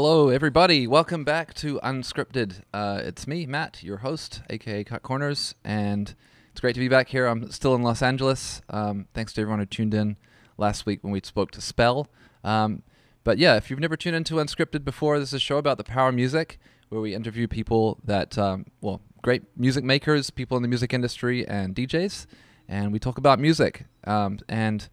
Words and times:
Hello, 0.00 0.28
everybody. 0.28 0.86
Welcome 0.86 1.24
back 1.24 1.54
to 1.54 1.80
Unscripted. 1.82 2.62
Uh, 2.72 3.00
it's 3.02 3.26
me, 3.26 3.46
Matt, 3.46 3.82
your 3.82 3.96
host, 3.96 4.42
aka 4.48 4.84
Cut 4.84 5.02
Corners, 5.02 5.56
and 5.64 6.14
it's 6.52 6.60
great 6.60 6.74
to 6.74 6.78
be 6.78 6.86
back 6.86 7.08
here. 7.08 7.26
I'm 7.26 7.50
still 7.50 7.74
in 7.74 7.82
Los 7.82 8.00
Angeles. 8.00 8.62
Um, 8.70 9.08
thanks 9.12 9.32
to 9.32 9.40
everyone 9.40 9.58
who 9.58 9.66
tuned 9.66 9.94
in 9.94 10.16
last 10.56 10.86
week 10.86 11.02
when 11.02 11.12
we 11.12 11.20
spoke 11.24 11.50
to 11.50 11.60
Spell. 11.60 12.06
Um, 12.44 12.84
but 13.24 13.38
yeah, 13.38 13.56
if 13.56 13.70
you've 13.70 13.80
never 13.80 13.96
tuned 13.96 14.14
into 14.14 14.34
Unscripted 14.34 14.84
before, 14.84 15.18
this 15.18 15.30
is 15.30 15.34
a 15.34 15.40
show 15.40 15.58
about 15.58 15.78
the 15.78 15.84
power 15.84 16.10
of 16.10 16.14
music 16.14 16.60
where 16.90 17.00
we 17.00 17.12
interview 17.12 17.48
people 17.48 17.98
that, 18.04 18.38
um, 18.38 18.66
well, 18.80 19.00
great 19.22 19.42
music 19.56 19.82
makers, 19.82 20.30
people 20.30 20.56
in 20.56 20.62
the 20.62 20.68
music 20.68 20.94
industry, 20.94 21.44
and 21.44 21.74
DJs, 21.74 22.26
and 22.68 22.92
we 22.92 23.00
talk 23.00 23.18
about 23.18 23.40
music. 23.40 23.86
Um, 24.04 24.38
and 24.48 24.88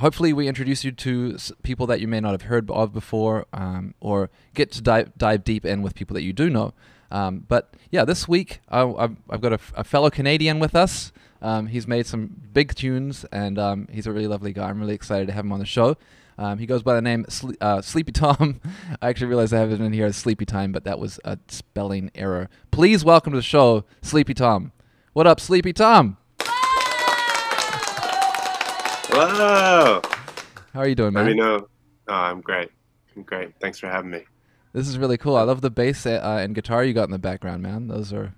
hopefully, 0.00 0.32
we 0.32 0.48
introduce 0.48 0.84
you 0.84 0.92
to 0.92 1.36
people 1.62 1.86
that 1.86 2.00
you 2.00 2.08
may 2.08 2.20
not 2.20 2.32
have 2.32 2.42
heard 2.42 2.70
of 2.70 2.92
before, 2.92 3.46
um, 3.52 3.94
or 4.00 4.30
get 4.54 4.72
to 4.72 4.82
dive, 4.82 5.12
dive 5.16 5.44
deep 5.44 5.64
in 5.64 5.82
with 5.82 5.94
people 5.94 6.14
that 6.14 6.22
you 6.22 6.32
do 6.32 6.50
know. 6.50 6.74
Um, 7.10 7.44
but 7.48 7.74
yeah, 7.90 8.04
this 8.04 8.28
week 8.28 8.60
I, 8.68 8.82
I've, 8.82 9.16
I've 9.28 9.40
got 9.40 9.52
a, 9.52 9.58
a 9.74 9.84
fellow 9.84 10.10
Canadian 10.10 10.58
with 10.58 10.74
us. 10.74 11.12
Um, 11.42 11.66
he's 11.66 11.86
made 11.86 12.06
some 12.06 12.40
big 12.52 12.74
tunes, 12.74 13.24
and 13.32 13.58
um, 13.58 13.88
he's 13.90 14.06
a 14.06 14.12
really 14.12 14.26
lovely 14.26 14.52
guy. 14.52 14.68
I'm 14.68 14.80
really 14.80 14.94
excited 14.94 15.26
to 15.28 15.32
have 15.32 15.44
him 15.44 15.52
on 15.52 15.58
the 15.58 15.66
show. 15.66 15.96
Um, 16.38 16.58
he 16.58 16.66
goes 16.66 16.82
by 16.82 16.94
the 16.94 17.02
name 17.02 17.24
Sle- 17.28 17.56
uh, 17.60 17.82
Sleepy 17.82 18.12
Tom. 18.12 18.60
I 19.02 19.08
actually 19.08 19.26
realized 19.26 19.52
I 19.52 19.58
have 19.58 19.72
it 19.72 19.80
in 19.80 19.92
here 19.92 20.06
as 20.06 20.16
Sleepy 20.16 20.46
Time, 20.46 20.72
but 20.72 20.84
that 20.84 20.98
was 20.98 21.20
a 21.24 21.38
spelling 21.48 22.10
error. 22.14 22.48
Please 22.70 23.04
welcome 23.04 23.32
to 23.32 23.38
the 23.38 23.42
show, 23.42 23.84
Sleepy 24.02 24.34
Tom. 24.34 24.72
What 25.12 25.26
up, 25.26 25.40
Sleepy 25.40 25.72
Tom? 25.72 26.16
Hello. 29.12 30.00
How 30.72 30.80
are 30.80 30.88
you 30.88 30.94
doing, 30.94 31.12
Let 31.14 31.24
man? 31.24 31.26
me 31.26 31.34
know. 31.34 31.68
Oh, 32.08 32.14
I'm 32.14 32.40
great. 32.40 32.70
I'm 33.16 33.22
great. 33.22 33.52
Thanks 33.60 33.78
for 33.78 33.88
having 33.88 34.10
me. 34.10 34.24
This 34.72 34.88
is 34.88 34.98
really 34.98 35.18
cool. 35.18 35.36
I 35.36 35.42
love 35.42 35.60
the 35.62 35.70
bass 35.70 36.06
uh, 36.06 36.20
and 36.40 36.54
guitar 36.54 36.84
you 36.84 36.94
got 36.94 37.04
in 37.04 37.10
the 37.10 37.18
background, 37.18 37.62
man. 37.62 37.88
Those 37.88 38.12
are 38.12 38.34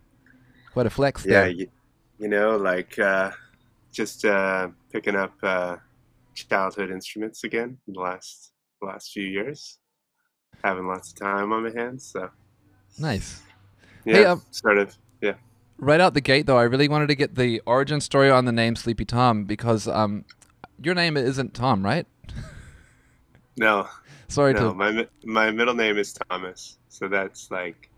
quite 0.73 0.87
a 0.87 0.91
flex 0.91 1.27
Yeah, 1.27 1.47
you, 1.47 1.69
you 2.19 2.29
know, 2.29 2.57
like 2.57 2.99
uh, 2.99 3.33
just 3.93 4.25
uh, 4.25 4.69
picking 4.93 5.17
up 5.17 5.35
uh, 5.43 5.77
childhood 6.35 6.91
instruments 6.91 7.45
again 7.45 7.79
in 7.87 7.95
the 7.95 8.01
last 8.01 8.53
last 8.81 9.13
few 9.13 9.27
years. 9.27 9.79
Having 10.65 10.87
lots 10.87 11.11
of 11.13 11.17
time 11.19 11.53
on 11.53 11.65
my 11.65 11.71
hands, 11.71 12.11
so 12.13 12.31
Nice. 12.99 13.43
yeah, 14.05 14.15
Hey, 14.15 14.25
um, 14.25 14.43
sort 14.51 14.79
of. 14.79 14.97
Yeah, 15.21 15.35
Right 15.79 16.01
out 16.01 16.15
the 16.15 16.21
gate, 16.21 16.47
though, 16.47 16.59
I 16.59 16.63
really 16.63 16.89
wanted 16.89 17.09
to 17.09 17.15
get 17.15 17.35
the 17.35 17.61
origin 17.67 18.01
story 18.01 18.31
on 18.31 18.45
the 18.45 18.53
name 18.53 18.77
Sleepy 18.77 19.05
Tom 19.05 19.45
because 19.45 19.89
um, 19.89 20.25
your 20.83 20.95
name 20.95 21.17
isn't 21.17 21.55
Tom, 21.55 21.85
right? 21.85 22.07
no, 23.57 23.89
Sorry 24.33 24.55
no. 24.55 24.71
to. 24.71 24.75
My 24.75 25.07
my 25.25 25.51
middle 25.51 25.75
name 25.75 25.99
is 25.99 26.15
Thomas, 26.15 26.79
so 26.89 27.07
that's 27.07 27.51
like 27.51 27.91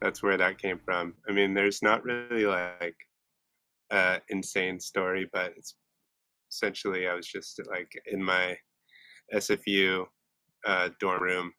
that's 0.00 0.22
where 0.22 0.38
that 0.38 0.56
came 0.56 0.78
from. 0.82 1.12
I 1.28 1.32
mean, 1.32 1.52
there's 1.52 1.82
not 1.82 2.02
really 2.02 2.46
like 2.46 2.96
a 3.90 4.18
insane 4.30 4.80
story, 4.80 5.28
but 5.34 5.52
it's 5.54 5.74
essentially 6.50 7.08
I 7.08 7.14
was 7.14 7.26
just 7.26 7.60
like 7.68 7.92
in 8.10 8.22
my 8.22 8.56
SFU 9.34 10.06
uh, 10.66 10.88
dorm 10.98 11.22
room 11.22 11.52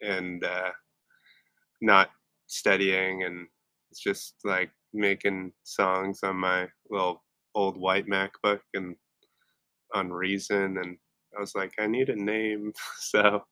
and 0.00 0.44
uh, 0.44 0.70
not 1.80 2.10
studying, 2.46 3.24
and 3.24 3.48
it's 3.90 4.00
just 4.00 4.36
like 4.44 4.70
making 4.94 5.52
songs 5.64 6.20
on 6.22 6.36
my 6.36 6.68
little 6.88 7.24
old 7.56 7.76
white 7.76 8.06
MacBook 8.06 8.60
and 8.74 8.94
on 9.96 10.10
Reason, 10.10 10.78
and 10.78 10.96
I 11.36 11.40
was 11.40 11.54
like, 11.54 11.72
I 11.78 11.86
need 11.86 12.08
a 12.08 12.16
name, 12.16 12.72
so 12.98 13.44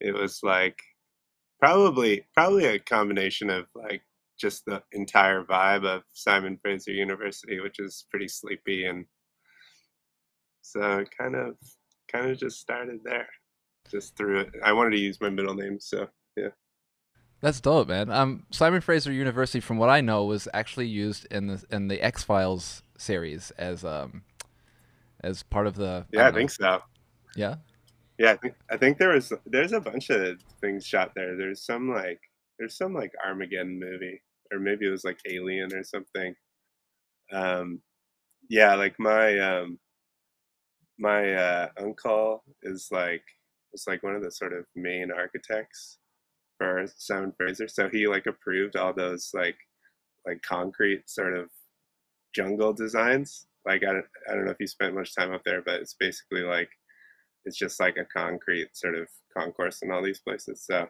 it 0.00 0.14
was 0.14 0.40
like 0.42 0.78
probably 1.60 2.26
probably 2.34 2.66
a 2.66 2.78
combination 2.78 3.50
of 3.50 3.66
like 3.74 4.02
just 4.38 4.64
the 4.66 4.82
entire 4.92 5.42
vibe 5.44 5.86
of 5.86 6.02
Simon 6.12 6.58
Fraser 6.60 6.92
University, 6.92 7.60
which 7.60 7.78
is 7.78 8.06
pretty 8.10 8.28
sleepy 8.28 8.84
and 8.84 9.06
so 10.62 11.04
kind 11.18 11.34
of 11.34 11.56
kind 12.10 12.30
of 12.30 12.38
just 12.38 12.60
started 12.60 13.00
there. 13.04 13.28
Just 13.90 14.16
threw 14.16 14.40
it. 14.40 14.50
I 14.64 14.72
wanted 14.72 14.90
to 14.90 14.98
use 14.98 15.20
my 15.20 15.30
middle 15.30 15.54
name, 15.54 15.78
so 15.80 16.08
yeah. 16.36 16.48
That's 17.40 17.60
dope, 17.60 17.88
man. 17.88 18.10
Um, 18.10 18.46
Simon 18.50 18.80
Fraser 18.80 19.12
University, 19.12 19.60
from 19.60 19.76
what 19.76 19.90
I 19.90 20.00
know, 20.00 20.24
was 20.24 20.48
actually 20.52 20.88
used 20.88 21.26
in 21.30 21.46
the 21.46 21.64
in 21.70 21.88
the 21.88 22.00
X 22.00 22.24
Files 22.24 22.82
series 22.98 23.52
as 23.52 23.84
um 23.84 24.24
as 25.26 25.42
part 25.42 25.66
of 25.66 25.74
the. 25.74 26.06
Yeah, 26.12 26.20
I 26.20 26.24
don't 26.24 26.34
think 26.34 26.50
so. 26.50 26.80
Yeah. 27.34 27.56
Yeah, 28.18 28.32
I 28.32 28.36
think 28.36 28.54
I 28.70 28.76
think 28.78 28.98
there 28.98 29.10
was 29.10 29.32
there's 29.44 29.72
a 29.72 29.80
bunch 29.80 30.08
of 30.08 30.40
things 30.60 30.86
shot 30.86 31.12
there. 31.14 31.36
There's 31.36 31.66
some 31.66 31.90
like 31.90 32.20
there's 32.58 32.76
some 32.76 32.94
like 32.94 33.12
Armageddon 33.24 33.78
movie, 33.78 34.22
or 34.50 34.58
maybe 34.58 34.86
it 34.86 34.90
was 34.90 35.04
like 35.04 35.18
Alien 35.28 35.74
or 35.74 35.84
something. 35.84 36.34
Um, 37.30 37.80
yeah, 38.48 38.74
like 38.74 38.98
my 38.98 39.38
um, 39.38 39.78
my 40.98 41.34
uh, 41.34 41.68
uncle 41.78 42.42
is 42.62 42.88
like 42.90 43.22
was 43.72 43.86
like 43.86 44.02
one 44.02 44.14
of 44.14 44.22
the 44.22 44.32
sort 44.32 44.54
of 44.54 44.64
main 44.74 45.10
architects 45.10 45.98
for 46.56 46.86
Simon 46.96 47.34
Fraser, 47.36 47.68
so 47.68 47.90
he 47.90 48.06
like 48.06 48.26
approved 48.26 48.76
all 48.76 48.94
those 48.94 49.30
like 49.34 49.58
like 50.26 50.40
concrete 50.40 51.10
sort 51.10 51.36
of 51.36 51.50
jungle 52.34 52.72
designs. 52.72 53.46
Like 53.66 53.82
I 53.82 53.92
don't 53.92 54.06
I 54.30 54.34
don't 54.34 54.44
know 54.44 54.52
if 54.52 54.60
you 54.60 54.66
spent 54.66 54.94
much 54.94 55.14
time 55.14 55.32
up 55.32 55.42
there, 55.44 55.62
but 55.62 55.80
it's 55.80 55.96
basically 55.98 56.42
like 56.42 56.70
it's 57.44 57.56
just 57.56 57.80
like 57.80 57.96
a 57.96 58.04
concrete 58.04 58.76
sort 58.76 58.96
of 58.96 59.08
concourse 59.36 59.82
in 59.82 59.90
all 59.90 60.02
these 60.02 60.20
places. 60.20 60.64
So, 60.66 60.88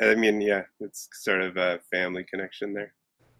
I 0.00 0.14
mean, 0.14 0.40
yeah, 0.40 0.62
it's 0.78 1.08
sort 1.12 1.42
of 1.42 1.56
a 1.56 1.80
family 1.90 2.24
connection 2.24 2.72
there. 2.72 2.94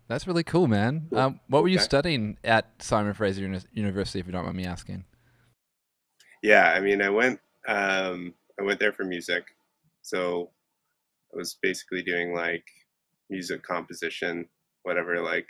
That's 0.09 0.27
really 0.27 0.43
cool, 0.43 0.67
man. 0.67 1.07
Cool. 1.11 1.19
Um, 1.19 1.41
what 1.47 1.63
were 1.63 1.69
you 1.69 1.79
studying 1.79 2.37
at 2.43 2.67
Simon 2.83 3.15
Fraser 3.15 3.43
Uni- 3.43 3.61
University, 3.73 4.19
if 4.19 4.27
you 4.27 4.33
don't 4.33 4.45
mind 4.45 4.57
me 4.57 4.67
asking? 4.67 5.05
Yeah, 6.43 6.73
I 6.73 6.81
mean, 6.81 7.01
I 7.01 7.11
went, 7.11 7.39
um, 7.69 8.35
I 8.59 8.65
went 8.65 8.81
there 8.81 8.93
for 8.93 9.05
music, 9.05 9.45
so 10.03 10.51
I 11.33 11.37
was 11.37 11.57
basically 11.63 12.03
doing 12.03 12.35
like 12.35 12.65
music 13.29 13.63
composition, 13.63 14.49
whatever, 14.83 15.23
like 15.23 15.47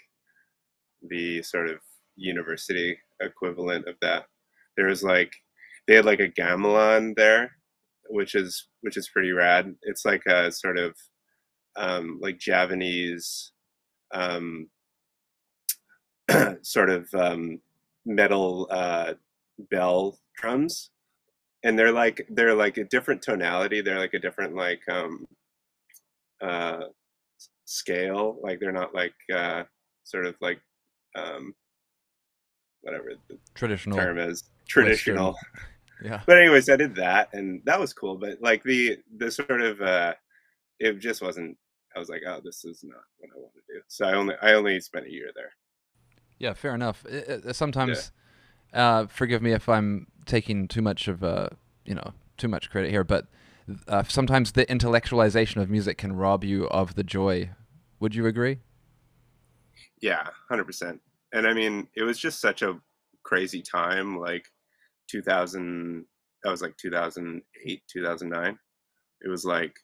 the 1.09 1.43
sort 1.43 1.71
of 1.71 1.79
university 2.21 2.99
equivalent 3.21 3.89
of 3.89 3.97
that. 4.03 4.27
There 4.77 4.87
was 4.87 5.03
like, 5.03 5.33
they 5.87 5.95
had 5.97 6.05
like 6.05 6.21
a 6.21 6.29
gamelan 6.29 7.17
there, 7.17 7.53
which 8.09 8.35
is 8.35 8.69
which 8.83 8.97
is 8.97 9.09
pretty 9.09 9.33
rad. 9.33 9.75
It's 9.83 10.05
like 10.05 10.25
a 10.27 10.53
sort 10.53 10.79
of 10.79 10.95
um, 11.77 12.19
like 12.23 12.39
Javanese 12.39 13.53
um, 14.13 14.69
sort 16.63 16.91
of 16.91 17.13
um, 17.15 17.61
metal 18.05 18.69
uh, 18.71 19.15
bell 19.71 20.19
drums, 20.37 20.91
and 21.65 21.79
they're 21.79 21.93
like 21.93 22.27
they're 22.31 22.55
like 22.55 22.77
a 22.77 22.85
different 22.85 23.23
tonality. 23.23 23.81
They're 23.81 23.99
like 23.99 24.15
a 24.15 24.19
different 24.21 24.55
like 24.55 24.81
um, 24.89 25.27
uh, 26.43 26.85
scale. 27.65 28.39
Like 28.43 28.61
they're 28.61 28.73
not 28.73 28.95
like 28.95 29.15
uh, 29.35 29.65
sort 30.05 30.27
of 30.27 30.35
like 30.41 30.61
um, 31.17 31.55
whatever 32.83 33.13
the 33.29 33.39
Traditional. 33.55 33.97
term 33.99 34.19
is 34.19 34.45
traditional. 34.69 35.37
Yeah. 36.03 36.23
But 36.27 36.39
anyways, 36.39 36.71
I 36.71 36.77
did 36.77 36.95
that, 36.95 37.29
and 37.35 37.61
that 37.67 37.79
was 37.79 37.93
cool. 37.93 38.17
But 38.17 38.41
like 38.41 38.63
the 38.63 38.97
the 39.19 39.31
sort 39.31 39.61
of 39.61 39.83
uh, 39.83 40.15
it 40.79 40.99
just 40.99 41.21
wasn't. 41.21 41.59
I 41.95 41.99
was 41.99 42.09
like, 42.09 42.23
oh, 42.27 42.41
this 42.43 42.65
is 42.65 42.83
not 42.83 43.03
what 43.19 43.29
I 43.37 43.39
want 43.39 43.53
to 43.53 43.61
do. 43.75 43.81
So 43.89 44.07
I 44.07 44.15
only 44.15 44.35
I 44.41 44.55
only 44.55 44.81
spent 44.81 45.05
a 45.07 45.11
year 45.13 45.31
there. 45.35 45.51
Yeah, 46.39 46.55
fair 46.55 46.75
enough. 46.75 47.05
I- 47.07 47.41
I- 47.49 47.53
sometimes, 47.53 48.13
uh, 48.73 49.09
forgive 49.09 49.43
me 49.43 49.53
if 49.53 49.69
I'm 49.69 50.07
taking 50.25 50.69
too 50.69 50.81
much 50.81 51.07
of 51.07 51.23
uh, 51.23 51.51
you 51.85 51.95
know, 51.95 52.15
too 52.39 52.49
much 52.49 52.71
credit 52.71 52.91
here, 52.91 53.05
but 53.05 53.27
uh, 53.87 54.03
sometimes 54.05 54.53
the 54.53 54.65
intellectualization 54.65 55.61
of 55.61 55.69
music 55.69 55.99
can 55.99 56.15
rob 56.17 56.45
you 56.45 56.67
of 56.69 56.95
the 56.95 57.05
joy. 57.05 57.51
Would 57.99 58.15
you 58.15 58.25
agree? 58.25 58.61
Yeah, 60.01 60.27
hundred 60.49 60.65
percent. 60.65 61.03
And 61.33 61.47
I 61.47 61.55
mean, 61.55 61.89
it 61.97 62.03
was 62.03 62.19
just 62.19 62.41
such 62.41 62.63
a 62.63 62.79
crazy 63.25 63.63
time. 63.63 64.19
Like 64.19 64.47
two 65.11 65.23
thousand, 65.23 66.07
that 66.43 66.51
was 66.51 66.63
like 66.63 66.77
two 66.77 66.91
thousand 66.91 67.43
eight, 67.67 67.83
two 67.93 68.05
thousand 68.05 68.31
nine. 68.31 68.59
It 69.23 69.29
was 69.29 69.45
like 69.45 69.75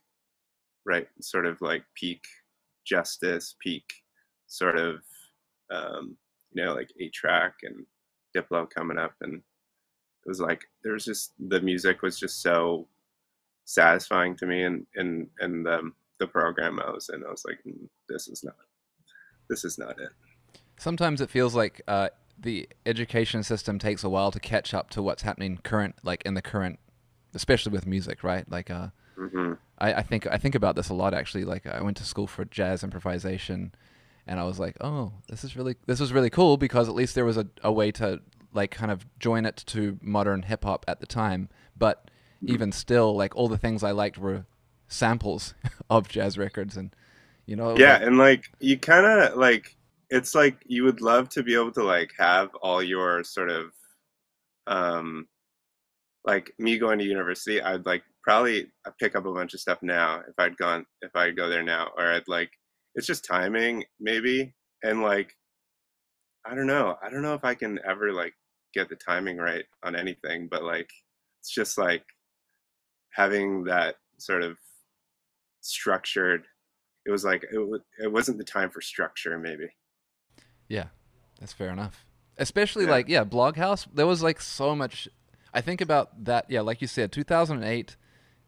right, 0.86 1.08
sort 1.20 1.46
of 1.46 1.60
like 1.60 1.84
peak 1.94 2.24
justice, 2.86 3.56
peak 3.62 3.84
sort 4.46 4.78
of 4.78 5.00
um, 5.70 6.16
you 6.52 6.64
know, 6.64 6.74
like 6.74 6.90
A-Trak 7.00 7.52
and 7.62 7.84
Diplo 8.36 8.68
coming 8.70 8.98
up, 8.98 9.14
and 9.20 9.34
it 9.34 10.28
was 10.28 10.40
like 10.40 10.62
there 10.82 10.92
was 10.92 11.04
just 11.04 11.32
the 11.48 11.60
music 11.60 12.02
was 12.02 12.18
just 12.18 12.42
so 12.42 12.88
satisfying 13.64 14.36
to 14.36 14.46
me, 14.46 14.62
and 14.62 14.86
and 14.96 15.28
and 15.40 15.66
um, 15.68 15.94
the 16.20 16.26
program 16.26 16.80
I 16.80 16.90
was 16.90 17.10
in, 17.12 17.24
I 17.24 17.30
was 17.30 17.44
like, 17.46 17.58
"Mm, 17.66 17.88
this 18.08 18.28
is 18.28 18.44
not, 18.44 18.56
this 19.50 19.64
is 19.64 19.78
not 19.78 20.00
it. 20.00 20.10
Sometimes 20.78 21.20
it 21.20 21.30
feels 21.30 21.54
like 21.54 21.80
uh, 21.88 22.08
the 22.38 22.68
education 22.84 23.42
system 23.42 23.78
takes 23.78 24.04
a 24.04 24.08
while 24.08 24.30
to 24.30 24.40
catch 24.40 24.74
up 24.74 24.90
to 24.90 25.02
what's 25.02 25.22
happening 25.22 25.58
current, 25.62 25.96
like 26.02 26.22
in 26.26 26.34
the 26.34 26.42
current, 26.42 26.78
especially 27.34 27.72
with 27.72 27.86
music, 27.86 28.22
right? 28.22 28.50
Like, 28.50 28.70
uh, 28.70 28.88
hmm 29.16 29.54
I, 29.78 29.94
I 29.94 30.02
think 30.02 30.26
I 30.26 30.38
think 30.38 30.54
about 30.54 30.74
this 30.76 30.88
a 30.88 30.94
lot 30.94 31.12
actually. 31.12 31.44
Like 31.44 31.66
I 31.66 31.82
went 31.82 31.96
to 31.98 32.04
school 32.04 32.26
for 32.26 32.44
jazz 32.46 32.82
improvisation, 32.82 33.74
and 34.26 34.40
I 34.40 34.44
was 34.44 34.58
like, 34.58 34.76
oh, 34.80 35.12
this 35.28 35.44
is 35.44 35.54
really 35.56 35.76
this 35.86 36.00
was 36.00 36.12
really 36.14 36.30
cool 36.30 36.56
because 36.56 36.88
at 36.88 36.94
least 36.94 37.14
there 37.14 37.24
was 37.26 37.36
a, 37.36 37.46
a 37.62 37.70
way 37.72 37.90
to 37.92 38.20
like 38.54 38.70
kind 38.70 38.90
of 38.90 39.06
join 39.18 39.44
it 39.44 39.62
to 39.66 39.98
modern 40.02 40.42
hip 40.42 40.64
hop 40.64 40.84
at 40.88 41.00
the 41.00 41.06
time. 41.06 41.48
But 41.76 42.10
Mhm. 42.42 42.50
even 42.54 42.72
still, 42.72 43.14
like 43.14 43.34
all 43.36 43.48
the 43.48 43.58
things 43.58 43.82
I 43.82 43.90
liked 43.92 44.16
were 44.18 44.46
samples 44.88 45.54
of 45.90 46.08
jazz 46.08 46.38
records, 46.38 46.76
and 46.76 46.94
you 47.44 47.54
know, 47.56 47.76
Yeah, 47.76 47.94
like- 47.94 48.02
and 48.02 48.18
like 48.18 48.50
you 48.60 48.78
kind 48.78 49.04
of 49.06 49.36
like 49.36 49.75
it's 50.10 50.34
like 50.34 50.58
you 50.66 50.84
would 50.84 51.00
love 51.00 51.28
to 51.30 51.42
be 51.42 51.54
able 51.54 51.72
to 51.72 51.82
like 51.82 52.12
have 52.18 52.50
all 52.62 52.82
your 52.82 53.24
sort 53.24 53.50
of 53.50 53.72
um 54.66 55.26
like 56.24 56.52
me 56.58 56.78
going 56.78 56.98
to 56.98 57.04
university, 57.04 57.62
I'd 57.62 57.86
like 57.86 58.02
probably 58.22 58.66
pick 58.98 59.14
up 59.14 59.26
a 59.26 59.32
bunch 59.32 59.54
of 59.54 59.60
stuff 59.60 59.78
now 59.82 60.20
if 60.28 60.34
I'd 60.38 60.56
gone 60.56 60.84
if 61.02 61.14
I'd 61.14 61.36
go 61.36 61.48
there 61.48 61.62
now 61.62 61.90
or 61.96 62.06
I'd 62.06 62.28
like 62.28 62.50
it's 62.94 63.06
just 63.06 63.24
timing 63.24 63.84
maybe 64.00 64.54
and 64.82 65.02
like 65.02 65.32
I 66.44 66.54
don't 66.54 66.66
know. 66.66 66.96
I 67.02 67.10
don't 67.10 67.22
know 67.22 67.34
if 67.34 67.44
I 67.44 67.54
can 67.54 67.80
ever 67.88 68.12
like 68.12 68.34
get 68.74 68.88
the 68.88 68.96
timing 68.96 69.38
right 69.38 69.64
on 69.82 69.96
anything, 69.96 70.48
but 70.50 70.62
like 70.62 70.90
it's 71.40 71.52
just 71.52 71.78
like 71.78 72.04
having 73.12 73.64
that 73.64 73.96
sort 74.18 74.42
of 74.42 74.56
structured 75.60 76.46
it 77.06 77.10
was 77.10 77.24
like 77.24 77.44
it, 77.50 77.80
it 78.02 78.12
wasn't 78.12 78.38
the 78.38 78.44
time 78.44 78.70
for 78.70 78.80
structure 78.80 79.36
maybe 79.38 79.66
Yeah, 80.68 80.86
that's 81.40 81.52
fair 81.52 81.70
enough. 81.70 82.04
Especially 82.38 82.84
Yeah. 82.84 82.90
like 82.90 83.08
yeah, 83.08 83.24
Bloghouse. 83.24 83.86
There 83.92 84.06
was 84.06 84.22
like 84.22 84.40
so 84.40 84.74
much. 84.76 85.08
I 85.54 85.60
think 85.60 85.80
about 85.80 86.24
that. 86.24 86.46
Yeah, 86.48 86.60
like 86.60 86.80
you 86.80 86.86
said, 86.88 87.12
2008. 87.12 87.96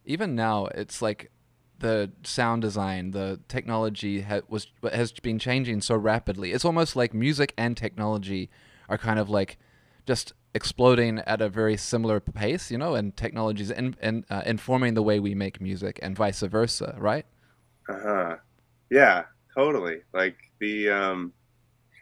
Even 0.04 0.34
now, 0.34 0.66
it's 0.66 1.02
like 1.02 1.30
the 1.78 2.10
sound 2.24 2.62
design, 2.62 3.10
the 3.12 3.40
technology 3.48 4.22
ha- 4.22 4.40
was 4.48 4.66
has 4.92 5.12
been 5.12 5.38
changing 5.38 5.80
so 5.80 5.94
rapidly. 5.96 6.52
It's 6.52 6.64
almost 6.64 6.96
like 6.96 7.12
music 7.14 7.54
and 7.56 7.76
technology 7.76 8.50
are 8.88 8.98
kind 8.98 9.18
of 9.18 9.28
like 9.30 9.58
just 10.06 10.32
exploding 10.54 11.18
at 11.20 11.40
a 11.42 11.48
very 11.48 11.76
similar 11.76 12.20
pace, 12.20 12.70
you 12.70 12.78
know, 12.78 12.94
and 12.94 13.14
technologies 13.16 13.70
in, 13.70 13.94
in, 14.02 14.24
uh, 14.30 14.42
informing 14.46 14.94
the 14.94 15.02
way 15.02 15.20
we 15.20 15.34
make 15.34 15.60
music 15.60 15.98
and 16.02 16.16
vice 16.16 16.40
versa, 16.40 16.94
right? 16.98 17.26
uh-huh 17.88 18.36
yeah 18.90 19.24
totally 19.54 19.98
like 20.12 20.36
the 20.60 20.88
um 20.90 21.32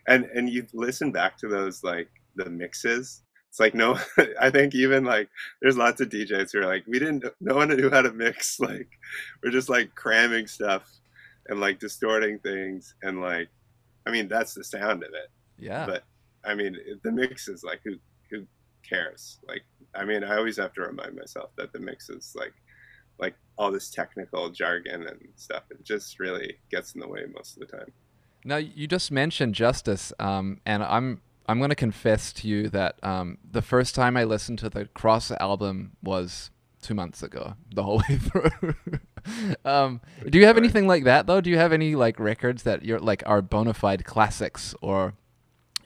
and 0.08 0.24
and 0.34 0.48
you 0.48 0.66
listen 0.72 1.10
back 1.10 1.36
to 1.38 1.48
those 1.48 1.82
like 1.82 2.08
the 2.36 2.48
mixes 2.48 3.22
it's 3.48 3.60
like 3.60 3.74
no 3.74 3.98
i 4.40 4.50
think 4.50 4.74
even 4.74 5.04
like 5.04 5.28
there's 5.60 5.76
lots 5.76 6.00
of 6.00 6.08
djs 6.08 6.52
who 6.52 6.60
are 6.60 6.66
like 6.66 6.84
we 6.86 6.98
didn't 6.98 7.24
no 7.40 7.54
one 7.54 7.68
knew 7.68 7.90
how 7.90 8.02
to 8.02 8.12
mix 8.12 8.60
like 8.60 8.88
we're 9.42 9.50
just 9.50 9.68
like 9.68 9.94
cramming 9.94 10.46
stuff 10.46 10.90
and 11.48 11.60
like 11.60 11.78
distorting 11.78 12.38
things 12.40 12.94
and 13.02 13.20
like 13.20 13.48
i 14.06 14.10
mean 14.10 14.28
that's 14.28 14.54
the 14.54 14.64
sound 14.64 15.02
of 15.02 15.10
it. 15.10 15.30
Yeah. 15.58 15.86
but 15.86 16.04
i 16.44 16.54
mean 16.54 16.76
the 17.02 17.12
mix 17.12 17.48
is 17.48 17.64
like 17.64 17.80
who 17.84 17.96
who 18.30 18.44
cares? 18.88 19.38
Like 19.48 19.62
i 19.94 20.04
mean 20.04 20.22
i 20.22 20.36
always 20.36 20.58
have 20.58 20.74
to 20.74 20.82
remind 20.82 21.16
myself 21.16 21.50
that 21.56 21.72
the 21.72 21.80
mix 21.80 22.10
is 22.10 22.34
like 22.36 22.52
like 23.18 23.34
all 23.56 23.72
this 23.72 23.90
technical 23.90 24.50
jargon 24.50 25.06
and 25.06 25.20
stuff 25.36 25.62
it 25.70 25.82
just 25.82 26.20
really 26.20 26.58
gets 26.70 26.94
in 26.94 27.00
the 27.00 27.08
way 27.08 27.24
most 27.34 27.56
of 27.56 27.60
the 27.60 27.76
time 27.78 27.90
Now 28.46 28.56
you 28.58 28.86
just 28.86 29.10
mentioned 29.10 29.54
Justice, 29.56 30.12
um, 30.20 30.60
and 30.64 30.82
I'm 30.84 31.20
I'm 31.48 31.58
going 31.58 31.70
to 31.70 31.74
confess 31.76 32.32
to 32.34 32.48
you 32.48 32.68
that 32.70 32.96
um, 33.02 33.38
the 33.48 33.60
first 33.62 33.94
time 33.94 34.16
I 34.16 34.22
listened 34.24 34.60
to 34.60 34.70
the 34.70 34.86
Cross 34.86 35.32
album 35.32 35.96
was 36.02 36.50
two 36.80 36.94
months 36.94 37.22
ago, 37.24 37.54
the 37.74 37.82
whole 37.82 37.98
way 38.08 38.16
through. 38.18 38.74
um, 39.64 40.00
do 40.28 40.38
you 40.38 40.46
have 40.46 40.56
anything 40.56 40.86
like 40.86 41.02
that 41.04 41.26
though? 41.26 41.40
Do 41.40 41.50
you 41.50 41.58
have 41.58 41.72
any 41.72 41.96
like 41.96 42.20
records 42.20 42.62
that 42.62 42.84
you're 42.84 43.00
like 43.00 43.24
are 43.26 43.42
bona 43.42 43.74
fide 43.74 44.04
classics, 44.04 44.74
or 44.80 45.14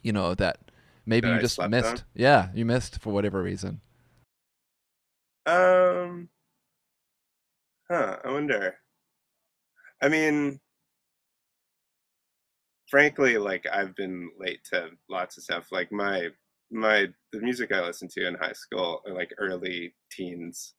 you 0.02 0.12
know 0.12 0.34
that 0.34 0.58
maybe 1.06 1.28
That 1.28 1.32
you 1.32 1.38
I 1.38 1.40
just 1.40 1.68
missed? 1.68 1.86
on? 1.88 1.98
Yeah, 2.14 2.48
you 2.54 2.66
missed 2.66 3.00
for 3.00 3.10
whatever 3.12 3.42
reason. 3.42 3.80
um 5.46 6.28
huh 7.90 8.18
i 8.22 8.30
wonder 8.30 8.76
i 10.02 10.08
mean 10.08 10.60
frankly 12.90 13.38
like 13.38 13.66
i've 13.72 13.94
been 13.96 14.30
late 14.38 14.60
to 14.64 14.88
lots 15.08 15.36
of 15.36 15.44
stuff 15.44 15.68
like 15.70 15.92
my 15.92 16.28
my 16.70 17.06
the 17.32 17.40
music 17.40 17.72
i 17.72 17.80
listened 17.80 18.10
to 18.10 18.26
in 18.26 18.34
high 18.34 18.52
school 18.52 19.00
or 19.06 19.12
like 19.12 19.32
early 19.38 19.94
teens 20.10 20.74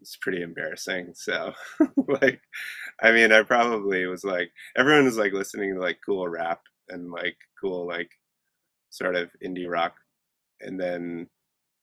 it's 0.00 0.16
pretty 0.16 0.42
embarrassing 0.42 1.12
so 1.14 1.52
like 2.08 2.40
i 3.02 3.10
mean 3.12 3.32
i 3.32 3.42
probably 3.42 4.06
was 4.06 4.24
like 4.24 4.50
everyone 4.76 5.04
was 5.04 5.16
like 5.18 5.32
listening 5.32 5.74
to 5.74 5.80
like 5.80 5.98
cool 6.04 6.28
rap 6.28 6.60
and 6.88 7.10
like 7.10 7.36
cool 7.60 7.86
like 7.86 8.10
sort 8.90 9.16
of 9.16 9.30
indie 9.44 9.68
rock 9.68 9.94
and 10.60 10.78
then 10.80 11.28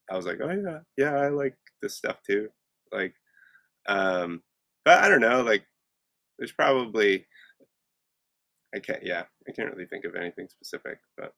i 0.09 0.15
was 0.15 0.25
like 0.25 0.39
oh 0.41 0.51
yeah 0.51 0.79
yeah 0.97 1.15
i 1.15 1.27
like 1.29 1.55
this 1.81 1.95
stuff 1.95 2.17
too 2.25 2.47
like 2.91 3.13
um 3.87 4.41
but 4.85 5.03
i 5.03 5.09
don't 5.09 5.21
know 5.21 5.41
like 5.41 5.63
there's 6.37 6.51
probably 6.51 7.25
i 8.75 8.80
can't 8.80 9.04
yeah 9.04 9.24
i 9.48 9.51
can't 9.51 9.72
really 9.74 9.88
think 9.88 10.06
of 10.06 10.16
anything 10.16 10.48
specific 10.50 11.00
but 11.18 11.33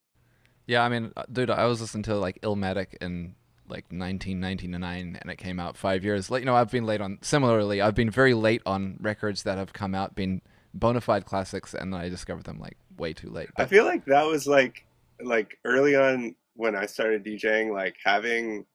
Yeah, 0.67 0.83
I 0.83 0.89
mean, 0.89 1.13
uh, 1.15 1.23
dude, 1.31 1.49
I 1.49 1.65
was 1.65 1.79
listening 1.79 2.03
to 2.03 2.15
like 2.17 2.41
Illmatic 2.41 2.95
in 3.01 3.35
like 3.69 3.85
1999, 3.89 5.17
and 5.19 5.31
it 5.31 5.37
came 5.37 5.59
out 5.59 5.77
five 5.77 6.03
years 6.03 6.29
late. 6.29 6.41
You 6.41 6.45
know, 6.45 6.55
I've 6.55 6.71
been 6.71 6.85
late 6.85 7.01
on. 7.01 7.19
Similarly, 7.21 7.81
I've 7.81 7.95
been 7.95 8.11
very 8.11 8.33
late 8.33 8.61
on 8.65 8.97
records 8.99 9.43
that 9.43 9.57
have 9.57 9.71
come 9.71 9.95
out, 9.95 10.13
been 10.13 10.41
bona 10.73 10.99
fide 11.01 11.25
classics, 11.25 11.73
and 11.73 11.93
then 11.93 12.01
I 12.01 12.09
discovered 12.09 12.43
them 12.43 12.59
like 12.59 12.77
way 12.97 13.13
too 13.13 13.29
late. 13.29 13.49
I 13.57 13.65
feel 13.65 13.85
like 13.85 14.05
that 14.05 14.23
was 14.23 14.45
like 14.45 14.85
like 15.21 15.57
early 15.63 15.95
on 15.95 16.35
when 16.55 16.75
I 16.75 16.85
started 16.85 17.23
DJing, 17.25 17.73
like 17.73 17.95
having 18.03 18.65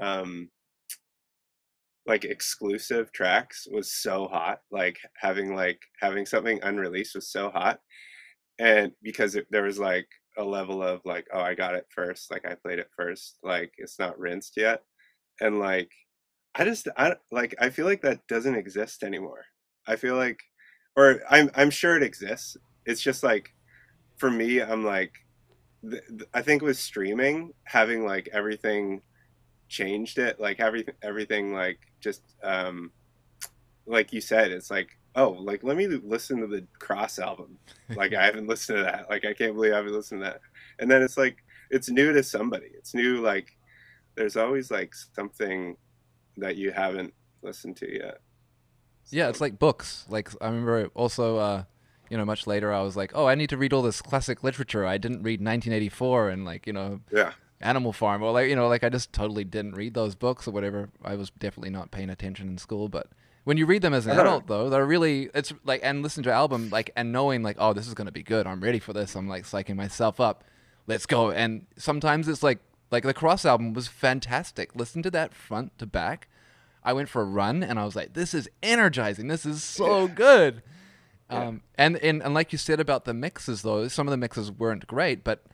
um 0.00 0.48
like 2.06 2.24
exclusive 2.24 3.12
tracks 3.12 3.68
was 3.70 3.92
so 3.92 4.26
hot. 4.26 4.62
Like 4.70 4.98
having 5.16 5.54
like 5.54 5.82
having 6.00 6.24
something 6.24 6.60
unreleased 6.62 7.14
was 7.14 7.30
so 7.30 7.50
hot. 7.50 7.80
And 8.58 8.92
because 9.02 9.34
it, 9.34 9.46
there 9.50 9.64
was 9.64 9.78
like 9.78 10.08
a 10.38 10.44
level 10.44 10.82
of 10.82 11.00
like, 11.04 11.26
oh, 11.32 11.40
I 11.40 11.54
got 11.54 11.74
it 11.74 11.86
first, 11.90 12.30
like 12.30 12.46
I 12.46 12.54
played 12.54 12.78
it 12.78 12.90
first, 12.96 13.38
like 13.42 13.72
it's 13.78 13.98
not 13.98 14.18
rinsed 14.18 14.56
yet. 14.56 14.82
And 15.40 15.58
like 15.58 15.90
I 16.54 16.64
just 16.64 16.88
I 16.96 17.16
like 17.30 17.54
I 17.60 17.70
feel 17.70 17.86
like 17.86 18.02
that 18.02 18.26
doesn't 18.28 18.56
exist 18.56 19.02
anymore. 19.02 19.44
I 19.86 19.96
feel 19.96 20.16
like 20.16 20.40
or 20.96 21.20
I'm 21.30 21.50
I'm 21.54 21.70
sure 21.70 21.96
it 21.96 22.02
exists. 22.02 22.56
It's 22.86 23.02
just 23.02 23.22
like 23.22 23.54
for 24.18 24.30
me, 24.30 24.60
I'm 24.62 24.84
like, 24.84 25.12
th- 25.88 26.02
th- 26.08 26.30
I 26.34 26.42
think 26.42 26.62
with 26.62 26.78
streaming, 26.78 27.52
having 27.64 28.04
like 28.04 28.28
everything 28.32 29.02
changed 29.68 30.18
it, 30.18 30.40
like 30.40 30.60
everything, 30.60 30.94
everything 31.02 31.52
like 31.52 31.80
just, 32.00 32.22
um, 32.42 32.92
like 33.86 34.12
you 34.12 34.20
said, 34.20 34.52
it's 34.52 34.70
like, 34.70 34.90
oh, 35.14 35.30
like 35.30 35.62
let 35.62 35.76
me 35.76 35.86
listen 35.86 36.40
to 36.40 36.46
the 36.46 36.66
Cross 36.78 37.18
album. 37.18 37.58
Like 37.94 38.14
I 38.14 38.24
haven't 38.24 38.46
listened 38.46 38.78
to 38.78 38.84
that. 38.84 39.10
Like 39.10 39.24
I 39.24 39.34
can't 39.34 39.54
believe 39.54 39.72
I 39.72 39.76
haven't 39.76 39.92
listened 39.92 40.20
to 40.20 40.24
that. 40.24 40.40
And 40.78 40.90
then 40.90 41.02
it's 41.02 41.16
like 41.16 41.36
it's 41.70 41.90
new 41.90 42.12
to 42.12 42.22
somebody. 42.22 42.68
It's 42.74 42.94
new. 42.94 43.20
Like 43.20 43.56
there's 44.14 44.36
always 44.36 44.70
like 44.70 44.94
something 44.94 45.76
that 46.36 46.56
you 46.56 46.72
haven't 46.72 47.12
listened 47.42 47.76
to 47.78 47.92
yet. 47.92 48.20
yeah, 49.10 49.28
it's 49.28 49.40
like 49.40 49.58
books. 49.58 50.06
Like 50.08 50.30
I 50.40 50.46
remember 50.46 50.88
also, 50.94 51.36
uh, 51.36 51.64
you 52.08 52.16
know, 52.16 52.24
much 52.24 52.46
later, 52.46 52.72
I 52.72 52.82
was 52.82 52.96
like, 52.96 53.12
oh, 53.14 53.26
I 53.26 53.34
need 53.34 53.50
to 53.50 53.56
read 53.56 53.72
all 53.72 53.82
this 53.82 54.02
classic 54.02 54.42
literature. 54.44 54.86
I 54.86 54.98
didn't 54.98 55.22
read 55.22 55.40
1984 55.40 56.30
and 56.30 56.44
like 56.44 56.66
you 56.66 56.72
know 56.72 57.00
yeah, 57.10 57.32
Animal 57.60 57.92
Farm 57.92 58.22
or 58.22 58.32
like 58.32 58.48
you 58.48 58.56
know 58.56 58.68
like 58.68 58.84
I 58.84 58.88
just 58.88 59.12
totally 59.12 59.44
didn't 59.44 59.72
read 59.72 59.94
those 59.94 60.14
books 60.14 60.46
or 60.48 60.52
whatever. 60.52 60.90
I 61.04 61.16
was 61.16 61.30
definitely 61.30 61.70
not 61.70 61.90
paying 61.90 62.10
attention 62.10 62.48
in 62.48 62.58
school, 62.58 62.88
but 62.88 63.08
when 63.44 63.56
you 63.56 63.66
read 63.66 63.82
them 63.82 63.92
as 63.94 64.06
an 64.06 64.18
adult 64.18 64.46
though, 64.46 64.70
they're 64.70 64.86
really 64.86 65.30
it's 65.34 65.52
like 65.64 65.80
and 65.82 66.02
listen 66.02 66.22
to 66.24 66.30
an 66.30 66.36
album 66.36 66.70
like 66.70 66.90
and 66.96 67.12
knowing 67.12 67.42
like 67.42 67.56
oh 67.58 67.72
this 67.72 67.86
is 67.88 67.94
gonna 67.94 68.12
be 68.12 68.22
good. 68.22 68.46
I'm 68.46 68.60
ready 68.60 68.78
for 68.78 68.92
this. 68.92 69.14
I'm 69.16 69.28
like 69.28 69.44
psyching 69.44 69.76
myself 69.76 70.20
up. 70.20 70.44
Let's 70.86 71.06
go. 71.06 71.30
And 71.30 71.66
sometimes 71.76 72.28
it's 72.28 72.42
like 72.42 72.58
like 72.90 73.04
the 73.04 73.14
Cross 73.14 73.44
album 73.44 73.72
was 73.72 73.88
fantastic. 73.88 74.76
Listen 74.76 75.02
to 75.02 75.10
that 75.12 75.34
front 75.34 75.78
to 75.78 75.86
back. 75.86 76.28
I 76.84 76.92
went 76.92 77.08
for 77.08 77.22
a 77.22 77.24
run 77.24 77.62
and 77.62 77.78
I 77.78 77.84
was 77.84 77.94
like, 77.96 78.12
this 78.14 78.34
is 78.34 78.48
energizing. 78.62 79.28
This 79.28 79.46
is 79.46 79.62
so 79.62 80.06
Yeah. 80.06 80.14
good. 80.14 80.62
Yeah. 81.30 81.44
Um, 81.46 81.62
and, 81.76 81.96
and 81.98 82.22
and 82.22 82.34
like 82.34 82.52
you 82.52 82.58
said 82.58 82.80
about 82.80 83.04
the 83.06 83.14
mixes 83.14 83.62
though, 83.62 83.88
some 83.88 84.06
of 84.06 84.10
the 84.10 84.16
mixes 84.18 84.50
weren't 84.52 84.86
great, 84.86 85.24
but 85.24 85.44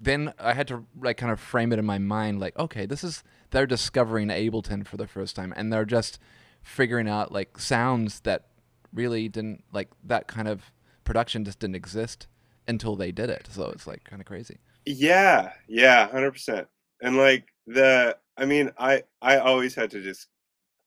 then 0.00 0.32
I 0.38 0.54
had 0.54 0.66
to 0.68 0.84
like 1.00 1.16
kind 1.18 1.30
of 1.32 1.38
frame 1.38 1.72
it 1.72 1.78
in 1.78 1.84
my 1.84 1.98
mind 1.98 2.40
like, 2.40 2.58
okay, 2.58 2.86
this 2.86 3.04
is 3.04 3.22
they're 3.50 3.66
discovering 3.66 4.28
Ableton 4.28 4.86
for 4.86 4.96
the 4.96 5.06
first 5.06 5.36
time 5.36 5.52
and 5.56 5.72
they're 5.72 5.84
just 5.84 6.18
figuring 6.62 7.08
out 7.08 7.32
like 7.32 7.58
sounds 7.58 8.20
that 8.20 8.46
really 8.92 9.28
didn't 9.28 9.64
like 9.72 9.90
that 10.04 10.28
kind 10.28 10.48
of 10.48 10.72
production 11.04 11.44
just 11.44 11.58
didn't 11.58 11.76
exist 11.76 12.26
until 12.68 12.96
they 12.96 13.12
did 13.12 13.30
it. 13.30 13.48
So 13.50 13.70
it's 13.70 13.86
like 13.86 14.04
kind 14.04 14.20
of 14.20 14.26
crazy. 14.26 14.58
Yeah, 14.86 15.52
yeah, 15.68 16.08
hundred 16.08 16.32
percent. 16.32 16.68
And 17.00 17.16
like 17.16 17.46
the, 17.66 18.16
I 18.36 18.44
mean, 18.44 18.70
I 18.78 19.02
I 19.20 19.38
always 19.38 19.74
had 19.74 19.90
to 19.90 20.02
just 20.02 20.28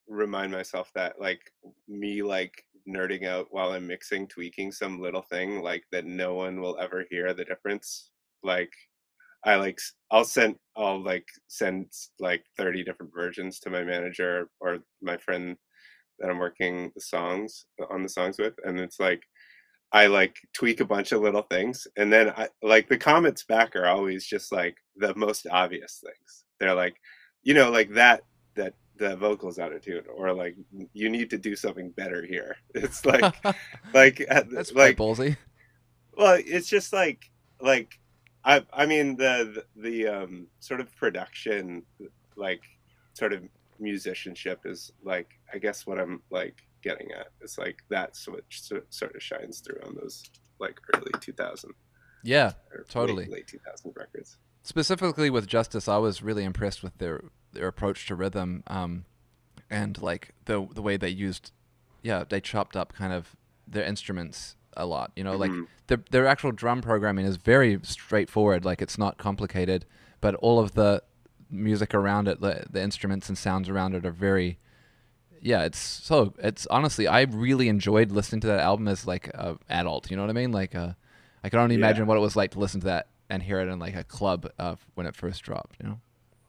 remind 0.08 0.52
myself 0.52 0.92
that 0.96 1.20
like 1.20 1.42
me 1.88 2.22
like 2.22 2.64
nerding 2.88 3.26
out 3.26 3.48
while 3.50 3.72
I'm 3.72 3.88
mixing, 3.88 4.28
tweaking 4.28 4.72
some 4.72 5.00
little 5.00 5.24
thing 5.24 5.62
like 5.62 5.84
that 5.92 6.06
no 6.06 6.36
one 6.36 6.62
will 6.62 6.78
ever 6.80 7.06
hear 7.10 7.34
the 7.34 7.46
difference. 7.46 8.12
Like 8.44 8.74
I 9.44 9.56
like 9.56 9.80
I'll 10.12 10.26
send 10.26 10.56
I'll 10.76 11.04
like 11.04 11.28
send 11.48 11.92
like 12.20 12.44
30 12.58 12.84
different 12.84 13.14
versions 13.14 13.60
to 13.62 13.70
my 13.70 13.84
manager 13.84 14.50
or 14.60 14.80
my 15.02 15.18
friend 15.18 15.58
that 16.20 16.30
I'm 16.30 16.40
working 16.40 16.92
the 16.96 17.02
songs 17.02 17.66
on 17.90 18.04
the 18.04 18.10
songs 18.10 18.38
with 18.38 18.54
and 18.64 18.80
it's 18.80 19.00
like 19.00 19.24
I 19.92 20.08
like 20.08 20.36
tweak 20.54 20.80
a 20.82 20.86
bunch 20.86 21.12
of 21.12 21.22
little 21.22 21.44
things 21.44 21.88
and 21.98 22.12
then 22.12 22.30
I 22.32 22.50
like 22.62 22.90
the 22.90 22.98
comments 22.98 23.44
back 23.44 23.76
are 23.76 23.86
always 23.86 24.26
just 24.26 24.52
like 24.52 24.78
the 24.98 25.14
most 25.16 25.48
obvious 25.50 26.04
things. 26.04 26.46
They're 26.60 26.74
like 26.76 26.96
you 27.44 27.54
know 27.54 27.70
like 27.72 27.92
that 27.94 28.24
that 28.56 28.74
the 28.98 29.16
vocals 29.18 29.60
out 29.60 29.74
of 29.74 29.82
tune 29.82 30.04
or 30.16 30.34
like 30.34 30.56
you 30.94 31.10
need 31.10 31.30
to 31.30 31.38
do 31.38 31.56
something 31.56 31.92
better 31.92 32.26
here. 32.26 32.56
It's 32.76 33.06
like 33.06 33.36
like 33.94 34.26
That's 34.30 34.74
like 34.74 34.98
ballsy. 34.98 35.38
well 36.18 36.38
it's 36.40 36.68
just 36.68 36.94
like 36.94 37.30
like 37.62 38.00
I 38.44 38.66
I 38.74 38.86
mean 38.86 39.16
the 39.18 39.64
the, 39.76 39.82
the 39.90 40.08
um 40.08 40.48
sort 40.60 40.80
of 40.80 40.96
production 40.96 41.84
like 42.36 42.62
sort 43.14 43.34
of 43.34 43.44
musicianship 43.80 44.62
is 44.66 44.92
like 45.04 45.35
I 45.54 45.58
guess 45.58 45.86
what 45.86 46.00
I'm 46.00 46.22
like 46.30 46.58
getting 46.82 47.12
at. 47.12 47.28
is 47.42 47.58
like 47.58 47.80
that's 47.90 48.28
what 48.28 48.44
sort 48.50 49.16
of 49.16 49.22
shines 49.24 49.60
through 49.60 49.82
on 49.86 49.96
those 49.96 50.24
like 50.60 50.78
early 50.96 51.12
2000 51.22 51.72
Yeah, 52.24 52.54
Totally. 52.90 53.24
late, 53.26 53.32
late 53.32 53.48
2000 53.48 53.94
records. 53.96 54.38
specifically 54.64 55.30
with 55.30 55.48
Justice, 55.48 55.88
I 55.88 55.98
was 55.98 56.22
really 56.24 56.44
impressed 56.44 56.84
with 56.84 56.98
their 56.98 57.24
their 57.54 57.68
approach 57.68 58.06
to 58.08 58.16
rhythm, 58.16 58.64
um, 58.68 59.06
and 59.70 60.02
like 60.02 60.34
the 60.46 60.68
the 60.74 60.82
way 60.82 60.98
they 60.98 61.10
used, 61.10 61.52
yeah, 62.04 62.24
they 62.28 62.42
chopped 62.42 62.76
up 62.76 62.94
kind 62.94 63.14
of 63.14 63.36
their 63.68 63.84
instruments 63.86 64.56
a 64.78 64.86
lot. 64.86 65.12
You 65.16 65.24
know, 65.24 65.38
like 65.38 65.52
Mhm. 65.52 65.68
their 65.88 66.04
their 66.12 66.28
actual 66.28 66.52
drum 66.52 66.82
programming 66.82 67.26
is 67.26 67.38
very 67.38 67.80
straightforward. 67.84 68.66
Like 68.66 68.82
it's 68.82 68.98
not 68.98 69.18
complicated, 69.18 69.86
but 70.22 70.36
all 70.36 70.60
of 70.60 70.74
the 70.74 71.02
music 71.50 71.94
around 71.94 72.28
it, 72.28 72.42
the 72.42 72.66
the 72.70 72.82
instruments 72.82 73.30
and 73.30 73.38
sounds 73.38 73.70
around 73.70 73.96
it 73.96 74.06
are 74.06 74.12
very. 74.12 74.60
Yeah, 75.46 75.64
it's 75.64 75.78
so. 75.78 76.34
It's 76.40 76.66
honestly, 76.72 77.08
I 77.08 77.22
really 77.22 77.70
enjoyed 77.70 78.12
listening 78.12 78.42
to 78.42 78.48
that 78.48 78.62
album 78.62 78.88
as 78.88 79.06
like 79.06 79.28
a 79.28 79.60
adult. 79.70 80.10
You 80.10 80.18
know 80.18 80.24
what 80.24 80.32
I 80.32 80.34
mean? 80.34 80.52
Like, 80.52 80.74
uh, 80.74 80.94
I 81.44 81.50
can 81.50 81.60
only 81.60 81.76
Yeah. 81.76 81.82
imagine 81.82 82.08
what 82.08 82.18
it 82.18 82.22
was 82.22 82.36
like 82.36 82.50
to 82.52 82.60
listen 82.60 82.80
to 82.82 82.86
that 82.88 83.10
and 83.30 83.44
hear 83.44 83.60
it 83.60 83.68
in 83.68 83.78
like 83.78 83.96
a 83.96 84.04
club 84.04 84.50
uh, 84.58 84.76
when 84.96 85.06
it 85.06 85.16
first 85.16 85.44
dropped. 85.44 85.76
You 85.80 85.90
know? 85.90 86.00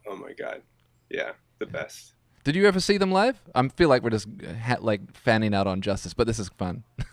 Oh 0.08 0.16
my 0.16 0.32
god. 0.32 0.62
Yeah, 1.10 1.32
the 1.58 1.66
best. 1.66 2.14
Did 2.42 2.56
you 2.56 2.66
ever 2.66 2.80
see 2.80 2.96
them 2.96 3.12
live? 3.12 3.38
I 3.54 3.68
feel 3.68 3.90
like 3.90 4.02
we're 4.02 4.08
just 4.08 4.28
uh, 4.28 4.54
ha- 4.54 4.78
like 4.80 5.14
fanning 5.14 5.52
out 5.52 5.66
on 5.66 5.82
Justice, 5.82 6.14
but 6.14 6.26
this 6.26 6.38
is 6.38 6.48
fun. 6.56 6.82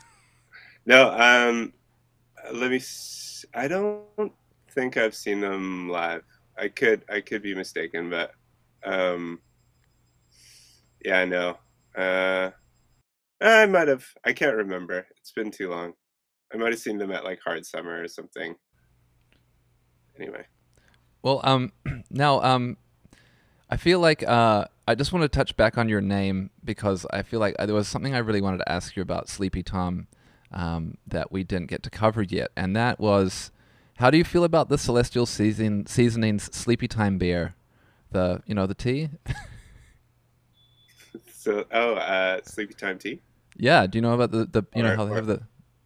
No, 0.86 1.12
um, 1.12 1.74
let 2.54 2.70
me. 2.72 2.78
S- 2.78 3.46
I 3.54 3.68
don't 3.68 4.34
think 4.72 4.96
I've 4.98 5.16
seen 5.16 5.40
them 5.42 5.90
live. 5.90 6.24
I 6.58 6.68
could, 6.70 7.04
I 7.10 7.22
could 7.22 7.42
be 7.42 7.56
mistaken, 7.56 8.10
but 8.10 8.32
um, 8.84 9.40
yeah, 11.04 11.20
I 11.20 11.26
know. 11.26 11.58
Uh, 11.96 12.52
I 13.42 13.66
might 13.66 13.88
have. 13.88 14.06
I 14.24 14.34
can't 14.34 14.56
remember. 14.56 15.06
It's 15.20 15.32
been 15.32 15.52
too 15.52 15.70
long. 15.70 15.94
I 16.54 16.58
might 16.58 16.72
have 16.72 16.80
seen 16.80 16.98
them 16.98 17.12
at 17.12 17.24
like 17.24 17.40
Hard 17.44 17.66
Summer 17.66 18.02
or 18.02 18.08
something. 18.08 18.56
Anyway, 20.20 20.46
Well, 21.24 21.42
um, 21.44 21.72
now, 22.12 22.42
um, 22.42 22.78
I 23.70 23.78
feel 23.78 24.00
like 24.00 24.22
uh, 24.24 24.66
I 24.88 24.96
just 24.96 25.12
want 25.12 25.24
to 25.24 25.30
touch 25.30 25.58
back 25.58 25.78
on 25.78 25.90
your 25.90 26.02
name 26.02 26.52
because 26.64 27.06
I 27.12 27.24
feel 27.24 27.40
like 27.40 27.56
uh, 27.58 27.66
there 27.66 27.76
was 27.76 27.88
something 27.88 28.14
I 28.14 28.20
really 28.20 28.42
wanted 28.42 28.60
to 28.60 28.72
ask 28.72 28.96
you 28.96 29.02
about 29.02 29.28
Sleepy 29.28 29.64
Tom 29.64 30.08
um, 30.52 30.98
that 31.08 31.32
we 31.32 31.44
didn't 31.44 31.68
get 31.68 31.82
to 31.84 31.90
cover 31.90 32.22
yet, 32.22 32.52
and 32.56 32.76
that 32.76 33.00
was, 33.00 33.52
how 33.96 34.12
do 34.12 34.18
you 34.18 34.24
feel 34.24 34.44
about 34.44 34.70
the 34.70 34.78
Celestial 34.78 35.26
season 35.26 35.88
seasonings 35.88 36.56
Sleepy 36.56 36.88
Time 36.88 37.18
beer, 37.18 37.56
the 38.12 38.44
you 38.46 38.54
know 38.54 38.68
the 38.68 38.76
tea? 38.76 39.10
so 41.44 41.66
oh, 41.72 41.94
uh, 41.96 42.40
Sleepy 42.46 42.74
Time 42.74 42.98
Tea. 42.98 43.20
yeah, 43.58 43.86
do 43.88 43.98
you 43.98 44.02
know 44.02 44.14
about 44.14 44.32
the 44.32 44.46
the 44.46 44.64
you 44.76 44.84
know 44.84 44.96
how 44.96 45.06
they 45.06 45.12
or- 45.12 45.16
have 45.16 45.28
the, 45.28 45.42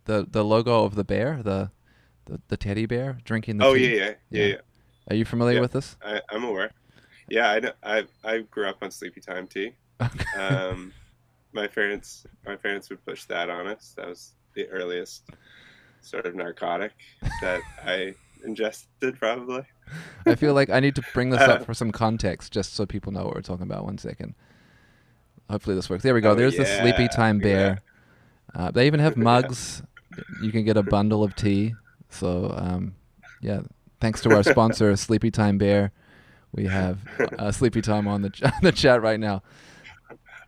the 0.06 0.28
the 0.30 0.44
logo 0.44 0.84
of 0.86 0.96
the 0.96 1.04
bear, 1.04 1.42
the 1.44 1.72
the, 2.26 2.40
the 2.50 2.58
teddy 2.58 2.86
bear 2.86 3.18
drinking 3.24 3.58
the 3.58 3.66
Oh 3.66 3.74
tea? 3.76 3.98
yeah, 3.98 4.04
yeah, 4.06 4.06
yeah, 4.06 4.42
Yeah. 4.42 4.46
yeah. 4.48 4.56
Are 5.10 5.16
you 5.16 5.26
familiar 5.26 5.56
Yeah. 5.56 5.62
with 5.62 5.72
this? 5.72 5.96
I, 6.04 6.22
I'm 6.30 6.44
aware. 6.44 6.72
Yeah, 7.30 7.50
I, 7.52 7.60
know, 7.60 7.72
I 7.84 8.06
I 8.24 8.40
grew 8.40 8.68
up 8.70 8.78
on 8.82 8.92
Sleepy 8.92 9.22
Time 9.22 9.48
Tea. 9.48 9.74
um, 10.38 10.94
my 11.54 11.68
parents 11.68 12.26
my 12.46 12.56
parents 12.56 12.90
would 12.90 13.04
push 13.06 13.26
that 13.26 13.50
on 13.50 13.68
us. 13.68 13.94
That 13.98 14.08
was 14.08 14.34
the 14.54 14.68
earliest 14.70 15.24
sort 16.02 16.26
of 16.26 16.36
narcotic 16.36 16.92
that 17.42 17.62
I 17.84 18.14
ingested, 18.46 19.18
probably. 19.20 19.64
I 20.26 20.36
feel 20.36 20.54
like 20.54 20.70
I 20.70 20.80
need 20.80 20.96
to 20.96 21.04
bring 21.14 21.30
this 21.32 21.42
up 21.42 21.66
for 21.66 21.74
some 21.74 21.92
context, 21.92 22.52
just 22.54 22.74
so 22.74 22.86
people 22.86 23.12
know 23.12 23.24
what 23.26 23.36
we're 23.36 23.42
talking 23.42 23.64
about. 23.66 23.84
One 23.86 23.98
second. 23.98 24.36
Hopefully 25.50 25.76
this 25.76 25.90
works. 25.90 26.04
There 26.04 26.14
we 26.14 26.22
go. 26.22 26.32
Oh, 26.32 26.36
There's 26.36 26.58
the 26.58 26.66
Sleepy 26.66 27.08
Time 27.08 27.40
Bear. 27.40 27.80
Uh, 28.54 28.72
they 28.72 28.88
even 28.88 29.00
have 29.00 29.18
mugs. 29.18 29.82
You 30.42 30.52
can 30.52 30.66
get 30.66 30.78
a 30.78 30.84
bundle 30.84 31.24
of 31.24 31.36
tea. 31.36 31.74
So 32.10 32.54
um, 32.56 32.96
yeah, 33.42 33.62
thanks 34.00 34.22
to 34.22 34.36
our 34.36 34.44
sponsor, 34.44 34.96
Sleepy 34.98 35.32
Time 35.32 35.58
Bear, 35.58 35.92
we 36.52 36.66
have 36.66 37.00
uh, 37.38 37.52
Sleepy 37.52 37.82
Time 37.82 38.08
on 38.08 38.22
the 38.22 38.30
ch- 38.30 38.44
on 38.44 38.52
the 38.62 38.72
chat 38.72 39.02
right 39.02 39.20
now. 39.20 39.44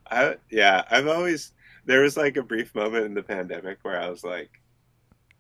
I 0.10 0.36
yeah, 0.50 0.84
I've 0.90 1.08
always 1.08 1.54
there 1.86 2.02
was 2.02 2.18
like 2.18 2.38
a 2.38 2.44
brief 2.44 2.74
moment 2.76 3.06
in 3.06 3.14
the 3.14 3.24
pandemic 3.24 3.80
where 3.84 4.00
I 4.00 4.10
was 4.10 4.24
like, 4.24 4.50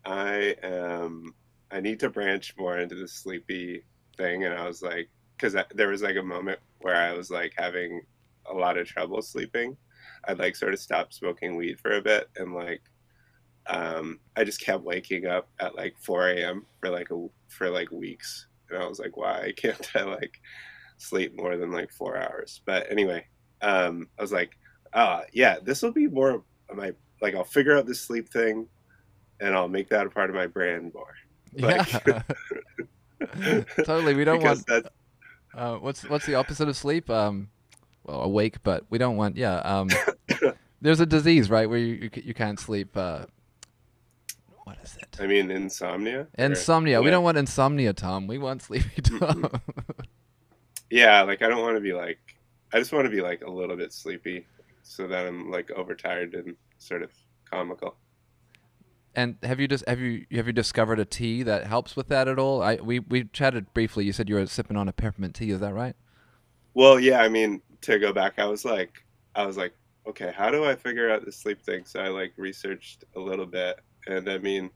I 0.05 0.55
am 0.63 1.33
I 1.71 1.79
need 1.81 1.99
to 2.01 2.09
branch 2.09 2.55
more 2.57 2.77
into 2.77 2.95
the 2.95 3.07
sleepy 3.07 3.83
thing, 4.17 4.45
and 4.45 4.53
I 4.53 4.67
was 4.67 4.81
like, 4.81 5.09
because 5.35 5.55
there 5.73 5.89
was 5.89 6.01
like 6.01 6.17
a 6.17 6.23
moment 6.23 6.59
where 6.79 6.95
I 6.95 7.13
was 7.13 7.31
like 7.31 7.53
having 7.57 8.01
a 8.49 8.53
lot 8.53 8.77
of 8.77 8.87
trouble 8.87 9.21
sleeping. 9.21 9.77
I'd 10.25 10.39
like 10.39 10.55
sort 10.55 10.73
of 10.73 10.79
stopped 10.79 11.13
smoking 11.13 11.55
weed 11.55 11.79
for 11.79 11.91
a 11.91 12.01
bit, 12.01 12.29
and 12.35 12.53
like, 12.53 12.81
um, 13.67 14.19
I 14.35 14.43
just 14.43 14.61
kept 14.61 14.83
waking 14.83 15.27
up 15.27 15.49
at 15.59 15.75
like 15.75 15.95
4 15.99 16.29
a.m. 16.29 16.65
for 16.79 16.89
like 16.89 17.11
a 17.11 17.27
for 17.47 17.69
like 17.69 17.91
weeks, 17.91 18.47
and 18.69 18.81
I 18.81 18.87
was 18.87 18.99
like, 18.99 19.17
why 19.17 19.53
can't 19.57 19.89
I 19.95 20.03
like 20.03 20.39
sleep 20.97 21.35
more 21.35 21.57
than 21.57 21.71
like 21.71 21.91
four 21.91 22.17
hours? 22.17 22.61
But 22.65 22.91
anyway, 22.91 23.25
um, 23.61 24.07
I 24.17 24.21
was 24.21 24.31
like, 24.31 24.57
uh, 24.93 25.21
yeah, 25.33 25.57
this 25.63 25.81
will 25.81 25.93
be 25.93 26.07
more 26.07 26.31
of 26.31 26.43
my 26.73 26.93
like 27.21 27.35
I'll 27.35 27.43
figure 27.43 27.77
out 27.77 27.85
this 27.85 28.01
sleep 28.01 28.29
thing, 28.29 28.67
and 29.39 29.55
I'll 29.55 29.69
make 29.69 29.89
that 29.89 30.07
a 30.07 30.09
part 30.09 30.29
of 30.29 30.35
my 30.35 30.47
brand 30.47 30.93
more. 30.93 31.13
Like- 31.53 32.05
yeah, 32.07 32.21
totally. 33.83 34.15
We 34.15 34.23
don't 34.23 34.41
want 34.41 34.63
uh, 35.53 35.75
what's 35.77 36.07
what's 36.09 36.25
the 36.25 36.35
opposite 36.35 36.67
of 36.67 36.77
sleep? 36.77 37.09
Um, 37.09 37.49
awake, 38.09 38.61
but 38.63 38.85
we 38.89 38.97
don't 38.97 39.17
want. 39.17 39.37
Yeah. 39.37 39.57
Um, 39.59 39.89
there's 40.81 40.99
a 40.99 41.05
disease, 41.05 41.49
right, 41.49 41.69
where 41.69 41.79
you 41.79 42.09
you, 42.13 42.23
you 42.23 42.33
can't 42.33 42.59
sleep. 42.59 42.95
Uh, 42.97 43.25
what 44.65 44.77
is 44.83 44.97
it? 45.01 45.17
I 45.19 45.27
mean 45.27 45.51
insomnia. 45.51 46.21
or- 46.21 46.27
Insomnia. 46.45 47.01
We 47.01 47.07
yeah. 47.07 47.11
don't 47.11 47.23
want 47.23 47.37
insomnia, 47.37 47.93
Tom. 47.93 48.27
We 48.27 48.37
want 48.37 48.61
sleepy 48.61 49.01
Tom. 49.19 49.49
Yeah, 50.89 51.21
like 51.23 51.41
I 51.41 51.49
don't 51.49 51.61
want 51.61 51.75
to 51.75 51.81
be 51.81 51.93
like 51.93 52.19
I 52.73 52.79
just 52.79 52.91
want 52.91 53.05
to 53.05 53.11
be 53.11 53.21
like 53.21 53.43
a 53.43 53.49
little 53.49 53.75
bit 53.75 53.93
sleepy, 53.93 54.45
so 54.83 55.07
that 55.07 55.25
I'm 55.27 55.51
like 55.51 55.71
overtired 55.71 56.33
and 56.33 56.55
sort 56.77 57.03
of 57.03 57.11
comical. 57.49 57.95
and 59.15 59.37
have 59.43 59.59
you 59.59 59.67
just 59.67 59.87
have 59.87 59.99
you 59.99 60.25
have 60.31 60.47
you 60.47 60.53
discovered 60.53 60.99
a 60.99 61.05
tea 61.05 61.43
that 61.43 61.67
helps 61.67 61.95
with 61.95 62.07
that 62.09 62.27
at 62.27 62.39
all? 62.39 62.61
I 62.61 62.75
we 62.75 62.99
we 62.99 63.25
chatted 63.25 63.73
briefly. 63.73 64.05
You 64.05 64.13
said 64.13 64.29
you 64.29 64.35
were 64.35 64.45
sipping 64.45 64.77
on 64.77 64.87
a 64.87 64.93
peppermint 64.93 65.35
tea. 65.35 65.51
Is 65.51 65.59
that 65.59 65.73
right? 65.73 65.95
Well, 66.75 66.99
yeah, 66.99 67.19
I 67.21 67.29
mean, 67.29 67.61
to 67.81 67.99
go 67.99 68.13
back, 68.13 68.39
I 68.39 68.45
was 68.45 68.65
like, 68.65 68.91
I 69.35 69.45
was 69.45 69.57
like, 69.57 69.73
okay, 70.07 70.33
how 70.35 70.49
do 70.49 70.65
I 70.65 70.75
figure 70.75 71.11
out 71.11 71.25
the 71.25 71.31
sleep 71.31 71.61
thing? 71.61 71.85
So 71.85 71.99
I 71.99 72.07
like 72.09 72.33
researched 72.37 73.03
a 73.15 73.19
little 73.19 73.45
bit, 73.45 73.79
and 74.07 74.29
I 74.29 74.37
mean, 74.37 74.69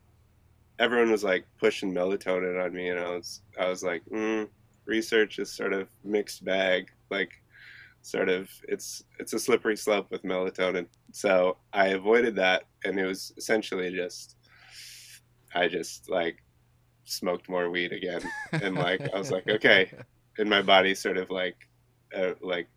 everyone 0.79 1.11
was 1.11 1.23
like 1.23 1.45
pushing 1.59 1.93
melatonin 1.93 2.63
on 2.63 2.73
me, 2.73 2.89
and 2.89 2.99
I 2.99 3.09
was, 3.09 3.41
I 3.59 3.67
was 3.67 3.83
like, 3.83 4.03
mm, 4.05 4.47
research 4.85 5.39
is 5.39 5.51
sort 5.51 5.73
of 5.73 5.89
mixed 6.03 6.43
bag, 6.45 6.91
like, 7.09 7.31
sort 8.01 8.29
of, 8.29 8.49
it's, 8.67 9.03
it's 9.19 9.33
a 9.33 9.39
slippery 9.39 9.77
slope 9.77 10.07
with 10.11 10.23
melatonin. 10.23 10.87
So 11.13 11.57
I 11.71 11.87
avoided 11.87 12.35
that, 12.35 12.63
and 12.83 12.99
it 12.99 13.05
was 13.05 13.33
essentially 13.37 13.91
just, 13.91 14.35
I 15.55 15.67
just 15.67 16.09
like 16.09 16.37
smoked 17.05 17.49
more 17.49 17.69
weed 17.69 17.91
again, 17.91 18.21
and 18.51 18.75
like 18.75 19.01
I 19.13 19.17
was 19.17 19.31
like, 19.31 19.47
okay, 19.47 19.91
and 20.37 20.49
my 20.49 20.61
body 20.61 20.95
sort 20.95 21.17
of 21.17 21.29
like 21.29 21.57
uh, 22.15 22.33
like 22.41 22.67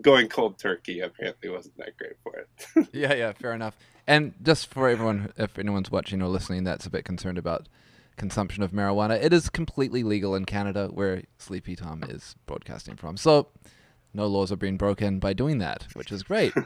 going 0.00 0.28
cold 0.28 0.58
turkey 0.58 1.00
apparently 1.00 1.48
wasn't 1.48 1.76
that 1.78 1.96
great 1.96 2.14
for 2.22 2.36
it. 2.36 2.88
yeah, 2.92 3.14
yeah, 3.14 3.32
fair 3.32 3.52
enough. 3.52 3.76
And 4.06 4.34
just 4.42 4.72
for 4.72 4.88
everyone, 4.88 5.32
if 5.36 5.58
anyone's 5.58 5.90
watching 5.90 6.20
or 6.20 6.28
listening, 6.28 6.64
that's 6.64 6.86
a 6.86 6.90
bit 6.90 7.04
concerned 7.04 7.38
about 7.38 7.68
consumption 8.16 8.62
of 8.62 8.72
marijuana, 8.72 9.22
it 9.22 9.32
is 9.32 9.48
completely 9.48 10.02
legal 10.02 10.34
in 10.34 10.44
Canada, 10.44 10.88
where 10.92 11.22
Sleepy 11.38 11.76
Tom 11.76 12.04
is 12.04 12.36
broadcasting 12.46 12.96
from. 12.96 13.16
So 13.16 13.48
no 14.12 14.26
laws 14.26 14.52
are 14.52 14.56
being 14.56 14.76
broken 14.76 15.18
by 15.18 15.32
doing 15.32 15.58
that, 15.58 15.86
which 15.94 16.12
is 16.12 16.22
great. 16.22 16.52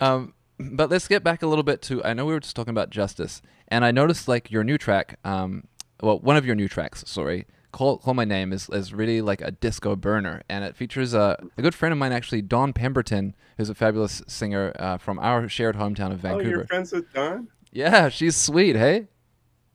um, 0.00 0.34
but 0.58 0.90
let's 0.90 1.06
get 1.06 1.22
back 1.22 1.42
a 1.42 1.46
little 1.46 1.62
bit 1.62 1.82
to. 1.82 2.04
I 2.04 2.14
know 2.14 2.26
we 2.26 2.32
were 2.32 2.40
just 2.40 2.56
talking 2.56 2.72
about 2.72 2.90
justice, 2.90 3.42
and 3.68 3.84
I 3.84 3.90
noticed 3.90 4.26
like 4.26 4.50
your 4.50 4.64
new 4.64 4.78
track. 4.78 5.18
Um, 5.24 5.68
well, 6.00 6.18
one 6.18 6.36
of 6.36 6.46
your 6.46 6.54
new 6.54 6.68
tracks, 6.68 7.04
sorry, 7.06 7.46
Call, 7.70 7.98
Call 7.98 8.14
My 8.14 8.24
Name 8.24 8.52
is, 8.52 8.68
is 8.70 8.94
really 8.94 9.20
like 9.20 9.40
a 9.40 9.50
disco 9.50 9.94
burner, 9.94 10.42
and 10.48 10.64
it 10.64 10.74
features 10.74 11.14
a, 11.14 11.38
a 11.56 11.62
good 11.62 11.74
friend 11.74 11.92
of 11.92 11.98
mine, 11.98 12.12
actually, 12.12 12.42
Dawn 12.42 12.72
Pemberton, 12.72 13.34
who's 13.56 13.68
a 13.68 13.74
fabulous 13.74 14.22
singer 14.26 14.72
uh, 14.78 14.96
from 14.96 15.18
our 15.18 15.48
shared 15.48 15.76
hometown 15.76 16.12
of 16.12 16.20
Vancouver. 16.20 16.48
Oh, 16.48 16.50
you're 16.50 16.66
friends 16.66 16.92
with 16.92 17.12
Dawn? 17.12 17.48
Yeah, 17.70 18.08
she's 18.08 18.36
sweet, 18.36 18.74
hey? 18.76 19.08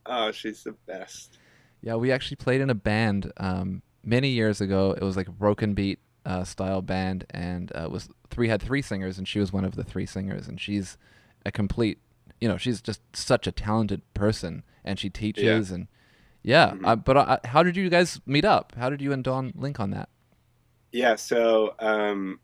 Oh, 0.06 0.32
she's 0.32 0.64
the 0.64 0.74
best. 0.88 1.38
Yeah, 1.82 1.96
we 1.96 2.12
actually 2.12 2.38
played 2.38 2.62
in 2.62 2.70
a 2.70 2.76
band 2.76 3.32
um, 3.38 3.82
many 4.04 4.30
years 4.30 4.62
ago. 4.62 4.92
It 4.92 5.04
was 5.04 5.16
like 5.16 5.28
a 5.28 5.32
broken 5.32 5.74
beat 5.74 6.00
uh, 6.26 6.44
style 6.44 6.82
band, 6.82 7.26
and 7.30 7.72
uh, 7.76 7.88
was 7.92 8.10
three 8.30 8.48
had 8.48 8.62
three 8.62 8.82
singers, 8.82 9.18
and 9.18 9.28
she 9.28 9.40
was 9.40 9.54
one 9.54 9.66
of 9.66 9.76
the 9.76 9.84
three 9.84 10.06
singers, 10.06 10.48
and 10.48 10.60
she's 10.60 10.98
a 11.46 11.52
complete, 11.52 12.00
you 12.42 12.48
know, 12.48 12.58
she's 12.58 12.82
just 12.82 13.02
such 13.16 13.48
a 13.48 13.52
talented 13.52 14.02
person, 14.14 14.64
and 14.84 14.98
she 14.98 15.10
teaches, 15.10 15.70
yeah. 15.70 15.76
and 15.76 15.88
yeah. 16.44 16.72
Mm-hmm. 16.72 16.86
Uh, 16.86 16.96
but 16.98 17.18
uh, 17.18 17.38
how 17.46 17.64
did 17.64 17.76
you 17.76 17.90
guys 17.90 18.20
meet 18.26 18.46
up? 18.46 18.74
How 18.78 18.90
did 18.90 19.02
you 19.02 19.12
and 19.12 19.24
Dawn 19.24 19.54
link 19.56 19.80
on 19.80 19.92
that? 19.92 20.10
Yeah, 20.92 21.16
so 21.16 21.74
um, 21.80 22.40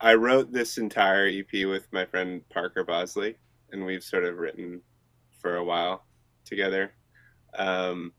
I 0.00 0.14
wrote 0.14 0.52
this 0.52 0.78
entire 0.78 1.26
EP 1.26 1.66
with 1.66 1.88
my 1.92 2.04
friend 2.04 2.48
Parker 2.50 2.84
Bosley, 2.84 3.36
and 3.72 3.84
we've 3.84 4.04
sort 4.04 4.24
of 4.24 4.36
written 4.36 4.80
for 5.40 5.56
a 5.56 5.64
while 5.64 6.04
together. 6.44 6.92
Um, 7.54 8.12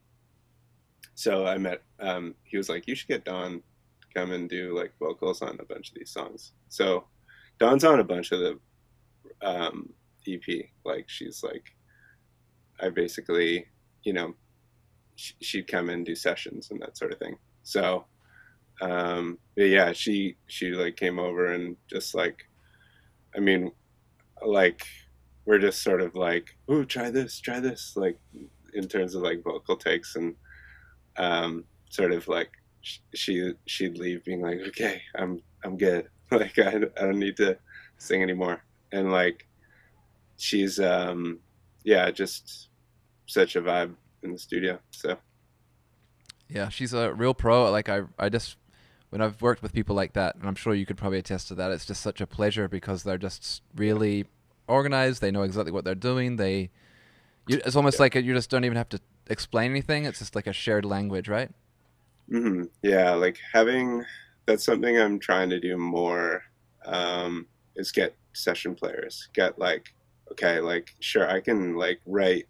so 1.16 1.46
I 1.46 1.58
met. 1.58 1.84
Um, 2.00 2.36
he 2.44 2.58
was 2.58 2.68
like, 2.68 2.88
"You 2.88 2.96
should 2.96 3.08
get 3.08 3.26
Dawn 3.26 3.62
come 4.14 4.32
and 4.32 4.50
do 4.50 4.76
like 4.76 4.92
vocals 5.00 5.42
on 5.42 5.58
a 5.60 5.66
bunch 5.66 5.90
of 5.90 5.96
these 5.96 6.12
songs." 6.12 6.54
So 6.68 7.06
Dawn's 7.60 7.84
on 7.84 8.00
a 8.00 8.04
bunch 8.04 8.32
of 8.32 8.40
the 8.40 8.60
um, 9.42 9.90
EP. 10.28 10.66
Like 10.84 11.08
she's 11.08 11.44
like, 11.44 11.76
I 12.82 12.90
basically, 12.90 13.68
you 14.04 14.14
know, 14.14 14.34
she'd 15.42 15.68
come 15.68 15.90
and 15.90 16.06
do 16.06 16.16
sessions 16.16 16.72
and 16.72 16.82
that 16.82 16.98
sort 16.98 17.12
of 17.12 17.20
thing. 17.20 17.38
So, 17.64 18.06
um, 18.82 19.38
yeah, 19.56 19.92
she 19.92 20.38
she 20.48 20.72
like 20.72 20.96
came 20.96 21.20
over 21.20 21.54
and 21.54 21.76
just 21.88 22.16
like, 22.16 22.48
I 23.36 23.40
mean, 23.40 23.72
like 24.46 24.86
we're 25.46 25.60
just 25.60 25.84
sort 25.84 26.02
of 26.02 26.16
like, 26.16 26.56
ooh, 26.72 26.86
try 26.86 27.10
this, 27.10 27.40
try 27.40 27.60
this, 27.60 27.94
like 27.96 28.18
in 28.74 28.88
terms 28.88 29.16
of 29.16 29.24
like 29.24 29.44
vocal 29.44 29.76
takes 29.76 30.16
and 30.16 30.36
um, 31.18 31.66
sort 31.90 32.12
of 32.12 32.28
like 32.28 32.52
she 33.14 33.54
she'd 33.66 33.98
leave 33.98 34.24
being 34.24 34.42
like, 34.42 34.60
okay, 34.70 35.02
I'm 35.16 35.42
I'm 35.64 35.78
good, 35.78 36.08
like 36.32 36.58
I, 36.60 36.76
I 36.98 37.02
don't 37.02 37.20
need 37.20 37.38
to 37.38 37.58
sing 37.98 38.22
anymore, 38.24 38.64
and 38.92 39.12
like 39.12 39.48
she's 40.38 40.80
um, 40.80 41.40
yeah, 41.84 42.10
just 42.12 42.70
such 43.28 43.56
a 43.56 43.62
vibe 43.62 43.96
in 44.24 44.32
the 44.32 44.38
studio. 44.38 44.80
So 44.92 45.18
yeah, 46.50 46.70
she's 46.70 46.94
a 46.94 47.14
real 47.14 47.34
pro. 47.34 47.70
Like 47.72 47.90
I, 47.90 48.02
I 48.18 48.30
just 48.30 48.58
when 49.10 49.22
I've 49.22 49.42
worked 49.42 49.62
with 49.62 49.74
people 49.74 49.96
like 49.96 50.14
that, 50.14 50.36
and 50.36 50.48
I'm 50.48 50.56
sure 50.56 50.74
you 50.74 50.86
could 50.86 50.98
probably 50.98 51.20
attest 51.20 51.48
to 51.50 51.56
that. 51.56 51.72
It's 51.72 51.86
just 51.86 52.02
such 52.02 52.22
a 52.22 52.28
pleasure 52.28 52.68
because 52.68 53.04
they're 53.04 53.18
just 53.18 53.62
really 53.76 54.26
organized. 54.68 55.22
They 55.22 55.32
know 55.32 55.44
exactly 55.44 55.72
what 55.72 55.84
they're 55.84 55.96
doing. 55.96 56.36
They, 56.36 56.70
you, 57.48 57.62
it's 57.66 57.76
almost 57.76 57.98
yeah. 57.98 58.04
like 58.04 58.16
you 58.16 58.34
just 58.34 58.50
don't 58.50 58.66
even 58.66 58.78
have 58.78 58.90
to 58.90 59.00
explain 59.28 59.72
anything. 59.72 60.06
It's 60.06 60.20
just 60.20 60.36
like 60.36 60.48
a 60.48 60.54
shared 60.54 60.86
language, 60.86 61.28
right? 61.28 61.52
Mm-hmm. 62.32 62.66
Yeah, 62.84 63.12
like 63.12 63.40
having 63.54 64.06
that's 64.46 64.64
something 64.64 64.98
I'm 64.98 65.20
trying 65.20 65.50
to 65.52 65.60
do 65.60 65.78
more. 65.78 66.44
Um, 66.86 67.48
is 67.76 67.92
get 67.92 68.16
session 68.34 68.76
players. 68.76 69.30
Get 69.34 69.58
like 69.58 69.94
okay, 70.32 70.60
like 70.60 70.94
sure 71.00 71.30
I 71.30 71.40
can 71.40 71.76
like 71.76 72.00
write 72.06 72.48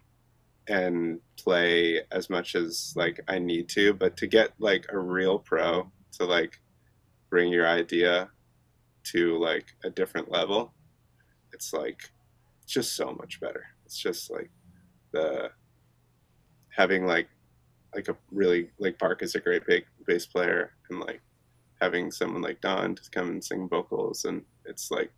and 0.69 1.19
play 1.38 2.01
as 2.12 2.29
much 2.29 2.55
as 2.55 2.93
like 2.95 3.19
I 3.27 3.39
need 3.39 3.69
to, 3.69 3.93
but 3.93 4.15
to 4.17 4.27
get 4.27 4.53
like 4.60 4.86
a 4.89 4.99
real 4.99 5.39
pro 5.39 5.91
to 6.13 6.25
like 6.25 6.60
bring 7.29 7.51
your 7.51 7.67
idea 7.67 8.29
to 9.05 9.38
like 9.39 9.65
a 9.84 9.89
different 9.89 10.32
level, 10.32 10.73
it's 11.53 11.73
like 11.73 11.99
just 12.67 12.95
so 12.95 13.12
much 13.13 13.39
better. 13.39 13.63
It's 13.86 13.97
just 13.97 14.29
like 14.29 14.51
the 15.12 15.49
having 16.69 17.05
like 17.05 17.27
like 17.95 18.08
a 18.08 18.15
really 18.32 18.69
like 18.79 18.99
Park 18.99 19.23
is 19.23 19.34
a 19.34 19.39
great 19.39 19.65
big 19.65 19.86
bass 20.05 20.27
player 20.27 20.73
and 20.89 20.99
like 20.99 21.21
having 21.82 22.12
someone 22.12 22.43
like 22.43 22.62
Dawn 22.62 22.93
to 22.95 23.10
come 23.10 23.29
and 23.29 23.43
sing 23.43 23.67
vocals 23.67 24.25
and 24.25 24.43
it's 24.65 24.91
like 24.91 25.12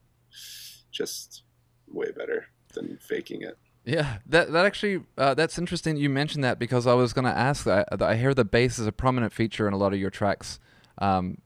just 0.92 1.44
way 1.88 2.12
better 2.12 2.46
than 2.74 2.98
faking 3.02 3.42
it. 3.42 3.58
Yeah, 3.84 4.18
that 4.28 4.52
that 4.52 4.66
actually 4.66 5.04
uh, 5.18 5.34
that's 5.34 5.58
interesting. 5.58 5.98
You 5.98 6.10
mentioned 6.10 6.44
that 6.44 6.60
because 6.60 6.86
I 6.86 6.94
was 6.94 7.14
going 7.14 7.26
to 7.26 7.36
ask 7.36 7.66
that. 7.66 8.02
I 8.02 8.16
hear 8.16 8.34
the 8.34 8.46
bass 8.46 8.78
is 8.78 8.86
a 8.86 8.92
prominent 8.92 9.34
feature 9.34 9.68
in 9.68 9.74
a 9.74 9.78
lot 9.78 9.92
of 9.92 10.00
your 10.00 10.12
tracks 10.12 10.60
um, 11.00 11.40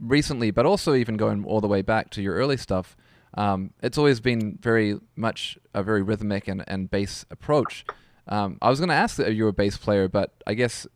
recently, 0.00 0.52
but 0.52 0.64
also 0.64 0.94
even 0.94 1.16
going 1.16 1.44
all 1.44 1.60
the 1.60 1.66
way 1.66 1.82
back 1.82 2.10
to 2.10 2.22
your 2.22 2.34
early 2.34 2.56
stuff. 2.56 2.96
Um, 3.34 3.72
it's 3.82 3.98
always 3.98 4.20
been 4.20 4.58
very 4.60 4.98
much 5.16 5.58
a 5.74 5.82
very 5.82 6.02
rhythmic 6.02 6.48
and, 6.48 6.64
and 6.66 6.90
bass 6.90 7.24
approach. 7.30 7.84
Um, 8.28 8.58
I 8.62 8.70
was 8.70 8.78
going 8.78 8.88
to 8.88 8.94
ask 8.94 9.16
that 9.16 9.34
you're 9.34 9.48
a 9.48 9.52
bass 9.52 9.76
player, 9.76 10.08
but 10.08 10.32
I 10.46 10.54
guess 10.54 10.86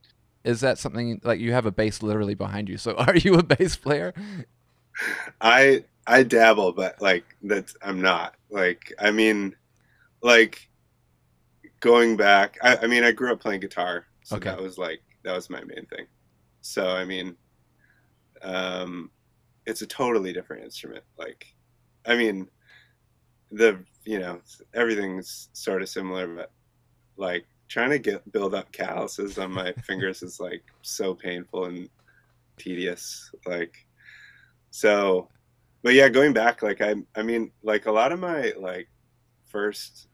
is 0.44 0.60
that 0.60 0.78
something 0.78 1.20
like 1.24 1.40
you 1.40 1.52
have 1.52 1.66
a 1.66 1.72
bass 1.72 2.02
literally 2.02 2.34
behind 2.34 2.68
you? 2.68 2.76
So 2.76 2.94
are 2.96 3.16
you 3.16 3.34
a 3.34 3.42
bass 3.42 3.76
player? 3.76 4.14
I 5.40 5.84
I 6.06 6.22
dabble, 6.22 6.72
but 6.72 7.00
like 7.02 7.24
that's 7.42 7.74
I'm 7.82 8.00
not. 8.00 8.34
Like 8.50 8.92
I 9.00 9.10
mean 9.10 9.56
like 10.24 10.68
going 11.80 12.16
back 12.16 12.56
I, 12.62 12.78
I, 12.78 12.86
mean 12.86 13.04
i 13.04 13.12
grew 13.12 13.30
up 13.30 13.40
playing 13.40 13.60
guitar 13.60 14.06
so 14.24 14.36
okay. 14.36 14.48
that 14.48 14.60
was 14.60 14.78
like 14.78 15.02
that 15.22 15.34
was 15.34 15.50
my 15.50 15.62
main 15.62 15.86
thing 15.86 16.06
so 16.62 16.88
i 16.88 17.04
mean 17.04 17.36
um 18.42 19.10
it's 19.66 19.82
a 19.82 19.86
totally 19.86 20.32
different 20.32 20.64
instrument 20.64 21.04
like 21.18 21.54
i 22.06 22.16
mean 22.16 22.48
the 23.52 23.78
you 24.04 24.18
know 24.18 24.40
everything's 24.72 25.50
sort 25.52 25.82
of 25.82 25.88
similar 25.88 26.26
but 26.26 26.50
like 27.18 27.44
trying 27.68 27.90
to 27.90 27.98
get 27.98 28.32
build 28.32 28.54
up 28.54 28.72
calluses 28.72 29.38
on 29.38 29.52
my 29.52 29.72
fingers 29.86 30.22
is 30.22 30.40
like 30.40 30.62
so 30.80 31.14
painful 31.14 31.66
and 31.66 31.88
tedious 32.56 33.30
like 33.44 33.86
so 34.70 35.28
but 35.82 35.92
yeah 35.92 36.08
going 36.08 36.32
back 36.32 36.62
like 36.62 36.80
i 36.80 36.94
i 37.14 37.22
mean 37.22 37.50
like 37.62 37.84
a 37.84 37.92
lot 37.92 38.10
of 38.10 38.18
my 38.18 38.52
like 38.58 38.88
first 39.44 40.08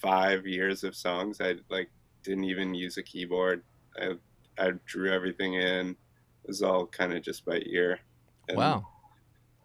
five 0.00 0.46
years 0.46 0.84
of 0.84 0.96
songs. 0.96 1.40
I 1.40 1.56
like 1.68 1.90
didn't 2.22 2.44
even 2.44 2.74
use 2.74 2.96
a 2.96 3.02
keyboard. 3.02 3.62
I 4.00 4.14
I 4.58 4.72
drew 4.86 5.10
everything 5.10 5.54
in. 5.54 5.90
It 5.90 6.48
was 6.48 6.62
all 6.62 6.86
kind 6.86 7.12
of 7.12 7.22
just 7.22 7.44
by 7.44 7.62
ear. 7.66 8.00
And 8.48 8.58
wow. 8.58 8.86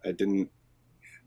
I 0.04 0.12
didn't. 0.12 0.50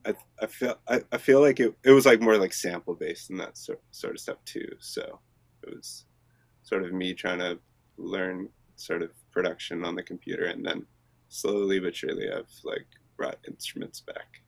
I 0.06 0.14
I 0.40 0.46
feel 0.46 0.78
I, 0.88 1.00
I 1.12 1.18
feel 1.18 1.40
like 1.40 1.60
it, 1.60 1.74
it 1.84 1.92
was 1.92 2.06
like 2.06 2.20
more 2.20 2.38
like 2.38 2.52
sample 2.52 2.94
based 2.94 3.30
and 3.30 3.40
that 3.40 3.58
sort 3.58 3.80
sort 3.90 4.14
of 4.14 4.20
stuff 4.20 4.38
too. 4.44 4.68
So 4.78 5.20
it 5.62 5.74
was 5.74 6.04
sort 6.62 6.84
of 6.84 6.92
me 6.92 7.14
trying 7.14 7.38
to 7.40 7.58
learn 7.96 8.48
sort 8.76 9.02
of 9.02 9.10
production 9.32 9.84
on 9.84 9.96
the 9.96 10.02
computer 10.02 10.44
and 10.44 10.64
then 10.64 10.86
slowly 11.28 11.80
but 11.80 11.96
surely 11.96 12.30
I've 12.30 12.50
like 12.64 12.86
brought 13.16 13.38
instruments 13.46 14.00
back. 14.00 14.42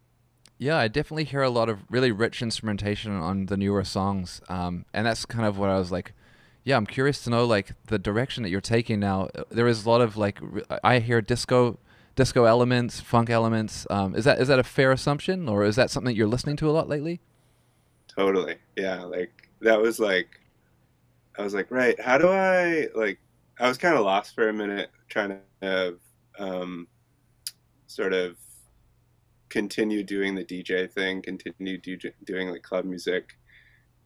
Yeah, 0.61 0.77
I 0.77 0.89
definitely 0.89 1.25
hear 1.25 1.41
a 1.41 1.49
lot 1.49 1.71
of 1.71 1.79
really 1.89 2.13
rich 2.13 2.43
instrumentation 2.43 3.13
on 3.13 3.47
the 3.47 3.57
newer 3.57 3.83
songs, 3.83 4.43
um, 4.51 4.85
and 4.93 5.07
that's 5.07 5.25
kind 5.25 5.47
of 5.47 5.57
what 5.57 5.71
I 5.71 5.79
was 5.79 5.91
like. 5.91 6.13
Yeah, 6.65 6.77
I'm 6.77 6.85
curious 6.85 7.25
to 7.25 7.31
know 7.31 7.47
like 7.47 7.73
the 7.87 7.99
direction 7.99 8.43
that 8.43 8.51
you're 8.51 8.61
taking 8.61 9.01
now. 9.01 9.31
Uh, 9.35 9.45
there 9.51 9.67
is 9.67 9.87
a 9.87 9.89
lot 9.89 10.03
of 10.03 10.19
like 10.19 10.39
I 10.85 10.99
hear 10.99 11.23
disco, 11.23 11.79
disco 12.15 12.45
elements, 12.45 13.01
funk 13.01 13.31
elements. 13.31 13.87
Um, 13.89 14.15
is 14.15 14.27
that 14.27 14.39
is 14.39 14.49
that 14.49 14.59
a 14.59 14.63
fair 14.63 14.93
assumption, 14.93 15.49
or 15.49 15.65
is 15.65 15.77
that 15.77 15.91
something 15.91 16.13
that 16.13 16.17
you're 16.17 16.29
listening 16.29 16.57
to 16.57 16.69
a 16.69 16.73
lot 16.73 16.91
lately? 16.91 17.23
Totally. 18.07 18.57
Yeah, 18.77 19.05
like 19.05 19.49
that 19.63 19.81
was 19.81 19.99
like, 19.99 20.29
I 21.39 21.43
was 21.43 21.55
like, 21.55 21.71
right, 21.71 21.99
how 21.99 22.19
do 22.19 22.29
I 22.29 22.89
like? 22.95 23.19
I 23.59 23.67
was 23.67 23.79
kind 23.79 23.97
of 23.97 24.05
lost 24.05 24.35
for 24.35 24.51
a 24.51 24.53
minute 24.53 24.91
trying 25.09 25.39
to 25.63 25.97
um, 26.39 26.87
sort 27.87 28.13
of 28.13 28.37
continue 29.51 30.03
doing 30.03 30.35
the 30.35 30.45
DJ 30.45 30.91
thing, 30.91 31.21
continue 31.23 31.79
do, 31.79 31.99
doing 32.25 32.49
like 32.49 32.63
club 32.63 32.85
music, 32.85 33.31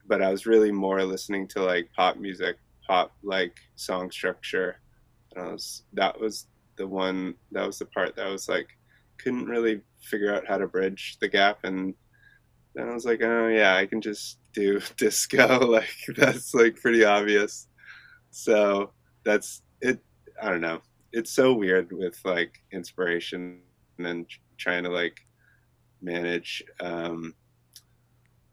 but 0.07 0.23
I 0.23 0.31
was 0.31 0.47
really 0.47 0.73
more 0.73 1.03
listening 1.05 1.47
to 1.49 1.63
like 1.63 1.91
pop 1.95 2.17
music, 2.17 2.57
pop 2.87 3.13
like 3.23 3.57
song 3.77 4.11
structure. 4.11 4.81
And 5.35 5.49
I 5.49 5.53
was 5.53 5.83
that 5.93 6.19
was 6.21 6.47
the 6.77 6.87
one 6.87 7.35
that 7.53 7.67
was 7.67 7.79
the 7.79 7.87
part 7.87 8.17
that 8.17 8.27
I 8.27 8.31
was 8.31 8.49
like 8.49 8.69
couldn't 9.19 9.47
really 9.47 9.81
figure 10.01 10.35
out 10.35 10.47
how 10.47 10.59
to 10.59 10.67
bridge 10.67 11.19
the 11.21 11.29
gap 11.29 11.61
and 11.63 11.95
then 12.75 12.89
I 12.89 12.95
was 12.95 13.05
like, 13.05 13.23
oh 13.23 13.49
yeah, 13.49 13.77
I 13.77 13.87
can 13.87 14.01
just 14.01 14.39
do 14.53 14.81
disco. 14.97 15.59
like 15.67 15.89
that's 16.17 16.55
like 16.55 16.77
pretty 16.77 17.05
obvious. 17.05 17.69
So 18.31 18.93
that's 19.25 19.63
it. 19.81 20.01
I 20.43 20.51
don't 20.51 20.61
know. 20.61 20.81
it's 21.13 21.31
so 21.31 21.55
weird 21.55 21.93
with 21.93 22.19
like 22.25 22.61
inspiration 22.73 23.61
and 23.99 24.07
then 24.07 24.27
trying 24.59 24.83
to 24.83 24.91
like 24.91 25.21
manage 26.05 26.63
um 26.81 27.35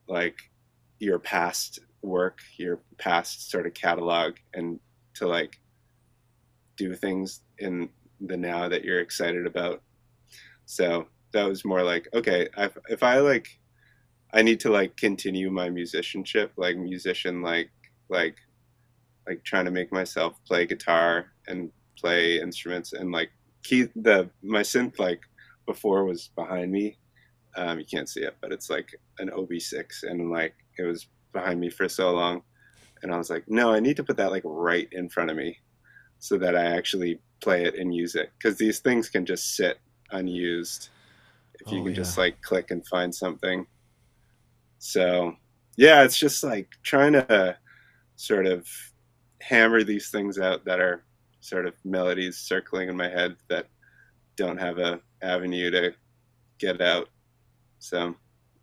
like 0.07 0.37
your 0.99 1.19
past 1.19 1.79
work 2.01 2.39
your 2.57 2.79
past 2.97 3.51
sort 3.51 3.67
of 3.67 3.73
catalog 3.73 4.33
and 4.53 4.79
to 5.13 5.27
like 5.27 5.59
do 6.77 6.95
things 6.95 7.41
in 7.59 7.89
the 8.21 8.37
now 8.37 8.67
that 8.69 8.83
you're 8.83 9.01
excited 9.01 9.45
about. 9.45 9.81
So 10.65 11.07
that 11.31 11.47
was 11.47 11.65
more 11.65 11.83
like 11.83 12.07
okay 12.13 12.47
if, 12.57 12.77
if 12.89 13.03
i 13.03 13.19
like 13.19 13.59
i 14.33 14.41
need 14.41 14.59
to 14.59 14.69
like 14.69 14.95
continue 14.97 15.49
my 15.49 15.69
musicianship 15.69 16.51
like 16.57 16.77
musician 16.77 17.41
like 17.41 17.71
like 18.09 18.37
like 19.27 19.43
trying 19.43 19.65
to 19.65 19.71
make 19.71 19.91
myself 19.91 20.39
play 20.45 20.65
guitar 20.65 21.27
and 21.47 21.71
play 21.97 22.39
instruments 22.39 22.93
and 22.93 23.11
like 23.11 23.29
key 23.63 23.87
the 23.95 24.29
my 24.41 24.61
synth 24.61 24.99
like 24.99 25.21
before 25.65 26.03
was 26.03 26.29
behind 26.35 26.71
me 26.71 26.97
um, 27.55 27.79
you 27.79 27.85
can't 27.85 28.09
see 28.09 28.21
it 28.21 28.35
but 28.41 28.51
it's 28.51 28.69
like 28.69 28.89
an 29.19 29.29
ob6 29.29 30.03
and 30.03 30.31
like 30.31 30.53
it 30.77 30.83
was 30.83 31.07
behind 31.33 31.59
me 31.59 31.69
for 31.69 31.87
so 31.89 32.11
long 32.11 32.41
and 33.03 33.13
i 33.13 33.17
was 33.17 33.29
like 33.29 33.43
no 33.47 33.71
i 33.73 33.79
need 33.79 33.95
to 33.97 34.03
put 34.03 34.17
that 34.17 34.31
like 34.31 34.43
right 34.45 34.87
in 34.93 35.09
front 35.09 35.29
of 35.31 35.37
me 35.37 35.57
so 36.19 36.37
that 36.37 36.55
i 36.55 36.65
actually 36.65 37.19
play 37.41 37.65
it 37.65 37.75
and 37.75 37.93
use 37.93 38.15
it. 38.15 38.31
Because 38.37 38.57
these 38.57 38.79
things 38.79 39.09
can 39.09 39.25
just 39.25 39.55
sit 39.55 39.79
unused 40.11 40.89
if 41.59 41.71
you 41.71 41.81
Oh, 41.81 41.83
can 41.83 41.93
yeah. 41.93 41.95
just 41.95 42.17
like 42.17 42.41
click 42.41 42.71
and 42.71 42.87
find 42.87 43.13
something. 43.13 43.65
So 44.79 45.35
yeah 45.77 46.03
it's 46.03 46.17
just 46.17 46.43
like 46.43 46.69
trying 46.83 47.13
to 47.13 47.57
sort 48.17 48.45
of 48.47 48.67
hammer 49.41 49.83
these 49.83 50.09
things 50.09 50.39
out 50.39 50.65
that 50.65 50.79
are 50.79 51.03
sort 51.41 51.65
of 51.67 51.73
melodies 51.83 52.37
circling 52.37 52.89
in 52.89 52.97
my 52.97 53.09
head 53.09 53.35
that 53.49 53.67
don't 54.37 54.57
have 54.59 54.79
a 54.79 55.01
avenue 55.21 55.71
to 55.71 55.93
get 56.59 56.81
out 56.81 57.09
so 57.81 58.15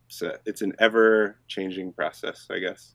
so 0.08 0.36
it's 0.46 0.62
an 0.62 0.72
ever 0.78 1.36
changing 1.48 1.92
process 1.92 2.46
i 2.50 2.58
guess 2.58 2.94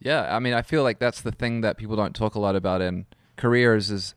Yeah, 0.00 0.34
I 0.34 0.38
mean, 0.40 0.54
I 0.54 0.62
feel 0.62 0.82
like 0.82 0.98
that's 0.98 1.20
the 1.20 1.32
thing 1.32 1.60
that 1.60 1.76
people 1.76 1.96
don't 1.96 2.14
talk 2.14 2.34
a 2.34 2.40
lot 2.40 2.56
about 2.56 2.80
in 2.80 3.04
careers 3.36 3.90
is 3.90 4.14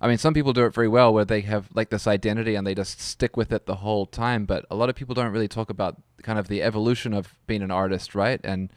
I 0.00 0.08
mean, 0.08 0.18
some 0.18 0.34
people 0.34 0.52
do 0.52 0.64
it 0.64 0.74
very 0.74 0.88
well 0.88 1.12
where 1.14 1.24
they 1.24 1.42
have 1.42 1.68
like 1.74 1.90
this 1.90 2.06
identity 2.06 2.54
and 2.56 2.66
they 2.66 2.74
just 2.74 2.98
stick 3.00 3.36
with 3.36 3.52
it 3.52 3.66
the 3.66 3.76
whole 3.76 4.04
time, 4.06 4.46
but 4.46 4.64
a 4.70 4.74
lot 4.74 4.88
of 4.88 4.96
people 4.96 5.14
don't 5.14 5.30
really 5.32 5.48
talk 5.48 5.70
about 5.70 6.00
kind 6.22 6.38
of 6.38 6.48
the 6.48 6.60
evolution 6.62 7.12
of 7.14 7.34
being 7.46 7.62
an 7.62 7.70
artist, 7.70 8.14
right? 8.14 8.40
And 8.42 8.70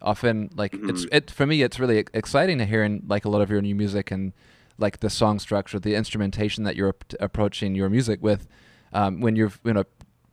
often 0.00 0.48
like 0.54 0.72
it's 0.74 1.04
Mhm. 1.04 1.08
it 1.18 1.30
for 1.30 1.44
me 1.46 1.62
it's 1.62 1.78
really 1.80 1.98
exciting 2.14 2.58
to 2.58 2.64
hear 2.66 2.82
in 2.84 3.02
like 3.06 3.24
a 3.24 3.28
lot 3.28 3.42
of 3.42 3.50
your 3.50 3.60
new 3.60 3.74
music 3.74 4.10
and 4.10 4.32
like 4.78 5.00
the 5.00 5.10
song 5.10 5.38
structure, 5.38 5.78
the 5.80 5.94
instrumentation 5.96 6.64
that 6.64 6.76
you're 6.76 6.90
ap- 6.96 7.14
approaching 7.20 7.74
your 7.74 7.90
music 7.90 8.22
with 8.22 8.46
um, 8.92 9.20
when 9.20 9.36
you've 9.36 9.60
you 9.64 9.74
know 9.74 9.84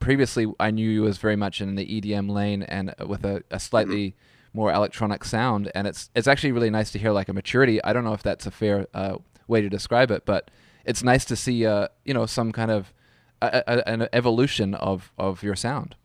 previously 0.07 0.47
I 0.57 0.71
knew 0.71 0.89
you 0.89 1.05
as 1.05 1.17
very 1.17 1.35
much 1.35 1.59
in 1.59 1.75
the 1.75 1.85
EDM 1.85 2.29
lane 2.29 2.63
and 2.63 2.95
with 3.05 3.25
a, 3.25 3.43
a 3.51 3.59
slightly 3.59 4.15
more 4.53 4.71
electronic 4.71 5.25
sound, 5.25 5.69
and 5.75 5.85
it's 5.85 6.09
it's 6.15 6.29
actually 6.29 6.53
really 6.53 6.69
nice 6.69 6.91
to 6.91 6.99
hear 6.99 7.11
like 7.11 7.27
a 7.27 7.33
maturity. 7.33 7.83
I 7.83 7.91
don't 7.91 8.05
know 8.05 8.13
if 8.13 8.23
that's 8.23 8.45
a 8.45 8.51
fair 8.51 8.87
uh, 8.93 9.17
way 9.49 9.59
to 9.59 9.67
describe 9.67 10.09
it, 10.09 10.25
but 10.25 10.49
it's 10.85 11.03
nice 11.03 11.25
to 11.25 11.35
see 11.35 11.65
uh, 11.65 11.89
you 12.05 12.13
know 12.13 12.25
some 12.25 12.53
kind 12.53 12.71
of 12.71 12.93
a, 13.41 13.63
a, 13.67 13.89
an 13.89 14.07
evolution 14.13 14.75
of 14.75 15.11
of 15.17 15.43
your 15.43 15.57
sound. 15.57 15.97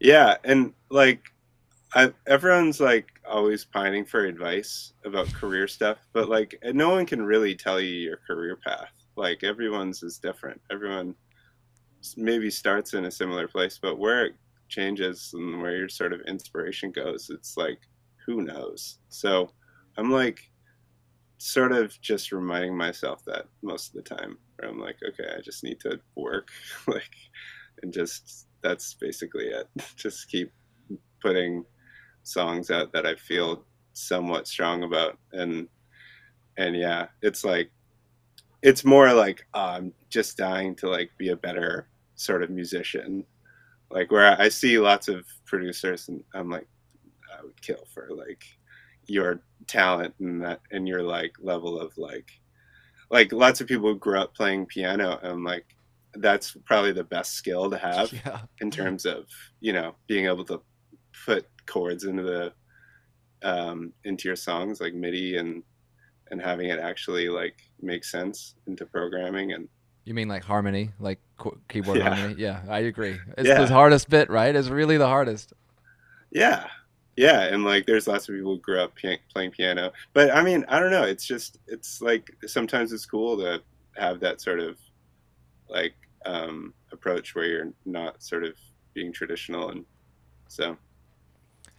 yeah 0.00 0.36
and 0.42 0.72
like 0.90 1.20
I, 1.94 2.12
everyone's 2.26 2.80
like 2.80 3.06
always 3.24 3.64
pining 3.64 4.04
for 4.04 4.24
advice 4.24 4.94
about 5.04 5.32
career 5.32 5.68
stuff 5.68 5.98
but 6.12 6.28
like 6.28 6.58
no 6.64 6.90
one 6.90 7.06
can 7.06 7.22
really 7.22 7.54
tell 7.54 7.80
you 7.80 7.94
your 7.94 8.18
career 8.26 8.56
path 8.56 8.92
like 9.16 9.44
everyone's 9.44 10.02
is 10.02 10.18
different 10.18 10.60
everyone 10.70 11.14
maybe 12.16 12.50
starts 12.50 12.94
in 12.94 13.04
a 13.04 13.10
similar 13.10 13.46
place 13.48 13.78
but 13.80 13.98
where 13.98 14.26
it 14.26 14.34
changes 14.68 15.32
and 15.34 15.60
where 15.60 15.76
your 15.76 15.88
sort 15.88 16.12
of 16.12 16.20
inspiration 16.22 16.90
goes 16.90 17.30
it's 17.30 17.56
like 17.56 17.78
who 18.26 18.42
knows? 18.42 18.98
So 19.08 19.50
i'm 19.96 20.10
like 20.10 20.50
sort 21.38 21.72
of 21.72 21.98
just 22.00 22.32
reminding 22.32 22.76
myself 22.76 23.24
that 23.24 23.46
most 23.62 23.88
of 23.88 23.94
the 23.94 24.14
time 24.14 24.36
where 24.56 24.70
i'm 24.70 24.78
like 24.78 24.96
okay 25.06 25.28
i 25.36 25.40
just 25.40 25.64
need 25.64 25.80
to 25.80 25.98
work 26.14 26.48
like 26.86 27.16
and 27.82 27.92
just 27.92 28.46
that's 28.62 28.94
basically 28.94 29.46
it. 29.46 29.66
Just 29.96 30.28
keep 30.30 30.52
putting 31.22 31.64
songs 32.22 32.70
out 32.70 32.92
that 32.92 33.06
i 33.06 33.14
feel 33.14 33.64
somewhat 33.94 34.46
strong 34.46 34.82
about 34.82 35.18
and 35.32 35.68
and 36.58 36.76
yeah 36.76 37.06
it's 37.22 37.44
like 37.44 37.70
it's 38.62 38.84
more 38.84 39.12
like 39.14 39.46
uh, 39.54 39.76
i'm 39.76 39.92
just 40.10 40.36
dying 40.36 40.74
to 40.74 40.88
like 40.88 41.10
be 41.16 41.30
a 41.30 41.36
better 41.36 41.88
sort 42.20 42.42
of 42.42 42.50
musician 42.50 43.24
like 43.90 44.10
where 44.10 44.40
i 44.40 44.48
see 44.48 44.78
lots 44.78 45.08
of 45.08 45.24
producers 45.46 46.08
and 46.08 46.22
i'm 46.34 46.50
like 46.50 46.68
i 47.36 47.42
would 47.42 47.60
kill 47.62 47.84
for 47.92 48.08
like 48.14 48.42
your 49.06 49.42
talent 49.66 50.14
and 50.20 50.42
that 50.42 50.60
and 50.70 50.86
your 50.86 51.02
like 51.02 51.32
level 51.42 51.80
of 51.80 51.96
like 51.98 52.30
like 53.10 53.32
lots 53.32 53.60
of 53.60 53.66
people 53.66 53.88
who 53.88 53.98
grew 53.98 54.18
up 54.20 54.34
playing 54.34 54.66
piano 54.66 55.18
and 55.22 55.32
I'm 55.32 55.44
like 55.44 55.66
that's 56.14 56.56
probably 56.64 56.92
the 56.92 57.04
best 57.04 57.32
skill 57.34 57.70
to 57.70 57.78
have 57.88 58.12
Yeah. 58.12 58.40
in 58.60 58.70
terms 58.70 59.04
of 59.06 59.26
you 59.60 59.72
know 59.72 59.94
being 60.06 60.26
able 60.26 60.44
to 60.46 60.60
put 61.26 61.46
chords 61.66 62.04
into 62.04 62.22
the 62.22 62.52
um, 63.42 63.92
into 64.04 64.28
your 64.28 64.36
songs 64.36 64.80
like 64.80 64.94
MIDI 64.94 65.36
and 65.38 65.62
and 66.30 66.40
having 66.40 66.68
it 66.68 66.78
actually 66.78 67.28
like 67.28 67.56
make 67.80 68.04
sense 68.04 68.54
into 68.66 68.86
programming 68.86 69.52
and 69.52 69.68
You 70.10 70.14
mean 70.14 70.26
like 70.26 70.42
harmony, 70.42 70.90
like 70.98 71.20
keyboard 71.68 71.98
Yeah. 71.98 72.12
harmony? 72.12 72.34
Yeah, 72.36 72.62
I 72.68 72.80
agree. 72.80 73.20
It's 73.38 73.48
Yeah. 73.48 73.62
the 73.62 73.72
hardest 73.72 74.10
bit, 74.10 74.28
right? 74.28 74.56
It's 74.56 74.66
really 74.66 74.96
the 74.96 75.06
hardest. 75.06 75.52
yeah 76.32 76.66
yeah 77.16 77.42
and 77.42 77.62
like 77.64 77.86
there's 77.86 78.08
lots 78.08 78.28
of 78.28 78.34
people 78.34 78.54
who 78.54 78.60
grew 78.60 78.80
up 78.80 78.92
playing 78.96 79.50
piano 79.50 79.90
but 80.14 80.30
i 80.30 80.42
mean 80.44 80.64
i 80.68 80.78
don't 80.78 80.92
know 80.92 81.02
it's 81.02 81.26
just 81.26 81.58
it's 81.66 82.00
like 82.00 82.30
sometimes 82.46 82.92
it's 82.92 83.04
cool 83.04 83.36
to 83.36 83.60
have 83.96 84.20
that 84.20 84.40
sort 84.40 84.60
of 84.60 84.78
like 85.68 85.94
um 86.26 86.72
approach 86.92 87.34
where 87.34 87.46
you're 87.46 87.72
not 87.84 88.22
sort 88.22 88.44
of 88.44 88.54
being 88.94 89.12
traditional 89.12 89.70
and 89.70 89.84
so 90.48 90.76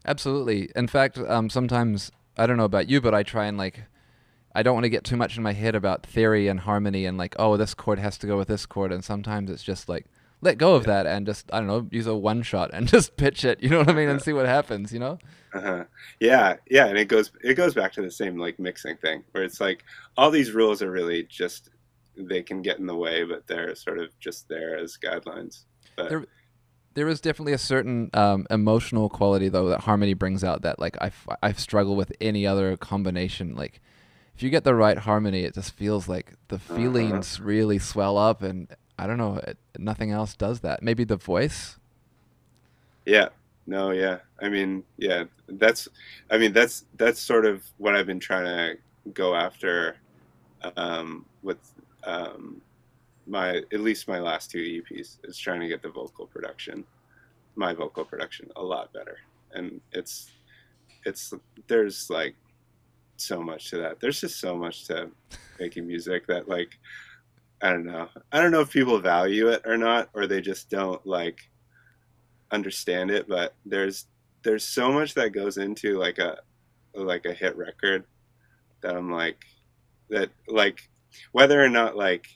Absolutely. 0.05 0.69
In 0.75 0.87
fact, 0.87 1.17
um, 1.17 1.49
sometimes 1.49 2.11
I 2.37 2.45
don't 2.47 2.57
know 2.57 2.65
about 2.65 2.89
you, 2.89 2.99
but 3.01 3.13
I 3.13 3.21
try 3.23 3.45
and 3.45 3.57
like 3.57 3.83
I 4.53 4.63
don't 4.63 4.73
want 4.73 4.83
to 4.85 4.89
get 4.89 5.03
too 5.03 5.17
much 5.17 5.37
in 5.37 5.43
my 5.43 5.53
head 5.53 5.75
about 5.75 6.05
theory 6.05 6.47
and 6.47 6.59
harmony 6.61 7.05
and 7.05 7.17
like 7.17 7.35
oh 7.39 7.57
this 7.57 7.73
chord 7.73 7.99
has 7.99 8.17
to 8.19 8.27
go 8.27 8.37
with 8.37 8.47
this 8.47 8.65
chord, 8.65 8.91
and 8.91 9.03
sometimes 9.03 9.49
it's 9.49 9.63
just 9.63 9.87
like 9.89 10.05
let 10.43 10.57
go 10.57 10.73
of 10.75 10.85
that 10.85 11.05
and 11.05 11.25
just 11.25 11.49
I 11.53 11.59
don't 11.59 11.67
know 11.67 11.87
use 11.91 12.07
a 12.07 12.15
one 12.15 12.41
shot 12.41 12.71
and 12.73 12.87
just 12.95 13.15
pitch 13.17 13.45
it. 13.45 13.61
You 13.61 13.69
know 13.69 13.79
what 13.79 13.89
I 13.89 13.93
mean, 13.93 14.09
and 14.09 14.21
see 14.21 14.33
what 14.33 14.45
happens. 14.45 14.91
You 14.91 14.99
know. 14.99 15.19
uh-huh. 15.53 15.83
yeah 16.19 16.55
yeah 16.69 16.87
and 16.87 16.97
it 16.97 17.05
goes 17.09 17.31
it 17.43 17.55
goes 17.55 17.73
back 17.73 17.91
to 17.93 18.01
the 18.01 18.09
same 18.11 18.37
like 18.37 18.57
mixing 18.57 18.95
thing 18.97 19.23
where 19.31 19.43
it's 19.43 19.59
like 19.59 19.83
all 20.17 20.31
these 20.31 20.51
rules 20.51 20.81
are 20.81 20.89
really 20.91 21.23
just 21.23 21.69
they 22.15 22.41
can 22.41 22.61
get 22.61 22.79
in 22.79 22.85
the 22.85 22.95
way 22.95 23.23
but 23.23 23.45
they're 23.47 23.75
sort 23.75 23.97
of 23.99 24.17
just 24.19 24.47
there 24.47 24.77
as 24.77 24.97
guidelines 25.03 25.63
but 25.97 26.09
There- 26.09 26.25
There 26.93 27.07
is 27.09 27.19
definitely 27.21 27.53
a 27.53 27.57
certain 27.57 28.09
um, 28.13 28.45
emotional 28.49 29.09
quality 29.09 29.49
though 29.49 29.67
that 29.69 29.81
harmony 29.81 30.13
brings 30.13 30.43
out 30.43 30.61
that 30.63 30.77
like 30.79 30.97
I 31.01 31.11
I 31.43 31.51
struggle 31.53 31.95
with 31.97 32.11
any 32.21 32.45
other 32.47 32.75
combination. 32.77 33.55
Like 33.55 33.81
if 34.35 34.43
you 34.43 34.49
get 34.49 34.63
the 34.63 34.75
right 34.75 34.97
harmony, 34.97 35.43
it 35.43 35.53
just 35.53 35.73
feels 35.75 36.07
like 36.07 36.33
the 36.47 36.59
feelings 36.59 37.39
really 37.39 37.79
swell 37.79 38.17
up, 38.17 38.41
and 38.41 38.67
I 38.97 39.07
don't 39.07 39.17
know, 39.17 39.37
it, 39.37 39.57
nothing 39.77 40.11
else 40.11 40.35
does 40.35 40.61
that. 40.61 40.81
Maybe 40.81 41.03
the 41.03 41.17
voice. 41.17 41.77
Yeah. 43.05 43.29
No, 43.67 43.91
yeah. 43.91 44.19
I 44.41 44.49
mean, 44.49 44.83
yeah, 44.97 45.25
that's 45.47 45.87
I 46.29 46.37
mean, 46.37 46.53
that's 46.53 46.85
that's 46.97 47.19
sort 47.19 47.45
of 47.45 47.63
what 47.77 47.95
I've 47.95 48.07
been 48.07 48.19
trying 48.19 48.45
to 48.45 49.11
go 49.13 49.35
after 49.35 49.95
um 50.77 51.25
with 51.41 51.57
um 52.03 52.61
my 53.25 53.57
at 53.71 53.79
least 53.79 54.07
my 54.07 54.19
last 54.19 54.51
two 54.51 54.59
EPs 54.59 55.17
is 55.23 55.37
trying 55.37 55.61
to 55.61 55.67
get 55.67 55.81
the 55.81 55.89
vocal 55.89 56.25
production, 56.25 56.83
my 57.55 57.73
vocal 57.73 58.03
production 58.03 58.49
a 58.55 58.61
lot 58.61 58.91
better. 58.93 59.17
And 59.53 59.79
it's 59.91 60.31
it's 61.05 61.33
there's 61.67 62.09
like 62.09 62.35
so 63.21 63.41
much 63.41 63.69
to 63.69 63.77
that. 63.77 63.99
There's 63.99 64.21
just 64.21 64.39
so 64.39 64.55
much 64.55 64.85
to 64.87 65.09
making 65.59 65.87
music 65.87 66.27
that 66.27 66.47
like 66.49 66.77
I 67.61 67.69
don't 67.69 67.85
know. 67.85 68.09
I 68.31 68.41
don't 68.41 68.51
know 68.51 68.61
if 68.61 68.71
people 68.71 68.99
value 68.99 69.49
it 69.49 69.61
or 69.65 69.77
not 69.77 70.09
or 70.13 70.27
they 70.27 70.41
just 70.41 70.69
don't 70.69 71.05
like 71.05 71.49
understand 72.51 73.09
it 73.09 73.27
but 73.27 73.55
there's 73.65 74.07
there's 74.43 74.63
so 74.63 74.91
much 74.91 75.13
that 75.13 75.31
goes 75.31 75.57
into 75.57 75.97
like 75.97 76.19
a 76.19 76.37
like 76.93 77.25
a 77.25 77.33
hit 77.33 77.55
record 77.55 78.03
that 78.81 78.95
i'm 78.95 79.09
like 79.09 79.45
that 80.09 80.29
like 80.47 80.89
whether 81.31 81.63
or 81.63 81.69
not 81.69 81.95
like 81.95 82.27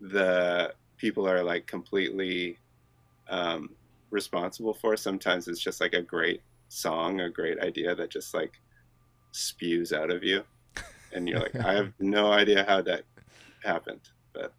the 0.00 0.72
people 0.96 1.28
are 1.28 1.42
like 1.42 1.66
completely 1.66 2.56
um 3.28 3.70
responsible 4.10 4.72
for 4.72 4.96
sometimes 4.96 5.48
it's 5.48 5.60
just 5.60 5.80
like 5.80 5.92
a 5.92 6.00
great 6.00 6.40
song 6.70 7.20
a 7.20 7.28
great 7.28 7.58
idea 7.60 7.94
that 7.94 8.10
just 8.10 8.32
like 8.32 8.60
spews 9.38 9.92
out 9.92 10.10
of 10.10 10.22
you. 10.22 10.42
And 11.14 11.28
you're 11.28 11.40
like 11.40 11.56
i 11.56 11.72
have 11.72 11.92
no 12.00 12.30
idea 12.30 12.64
how 12.68 12.82
that 12.82 13.04
happened. 13.64 14.08
But 14.32 14.52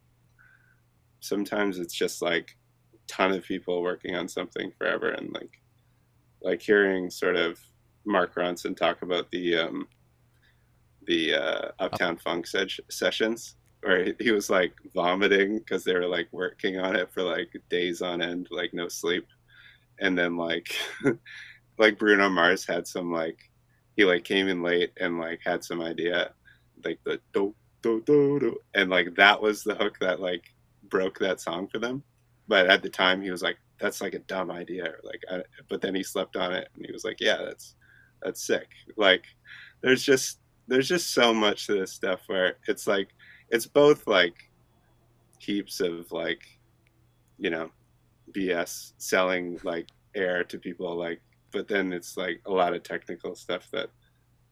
sometimes 1.19 1.79
it's 1.79 1.93
just 1.93 2.21
like 2.21 2.57
a 2.93 2.97
ton 3.07 3.31
of 3.31 3.43
people 3.43 3.81
working 3.81 4.15
on 4.15 4.27
something 4.27 4.71
forever 4.77 5.09
and 5.09 5.31
like 5.33 5.59
like 6.41 6.61
hearing 6.61 7.09
sort 7.09 7.35
of 7.35 7.59
Mark 8.05 8.35
Ronson 8.35 8.75
talk 8.75 9.01
about 9.01 9.29
the 9.31 9.57
um, 9.57 9.87
the 11.05 11.35
uh, 11.35 11.71
Uptown 11.79 12.17
Funk 12.17 12.47
se- 12.47 12.83
sessions 12.89 13.55
where 13.81 14.05
he, 14.05 14.13
he 14.19 14.31
was 14.31 14.49
like 14.49 14.73
vomiting 14.93 15.57
because 15.57 15.83
they 15.83 15.93
were 15.93 16.07
like 16.07 16.27
working 16.31 16.79
on 16.79 16.95
it 16.95 17.11
for 17.11 17.23
like 17.23 17.49
days 17.69 18.01
on 18.01 18.21
end, 18.21 18.47
like 18.51 18.73
no 18.73 18.87
sleep, 18.87 19.27
and 19.99 20.17
then 20.17 20.37
like 20.37 20.75
like 21.77 21.99
Bruno 21.99 22.29
Mars 22.29 22.65
had 22.65 22.87
some 22.87 23.11
like 23.11 23.37
he 23.99 24.05
like 24.05 24.23
came 24.23 24.47
in 24.47 24.63
late 24.63 24.93
and 25.01 25.19
like 25.19 25.41
had 25.43 25.61
some 25.61 25.81
idea 25.81 26.31
like 26.85 26.97
the 27.03 27.19
do 27.33 27.53
do 27.81 28.01
do 28.05 28.39
do 28.39 28.57
and 28.73 28.89
like 28.89 29.13
that 29.15 29.41
was 29.41 29.61
the 29.61 29.75
hook 29.75 29.97
that 29.99 30.21
like 30.21 30.45
broke 30.87 31.19
that 31.19 31.41
song 31.41 31.67
for 31.67 31.79
them. 31.79 32.01
But 32.47 32.69
at 32.69 32.81
the 32.81 32.89
time 32.89 33.21
he 33.21 33.29
was 33.29 33.41
like 33.41 33.57
that's 33.77 33.99
like 33.99 34.13
a 34.13 34.19
dumb 34.19 34.51
idea 34.51 34.93
like 35.03 35.21
I, 35.29 35.41
but 35.69 35.81
then 35.81 35.93
he 35.95 36.01
slept 36.01 36.37
on 36.37 36.53
it 36.53 36.69
and 36.73 36.85
he 36.85 36.93
was 36.93 37.03
like 37.03 37.17
yeah 37.19 37.39
that's 37.43 37.75
that's 38.21 38.47
sick. 38.47 38.69
Like 38.95 39.25
there's 39.81 40.01
just 40.01 40.39
there's 40.69 40.87
just 40.87 41.13
so 41.13 41.33
much 41.33 41.67
to 41.67 41.73
this 41.73 41.91
stuff 41.91 42.21
where 42.27 42.55
it's 42.69 42.87
like 42.87 43.09
it's 43.49 43.67
both 43.67 44.07
like 44.07 44.49
heaps 45.39 45.81
of 45.81 46.09
like 46.13 46.43
you 47.37 47.49
know 47.49 47.69
bs 48.31 48.93
selling 48.97 49.59
like 49.63 49.87
air 50.15 50.43
to 50.45 50.57
people 50.57 50.95
like 50.95 51.21
but 51.51 51.67
then 51.67 51.93
it's 51.93 52.17
like 52.17 52.41
a 52.45 52.51
lot 52.51 52.73
of 52.73 52.83
technical 52.83 53.35
stuff 53.35 53.69
that 53.71 53.89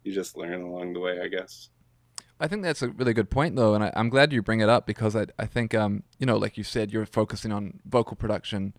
you 0.03 0.13
just 0.13 0.37
learn 0.37 0.61
along 0.61 0.93
the 0.93 0.99
way 0.99 1.19
i 1.21 1.27
guess 1.27 1.69
I 2.39 2.47
think 2.47 2.61
that's 2.61 2.83
a 2.83 2.89
really 2.89 3.13
good 3.13 3.31
point, 3.31 3.55
though, 3.55 3.73
and 3.73 3.83
I, 3.83 3.91
am 3.95 4.09
glad 4.09 4.31
you 4.31 4.43
bring 4.43 4.59
it 4.59 4.69
up 4.69 4.85
because 4.85 5.15
I, 5.15 5.25
I 5.39 5.47
think, 5.47 5.73
um, 5.73 6.03
you 6.19 6.27
know, 6.27 6.37
like 6.37 6.55
you 6.55 6.63
said, 6.63 6.93
you're 6.93 7.07
focusing 7.07 7.51
on 7.51 7.79
vocal 7.83 8.15
production. 8.15 8.75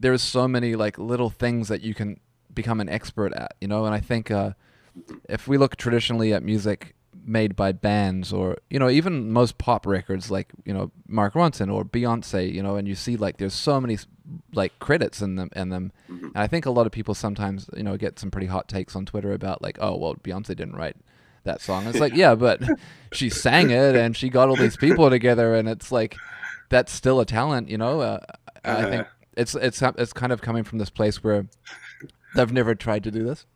There's 0.00 0.22
so 0.22 0.48
many 0.48 0.76
like 0.76 0.98
little 0.98 1.28
things 1.28 1.68
that 1.68 1.82
you 1.82 1.92
can 1.92 2.20
become 2.54 2.80
an 2.80 2.88
expert 2.88 3.34
at, 3.34 3.54
you 3.60 3.68
know, 3.68 3.84
and 3.84 3.94
I 3.94 4.00
think 4.00 4.30
uh, 4.30 4.52
if 5.28 5.46
we 5.46 5.58
look 5.58 5.76
traditionally 5.76 6.32
at 6.32 6.42
music 6.42 6.94
made 7.24 7.54
by 7.54 7.70
bands 7.70 8.32
or 8.32 8.56
you 8.70 8.78
know 8.78 8.90
even 8.90 9.30
most 9.30 9.56
pop 9.58 9.86
records 9.86 10.30
like 10.30 10.50
you 10.64 10.72
know 10.72 10.90
Mark 11.06 11.34
Ronson 11.34 11.72
or 11.72 11.84
Beyonce, 11.84 12.52
you 12.52 12.62
know, 12.62 12.76
and 12.76 12.88
you 12.88 12.94
see 12.94 13.16
like 13.16 13.36
there's 13.36 13.54
so 13.54 13.80
many 13.80 13.98
like 14.52 14.78
credits 14.78 15.20
in 15.20 15.36
them 15.36 15.50
in 15.54 15.68
them, 15.70 15.92
mm-hmm. 16.10 16.26
and 16.26 16.36
I 16.36 16.46
think 16.46 16.66
a 16.66 16.70
lot 16.70 16.86
of 16.86 16.92
people 16.92 17.14
sometimes 17.14 17.68
you 17.76 17.82
know 17.82 17.96
get 17.96 18.18
some 18.18 18.30
pretty 18.30 18.46
hot 18.46 18.68
takes 18.68 18.94
on 18.96 19.06
Twitter 19.06 19.32
about 19.32 19.62
like, 19.62 19.78
oh 19.80 19.96
well, 19.96 20.14
Beyonce 20.14 20.48
didn't 20.48 20.76
write 20.76 20.96
that 21.44 21.60
song. 21.60 21.86
It's 21.86 21.98
like, 21.98 22.14
yeah, 22.14 22.34
but 22.34 22.62
she 23.12 23.30
sang 23.30 23.70
it 23.70 23.96
and 23.96 24.16
she 24.16 24.28
got 24.28 24.48
all 24.48 24.56
these 24.56 24.76
people 24.76 25.10
together, 25.10 25.54
and 25.54 25.68
it's 25.68 25.92
like 25.92 26.16
that's 26.68 26.92
still 26.92 27.20
a 27.20 27.26
talent, 27.26 27.68
you 27.68 27.78
know. 27.78 28.00
Uh, 28.00 28.20
I 28.64 28.84
think 28.84 29.06
it's 29.36 29.54
it's 29.54 29.82
it's 29.82 30.12
kind 30.12 30.32
of 30.32 30.40
coming 30.42 30.64
from 30.64 30.78
this 30.78 30.90
place 30.90 31.22
where 31.22 31.46
I've 32.36 32.52
never 32.52 32.74
tried 32.74 33.04
to 33.04 33.10
do 33.10 33.24
this. 33.24 33.46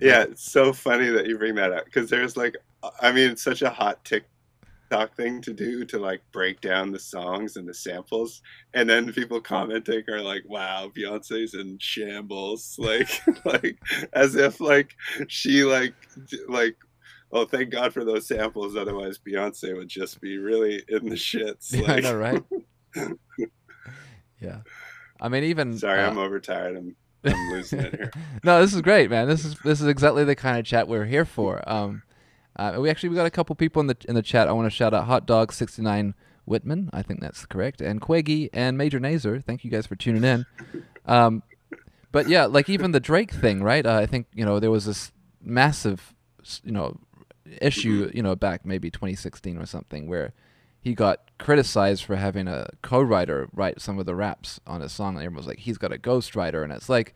Yeah, 0.00 0.22
it's 0.22 0.50
so 0.50 0.72
funny 0.72 1.08
that 1.08 1.26
you 1.26 1.38
bring 1.38 1.54
that 1.54 1.72
up 1.72 1.86
because 1.86 2.10
there's 2.10 2.36
like, 2.36 2.54
I 3.00 3.12
mean, 3.12 3.30
it's 3.30 3.42
such 3.42 3.62
a 3.62 3.70
hot 3.70 4.04
TikTok 4.88 5.16
thing 5.16 5.40
to 5.42 5.52
do 5.52 5.84
to 5.86 5.98
like 5.98 6.20
break 6.32 6.60
down 6.60 6.92
the 6.92 6.98
songs 6.98 7.56
and 7.56 7.68
the 7.68 7.74
samples, 7.74 8.42
and 8.74 8.88
then 8.88 9.12
people 9.12 9.40
commenting 9.40 10.02
are 10.08 10.22
like, 10.22 10.42
"Wow, 10.46 10.90
Beyonce's 10.96 11.54
in 11.54 11.78
shambles," 11.78 12.76
like, 12.78 13.08
like 13.44 13.78
as 14.12 14.34
if 14.34 14.60
like 14.60 14.94
she 15.28 15.64
like 15.64 15.94
like 16.48 16.76
oh, 17.32 17.44
thank 17.44 17.70
God 17.70 17.92
for 17.92 18.04
those 18.04 18.28
samples. 18.28 18.76
Otherwise, 18.76 19.18
Beyonce 19.18 19.76
would 19.76 19.88
just 19.88 20.20
be 20.20 20.38
really 20.38 20.82
in 20.88 21.08
the 21.08 21.16
shits. 21.16 21.72
Yeah. 21.72 21.92
I 21.92 22.00
know, 22.00 22.16
right? 22.16 22.42
yeah. 24.40 24.60
I 25.20 25.28
mean, 25.28 25.44
even 25.44 25.78
sorry, 25.78 26.00
uh... 26.00 26.10
I'm 26.10 26.18
overtired. 26.18 26.76
I'm 26.76 26.96
I'm 27.24 27.50
losing 27.50 27.80
it 27.80 27.94
here. 27.94 28.10
no, 28.44 28.60
this 28.60 28.74
is 28.74 28.80
great, 28.82 29.10
man. 29.10 29.28
This 29.28 29.44
is 29.44 29.58
this 29.60 29.80
is 29.80 29.86
exactly 29.86 30.24
the 30.24 30.36
kind 30.36 30.58
of 30.58 30.64
chat 30.64 30.88
we're 30.88 31.06
here 31.06 31.24
for. 31.24 31.62
Um, 31.68 32.02
uh, 32.56 32.76
we 32.78 32.90
actually 32.90 33.10
we 33.10 33.16
got 33.16 33.26
a 33.26 33.30
couple 33.30 33.54
people 33.54 33.80
in 33.80 33.86
the 33.86 33.96
in 34.08 34.14
the 34.14 34.22
chat. 34.22 34.48
I 34.48 34.52
want 34.52 34.66
to 34.66 34.70
shout 34.74 34.94
out 34.94 35.04
Hot 35.04 35.26
Dog 35.26 35.52
sixty 35.52 35.82
nine 35.82 36.14
Whitman. 36.46 36.90
I 36.92 37.02
think 37.02 37.20
that's 37.20 37.44
correct, 37.46 37.80
and 37.80 38.00
Queggy 38.00 38.48
and 38.52 38.78
Major 38.78 38.98
Nazer. 38.98 39.42
Thank 39.42 39.64
you 39.64 39.70
guys 39.70 39.86
for 39.86 39.96
tuning 39.96 40.24
in. 40.24 40.46
Um, 41.04 41.42
but 42.12 42.28
yeah, 42.28 42.46
like 42.46 42.68
even 42.68 42.92
the 42.92 43.00
Drake 43.00 43.30
thing, 43.32 43.62
right? 43.62 43.84
Uh, 43.84 43.96
I 43.96 44.06
think 44.06 44.26
you 44.34 44.44
know 44.44 44.58
there 44.58 44.70
was 44.70 44.86
this 44.86 45.12
massive, 45.42 46.14
you 46.64 46.72
know, 46.72 46.98
issue, 47.60 48.10
you 48.14 48.22
know, 48.22 48.34
back 48.34 48.64
maybe 48.64 48.90
2016 48.90 49.58
or 49.58 49.66
something, 49.66 50.06
where 50.06 50.32
he 50.80 50.94
got 50.94 51.30
criticized 51.38 52.04
for 52.04 52.16
having 52.16 52.48
a 52.48 52.68
co-writer 52.82 53.48
write 53.52 53.80
some 53.80 53.98
of 53.98 54.06
the 54.06 54.14
raps 54.14 54.60
on 54.66 54.80
his 54.80 54.92
song, 54.92 55.16
and 55.16 55.24
everyone 55.24 55.38
was 55.38 55.46
like, 55.46 55.58
"He's 55.60 55.78
got 55.78 55.92
a 55.92 55.98
ghostwriter," 55.98 56.62
and 56.62 56.72
it's 56.72 56.88
like, 56.88 57.14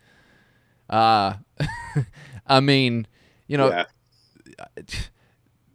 uh 0.88 1.34
I 2.46 2.60
mean, 2.60 3.06
you 3.46 3.56
know, 3.56 3.68
yeah. 3.68 3.84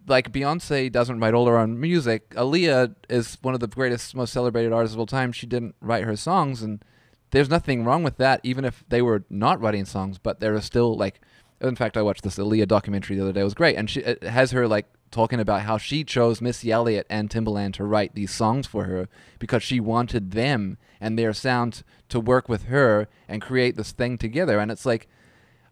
Like 0.08 0.32
Beyonce 0.32 0.92
doesn't 0.92 1.20
write 1.20 1.34
all 1.34 1.48
her 1.48 1.58
own 1.58 1.80
music. 1.80 2.30
Aaliyah 2.32 2.96
is 3.10 3.38
one 3.42 3.54
of 3.54 3.60
the 3.60 3.68
greatest, 3.68 4.16
most 4.16 4.34
celebrated 4.34 4.72
artists 4.74 4.96
of 4.96 5.00
all 5.00 5.06
time. 5.06 5.32
She 5.32 5.48
didn't 5.48 5.76
write 5.82 6.04
her 6.04 6.16
songs, 6.16 6.62
and 6.62 6.84
there's 7.32 7.50
nothing 7.50 7.84
wrong 7.84 8.04
with 8.04 8.18
that, 8.18 8.40
even 8.44 8.66
if 8.66 8.84
they 8.90 9.02
were 9.02 9.24
not 9.30 9.60
writing 9.62 9.86
songs. 9.86 10.18
But 10.18 10.40
there 10.40 10.56
are 10.56 10.62
still 10.62 10.96
like 10.96 11.22
in 11.62 11.76
fact, 11.76 11.98
I 11.98 12.02
watched 12.02 12.24
this 12.24 12.38
Aaliyah 12.38 12.68
documentary 12.68 13.16
the 13.16 13.24
other 13.24 13.34
day. 13.34 13.42
It 13.42 13.46
was 13.46 13.54
great, 13.54 13.78
and 13.78 13.90
she 13.90 14.04
has 14.22 14.52
her 14.52 14.68
like 14.68 14.88
talking 15.12 15.40
about 15.40 15.62
how 15.62 15.78
she 15.78 16.04
chose 16.04 16.42
Missy 16.42 16.72
Elliott 16.72 17.08
and 17.10 17.30
Timbaland 17.30 17.74
to 17.74 17.86
write 17.86 18.16
these 18.16 18.32
songs 18.32 18.68
for 18.68 18.84
her 18.86 19.08
because 19.40 19.64
she 19.64 19.80
wanted 19.80 20.32
them 20.32 20.78
and 21.00 21.18
their 21.18 21.32
sound 21.32 21.84
to 22.10 22.20
work 22.20 22.50
with 22.50 22.64
her 22.64 23.08
and 23.28 23.42
create 23.42 23.78
this 23.78 23.92
thing 23.92 24.18
together. 24.18 24.60
And 24.60 24.72
it's 24.72 24.86
like, 24.86 25.08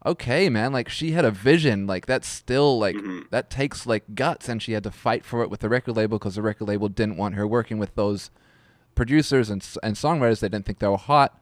okay, 0.06 0.50
man, 0.50 0.74
like 0.74 0.89
she 0.89 1.12
had 1.12 1.26
a 1.26 1.32
vision. 1.32 1.88
Like 1.88 2.06
that's 2.06 2.28
still 2.28 2.80
like 2.80 2.96
mm-hmm. 2.96 3.22
that 3.32 3.50
takes 3.50 3.86
like 3.86 4.16
guts, 4.16 4.50
and 4.50 4.62
she 4.62 4.74
had 4.74 4.84
to 4.84 4.92
fight 4.92 5.26
for 5.26 5.44
it 5.44 5.50
with 5.50 5.62
the 5.62 5.70
record 5.70 5.96
label 5.96 6.20
because 6.20 6.36
the 6.36 6.42
record 6.42 6.68
label 6.68 6.89
didn't 6.89 7.18
want 7.18 7.36
her 7.36 7.48
working 7.48 7.78
with 7.78 7.96
those 7.96 8.30
producers 8.96 9.50
and 9.50 9.66
and 9.82 9.96
songwriters. 9.96 10.39
They 10.39 10.50
didn't 10.50 10.66
think 10.66 10.80
they 10.80 10.88
were 10.88 10.98
hot. 10.98 11.39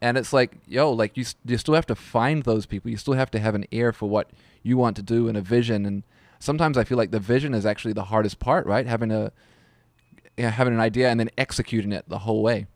And 0.00 0.16
it's 0.16 0.32
like 0.32 0.58
yo 0.66 0.92
like 0.92 1.16
you 1.16 1.24
you 1.44 1.58
still 1.58 1.74
have 1.74 1.86
to 1.86 1.94
find 1.94 2.44
those 2.44 2.66
people. 2.66 2.90
You 2.90 2.96
still 2.96 3.14
have 3.14 3.30
to 3.32 3.38
have 3.38 3.54
an 3.54 3.66
ear 3.70 3.92
for 3.92 4.08
what 4.08 4.30
you 4.62 4.76
want 4.76 4.96
to 4.96 5.02
do 5.02 5.28
and 5.28 5.36
a 5.36 5.40
vision. 5.40 5.84
And 5.86 6.04
sometimes 6.38 6.78
i 6.78 6.84
feel 6.84 6.96
like 6.96 7.10
the 7.10 7.18
vision 7.18 7.52
is 7.52 7.66
actually 7.66 7.94
the 7.94 8.04
hardest 8.04 8.38
part 8.38 8.64
right? 8.64 8.86
Having 8.86 9.10
a 9.10 9.32
having 10.38 10.72
an 10.72 10.78
idea 10.78 11.08
and 11.10 11.18
then 11.18 11.30
executing 11.36 11.92
it 11.92 12.08
the 12.08 12.18
whole 12.18 12.42
way. 12.42 12.66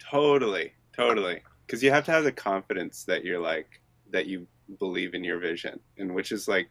Totally. 0.00 0.72
Totally. 0.92 1.42
Because 1.64 1.82
you 1.82 1.90
have 1.90 2.04
to 2.06 2.10
have 2.10 2.24
the 2.24 2.32
confidence 2.32 3.04
that 3.04 3.24
you're 3.24 3.40
like 3.40 3.80
that 4.12 4.26
you 4.26 4.46
believe 4.78 5.14
in 5.14 5.24
your 5.24 5.38
vision 5.38 5.78
and 5.98 6.14
which 6.14 6.32
is 6.32 6.48
like 6.48 6.68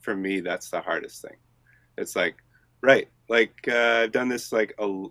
for 0.00 0.16
me 0.16 0.40
that's 0.40 0.70
the 0.70 0.80
hardest 0.80 1.22
thing 1.22 1.36
it's 1.96 2.16
like 2.16 2.36
right 2.82 3.08
like 3.28 3.54
uh, 3.68 4.02
i've 4.02 4.12
done 4.12 4.28
this 4.28 4.52
like 4.52 4.74
a 4.78 5.06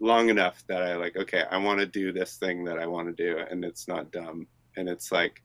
long 0.00 0.30
enough 0.30 0.64
that 0.66 0.82
I 0.82 0.96
like, 0.96 1.16
okay, 1.16 1.44
I 1.48 1.58
want 1.58 1.80
to 1.80 1.86
do 1.86 2.10
this 2.10 2.36
thing 2.36 2.64
that 2.64 2.78
I 2.78 2.86
want 2.86 3.14
to 3.14 3.24
do, 3.24 3.38
and 3.38 3.64
it's 3.64 3.86
not 3.86 4.10
dumb. 4.10 4.46
And 4.76 4.88
it's 4.88 5.12
like, 5.12 5.42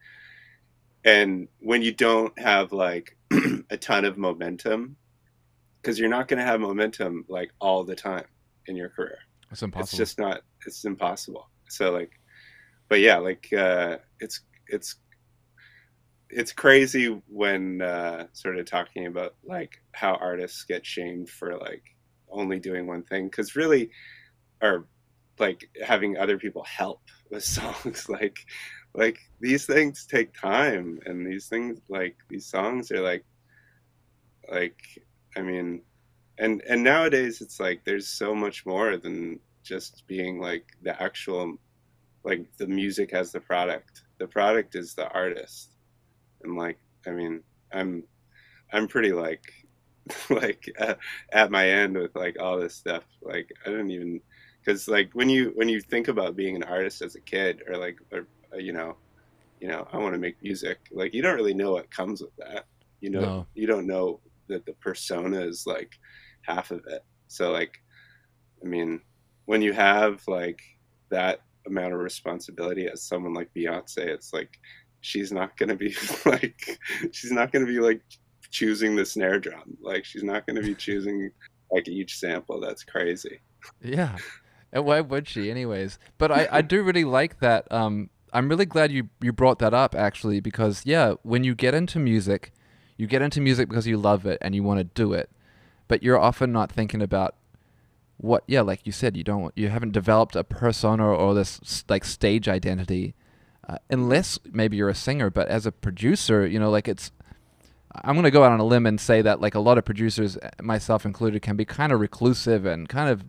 and 1.03 1.47
when 1.59 1.81
you 1.81 1.93
don't 1.93 2.37
have 2.39 2.71
like 2.71 3.15
a 3.69 3.77
ton 3.77 4.05
of 4.05 4.17
momentum, 4.17 4.95
because 5.81 5.99
you're 5.99 6.09
not 6.09 6.27
going 6.27 6.39
to 6.39 6.45
have 6.45 6.61
momentum 6.61 7.25
like 7.27 7.51
all 7.59 7.83
the 7.83 7.95
time 7.95 8.25
in 8.65 8.75
your 8.75 8.89
career. 8.89 9.19
It's 9.51 9.61
impossible. 9.61 9.83
It's 9.83 9.97
just 9.97 10.19
not. 10.19 10.41
It's 10.65 10.85
impossible. 10.85 11.49
So 11.69 11.91
like, 11.91 12.11
but 12.89 13.01
yeah, 13.01 13.17
like 13.17 13.51
uh, 13.53 13.97
it's 14.19 14.41
it's 14.67 14.95
it's 16.29 16.51
crazy 16.51 17.21
when 17.27 17.81
uh, 17.81 18.27
sort 18.33 18.57
of 18.57 18.65
talking 18.65 19.07
about 19.07 19.35
like 19.43 19.81
how 19.91 20.15
artists 20.15 20.63
get 20.63 20.85
shamed 20.85 21.29
for 21.29 21.57
like 21.57 21.83
only 22.29 22.59
doing 22.59 22.87
one 22.87 23.03
thing 23.03 23.25
because 23.25 23.55
really 23.55 23.89
or 24.61 24.87
like 25.39 25.69
having 25.83 26.17
other 26.17 26.37
people 26.37 26.63
help 26.63 27.01
with 27.29 27.43
songs 27.57 28.09
like 28.09 28.39
like 28.93 29.19
these 29.39 29.65
things 29.65 30.05
take 30.05 30.33
time 30.33 30.99
and 31.05 31.25
these 31.25 31.47
things 31.47 31.79
like 31.89 32.15
these 32.29 32.45
songs 32.45 32.91
are 32.91 33.01
like 33.01 33.23
like 34.49 34.81
i 35.37 35.41
mean 35.41 35.81
and 36.37 36.61
and 36.67 36.83
nowadays 36.83 37.41
it's 37.41 37.59
like 37.59 37.83
there's 37.85 38.07
so 38.07 38.33
much 38.33 38.65
more 38.65 38.97
than 38.97 39.39
just 39.63 40.05
being 40.07 40.39
like 40.39 40.65
the 40.83 41.01
actual 41.01 41.57
like 42.25 42.45
the 42.57 42.67
music 42.67 43.13
as 43.13 43.31
the 43.31 43.39
product. 43.39 44.03
The 44.17 44.27
product 44.27 44.75
is 44.75 44.95
the 44.95 45.07
artist 45.09 45.74
and 46.45 46.55
like 46.55 46.77
i 47.07 47.11
mean 47.11 47.41
i'm 47.73 48.03
i'm 48.73 48.87
pretty 48.87 49.11
like 49.11 49.43
like 50.29 50.71
uh, 50.79 50.93
at 51.31 51.49
my 51.49 51.67
end 51.67 51.97
with 51.97 52.15
like 52.15 52.39
all 52.39 52.59
this 52.59 52.75
stuff. 52.75 53.03
Like 53.23 53.51
i 53.65 53.71
don't 53.71 53.89
even 53.89 54.21
because 54.63 54.87
like 54.87 55.09
when 55.13 55.29
you 55.29 55.51
when 55.55 55.67
you 55.67 55.81
think 55.81 56.09
about 56.09 56.35
being 56.35 56.55
an 56.55 56.63
artist 56.63 57.01
as 57.01 57.15
a 57.15 57.21
kid 57.21 57.61
or 57.67 57.77
like 57.77 57.97
or, 58.11 58.27
uh, 58.53 58.57
you 58.57 58.71
know 58.71 58.95
you 59.59 59.67
know 59.67 59.87
i 59.93 59.97
want 59.97 60.13
to 60.13 60.19
make 60.19 60.35
music 60.43 60.77
like 60.91 61.13
you 61.13 61.21
don't 61.21 61.35
really 61.35 61.53
know 61.53 61.71
what 61.71 61.89
comes 61.89 62.21
with 62.21 62.35
that. 62.37 62.65
You 63.01 63.09
know 63.09 63.21
no. 63.21 63.47
you 63.55 63.65
don't 63.67 63.87
know 63.87 64.19
that 64.47 64.65
the 64.65 64.73
persona 64.73 65.41
is 65.41 65.65
like 65.65 65.97
half 66.43 66.69
of 66.71 66.81
it. 66.87 67.03
So 67.27 67.51
like 67.51 67.81
I 68.63 68.67
mean, 68.67 69.01
when 69.45 69.61
you 69.61 69.73
have 69.73 70.21
like 70.27 70.61
that 71.09 71.41
amount 71.67 71.93
of 71.93 71.99
responsibility 71.99 72.87
as 72.87 73.03
someone 73.03 73.33
like 73.33 73.53
Beyonce, 73.55 73.99
it's 73.99 74.33
like 74.33 74.59
she's 75.05 75.31
not 75.31 75.55
gonna 75.55 75.75
be 75.75 75.95
like 76.25 76.79
she's 77.11 77.31
not 77.31 77.51
gonna 77.51 77.67
be 77.67 77.79
like 77.79 78.01
choosing 78.49 78.95
the 78.95 79.05
snare 79.05 79.39
drum. 79.39 79.77
Like 79.81 80.03
she's 80.03 80.23
not 80.23 80.47
gonna 80.47 80.61
be 80.61 80.73
choosing 80.73 81.31
like 81.71 81.87
each 81.87 82.17
sample. 82.17 82.59
That's 82.59 82.83
crazy. 82.83 83.39
Yeah. 83.81 84.17
And 84.73 84.83
why 84.83 85.01
would 85.01 85.29
she 85.29 85.51
anyways? 85.51 85.99
But 86.17 86.31
I, 86.31 86.47
I 86.51 86.61
do 86.61 86.83
really 86.83 87.03
like 87.05 87.39
that. 87.39 87.71
Um 87.71 88.09
I'm 88.33 88.49
really 88.49 88.65
glad 88.65 88.91
you, 88.91 89.09
you 89.21 89.31
brought 89.31 89.59
that 89.59 89.73
up 89.73 89.95
actually 89.95 90.41
because 90.41 90.81
yeah, 90.85 91.13
when 91.23 91.43
you 91.43 91.55
get 91.55 91.73
into 91.73 91.99
music, 91.99 92.51
you 92.97 93.07
get 93.07 93.21
into 93.21 93.39
music 93.39 93.69
because 93.69 93.87
you 93.87 93.97
love 93.97 94.25
it 94.25 94.39
and 94.41 94.55
you 94.55 94.63
want 94.63 94.79
to 94.79 94.83
do 94.83 95.13
it. 95.13 95.29
But 95.87 96.01
you're 96.03 96.19
often 96.19 96.51
not 96.51 96.71
thinking 96.71 97.01
about 97.01 97.35
what 98.17 98.45
yeah 98.47 98.61
like 98.61 98.79
you 98.85 98.93
said 98.93 99.17
you 99.17 99.25
don't 99.25 99.51
you 99.57 99.67
haven't 99.67 99.91
developed 99.91 100.37
a 100.37 100.43
persona 100.45 101.05
or 101.05 101.33
this 101.33 101.83
like 101.89 102.05
stage 102.05 102.47
identity 102.47 103.13
uh, 103.67 103.77
unless 103.89 104.39
maybe 104.51 104.77
you're 104.77 104.89
a 104.89 104.95
singer 104.95 105.29
but 105.29 105.47
as 105.47 105.65
a 105.65 105.71
producer 105.71 106.45
you 106.45 106.59
know 106.59 106.69
like 106.69 106.87
it's 106.87 107.11
i'm 108.03 108.15
going 108.15 108.23
to 108.23 108.31
go 108.31 108.43
out 108.43 108.51
on 108.51 108.59
a 108.59 108.65
limb 108.65 108.85
and 108.85 108.99
say 108.99 109.21
that 109.21 109.41
like 109.41 109.55
a 109.55 109.59
lot 109.59 109.77
of 109.77 109.85
producers 109.85 110.37
uh, 110.37 110.49
myself 110.61 111.05
included 111.05 111.41
can 111.41 111.55
be 111.55 111.65
kind 111.65 111.91
of 111.91 111.99
reclusive 111.99 112.65
and 112.65 112.89
kind 112.89 113.09
of 113.09 113.23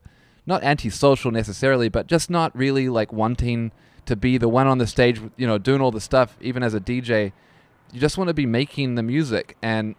not 0.46 0.62
antisocial 0.62 1.30
necessarily 1.30 1.88
but 1.88 2.06
just 2.06 2.30
not 2.30 2.56
really 2.56 2.88
like 2.88 3.12
wanting 3.12 3.72
to 4.04 4.14
be 4.14 4.38
the 4.38 4.48
one 4.48 4.66
on 4.66 4.78
the 4.78 4.86
stage 4.86 5.20
you 5.36 5.46
know 5.46 5.58
doing 5.58 5.80
all 5.80 5.90
the 5.90 6.00
stuff 6.00 6.36
even 6.40 6.62
as 6.62 6.74
a 6.74 6.80
dj 6.80 7.32
you 7.92 8.00
just 8.00 8.18
want 8.18 8.28
to 8.28 8.34
be 8.34 8.46
making 8.46 8.94
the 8.94 9.02
music 9.02 9.56
and 9.62 9.94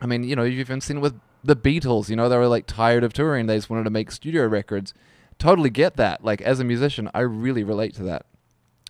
i 0.00 0.06
mean 0.06 0.24
you 0.24 0.36
know 0.36 0.42
you've 0.42 0.60
even 0.60 0.80
seen 0.80 0.98
it 0.98 1.00
with 1.00 1.14
the 1.44 1.56
Beatles, 1.56 2.08
you 2.08 2.16
know, 2.16 2.28
they 2.28 2.36
were 2.36 2.48
like 2.48 2.66
tired 2.66 3.04
of 3.04 3.12
touring. 3.12 3.46
They 3.46 3.56
just 3.56 3.70
wanted 3.70 3.84
to 3.84 3.90
make 3.90 4.10
studio 4.10 4.46
records. 4.46 4.94
Totally 5.38 5.70
get 5.70 5.96
that. 5.96 6.24
Like 6.24 6.40
as 6.40 6.60
a 6.60 6.64
musician, 6.64 7.10
I 7.14 7.20
really 7.20 7.64
relate 7.64 7.94
to 7.94 8.02
that. 8.04 8.26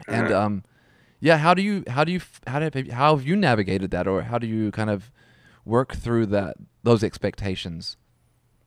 And 0.09 0.31
Uh-huh. 0.31 0.33
um, 0.33 0.65
yeah, 1.21 1.39
how 1.39 1.55
do 1.55 1.63
you 1.63 1.85
how 1.89 2.05
do 2.05 2.13
you 2.13 2.21
how 2.47 2.59
do 2.61 2.93
how 2.93 3.17
have 3.17 3.27
you 3.27 3.37
navigated 3.37 3.91
that, 3.93 4.09
or 4.09 4.23
how 4.23 4.39
do 4.39 4.47
you 4.47 4.71
kind 4.73 4.91
of 4.91 5.11
work 5.65 5.95
through 5.95 6.27
that 6.27 6.57
those 6.85 7.05
expectations? 7.05 7.97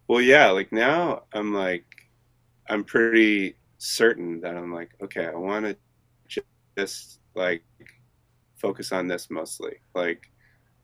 Well, 0.08 0.22
yeah, 0.22 0.52
like 0.52 0.72
now 0.72 1.24
I'm 1.34 1.54
like, 1.54 1.86
I'm 2.70 2.84
pretty 2.84 3.58
certain 3.78 4.42
that 4.42 4.58
I'm 4.58 4.74
like, 4.74 4.92
okay, 5.04 5.28
I 5.28 5.36
want 5.36 5.66
to 5.66 5.78
just 6.78 7.20
like 7.36 7.64
focus 8.58 8.92
on 8.92 9.08
this 9.08 9.30
mostly. 9.30 9.76
Like, 9.96 10.24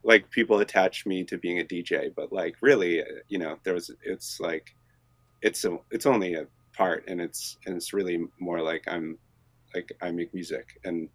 like 0.04 0.30
people 0.32 0.60
attach 0.60 1.06
me 1.06 1.24
to 1.26 1.38
being 1.38 1.60
a 1.60 1.66
DJ, 1.66 2.10
but 2.16 2.34
like 2.34 2.56
really, 2.62 3.02
uh, 3.02 3.06
you 3.30 3.40
know, 3.40 3.58
there 3.64 3.74
was, 3.76 3.92
it's 4.04 4.40
like, 4.40 4.76
it's 5.42 5.66
a, 5.66 5.78
it's 5.92 6.08
only 6.08 6.36
a 6.36 6.48
part, 6.76 7.06
and 7.08 7.22
it's, 7.22 7.58
and 7.66 7.76
it's 7.78 7.94
really 7.94 8.20
more 8.40 8.62
like 8.62 8.84
I'm, 8.88 9.20
like 9.74 9.92
I 10.02 10.12
make 10.12 10.34
music, 10.34 10.80
and 10.84 11.10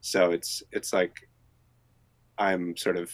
so 0.00 0.30
it's, 0.30 0.62
it's 0.72 0.92
like, 0.92 1.28
I'm 2.38 2.76
sort 2.76 2.96
of 2.96 3.10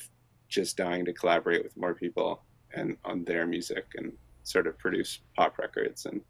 just 0.48 0.76
dying 0.76 1.04
to 1.06 1.12
collaborate 1.12 1.64
with 1.64 1.76
more 1.76 1.94
people 1.94 2.42
and 2.74 2.96
on 3.04 3.24
their 3.24 3.46
music 3.46 3.86
and 3.96 4.12
sort 4.42 4.66
of 4.66 4.78
produce 4.78 5.20
pop 5.36 5.58
records 5.58 6.06
and 6.06 6.20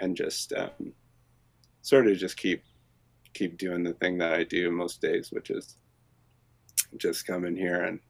and 0.00 0.16
just 0.16 0.52
um, 0.52 0.92
sort 1.82 2.06
of 2.06 2.16
just 2.16 2.36
keep 2.36 2.62
keep 3.34 3.58
doing 3.58 3.82
the 3.82 3.94
thing 3.94 4.18
that 4.18 4.32
I 4.32 4.44
do 4.44 4.70
most 4.70 5.00
days, 5.00 5.30
which 5.30 5.50
is 5.50 5.76
just 6.96 7.26
come 7.26 7.44
in 7.44 7.56
here 7.56 7.84
and 7.84 8.00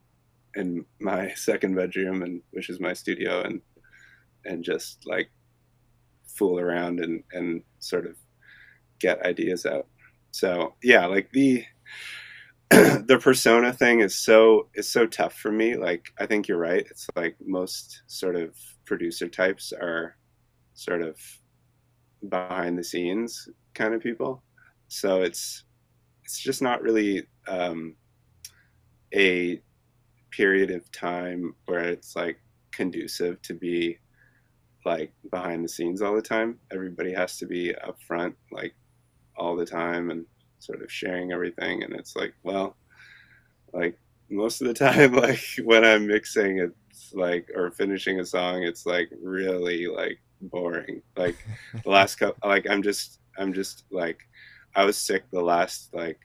in 0.55 0.85
my 0.99 1.31
second 1.35 1.75
bedroom 1.75 2.23
and 2.23 2.41
which 2.51 2.69
is 2.69 2.79
my 2.79 2.93
studio 2.93 3.41
and 3.41 3.61
and 4.45 4.63
just 4.63 5.05
like 5.05 5.29
fool 6.25 6.59
around 6.59 6.99
and 6.99 7.23
and 7.33 7.61
sort 7.79 8.05
of 8.05 8.15
get 8.99 9.25
ideas 9.25 9.65
out. 9.65 9.87
So 10.31 10.75
yeah, 10.83 11.05
like 11.05 11.31
the 11.31 11.65
the 12.69 13.19
persona 13.21 13.73
thing 13.73 14.01
is 14.01 14.15
so 14.15 14.67
is 14.75 14.87
so 14.87 15.07
tough 15.07 15.33
for 15.33 15.51
me. 15.51 15.75
Like 15.75 16.13
I 16.19 16.25
think 16.25 16.47
you're 16.47 16.59
right. 16.59 16.85
It's 16.89 17.07
like 17.15 17.35
most 17.43 18.03
sort 18.07 18.35
of 18.35 18.55
producer 18.85 19.27
types 19.27 19.73
are 19.73 20.15
sort 20.73 21.01
of 21.01 21.17
behind 22.27 22.77
the 22.77 22.83
scenes 22.83 23.47
kind 23.73 23.93
of 23.93 24.01
people. 24.01 24.43
So 24.87 25.21
it's 25.21 25.63
it's 26.23 26.39
just 26.39 26.61
not 26.61 26.83
really 26.83 27.27
um, 27.47 27.95
a 29.15 29.59
period 30.29 30.69
of 30.69 30.91
time 30.91 31.55
where 31.65 31.79
it's 31.79 32.15
like 32.15 32.39
conducive 32.71 33.41
to 33.41 33.55
be 33.55 33.97
like 34.85 35.11
behind 35.31 35.63
the 35.63 35.69
scenes 35.69 36.01
all 36.01 36.15
the 36.15 36.21
time. 36.21 36.59
Everybody 36.71 37.13
has 37.13 37.37
to 37.37 37.47
be 37.47 37.73
up 37.75 37.97
front 38.07 38.35
like 38.51 38.75
all 39.39 39.55
the 39.55 39.65
time 39.65 40.11
and 40.11 40.25
sort 40.59 40.81
of 40.81 40.91
sharing 40.91 41.31
everything. 41.31 41.83
And 41.83 41.93
it's 41.95 42.15
like 42.15 42.33
well 42.43 42.75
like 43.73 43.97
most 44.29 44.61
of 44.61 44.67
the 44.67 44.73
time 44.85 45.13
like 45.13 45.43
when 45.63 45.83
i'm 45.83 46.07
mixing 46.07 46.59
it's 46.59 47.13
like 47.13 47.49
or 47.55 47.71
finishing 47.71 48.19
a 48.19 48.25
song 48.25 48.63
it's 48.63 48.85
like 48.85 49.09
really 49.21 49.87
like 49.87 50.19
boring. 50.41 51.01
Like 51.17 51.35
the 51.83 51.89
last 51.89 52.15
couple 52.15 52.47
like 52.47 52.69
i'm 52.69 52.81
just 52.81 53.19
i'm 53.37 53.53
just 53.53 53.83
like 53.91 54.19
i 54.75 54.85
was 54.85 54.97
sick 54.97 55.23
the 55.31 55.41
last 55.41 55.93
like 55.93 56.19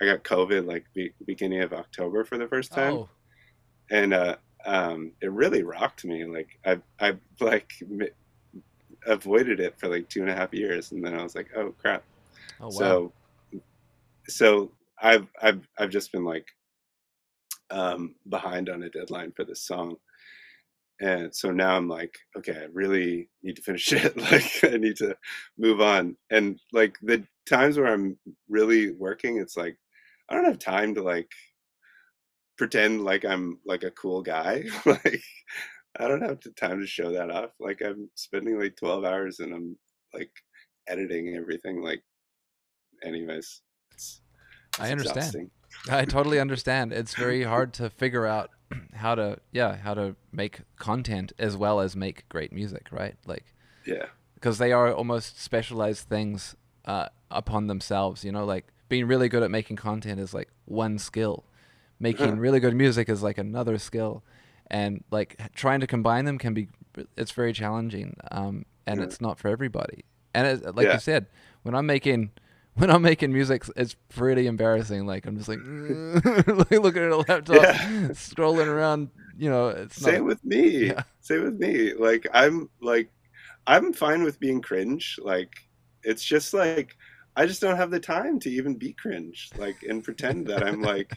i 0.00 0.04
got 0.04 0.24
covid 0.24 0.66
like 0.66 0.84
be- 0.94 1.12
beginning 1.26 1.60
of 1.60 1.72
october 1.72 2.24
for 2.24 2.38
the 2.38 2.48
first 2.48 2.72
time. 2.72 2.94
Oh, 2.94 3.08
and 3.90 4.14
uh 4.14 4.36
um 4.66 5.12
it 5.20 5.30
really 5.32 5.62
rocked 5.62 6.04
me. 6.04 6.24
Like 6.24 6.58
i 6.64 6.78
i 7.00 7.16
like 7.40 7.72
mi- 7.88 8.08
avoided 9.06 9.60
it 9.60 9.78
for 9.78 9.88
like 9.88 10.08
two 10.08 10.20
and 10.20 10.30
a 10.30 10.34
half 10.34 10.52
years. 10.52 10.92
And 10.92 11.04
then 11.04 11.14
i 11.14 11.22
was 11.22 11.34
like 11.34 11.48
oh 11.56 11.74
crap 11.78 12.04
oh 12.60 12.66
wow. 12.68 12.70
so 12.70 13.12
so 14.28 14.72
i've 15.02 15.26
i've 15.42 15.66
i've 15.78 15.90
just 15.90 16.12
been 16.12 16.24
like 16.24 16.46
um 17.70 18.14
behind 18.28 18.68
on 18.68 18.82
a 18.82 18.90
deadline 18.90 19.32
for 19.36 19.44
this 19.44 19.62
song. 19.62 19.96
And 21.02 21.34
so 21.34 21.50
now 21.50 21.76
i'm 21.76 21.88
like 21.88 22.18
okay 22.36 22.56
i 22.56 22.66
really 22.72 23.28
need 23.42 23.56
to 23.56 23.62
finish 23.62 23.92
it. 23.92 24.16
Like 24.16 24.64
i 24.64 24.76
need 24.76 24.96
to 24.96 25.16
move 25.58 25.80
on. 25.80 26.16
And 26.30 26.60
like 26.72 26.96
the 27.02 27.24
times 27.48 27.78
where 27.78 27.92
i'm 27.92 28.18
really 28.48 28.92
working 28.92 29.38
it's 29.38 29.56
like 29.56 29.76
i 30.28 30.34
don't 30.34 30.44
have 30.44 30.58
time 30.58 30.94
to 30.94 31.02
like 31.02 31.30
pretend 32.58 33.02
like 33.02 33.24
i'm 33.24 33.58
like 33.66 33.82
a 33.84 33.90
cool 33.92 34.22
guy. 34.22 34.64
Like 34.86 35.22
i 35.98 36.06
don't 36.06 36.22
have 36.22 36.38
time 36.56 36.80
to 36.80 36.86
show 36.86 37.12
that 37.12 37.30
off. 37.30 37.50
Like 37.58 37.80
i'm 37.82 38.10
spending 38.14 38.58
like 38.60 38.76
12 38.76 39.04
hours 39.04 39.40
and 39.40 39.54
i'm 39.54 39.76
like 40.12 40.30
editing 40.88 41.36
everything. 41.36 41.82
Like 41.82 42.02
anyways 43.02 43.62
it's, 43.92 44.20
I 44.78 44.90
understand. 44.90 45.50
I 45.90 46.04
totally 46.04 46.38
understand. 46.46 46.92
It's 46.92 47.14
very 47.14 47.44
hard 47.44 47.72
to 47.74 47.90
figure 47.90 48.26
out 48.26 48.50
how 48.94 49.14
to 49.14 49.38
yeah 49.52 49.76
how 49.76 49.94
to 49.94 50.16
make 50.32 50.60
content 50.76 51.32
as 51.38 51.56
well 51.56 51.80
as 51.80 51.96
make 51.96 52.28
great 52.28 52.52
music, 52.52 52.88
right? 52.90 53.16
Like 53.26 53.54
yeah 53.86 54.06
because 54.34 54.58
they 54.58 54.72
are 54.72 54.92
almost 54.92 55.40
specialized 55.40 56.08
things 56.08 56.56
uh, 56.86 57.08
upon 57.30 57.66
themselves. 57.66 58.24
You 58.24 58.32
know, 58.32 58.44
like 58.44 58.66
being 58.88 59.06
really 59.06 59.28
good 59.28 59.42
at 59.42 59.50
making 59.50 59.76
content 59.76 60.18
is 60.20 60.32
like 60.32 60.48
one 60.64 60.98
skill. 60.98 61.44
Making 61.98 62.28
Uh-huh. 62.32 62.36
really 62.40 62.60
good 62.60 62.74
music 62.74 63.08
is 63.10 63.22
like 63.22 63.36
another 63.36 63.76
skill, 63.78 64.22
and 64.68 65.04
like 65.10 65.36
trying 65.54 65.80
to 65.80 65.86
combine 65.86 66.24
them 66.24 66.38
can 66.38 66.54
be 66.54 66.68
it's 67.16 67.32
very 67.32 67.52
challenging, 67.52 68.16
um, 68.30 68.64
and 68.86 69.00
Yeah. 69.00 69.06
it's 69.06 69.20
not 69.20 69.38
for 69.38 69.48
everybody. 69.48 70.04
And 70.34 70.46
it, 70.46 70.74
like 70.74 70.86
Yeah. 70.86 70.94
you 70.94 70.98
said, 70.98 71.26
when 71.62 71.74
I'm 71.74 71.86
making 71.86 72.30
when 72.74 72.90
I'm 72.90 73.02
making 73.02 73.32
music, 73.32 73.64
it's 73.76 73.94
pretty 74.08 74.46
embarrassing. 74.46 75.06
Like 75.06 75.26
I'm 75.26 75.36
just 75.36 75.48
like, 75.48 75.58
like 75.64 76.70
looking 76.70 77.02
at 77.02 77.10
a 77.10 77.16
laptop, 77.16 77.56
Yeah. 77.62 77.74
scrolling 78.10 78.66
around. 78.66 79.10
You 79.36 79.50
know, 79.50 79.68
it's 79.68 79.96
Same 79.96 80.16
not. 80.18 80.24
with 80.24 80.44
me. 80.44 80.86
Yeah. 80.88 81.02
Same 81.20 81.44
with 81.44 81.58
me. 81.58 81.94
Like 81.94 82.26
I'm 82.32 82.68
like 82.80 83.10
I'm 83.66 83.92
fine 83.92 84.22
with 84.22 84.38
being 84.40 84.60
cringe. 84.60 85.18
Like 85.22 85.52
it's 86.02 86.24
just 86.24 86.52
like 86.54 86.96
I 87.36 87.46
just 87.46 87.60
don't 87.60 87.76
have 87.76 87.90
the 87.90 88.00
time 88.00 88.38
to 88.40 88.50
even 88.50 88.74
be 88.76 88.92
cringe. 88.92 89.50
Like 89.56 89.82
and 89.88 90.04
pretend 90.04 90.46
that 90.48 90.62
I'm 90.62 90.82
like 90.82 91.12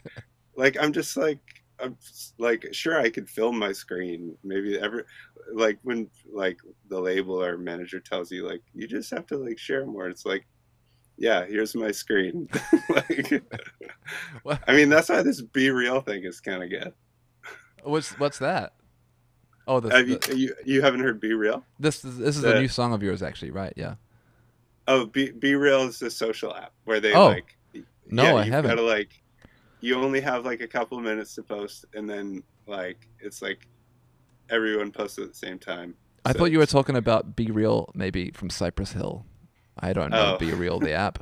like 0.55 0.77
I'm 0.79 0.93
just 0.93 1.17
like 1.17 1.39
I'm 1.79 1.97
like 2.37 2.67
sure 2.71 2.99
I 2.99 3.09
could 3.09 3.29
film 3.29 3.59
my 3.59 3.71
screen. 3.73 4.37
Maybe 4.43 4.79
every 4.79 5.03
like 5.53 5.79
when 5.83 6.09
like 6.31 6.59
the 6.89 6.99
label 6.99 7.41
or 7.43 7.57
manager 7.57 7.99
tells 7.99 8.31
you 8.31 8.47
like 8.47 8.61
you 8.73 8.87
just 8.87 9.11
have 9.11 9.27
to 9.27 9.37
like 9.37 9.57
share 9.59 9.85
more. 9.85 10.07
It's 10.07 10.25
like 10.25 10.45
yeah, 11.23 11.45
here's 11.45 11.73
my 11.75 11.91
screen. 11.91 12.49
like 12.89 13.41
I 14.67 14.73
mean 14.75 14.89
that's 14.89 15.07
why 15.09 15.21
this 15.21 15.41
be 15.41 15.69
real 15.71 16.01
thing 16.01 16.23
is 16.23 16.41
kind 16.41 16.61
of 16.63 16.69
good. 16.69 16.93
What's 17.83 18.11
what's 18.19 18.39
that? 18.39 18.73
Oh, 19.65 19.79
the, 19.79 19.89
Have 19.95 20.09
you, 20.09 20.17
the- 20.19 20.37
you 20.37 20.55
you 20.65 20.81
haven't 20.81 20.99
heard 20.99 21.21
be 21.21 21.33
real? 21.33 21.63
this 21.79 22.03
is 22.03 22.17
this 22.17 22.35
is 22.37 22.43
a 22.43 22.59
new 22.59 22.67
song 22.67 22.93
of 22.93 23.01
yours, 23.01 23.23
actually, 23.23 23.51
right? 23.51 23.73
Yeah. 23.77 23.95
Oh, 24.87 25.05
Be 25.05 25.31
Be 25.31 25.55
Real 25.55 25.83
is 25.83 26.01
a 26.01 26.11
social 26.11 26.53
app 26.53 26.73
where 26.83 26.99
they 26.99 27.13
Oh. 27.13 27.27
like. 27.27 27.55
No, 28.09 28.23
yeah, 28.23 28.35
I 28.35 28.43
haven't. 28.43 28.69
Gotta 28.71 28.81
like, 28.81 29.11
you 29.79 29.95
only 29.95 30.19
have 30.19 30.43
like 30.43 30.59
a 30.59 30.67
couple 30.67 30.99
minutes 30.99 31.35
to 31.35 31.43
post, 31.43 31.85
and 31.93 32.09
then 32.09 32.43
like 32.67 33.07
it's 33.21 33.41
like 33.41 33.65
everyone 34.49 34.91
posts 34.91 35.17
at 35.19 35.29
the 35.29 35.33
same 35.33 35.57
time. 35.57 35.95
I 36.25 36.33
So 36.33 36.39
thought 36.39 36.51
you 36.51 36.57
were 36.59 36.65
talking 36.65 36.97
about 36.97 37.35
B-Real, 37.37 37.89
maybe 37.95 38.31
from 38.31 38.49
Cypress 38.49 38.91
Hill. 38.91 39.25
I 39.79 39.93
don't 39.93 40.11
know 40.11 40.35
Oh. 40.35 40.37
Be 40.37 40.51
Real, 40.51 40.79
the 40.79 40.93
app. 40.93 41.19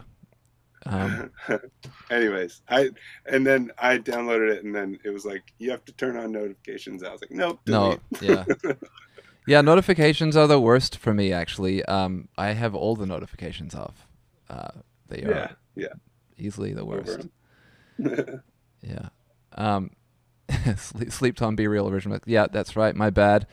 Um, 0.85 1.31
Anyways, 2.11 2.61
I 2.69 2.89
and 3.25 3.45
then 3.45 3.71
I 3.77 3.99
downloaded 3.99 4.51
it, 4.51 4.63
and 4.63 4.73
then 4.73 4.99
it 5.03 5.09
was 5.09 5.25
like 5.25 5.43
you 5.59 5.69
have 5.71 5.85
to 5.85 5.91
turn 5.93 6.17
on 6.17 6.31
notifications. 6.31 7.03
I 7.03 7.11
was 7.11 7.21
like, 7.21 7.31
nope. 7.31 7.59
no, 7.67 7.99
yeah, 8.19 8.45
yeah. 9.47 9.61
Notifications 9.61 10.35
are 10.35 10.47
the 10.47 10.59
worst 10.59 10.97
for 10.97 11.13
me. 11.13 11.31
Actually, 11.31 11.85
um, 11.85 12.29
I 12.37 12.53
have 12.53 12.73
all 12.73 12.95
the 12.95 13.05
notifications 13.05 13.75
off. 13.75 14.07
Uh, 14.49 14.71
they 15.07 15.21
are 15.21 15.31
yeah, 15.31 15.51
yeah. 15.75 15.93
easily 16.37 16.73
the 16.73 16.85
worst. 16.85 17.27
Yeah. 18.81 19.09
Um, 19.53 19.91
sleep, 20.75 21.11
sleep 21.11 21.35
time, 21.35 21.55
be 21.55 21.67
real 21.67 21.87
original. 21.87 22.19
Yeah, 22.25 22.47
that's 22.51 22.75
right. 22.75 22.95
My 22.95 23.09
bad. 23.09 23.45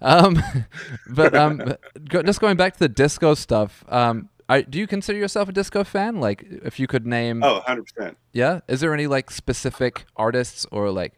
Um, 0.00 0.42
but 1.08 1.34
um, 1.34 1.76
go, 2.08 2.22
just 2.22 2.40
going 2.40 2.56
back 2.56 2.74
to 2.74 2.78
the 2.78 2.88
disco 2.88 3.32
stuff. 3.34 3.84
Um, 3.88 4.28
I, 4.48 4.62
do 4.62 4.78
you 4.78 4.86
consider 4.86 5.18
yourself 5.18 5.48
a 5.48 5.52
disco 5.52 5.84
fan? 5.84 6.20
Like, 6.20 6.44
if 6.48 6.78
you 6.78 6.86
could 6.86 7.06
name, 7.06 7.42
oh, 7.42 7.54
100 7.54 7.86
percent. 7.86 8.16
yeah, 8.32 8.60
is 8.68 8.80
there 8.80 8.92
any 8.92 9.06
like 9.06 9.30
specific 9.30 10.04
artists 10.16 10.66
or 10.70 10.90
like, 10.90 11.14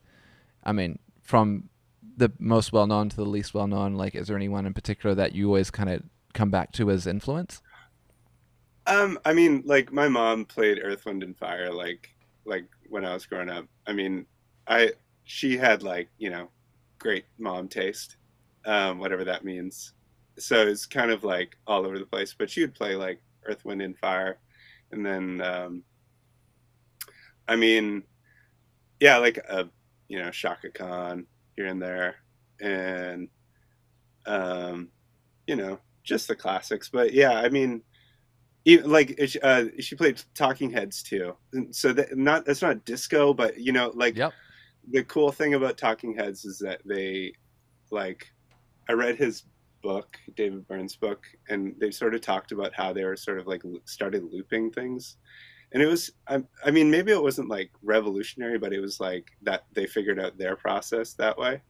I 0.63 0.73
mean, 0.73 0.99
from 1.23 1.69
the 2.17 2.33
most 2.39 2.73
well 2.73 2.87
known 2.87 3.09
to 3.09 3.17
the 3.17 3.27
least 3.27 3.53
well 3.53 3.67
known? 3.67 3.95
Like, 3.95 4.15
is 4.15 4.29
there 4.29 4.37
anyone 4.37 4.67
in 4.67 4.75
particular 4.75 5.15
that 5.17 5.35
you 5.35 5.47
always 5.47 5.71
kind 5.71 5.91
of 5.91 6.03
come 6.35 6.51
back 6.51 6.73
to 6.73 6.91
as 6.91 7.07
influence? 7.07 7.63
Um, 8.87 9.19
I 9.25 9.33
mean, 9.33 9.63
like 9.67 9.93
my 9.93 10.09
mom 10.09 10.45
played 10.45 10.81
Earth, 10.83 11.05
Wind, 11.05 11.23
and 11.23 11.37
Fire, 11.37 11.73
like 11.73 12.15
like 12.45 12.67
when 12.89 13.05
I 13.05 13.13
was 13.13 13.27
growing 13.27 13.51
up. 13.51 13.67
I 13.87 13.93
mean, 13.93 14.27
I 14.69 14.93
she 15.25 15.57
had 15.57 15.83
like 15.83 16.09
you 16.19 16.31
know 16.31 16.49
great 16.99 17.25
mom 17.39 17.69
taste, 17.69 18.17
um, 18.65 18.99
whatever 18.99 19.25
that 19.25 19.45
means. 19.45 19.93
So 20.39 20.67
it's 20.67 20.87
kind 20.87 21.11
of 21.11 21.25
like 21.25 21.57
all 21.67 21.87
over 21.87 21.99
the 21.99 22.07
place. 22.07 22.35
But 22.39 22.51
she 22.51 22.61
would 22.63 22.75
play 22.75 22.97
like 22.97 23.21
Earth, 23.45 23.65
Wind, 23.65 23.83
and 23.83 23.99
Fire, 23.99 24.39
and 24.93 25.05
then 25.05 25.41
um, 25.41 25.83
I 27.49 27.57
mean, 27.57 28.03
yeah, 29.01 29.19
like 29.19 29.39
a 29.39 29.69
you 30.09 30.19
know 30.19 30.31
Chaka 30.31 30.71
Khan 30.71 31.27
here 31.57 31.67
and 31.67 31.81
there, 31.81 32.17
and 32.61 33.29
um, 34.27 34.89
you 35.47 35.57
know 35.57 35.79
just 36.03 36.29
the 36.29 36.37
classics. 36.37 36.89
But 36.89 37.13
yeah, 37.13 37.33
I 37.33 37.49
mean 37.49 37.83
even 38.67 38.91
like 38.91 39.19
uh, 39.43 39.65
she 39.79 39.95
played 39.95 40.21
Talking 40.35 40.71
Heads 40.71 41.03
too, 41.03 41.37
And 41.53 41.75
so 41.75 41.93
that 41.93 42.17
not 42.19 42.45
that's 42.45 42.63
not 42.63 42.85
disco, 42.85 43.33
but 43.33 43.59
you 43.59 43.73
know, 43.73 43.93
like 43.95 44.17
Yep. 44.17 44.33
the 44.91 45.05
cool 45.05 45.31
thing 45.31 45.55
about 45.55 45.79
Talking 45.79 46.15
Heads 46.15 46.45
is 46.45 46.59
that 46.59 46.81
they 46.85 47.33
like 47.93 48.27
I 48.89 48.93
read 48.93 49.17
his 49.17 49.45
book, 49.87 50.19
David 50.35 50.67
Byrne's 50.67 50.97
book, 50.97 51.25
and 51.49 51.77
they 51.79 51.93
sort 51.93 52.17
of 52.17 52.21
talked 52.21 52.51
about 52.51 52.75
how 52.75 52.93
they 52.93 53.05
were 53.05 53.17
sort 53.17 53.39
of 53.39 53.47
like 53.47 53.63
started 53.85 54.25
looping 54.33 54.73
things, 54.73 55.17
and 55.73 55.81
it 55.81 55.87
was 55.87 56.11
I, 56.27 56.43
I 56.65 56.73
mean 56.73 56.91
maybe 56.91 57.13
it 57.13 57.23
wasn't 57.23 57.49
like 57.49 57.71
revolutionary, 57.85 58.59
but 58.59 58.73
it 58.73 58.81
was 58.81 58.99
like 58.99 59.29
that 59.43 59.65
they 59.75 59.87
figured 59.87 60.19
out 60.19 60.39
their 60.39 60.57
process 60.57 61.15
that 61.15 61.39
way, 61.39 61.63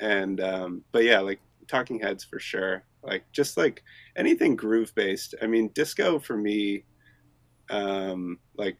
and 0.00 0.38
um, 0.42 0.84
but 0.92 1.04
yeah, 1.04 1.20
like 1.20 1.40
Talking 1.66 1.98
Heads 1.98 2.24
for 2.24 2.38
sure, 2.38 2.84
like 3.02 3.24
just 3.32 3.56
like 3.56 3.82
anything 4.16 4.54
groove 4.54 4.94
based. 4.94 5.34
I 5.40 5.46
mean, 5.46 5.70
disco 5.74 6.18
for 6.18 6.36
me, 6.36 6.84
um, 7.70 8.38
like, 8.58 8.76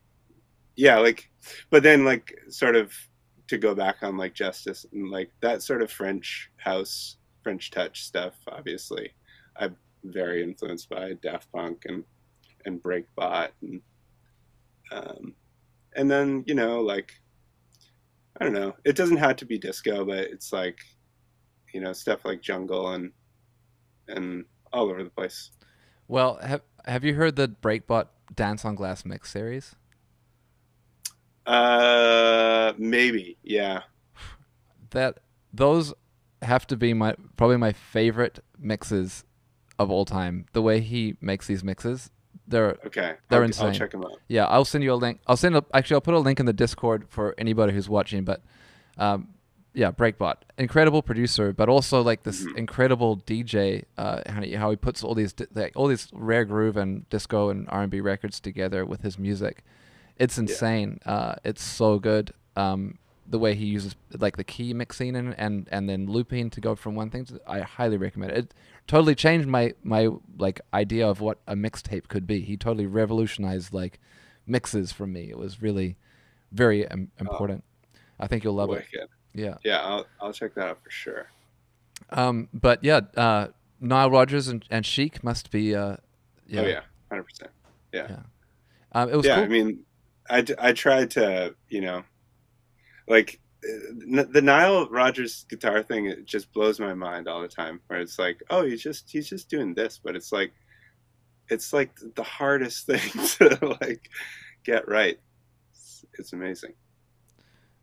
yeah, 0.76 0.98
like, 0.98 1.30
but 1.70 1.82
then 1.82 2.04
like 2.04 2.38
sort 2.50 2.76
of 2.76 2.92
to 3.48 3.56
go 3.56 3.74
back 3.74 4.02
on 4.02 4.18
like 4.18 4.34
Justice 4.34 4.84
and 4.92 5.11
like 5.11 5.30
that 5.40 5.62
sort 5.62 5.80
of 5.80 5.90
French 5.90 6.50
house, 6.58 7.16
French 7.43 7.70
touch 7.70 8.05
stuff. 8.05 8.34
Obviously, 8.49 9.12
I'm 9.57 9.76
very 10.05 10.43
influenced 10.43 10.88
by 10.88 11.14
Daft 11.22 11.51
Punk 11.53 11.82
and 11.86 12.05
and 12.64 12.82
Breakbot 12.82 13.49
and 13.62 13.80
um, 14.93 15.34
and 15.95 16.11
then 16.11 16.45
you 16.47 16.55
know 16.55 16.80
like 16.80 17.12
I 18.41 18.45
don't 18.45 18.55
know. 18.55 18.74
It 18.84 18.97
doesn't 18.97 19.18
have 19.18 19.36
to 19.36 19.45
be 19.45 19.59
disco, 19.59 20.05
but 20.05 20.18
it's 20.18 20.53
like 20.53 20.78
you 21.72 21.80
know 21.80 21.93
stuff 21.93 22.24
like 22.24 22.41
Jungle 22.41 22.93
and 22.93 23.12
and 24.09 24.45
all 24.72 24.91
over 24.91 25.03
the 25.03 25.11
place. 25.11 25.51
Well, 26.09 26.36
have 26.43 26.62
have 26.84 27.05
you 27.05 27.14
heard 27.14 27.36
the 27.36 27.49
Breakbot 27.49 28.07
Dance 28.34 28.64
on 28.64 28.74
Glass 28.74 29.05
mix 29.05 29.30
series? 29.30 29.74
Uh, 31.47 32.72
maybe, 32.78 33.36
yeah. 33.43 33.82
that 34.91 35.18
those 35.53 35.93
have 36.43 36.66
to 36.68 36.76
be 36.76 36.95
my 36.95 37.14
probably 37.36 37.57
my 37.57 37.72
favorite 37.72 38.41
mixes 38.59 39.24
of 39.78 39.91
all 39.91 40.05
time. 40.05 40.47
The 40.53 40.62
way 40.62 40.80
he 40.80 41.16
makes 41.20 41.47
these 41.47 41.62
mixes, 41.64 42.11
they're 42.47 42.76
Okay, 42.86 43.14
They're 43.28 43.41
I'll, 43.41 43.47
insane. 43.47 43.66
I'll 43.68 43.72
check 43.74 43.91
them 43.93 44.05
out. 44.05 44.18
yeah. 44.28 44.47
I'll 44.47 44.64
send 44.64 44.84
you 44.84 44.93
a 44.93 44.95
link. 44.97 45.20
I'll 45.26 45.36
send 45.36 45.57
a, 45.57 45.64
actually 45.72 45.97
I'll 45.97 46.01
put 46.03 46.14
a 46.14 46.18
link 46.18 46.41
in 46.41 46.47
the 46.47 46.53
Discord 46.53 47.07
for 47.09 47.34
anybody 47.38 47.72
who's 47.72 47.88
watching. 47.88 48.24
But 48.24 48.43
um, 48.99 49.28
yeah, 49.72 49.91
Breakbot, 49.93 50.34
incredible 50.59 51.01
producer, 51.03 51.53
but 51.53 51.68
also 51.68 52.03
like 52.03 52.24
this 52.24 52.45
Mhm. 52.45 52.57
incredible 52.59 53.18
DJ. 53.18 53.84
Uh, 53.97 54.20
how 54.26 54.43
he, 54.43 54.53
how 54.55 54.70
he 54.70 54.76
puts 54.76 55.05
all 55.05 55.14
these 55.14 55.34
like, 55.55 55.72
all 55.76 55.86
these 55.86 56.09
rare 56.12 56.45
groove 56.45 56.76
and 56.76 57.09
disco 57.09 57.51
and 57.51 57.66
R 57.70 57.82
and 57.82 57.91
B 57.91 58.01
records 58.01 58.41
together 58.41 58.84
with 58.84 59.03
his 59.03 59.18
music. 59.18 59.62
It's 60.16 60.36
insane. 60.38 60.99
Uh, 61.07 61.36
it's 61.45 61.62
so 61.62 61.99
good. 61.99 62.32
Um, 62.57 62.99
the 63.31 63.39
way 63.39 63.55
he 63.55 63.64
uses 63.64 63.95
like 64.18 64.37
the 64.37 64.45
key 64.45 64.74
mixing 64.74 65.14
and, 65.14 65.35
and 65.39 65.68
and 65.70 65.89
then 65.89 66.07
looping 66.07 66.51
to 66.51 66.61
go 66.61 66.74
from 66.74 66.97
one 66.97 67.11
thing 67.11 67.24
to 67.24 67.41
I 67.47 67.61
highly 67.61 67.97
recommend 67.97 68.33
it. 68.33 68.39
It 68.39 68.55
totally 68.87 69.14
changed 69.14 69.47
my 69.47 69.74
my 69.83 70.09
like 70.37 70.61
idea 70.74 71.09
of 71.09 71.20
what 71.20 71.39
a 71.47 71.55
mixtape 71.55 72.09
could 72.09 72.26
be. 72.26 72.41
He 72.41 72.57
totally 72.57 72.87
revolutionized 72.87 73.72
like 73.72 74.01
mixes 74.47 74.93
for 74.93 75.07
me. 75.07 75.31
It 75.31 75.39
was 75.39 75.62
really 75.62 75.97
very 76.51 76.85
im- 76.85 77.12
important. 77.18 77.62
I 78.18 78.26
think 78.26 78.43
you'll 78.45 78.55
love 78.55 78.72
it. 78.72 78.85
Yeah. 79.33 79.55
Yeah, 79.64 79.81
I'll 79.81 80.07
I'll 80.20 80.33
check 80.33 80.55
that 80.55 80.68
out 80.68 80.83
for 80.83 80.91
sure. 80.91 81.31
Um 82.11 82.49
but 82.53 82.83
yeah, 82.83 83.01
uh 83.16 83.49
Nile 83.81 84.11
Rodgers 84.11 84.49
and, 84.49 84.64
and 84.70 84.85
Chic 84.85 85.22
must 85.22 85.51
be 85.51 85.74
uh 85.74 85.97
yeah. 86.49 86.61
Oh 86.61 86.66
yeah, 86.66 86.81
hundred 87.09 87.24
percent. 87.24 87.51
Um 88.93 89.09
it 89.09 89.14
was 89.16 89.24
Yeah, 89.24 89.37
cool. 89.37 89.45
I 89.45 89.49
mean, 89.49 89.78
I, 90.28 90.45
I 90.59 90.72
tried 90.72 91.12
to 91.12 91.55
you 91.68 91.81
know, 91.81 92.03
like 93.11 93.40
uh, 93.64 94.24
the 94.30 94.40
Nile 94.40 94.88
Rodgers 94.88 95.44
guitar 95.50 95.82
thing. 95.82 96.06
It 96.06 96.24
just 96.24 96.50
blows 96.52 96.80
my 96.80 96.94
mind 96.94 97.28
all 97.28 97.42
the 97.42 97.48
time. 97.48 97.80
Where 97.88 98.00
it's 98.00 98.18
like, 98.18 98.42
oh, 98.48 98.64
he's 98.64 98.82
just 98.82 99.11
he's 99.11 99.28
just 99.28 99.50
doing 99.50 99.74
this, 99.74 100.00
but 100.02 100.16
it's 100.16 100.32
like, 100.32 100.52
it's 101.50 101.72
like 101.72 101.90
the 102.14 102.22
hardest 102.22 102.86
thing 102.86 103.00
to 103.00 103.76
like 103.80 104.08
get 104.64 104.88
right. 104.88 105.18
It's, 105.72 106.04
it's 106.18 106.32
amazing. 106.32 106.72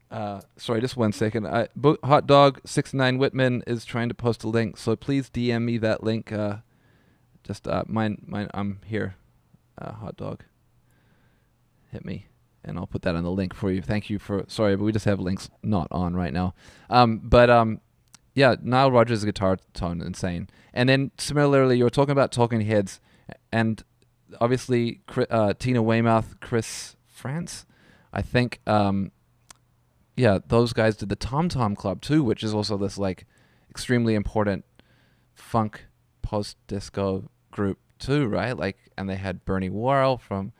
Uh, 0.09 0.39
sorry, 0.55 0.79
just 0.79 0.95
one 0.95 1.11
second. 1.11 1.45
I, 1.45 1.67
Bo- 1.75 1.97
Hot 2.03 2.25
Dog 2.25 2.61
six 2.65 2.93
nine 2.93 3.17
Whitman 3.17 3.61
is 3.67 3.83
trying 3.83 4.07
to 4.07 4.15
post 4.15 4.45
a 4.45 4.47
link, 4.47 4.77
so 4.77 4.95
please 4.95 5.29
DM 5.29 5.63
me 5.63 5.77
that 5.79 6.01
link. 6.01 6.31
Uh, 6.31 6.57
just 7.43 7.67
uh, 7.67 7.83
mine, 7.87 8.23
mine. 8.25 8.49
I'm 8.53 8.79
here. 8.85 9.15
Uh, 9.77 9.91
Hot 9.91 10.15
Dog. 10.15 10.45
Hit 11.91 12.05
me, 12.05 12.27
and 12.63 12.77
I'll 12.77 12.87
put 12.87 13.01
that 13.03 13.15
on 13.15 13.23
the 13.23 13.31
link 13.31 13.53
for 13.53 13.71
you. 13.71 13.81
Thank 13.81 14.09
you 14.09 14.19
for. 14.19 14.45
Sorry, 14.47 14.75
but 14.75 14.83
we 14.83 14.91
just 14.91 15.05
have 15.05 15.19
links 15.19 15.49
not 15.63 15.87
on 15.91 16.15
right 16.15 16.33
now. 16.33 16.53
Um, 16.89 17.21
but 17.23 17.49
um, 17.49 17.81
yeah, 18.33 18.55
Nile 18.61 18.91
Rodgers' 18.91 19.23
guitar 19.23 19.57
tone 19.73 20.01
insane. 20.01 20.49
And 20.73 20.89
then 20.89 21.11
similarly, 21.17 21.77
you 21.77 21.83
were 21.83 21.89
talking 21.89 22.11
about 22.11 22.31
Talking 22.31 22.61
Heads, 22.61 22.99
and 23.51 23.83
obviously 24.39 25.01
uh, 25.29 25.53
Tina 25.57 25.81
Weymouth, 25.81 26.39
Chris 26.39 26.95
Frantz, 27.07 27.65
I 28.13 28.21
think. 28.21 28.59
Um, 28.67 29.11
yeah, 30.15 30.39
those 30.47 30.73
guys 30.73 30.97
did 30.97 31.09
the 31.09 31.15
Tom 31.15 31.49
Tom 31.49 31.75
Club 31.75 32.01
too, 32.01 32.23
which 32.23 32.43
is 32.43 32.53
also 32.53 32.77
this 32.77 32.97
like 32.97 33.25
extremely 33.69 34.15
important 34.15 34.65
funk 35.35 35.85
post 36.21 36.57
disco 36.67 37.29
group 37.51 37.79
too, 37.99 38.27
right? 38.27 38.57
Like, 38.57 38.77
and 38.97 39.09
they 39.09 39.15
had 39.15 39.45
Bernie 39.45 39.69
Worrell 39.69 40.17
from 40.17 40.51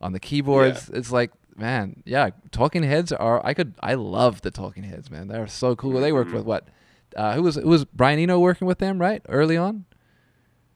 on 0.00 0.12
the 0.12 0.20
keyboards. 0.20 0.90
It's 0.92 1.12
like, 1.12 1.30
man, 1.56 2.02
yeah, 2.04 2.30
Talking 2.50 2.82
Heads 2.82 3.12
are. 3.12 3.44
I 3.44 3.54
could, 3.54 3.74
I 3.80 3.94
love 3.94 4.42
the 4.42 4.50
Talking 4.50 4.84
Heads, 4.84 5.10
man. 5.10 5.28
They're 5.28 5.46
so 5.46 5.74
cool. 5.76 6.00
They 6.00 6.12
worked 6.12 6.30
Mhm. 6.30 6.34
with 6.34 6.44
what? 6.44 6.68
Uh, 7.16 7.34
who 7.34 7.42
was 7.42 7.56
who 7.56 7.68
was 7.68 7.84
Brian 7.84 8.18
Eno 8.18 8.38
working 8.38 8.66
with 8.66 8.78
them, 8.78 8.98
right? 8.98 9.22
Early 9.28 9.56
on. 9.56 9.84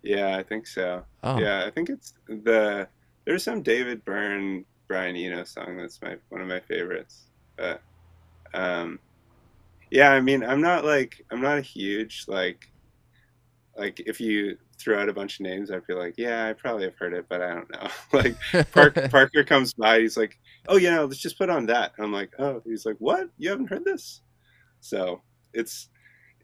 Yeah, 0.03 0.37
I 0.37 0.43
think 0.43 0.67
so. 0.67 1.05
Oh, 1.25 1.39
Yeah, 1.39 1.65
I 1.67 1.71
think 1.71 1.89
it's 1.89 2.13
the 2.29 2.89
there's 3.25 3.43
some 3.43 3.63
David 3.63 4.05
Byrne 4.05 4.65
Brian 4.87 5.17
Eno 5.17 5.45
song 5.45 5.79
that's 5.79 6.01
my 6.03 6.17
one 6.29 6.41
of 6.41 6.47
my 6.47 6.61
favorites. 6.61 7.25
But 7.57 7.81
um 8.55 8.99
yeah, 9.91 10.11
I 10.13 10.21
mean 10.21 10.45
I'm 10.45 10.61
not 10.61 10.85
like 10.85 11.25
I'm 11.31 11.41
not 11.41 11.59
a 11.59 11.63
huge 11.63 12.27
like 12.29 12.71
like 13.77 14.01
if 14.01 14.21
you 14.21 14.59
throw 14.79 15.01
out 15.01 15.09
a 15.09 15.13
bunch 15.13 15.41
of 15.41 15.45
names 15.45 15.71
I'd 15.71 15.87
be 15.87 15.95
like, 15.95 16.15
yeah, 16.17 16.47
I 16.47 16.53
probably 16.53 16.85
have 16.85 16.97
heard 16.99 17.15
it, 17.15 17.27
but 17.29 17.41
I 17.41 17.55
don't 17.55 17.71
know. 17.71 17.89
like 18.13 18.37
Park, 18.73 18.95
Parker 19.11 19.45
comes 19.45 19.73
by, 19.75 20.01
he's 20.01 20.17
like, 20.17 20.39
Oh 20.69 20.77
yeah, 20.77 21.01
let's 21.01 21.19
just 21.19 21.39
put 21.39 21.51
on 21.51 21.67
that. 21.67 21.93
And 21.97 22.05
I'm 22.05 22.13
like, 22.13 22.33
Oh 22.39 22.63
he's 22.65 22.87
like, 22.87 22.97
What? 22.99 23.29
You 23.39 23.51
haven't 23.51 23.71
heard 23.71 23.85
this? 23.85 24.21
So 24.81 25.23
it's 25.53 25.89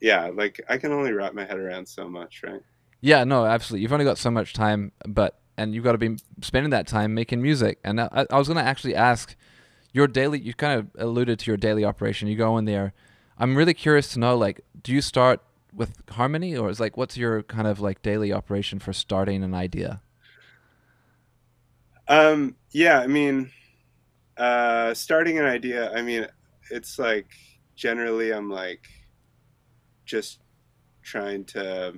yeah, 0.01 0.30
like 0.35 0.61
I 0.68 0.78
can 0.78 0.93
only 0.93 1.12
wrap 1.12 1.33
my 1.33 1.45
head 1.45 1.59
around 1.59 1.87
so 1.87 2.09
much, 2.09 2.43
right? 2.43 2.61
Yeah, 3.01 3.24
no, 3.24 3.45
absolutely. 3.45 3.83
You've 3.83 3.93
only 3.93 4.05
got 4.05 4.18
so 4.18 4.30
much 4.30 4.53
time, 4.53 4.93
but 5.07 5.39
and 5.57 5.74
you've 5.74 5.85
got 5.85 5.93
to 5.93 5.99
be 5.99 6.16
spending 6.41 6.70
that 6.70 6.87
time 6.87 7.14
making 7.14 7.41
music. 7.43 7.78
And 7.85 8.01
I, 8.01 8.26
I 8.30 8.39
was 8.39 8.49
going 8.49 8.59
to 8.59 8.64
actually 8.64 8.95
ask 8.95 9.37
your 9.93 10.07
daily. 10.07 10.41
You 10.41 10.55
kind 10.55 10.80
of 10.80 10.89
alluded 10.99 11.39
to 11.41 11.51
your 11.51 11.57
daily 11.57 11.85
operation. 11.85 12.28
You 12.28 12.37
go 12.37 12.59
in 12.59 12.64
there. 12.64 12.95
I'm 13.39 13.57
really 13.57 13.74
curious 13.74 14.12
to 14.12 14.18
know, 14.18 14.37
like, 14.37 14.61
do 14.83 14.93
you 14.93 15.01
start 15.01 15.41
with 15.75 16.09
harmony, 16.11 16.57
or 16.57 16.68
is 16.70 16.81
like, 16.81 16.97
what's 16.97 17.16
your 17.16 17.43
kind 17.43 17.66
of 17.66 17.81
like 17.81 18.03
daily 18.03 18.33
operation 18.33 18.79
for 18.79 18.93
starting 18.93 19.43
an 19.43 19.55
idea? 19.55 20.03
Um, 22.09 22.57
yeah, 22.73 23.01
I 23.01 23.07
mean, 23.07 23.51
uh, 24.37 24.93
starting 24.95 25.39
an 25.39 25.47
idea. 25.47 25.93
I 25.93 26.03
mean, 26.03 26.27
it's 26.70 26.99
like 26.99 27.27
generally 27.77 28.33
I'm 28.33 28.51
like 28.51 28.85
just 30.05 30.41
trying 31.03 31.45
to 31.45 31.95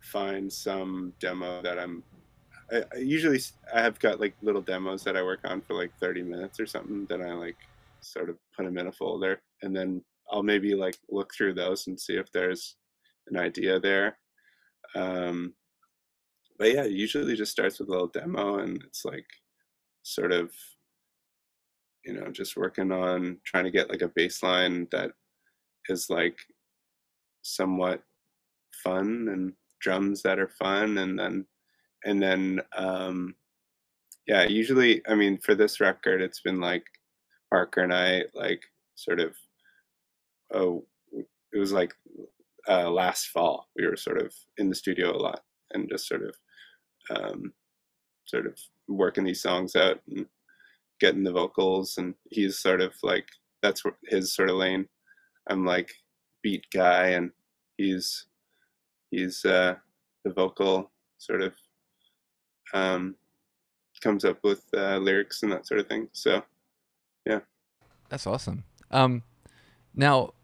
find 0.00 0.52
some 0.52 1.12
demo 1.20 1.62
that 1.62 1.78
I'm. 1.78 2.02
I, 2.72 2.84
I 2.92 2.98
usually 2.98 3.40
I 3.72 3.80
have 3.80 3.98
got 3.98 4.20
like 4.20 4.34
little 4.42 4.62
demos 4.62 5.04
that 5.04 5.16
I 5.16 5.22
work 5.22 5.40
on 5.44 5.60
for 5.60 5.74
like 5.74 5.92
30 6.00 6.22
minutes 6.22 6.60
or 6.60 6.66
something 6.66 7.06
that 7.06 7.20
I 7.20 7.32
like 7.32 7.56
sort 8.00 8.28
of 8.28 8.36
put 8.56 8.64
them 8.64 8.78
in 8.78 8.86
a 8.86 8.92
folder 8.92 9.40
and 9.62 9.74
then 9.74 10.02
I'll 10.30 10.42
maybe 10.42 10.74
like 10.74 10.98
look 11.10 11.32
through 11.34 11.54
those 11.54 11.86
and 11.86 11.98
see 12.00 12.14
if 12.14 12.30
there's 12.32 12.76
an 13.28 13.38
idea 13.38 13.80
there. 13.80 14.18
Um, 14.94 15.54
but 16.58 16.72
yeah, 16.74 16.84
usually 16.84 17.36
just 17.36 17.52
starts 17.52 17.78
with 17.78 17.88
a 17.88 17.92
little 17.92 18.08
demo 18.08 18.58
and 18.58 18.82
it's 18.84 19.04
like 19.04 19.26
sort 20.02 20.32
of 20.32 20.50
you 22.04 22.14
know 22.14 22.30
just 22.30 22.56
working 22.56 22.90
on 22.92 23.38
trying 23.44 23.64
to 23.64 23.70
get 23.70 23.90
like 23.90 24.02
a 24.02 24.08
baseline 24.08 24.90
that 24.90 25.12
is 25.88 26.08
like 26.10 26.38
somewhat 27.42 28.02
fun 28.82 29.28
and 29.30 29.52
drums 29.80 30.22
that 30.22 30.38
are 30.38 30.48
fun 30.58 30.98
and 30.98 31.18
then 31.18 31.44
and 32.04 32.22
then 32.22 32.60
um 32.76 33.34
yeah 34.26 34.44
usually 34.44 35.02
i 35.08 35.14
mean 35.14 35.38
for 35.38 35.54
this 35.54 35.80
record 35.80 36.20
it's 36.22 36.40
been 36.40 36.60
like 36.60 36.84
parker 37.50 37.82
and 37.82 37.94
i 37.94 38.22
like 38.34 38.62
sort 38.96 39.20
of 39.20 39.34
oh 40.54 40.84
it 41.52 41.58
was 41.58 41.72
like 41.72 41.94
uh 42.68 42.90
last 42.90 43.28
fall 43.28 43.68
we 43.76 43.86
were 43.86 43.96
sort 43.96 44.20
of 44.20 44.32
in 44.58 44.68
the 44.68 44.74
studio 44.74 45.14
a 45.14 45.16
lot 45.16 45.40
and 45.72 45.88
just 45.88 46.06
sort 46.06 46.22
of 46.22 46.34
um 47.16 47.52
sort 48.24 48.46
of 48.46 48.58
working 48.88 49.24
these 49.24 49.42
songs 49.42 49.76
out 49.76 50.00
and 50.10 50.26
getting 51.00 51.24
the 51.24 51.32
vocals 51.32 51.98
and 51.98 52.14
he's 52.30 52.58
sort 52.58 52.80
of 52.80 52.92
like 53.02 53.26
that's 53.62 53.82
his 54.08 54.34
sort 54.34 54.50
of 54.50 54.56
lane 54.56 54.86
i'm 55.48 55.64
like 55.64 55.90
beat 56.42 56.64
guy 56.72 57.08
and 57.08 57.30
he's 57.76 58.26
he's 59.10 59.44
uh, 59.44 59.74
the 60.24 60.32
vocal 60.32 60.90
sort 61.18 61.42
of 61.42 61.54
um, 62.74 63.16
comes 64.02 64.24
up 64.24 64.38
with 64.42 64.64
uh, 64.76 64.98
lyrics 64.98 65.42
and 65.42 65.52
that 65.52 65.66
sort 65.66 65.80
of 65.80 65.88
thing. 65.88 66.08
So, 66.12 66.42
yeah, 67.26 67.40
that's 68.08 68.26
awesome. 68.26 68.64
Um, 68.90 69.22
now, 69.94 70.34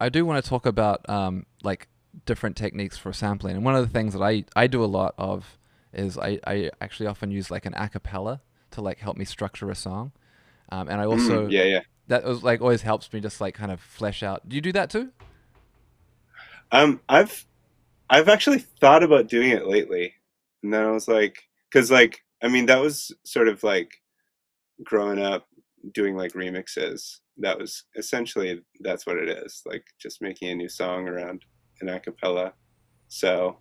I 0.00 0.08
do 0.08 0.24
want 0.24 0.42
to 0.42 0.48
talk 0.48 0.66
about 0.66 1.08
um, 1.08 1.46
like 1.62 1.88
different 2.26 2.56
techniques 2.56 2.98
for 2.98 3.12
sampling, 3.12 3.56
and 3.56 3.64
one 3.64 3.74
of 3.74 3.84
the 3.86 3.92
things 3.92 4.14
that 4.14 4.22
I 4.22 4.44
I 4.56 4.66
do 4.66 4.82
a 4.82 4.86
lot 4.86 5.14
of 5.18 5.58
is 5.92 6.18
I 6.18 6.40
I 6.46 6.70
actually 6.80 7.06
often 7.06 7.30
use 7.30 7.50
like 7.50 7.66
an 7.66 7.72
acapella 7.74 8.40
to 8.72 8.80
like 8.80 8.98
help 8.98 9.16
me 9.16 9.24
structure 9.24 9.70
a 9.70 9.74
song, 9.74 10.12
um, 10.70 10.88
and 10.88 11.00
I 11.00 11.04
also 11.04 11.46
mm, 11.46 11.52
yeah 11.52 11.64
yeah 11.64 11.80
that 12.08 12.24
was 12.24 12.42
like 12.42 12.60
always 12.60 12.82
helps 12.82 13.12
me 13.12 13.20
just 13.20 13.40
like 13.40 13.54
kind 13.54 13.72
of 13.72 13.80
flesh 13.80 14.22
out. 14.22 14.48
Do 14.48 14.56
you 14.56 14.62
do 14.62 14.72
that 14.72 14.90
too? 14.90 15.10
Um, 16.72 17.00
I've 17.08 17.46
I've 18.10 18.28
actually 18.28 18.58
thought 18.58 19.02
about 19.02 19.28
doing 19.28 19.50
it 19.50 19.66
lately, 19.66 20.14
and 20.62 20.72
then 20.72 20.84
I 20.84 20.90
was 20.90 21.08
like, 21.08 21.44
because 21.70 21.90
like 21.90 22.22
I 22.42 22.48
mean 22.48 22.66
that 22.66 22.80
was 22.80 23.12
sort 23.24 23.48
of 23.48 23.62
like 23.62 24.02
growing 24.82 25.20
up 25.20 25.46
doing 25.92 26.16
like 26.16 26.32
remixes. 26.32 27.20
That 27.38 27.58
was 27.58 27.84
essentially 27.96 28.60
that's 28.80 29.06
what 29.06 29.16
it 29.16 29.28
is, 29.28 29.62
like 29.66 29.84
just 29.98 30.22
making 30.22 30.48
a 30.48 30.54
new 30.54 30.68
song 30.68 31.08
around 31.08 31.44
an 31.80 31.88
acapella. 31.88 32.52
So, 33.08 33.58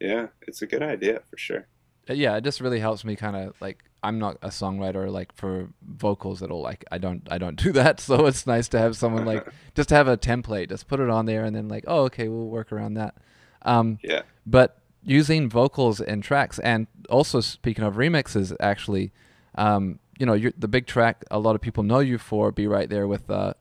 yeah, 0.00 0.28
it's 0.46 0.62
a 0.62 0.66
good 0.66 0.82
idea 0.82 1.20
for 1.28 1.36
sure. 1.36 1.66
Uh, 2.08 2.14
yeah, 2.14 2.36
it 2.36 2.44
just 2.44 2.60
really 2.60 2.80
helps 2.80 3.04
me 3.04 3.16
kind 3.16 3.36
of 3.36 3.54
like 3.60 3.84
I'm 4.02 4.18
not 4.18 4.38
a 4.42 4.48
songwriter 4.48 5.10
like 5.10 5.32
for 5.34 5.68
vocals 5.82 6.42
at 6.42 6.50
all. 6.50 6.62
Like 6.62 6.84
I 6.90 6.98
don't 6.98 7.26
I 7.30 7.38
don't 7.38 7.56
do 7.62 7.72
that. 7.72 8.00
So 8.00 8.26
it's 8.26 8.46
nice 8.46 8.68
to 8.68 8.78
have 8.78 8.96
someone 8.96 9.24
like 9.24 9.46
just 9.74 9.88
to 9.90 9.94
have 9.94 10.08
a 10.08 10.16
template, 10.16 10.68
just 10.68 10.88
put 10.88 11.00
it 11.00 11.10
on 11.10 11.26
there 11.26 11.44
and 11.44 11.54
then 11.54 11.68
like, 11.68 11.84
oh 11.86 12.04
okay, 12.04 12.28
we'll 12.28 12.48
work 12.48 12.72
around 12.72 12.94
that. 12.94 13.16
Um, 13.64 13.98
yeah. 14.02 14.22
But 14.46 14.78
using 15.02 15.48
vocals 15.48 16.00
in 16.00 16.20
tracks, 16.20 16.58
and 16.60 16.86
also 17.10 17.40
speaking 17.40 17.84
of 17.84 17.94
remixes, 17.94 18.54
actually, 18.60 19.12
um, 19.54 19.98
you 20.18 20.26
know, 20.26 20.38
the 20.56 20.68
big 20.68 20.86
track 20.86 21.24
a 21.30 21.38
lot 21.38 21.54
of 21.54 21.60
people 21.60 21.82
know 21.82 22.00
you 22.00 22.18
for, 22.18 22.52
"Be 22.52 22.66
Right 22.66 22.88
There" 22.88 23.06
with 23.06 23.30
uh, 23.30 23.54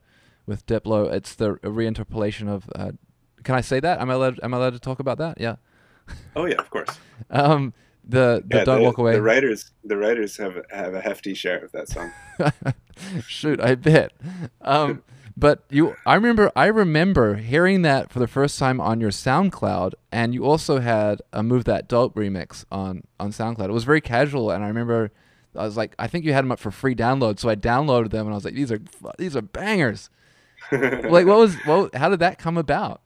with 0.46 0.66
Diplo. 0.66 1.12
It's 1.12 1.36
the 1.36 1.56
reinterpolation 1.56 2.48
of. 2.48 2.70
Uh, 2.76 2.92
can 3.44 3.56
I 3.56 3.62
say 3.62 3.80
that? 3.80 4.00
Am 4.00 4.10
I 4.10 4.14
allowed? 4.14 4.40
Am 4.44 4.54
I 4.54 4.58
allowed 4.58 4.74
to 4.74 4.80
talk 4.80 5.00
about 5.00 5.18
that? 5.18 5.40
Yeah. 5.40 5.56
Oh 6.36 6.46
yeah, 6.46 6.56
of 6.56 6.70
course. 6.70 6.90
um, 7.30 7.74
the, 8.04 8.44
the 8.46 8.58
yeah, 8.58 8.64
don't 8.64 8.80
the, 8.80 8.84
walk 8.84 8.98
away. 8.98 9.14
The 9.14 9.22
writers, 9.22 9.72
the 9.84 9.98
writers 9.98 10.36
have 10.38 10.62
have 10.72 10.94
a 10.94 11.02
hefty 11.02 11.34
share 11.34 11.64
of 11.64 11.72
that 11.72 11.88
song. 11.88 12.12
Shoot, 13.28 13.62
I 13.62 13.76
bet. 13.76 14.12
Um, 14.62 15.04
but 15.38 15.64
you, 15.70 15.96
I 16.06 16.16
remember, 16.16 16.52
I 16.56 16.66
remember 16.66 17.36
hearing 17.36 17.84
that 17.84 18.12
for 18.12 18.20
the 18.20 18.28
first 18.28 18.60
time 18.60 18.82
on 18.82 19.00
your 19.00 19.12
SoundCloud, 19.12 19.94
and 20.12 20.34
you 20.34 20.44
also 20.46 20.80
had 20.80 21.22
a 21.32 21.42
"Move 21.42 21.64
That 21.66 21.88
Dope" 21.88 22.16
remix 22.16 22.66
on 22.72 23.04
on 23.20 23.32
SoundCloud. 23.32 23.66
It 23.66 23.74
was 23.74 23.84
very 23.84 24.02
casual, 24.02 24.52
and 24.52 24.64
I 24.64 24.68
remember, 24.68 25.12
I 25.56 25.64
was 25.64 25.78
like, 25.78 25.96
I 26.00 26.08
think 26.08 26.26
you 26.26 26.34
had 26.34 26.46
them 26.46 26.52
up 26.52 26.60
for 26.60 26.72
free 26.72 26.96
download, 26.96 27.40
so 27.40 27.50
I 27.50 27.56
downloaded 27.56 28.12
them, 28.12 28.26
and 28.26 28.34
I 28.34 28.36
was 28.36 28.46
like, 28.46 28.54
these 28.54 28.72
are 28.72 28.82
these 29.18 29.36
are 29.36 29.42
bangers. 29.42 30.10
like, 30.72 31.26
what 31.26 31.38
was, 31.38 31.56
what? 31.66 31.96
How 31.96 32.10
did 32.10 32.20
that 32.20 32.38
come 32.38 32.58
about? 32.58 33.02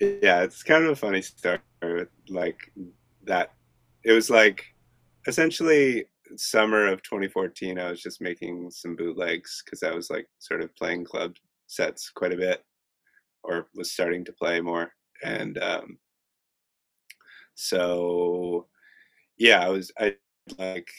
Yeah, 0.00 0.42
it's 0.42 0.62
kind 0.62 0.84
of 0.84 0.90
a 0.90 0.96
funny 0.96 1.22
story. 1.22 1.58
Like 2.28 2.72
that, 3.24 3.52
it 4.04 4.12
was 4.12 4.30
like 4.30 4.64
essentially 5.26 6.06
summer 6.36 6.86
of 6.86 7.02
2014, 7.02 7.78
I 7.78 7.90
was 7.90 8.02
just 8.02 8.20
making 8.20 8.70
some 8.70 8.96
bootlegs 8.96 9.62
because 9.64 9.82
I 9.82 9.94
was 9.94 10.10
like 10.10 10.28
sort 10.38 10.60
of 10.60 10.74
playing 10.76 11.04
club 11.04 11.36
sets 11.66 12.10
quite 12.10 12.32
a 12.32 12.36
bit, 12.36 12.64
or 13.42 13.68
was 13.74 13.92
starting 13.92 14.24
to 14.26 14.32
play 14.32 14.60
more, 14.60 14.92
and 15.24 15.58
um, 15.58 15.98
so 17.54 18.66
yeah, 19.38 19.64
I 19.64 19.68
was 19.68 19.90
I 19.98 20.16
like 20.58 20.90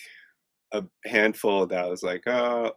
a 0.72 0.84
handful 1.05 1.65
that 1.67 1.86
I 1.86 1.88
was 1.88 2.03
like, 2.03 2.24
oh, 2.28 2.72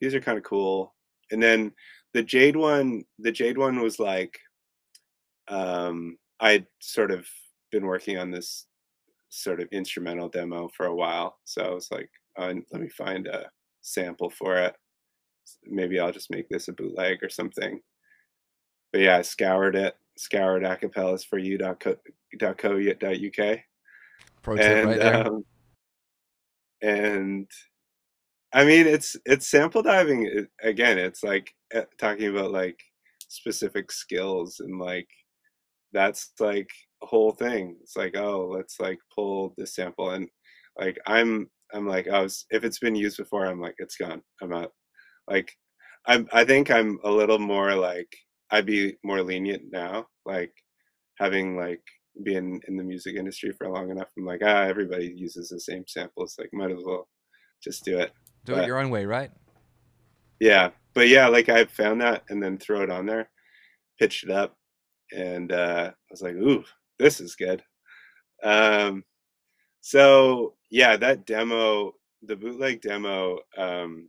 these 0.00 0.14
are 0.14 0.20
kind 0.20 0.38
of 0.38 0.44
cool, 0.44 0.94
and 1.30 1.42
then 1.42 1.72
the 2.14 2.22
jade 2.22 2.56
one, 2.56 3.04
the 3.18 3.32
jade 3.32 3.58
one 3.58 3.80
was 3.80 3.98
like, 3.98 4.38
um, 5.48 6.16
I'd 6.40 6.66
sort 6.80 7.10
of 7.10 7.26
been 7.70 7.86
working 7.86 8.18
on 8.18 8.30
this 8.30 8.66
sort 9.30 9.60
of 9.60 9.68
instrumental 9.72 10.28
demo 10.28 10.68
for 10.76 10.84
a 10.86 10.94
while. 10.94 11.38
So 11.44 11.62
I 11.62 11.70
was 11.70 11.90
like, 11.90 12.10
oh, 12.36 12.52
let 12.70 12.82
me 12.82 12.90
find 12.90 13.26
a 13.26 13.46
sample 13.80 14.30
for 14.30 14.58
it. 14.58 14.76
Maybe 15.64 15.98
I'll 15.98 16.12
just 16.12 16.30
make 16.30 16.48
this 16.48 16.68
a 16.68 16.72
bootleg 16.72 17.22
or 17.22 17.30
something. 17.30 17.80
But 18.92 19.00
yeah, 19.00 19.16
I 19.16 19.22
scoured 19.22 19.74
it, 19.74 19.96
scoured 20.16 20.64
acapellas4u.co.uk. 20.64 23.58
Pro 24.42 24.56
tip 24.56 24.86
right 24.86 24.98
there. 24.98 25.26
Um, 25.26 25.44
and 26.82 27.48
I 28.52 28.64
mean, 28.64 28.86
it's 28.86 29.16
it's 29.26 29.48
sample 29.50 29.82
diving 29.82 30.46
again. 30.62 30.98
It's 30.98 31.22
like 31.22 31.54
eh, 31.72 31.84
talking 31.98 32.28
about 32.28 32.52
like 32.52 32.78
specific 33.28 33.90
skills 33.92 34.60
and 34.60 34.78
like 34.78 35.08
that's 35.92 36.32
like 36.40 36.70
a 37.02 37.06
whole 37.06 37.32
thing. 37.32 37.76
It's 37.82 37.96
like, 37.96 38.16
oh, 38.16 38.48
let's 38.48 38.80
like 38.80 38.98
pull 39.14 39.54
this 39.58 39.74
sample 39.76 40.10
and 40.12 40.28
like 40.78 40.98
I'm 41.06 41.50
I'm 41.74 41.86
like, 41.88 42.08
I 42.08 42.20
was 42.22 42.46
if 42.50 42.64
it's 42.64 42.78
been 42.78 42.94
used 42.96 43.18
before, 43.18 43.46
I'm 43.46 43.60
like, 43.60 43.76
it's 43.78 43.96
gone. 43.96 44.22
I'm 44.42 44.52
out. 44.54 44.72
Like, 45.28 45.52
I'm 46.06 46.28
I 46.32 46.44
think 46.44 46.70
I'm 46.70 46.98
a 47.04 47.10
little 47.10 47.38
more 47.38 47.74
like 47.76 48.12
I'd 48.50 48.66
be 48.66 48.96
more 49.04 49.22
lenient 49.22 49.64
now. 49.72 50.06
Like 50.26 50.52
having 51.18 51.56
like 51.56 51.82
been 52.22 52.60
in 52.68 52.76
the 52.76 52.84
music 52.84 53.16
industry 53.16 53.52
for 53.52 53.68
long 53.68 53.90
enough, 53.90 54.08
I'm 54.16 54.24
like, 54.24 54.42
ah, 54.44 54.62
everybody 54.62 55.06
uses 55.06 55.48
the 55.48 55.60
same 55.60 55.84
samples. 55.86 56.36
Like 56.38 56.50
might 56.52 56.70
as 56.70 56.82
well 56.84 57.08
just 57.62 57.84
do 57.84 57.98
it. 57.98 58.12
Do 58.44 58.54
but, 58.54 58.64
it 58.64 58.66
your 58.66 58.78
own 58.78 58.90
way, 58.90 59.06
right? 59.06 59.30
Yeah, 60.40 60.70
but 60.94 61.08
yeah, 61.08 61.28
like 61.28 61.48
I 61.48 61.64
found 61.64 62.00
that 62.00 62.24
and 62.28 62.42
then 62.42 62.58
throw 62.58 62.82
it 62.82 62.90
on 62.90 63.06
there, 63.06 63.30
pitched 63.98 64.24
it 64.24 64.30
up, 64.30 64.56
and 65.12 65.52
uh, 65.52 65.90
I 65.92 66.10
was 66.10 66.22
like, 66.22 66.34
ooh, 66.34 66.64
this 66.98 67.20
is 67.20 67.36
good. 67.36 67.62
Um, 68.42 69.04
so 69.80 70.54
yeah, 70.70 70.96
that 70.96 71.26
demo, 71.26 71.92
the 72.22 72.36
bootleg 72.36 72.80
demo, 72.80 73.38
um, 73.56 74.08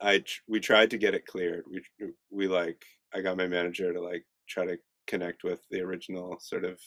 I 0.00 0.24
we 0.48 0.60
tried 0.60 0.90
to 0.90 0.98
get 0.98 1.14
it 1.14 1.26
cleared. 1.26 1.64
We 1.70 1.82
we 2.30 2.48
like 2.48 2.84
I 3.14 3.20
got 3.20 3.36
my 3.36 3.46
manager 3.46 3.92
to 3.92 4.00
like 4.00 4.24
try 4.48 4.64
to 4.64 4.78
connect 5.08 5.42
with 5.42 5.60
the 5.70 5.80
original 5.80 6.38
sort 6.40 6.64
of 6.64 6.78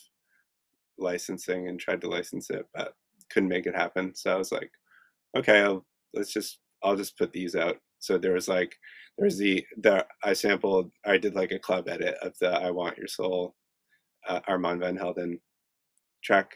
licensing 0.98 1.68
and 1.68 1.80
tried 1.80 2.02
to 2.02 2.10
license 2.10 2.50
it, 2.50 2.66
but 2.74 2.94
couldn't 3.32 3.50
make 3.50 3.66
it 3.66 3.76
happen. 3.76 4.14
So 4.16 4.34
I 4.34 4.38
was 4.38 4.52
like, 4.52 4.72
okay, 5.38 5.62
I'll, 5.62 5.86
let's 6.14 6.32
just 6.32 6.60
I'll 6.84 6.96
just 6.96 7.18
put 7.18 7.34
these 7.34 7.56
out. 7.56 7.78
So 8.00 8.18
there 8.18 8.34
was 8.34 8.48
like 8.48 8.76
there's 9.18 9.38
the 9.38 9.66
the 9.82 10.06
I 10.24 10.34
sampled 10.34 10.92
I 11.06 11.18
did 11.18 11.36
like 11.36 11.52
a 11.52 11.60
club 11.60 11.88
edit 11.88 12.16
of 12.22 12.38
the 12.40 12.52
I 12.52 12.72
Want 12.72 12.98
Your 12.98 13.08
Soul 13.08 13.56
uh, 14.28 14.40
Armand 14.48 14.82
Van 14.82 14.96
Helden 14.96 15.40
track. 16.24 16.56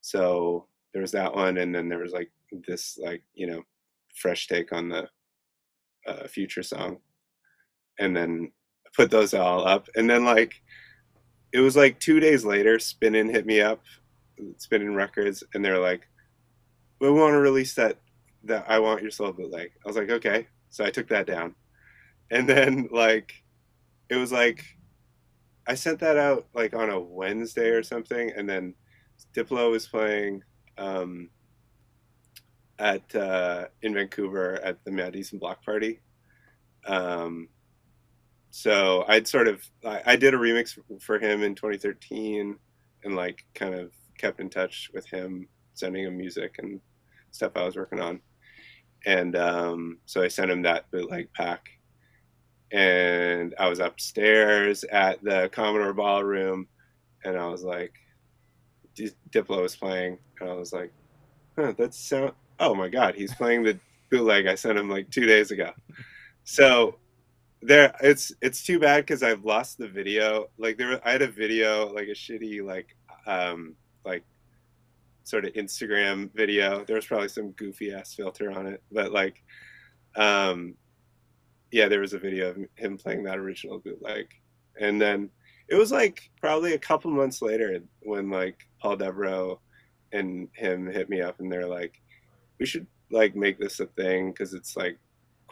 So 0.00 0.66
there 0.92 1.02
was 1.02 1.12
that 1.12 1.34
one, 1.34 1.58
and 1.58 1.74
then 1.74 1.88
there 1.88 2.00
was 2.00 2.12
like 2.12 2.30
this 2.66 2.98
like 3.00 3.22
you 3.34 3.46
know 3.46 3.62
fresh 4.16 4.46
take 4.46 4.72
on 4.72 4.88
the 4.88 5.08
uh, 6.06 6.26
future 6.26 6.62
song, 6.62 6.98
and 8.00 8.16
then 8.16 8.50
put 8.96 9.10
those 9.10 9.34
all 9.34 9.66
up, 9.66 9.88
and 9.96 10.08
then 10.08 10.24
like 10.24 10.54
it 11.52 11.60
was 11.60 11.76
like 11.76 12.00
two 12.00 12.20
days 12.20 12.44
later, 12.44 12.78
Spinnin 12.78 13.28
hit 13.30 13.46
me 13.46 13.60
up, 13.60 13.82
Spinnin 14.58 14.94
Records, 14.94 15.44
and 15.54 15.64
they're 15.64 15.78
like, 15.78 16.08
"We 17.00 17.10
want 17.10 17.34
to 17.34 17.38
release 17.38 17.74
that 17.74 17.98
that 18.44 18.64
I 18.68 18.78
Want 18.78 19.02
Your 19.02 19.10
Soul 19.10 19.32
bootleg." 19.32 19.70
I 19.84 19.88
was 19.88 19.96
like, 19.96 20.10
"Okay," 20.10 20.48
so 20.70 20.84
I 20.84 20.90
took 20.90 21.08
that 21.08 21.26
down, 21.26 21.54
and 22.30 22.48
then 22.48 22.88
like 22.90 23.42
it 24.08 24.16
was 24.16 24.32
like 24.32 24.64
I 25.66 25.74
sent 25.74 26.00
that 26.00 26.16
out 26.16 26.46
like 26.54 26.74
on 26.74 26.90
a 26.90 27.00
Wednesday 27.00 27.70
or 27.70 27.82
something, 27.82 28.32
and 28.36 28.48
then 28.48 28.74
Diplo 29.34 29.70
was 29.70 29.86
playing 29.86 30.42
um, 30.78 31.30
at 32.78 33.14
uh, 33.14 33.66
in 33.82 33.94
Vancouver 33.94 34.60
at 34.64 34.84
the 34.84 34.90
Mad 34.90 35.12
Decent 35.12 35.40
Block 35.40 35.64
Party. 35.64 36.00
Um, 36.86 37.48
so 38.54 39.06
I'd 39.08 39.26
sort 39.26 39.48
of 39.48 39.66
I, 39.82 40.02
I, 40.04 40.16
did 40.16 40.34
a 40.34 40.36
remix 40.36 40.78
for 41.00 41.18
him 41.18 41.42
in 41.42 41.54
2013, 41.54 42.54
and 43.02 43.16
like 43.16 43.46
kind 43.54 43.74
of 43.74 43.92
kept 44.18 44.40
in 44.40 44.50
touch 44.50 44.90
with 44.92 45.06
him, 45.06 45.48
sending 45.72 46.04
him 46.04 46.18
music 46.18 46.56
and 46.58 46.78
stuff 47.30 47.52
I 47.56 47.64
was 47.64 47.76
working 47.76 47.98
on, 47.98 48.20
and 49.06 49.36
um, 49.36 49.98
so 50.04 50.22
I 50.22 50.28
sent 50.28 50.50
him 50.50 50.62
that 50.62 50.90
bootleg 50.90 51.32
pack. 51.32 51.66
And 52.72 53.54
I 53.58 53.68
was 53.68 53.80
upstairs 53.80 54.84
at 54.84 55.22
the 55.22 55.48
Commodore 55.52 55.94
Ballroom, 55.94 56.68
and 57.24 57.38
I 57.38 57.46
was 57.46 57.62
like, 57.62 57.92
Diplo 59.30 59.62
was 59.62 59.76
playing, 59.76 60.18
and 60.40 60.50
I 60.50 60.54
was 60.54 60.74
like, 60.74 60.92
huh. 61.58 61.72
Oh 62.60 62.74
my 62.74 62.88
god, 62.88 63.14
he's 63.14 63.34
playing 63.34 63.62
the 63.62 63.80
bootleg 64.10 64.46
I 64.46 64.56
sent 64.56 64.78
him 64.78 64.90
like 64.90 65.10
two 65.10 65.24
days 65.24 65.50
ago. 65.50 65.70
So 66.44 66.98
there, 67.62 67.94
it's 68.00 68.32
it's 68.40 68.64
too 68.64 68.78
bad 68.78 68.98
because 69.06 69.22
I've 69.22 69.44
lost 69.44 69.78
the 69.78 69.88
video. 69.88 70.46
Like 70.58 70.76
there, 70.76 71.00
I 71.06 71.12
had 71.12 71.22
a 71.22 71.28
video, 71.28 71.92
like 71.92 72.08
a 72.08 72.12
shitty, 72.12 72.62
like 72.64 72.96
um, 73.26 73.74
like 74.04 74.24
sort 75.24 75.44
of 75.44 75.52
Instagram 75.54 76.32
video. 76.34 76.84
There 76.84 76.96
was 76.96 77.06
probably 77.06 77.28
some 77.28 77.52
goofy 77.52 77.92
ass 77.92 78.14
filter 78.14 78.50
on 78.50 78.66
it, 78.66 78.82
but 78.90 79.12
like, 79.12 79.42
um, 80.16 80.74
yeah, 81.70 81.88
there 81.88 82.00
was 82.00 82.12
a 82.12 82.18
video 82.18 82.50
of 82.50 82.58
him 82.74 82.98
playing 82.98 83.22
that 83.24 83.38
original 83.38 83.78
bootleg, 83.78 84.26
and 84.80 85.00
then 85.00 85.30
it 85.68 85.76
was 85.76 85.92
like 85.92 86.30
probably 86.40 86.74
a 86.74 86.78
couple 86.78 87.10
months 87.10 87.40
later 87.40 87.80
when 88.02 88.28
like 88.28 88.66
Paul 88.80 88.96
Devereaux 88.96 89.60
and 90.12 90.48
him 90.54 90.86
hit 90.86 91.08
me 91.08 91.22
up 91.22 91.40
and 91.40 91.50
they're 91.50 91.66
like, 91.66 92.00
we 92.58 92.66
should 92.66 92.86
like 93.10 93.36
make 93.36 93.58
this 93.58 93.80
a 93.80 93.86
thing 93.86 94.30
because 94.30 94.52
it's 94.52 94.76
like 94.76 94.98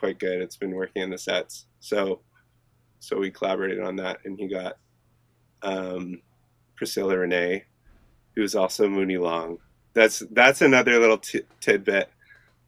quite 0.01 0.19
good. 0.19 0.41
It's 0.41 0.57
been 0.57 0.75
working 0.75 1.03
in 1.03 1.11
the 1.11 1.19
sets. 1.19 1.67
So, 1.79 2.21
so 2.99 3.19
we 3.19 3.31
collaborated 3.31 3.81
on 3.81 3.97
that 3.97 4.19
and 4.25 4.39
he 4.39 4.49
got 4.49 4.79
um, 5.63 6.23
Priscilla 6.75 7.15
Renea, 7.15 7.63
who's 8.35 8.57
also 8.57 8.89
Muni 8.89 9.19
Long. 9.19 9.59
That's 9.93 10.21
that's 10.31 10.63
another 10.63 10.99
little 10.99 11.19
t- 11.19 11.43
tidbit 11.61 12.11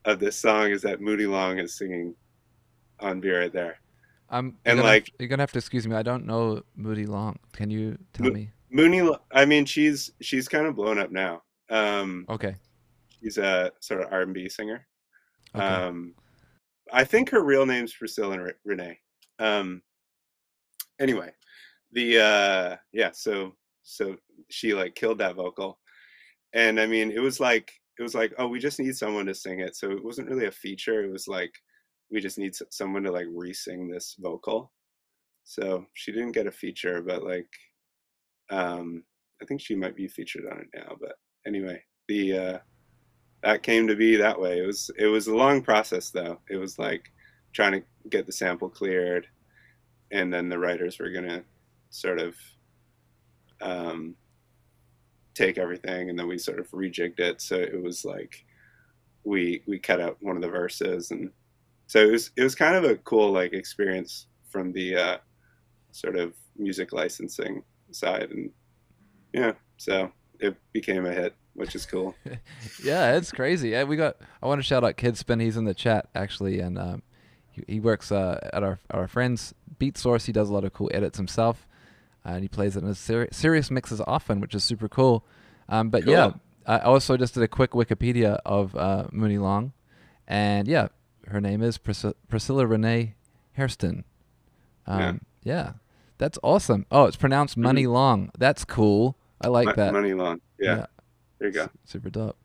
of 0.05 0.19
this 0.19 0.37
song 0.37 0.71
is 0.71 0.83
that 0.83 1.01
Muni 1.01 1.25
Long 1.25 1.59
is 1.59 1.75
singing 1.75 2.15
on 3.01 3.21
Right 3.21 3.53
There. 3.53 3.79
Um, 4.29 4.57
and 4.65 4.81
like, 4.81 5.07
have, 5.07 5.15
you're 5.19 5.29
gonna 5.29 5.43
have 5.43 5.53
to 5.53 5.59
excuse 5.59 5.87
me. 5.87 5.95
I 5.97 6.03
don't 6.03 6.27
know 6.27 6.63
Moody 6.77 7.07
Long. 7.07 7.39
Can 7.53 7.71
you 7.71 7.99
tell 8.13 8.27
Mo- 8.27 8.33
me? 8.33 8.51
Mooney. 8.71 9.11
I 9.31 9.45
mean, 9.45 9.67
she's 9.67 10.13
she's 10.21 10.49
kind 10.49 10.67
of 10.67 10.75
blown 10.75 10.99
up 10.99 11.11
now. 11.11 11.43
Um, 11.71 12.27
okay. 12.29 12.57
She's 13.21 13.39
a 13.39 13.73
sort 13.81 14.01
of 14.01 14.13
R 14.13 14.23
and 14.23 14.35
B 14.35 14.49
singer. 14.49 14.87
Okay. 15.55 15.65
Um, 15.65 16.15
I 16.93 17.05
think 17.05 17.31
her 17.31 17.43
real 17.43 17.67
name's 17.67 17.95
Priscilla 17.95 18.39
Renea. 18.69 18.97
Um, 19.39 19.83
anyway, 21.01 21.33
the 21.93 22.19
uh, 22.21 22.77
yeah. 22.93 23.11
So 23.13 23.55
so 23.83 24.17
she 24.51 24.75
like 24.75 24.95
killed 24.95 25.19
that 25.19 25.37
vocal, 25.37 25.79
and 26.53 26.79
I 26.79 26.87
mean, 26.87 27.11
it 27.11 27.21
was 27.21 27.41
like 27.41 27.73
it 27.99 28.03
was 28.03 28.15
like 28.15 28.35
oh, 28.39 28.47
we 28.47 28.59
just 28.59 28.79
need 28.79 28.97
someone 28.97 29.27
to 29.27 29.35
sing 29.35 29.61
it. 29.61 29.77
So 29.77 29.91
it 29.91 30.05
wasn't 30.05 30.29
really 30.29 30.47
a 30.47 30.53
feature. 30.53 31.03
It 31.03 31.11
was 31.11 31.27
like 31.27 31.53
we 32.11 32.21
just 32.21 32.39
need 32.39 32.55
someone 32.71 33.03
to 33.05 33.11
like 33.11 33.27
re-sing 33.33 33.89
this 33.89 34.17
vocal. 34.21 34.71
So 35.45 35.87
she 35.95 36.13
didn't 36.13 36.33
get 36.33 36.47
a 36.47 36.53
feature, 36.53 37.03
but 37.03 37.25
like, 37.25 37.49
um, 38.51 39.03
I 39.41 39.47
think 39.47 39.61
she 39.61 39.75
might 39.75 39.97
be 39.97 40.07
featured 40.07 40.45
on 40.51 40.59
it 40.59 40.69
now. 40.75 40.95
But 41.01 41.15
anyway, 41.47 41.83
the 42.09 42.39
uh, 42.39 42.59
that 43.43 43.63
came 43.63 43.87
to 43.89 43.97
be 43.97 44.17
that 44.17 44.41
way. 44.41 44.59
It 44.59 44.67
was 44.67 44.91
it 44.99 45.07
was 45.07 45.27
a 45.27 45.37
long 45.37 45.63
process 45.63 46.11
though. 46.11 46.39
It 46.49 46.57
was 46.57 46.79
like 46.79 47.13
trying 47.53 47.73
to 47.73 47.83
get 48.09 48.27
the 48.27 48.33
sample 48.33 48.69
cleared, 48.69 49.27
and 50.11 50.33
then 50.33 50.49
the 50.49 50.59
writers 50.59 50.99
were 50.99 51.11
gonna 51.11 51.43
sort 51.91 52.21
of 52.21 52.35
um, 53.61 54.15
take 55.35 55.59
everything, 55.59 56.11
and 56.11 56.19
then 56.19 56.29
we 56.29 56.39
sort 56.39 56.59
of 56.59 56.71
rejigged 56.71 57.21
it. 57.21 57.41
So 57.41 57.57
it 57.57 57.83
was 57.83 58.05
like 58.05 58.45
we 59.25 59.63
we 59.67 59.79
cut 59.79 60.01
out 60.01 60.17
one 60.21 60.37
of 60.37 60.43
the 60.43 60.49
verses 60.49 61.13
and 61.13 61.31
so 61.93 62.01
it 62.01 62.11
was 62.11 62.31
it 62.37 62.43
was 62.43 62.55
kind 62.55 62.75
of 62.75 62.85
a 62.85 62.97
cool 62.97 63.33
like 63.33 63.53
experience 63.53 64.27
from 64.49 64.73
the 64.73 64.97
uh, 64.97 65.19
sort 65.91 66.17
of 66.17 66.33
music 66.57 66.93
licensing 66.93 67.63
side, 67.91 68.31
and 68.31 68.51
yeah, 69.35 69.53
so 69.77 70.11
it 70.41 70.57
became 70.73 71.05
a 71.05 71.13
hit, 71.13 71.35
which 71.55 71.75
is 71.75 71.87
cool. 71.87 72.15
yeah, 72.85 73.17
it's 73.17 73.33
crazy. 73.33 73.71
Yeah, 73.71 73.85
we 73.85 73.97
got. 73.97 74.17
I 74.43 74.47
want 74.47 74.59
to 74.59 74.63
shout 74.63 74.85
out 74.85 74.97
Kid 74.97 75.17
Spin. 75.17 75.41
He's 75.41 75.57
in 75.57 75.65
the 75.65 75.75
chat 75.75 76.09
actually, 76.15 76.61
and 76.61 76.79
um, 76.79 77.03
he, 77.51 77.65
he, 77.67 77.81
works 77.81 78.11
uh, 78.11 78.39
at 78.53 78.63
our 78.63 78.79
our 78.91 79.09
friend's 79.09 79.55
Beat 79.79 79.99
Source. 79.99 80.27
He 80.27 80.33
does 80.33 80.49
a 80.49 80.53
lot 80.53 80.65
of 80.65 80.73
cool 80.73 80.91
edits 80.93 81.19
himself, 81.19 81.67
uh, 82.25 82.31
and 82.31 82.43
he 82.43 82.49
plays 82.49 82.77
it 82.77 82.85
in 82.85 82.95
ser- 82.95 83.29
serious 83.33 83.71
mixes 83.71 84.01
often, 84.07 84.41
which 84.41 84.55
is 84.55 84.65
super 84.65 84.89
cool. 84.89 85.25
Um, 85.69 85.91
but 85.91 86.05
cool. 86.05 86.13
yeah, 86.13 86.33
I 86.67 86.79
also 86.79 87.17
just 87.17 87.35
did 87.35 87.43
a 87.43 87.49
quick 87.49 87.73
Wikipedia 87.73 88.39
of 88.45 88.75
uh, 88.77 89.07
Muni 89.13 89.39
Long, 89.39 89.73
and 90.27 90.67
yeah, 90.67 90.89
her 91.29 91.41
name 91.41 91.63
is 91.63 91.79
Pris- 91.79 92.15
Priscilla 92.29 92.65
Renea 92.65 93.13
Hairston. 93.53 94.05
Um, 94.87 95.21
yeah. 95.43 95.55
yeah. 95.55 95.73
that's 96.19 96.39
awesome. 96.43 96.87
Oh, 96.91 97.05
it's 97.05 97.17
pronounced 97.17 97.55
mm-hmm. 97.55 97.63
Money 97.63 97.87
Long. 97.87 98.31
That's 98.39 98.65
cool. 98.65 99.17
I 99.41 99.49
like 99.49 99.77
that. 99.77 99.93
Money 99.93 100.15
Long. 100.15 100.41
Yeah. 100.59 100.77
yeah. 100.77 100.87
There 101.43 101.49
you 101.49 101.55
go. 101.55 101.71
Super 101.85 102.09
dope. 102.09 102.37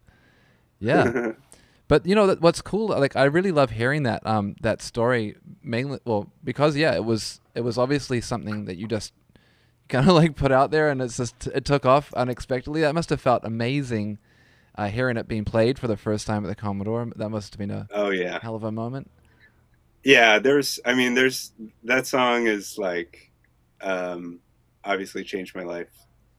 Yeah. 0.79 1.33
but 1.87 2.07
you 2.07 2.15
know 2.15 2.33
what's 2.39 2.63
cool? 2.63 2.87
Like 2.87 3.15
I 3.15 3.25
really 3.25 3.51
love 3.51 3.69
hearing 3.69 4.01
that 4.03 4.25
um 4.25 4.55
that 4.61 4.81
story 4.81 5.35
mainly 5.61 5.99
well 6.03 6.31
because 6.43 6.75
yeah 6.75 6.95
it 6.95 7.05
was 7.05 7.39
it 7.53 7.61
was 7.61 7.77
obviously 7.77 8.21
something 8.21 8.65
that 8.65 8.75
you 8.77 8.87
just 8.87 9.13
kind 9.87 10.09
of 10.09 10.15
like 10.21 10.35
put 10.35 10.51
out 10.51 10.71
there 10.71 10.89
and 10.89 10.99
it's 10.99 11.17
just 11.17 11.45
it 11.45 11.63
took 11.63 11.85
off 11.85 12.11
unexpectedly. 12.15 12.81
That 12.81 12.95
must 12.95 13.11
have 13.11 13.21
felt 13.21 13.43
amazing 13.45 14.17
uh, 14.73 14.87
hearing 14.87 15.15
it 15.15 15.27
being 15.27 15.45
played 15.45 15.77
for 15.77 15.87
the 15.87 15.95
first 15.95 16.25
time 16.25 16.43
at 16.43 16.47
the 16.47 16.55
Commodore, 16.55 17.11
that 17.17 17.29
must 17.29 17.53
have 17.53 17.59
been 17.59 17.69
a 17.69 17.87
oh 17.91 18.09
yeah 18.09 18.39
hell 18.41 18.55
of 18.55 18.63
a 18.63 18.71
moment. 18.71 19.11
Yeah, 20.03 20.39
there's. 20.39 20.79
I 20.85 20.95
mean, 20.95 21.13
there's 21.13 21.51
that 21.83 22.07
song 22.07 22.47
is 22.47 22.79
like, 22.79 23.31
um, 23.79 24.39
obviously 24.83 25.23
changed 25.23 25.55
my 25.55 25.61
life, 25.61 25.91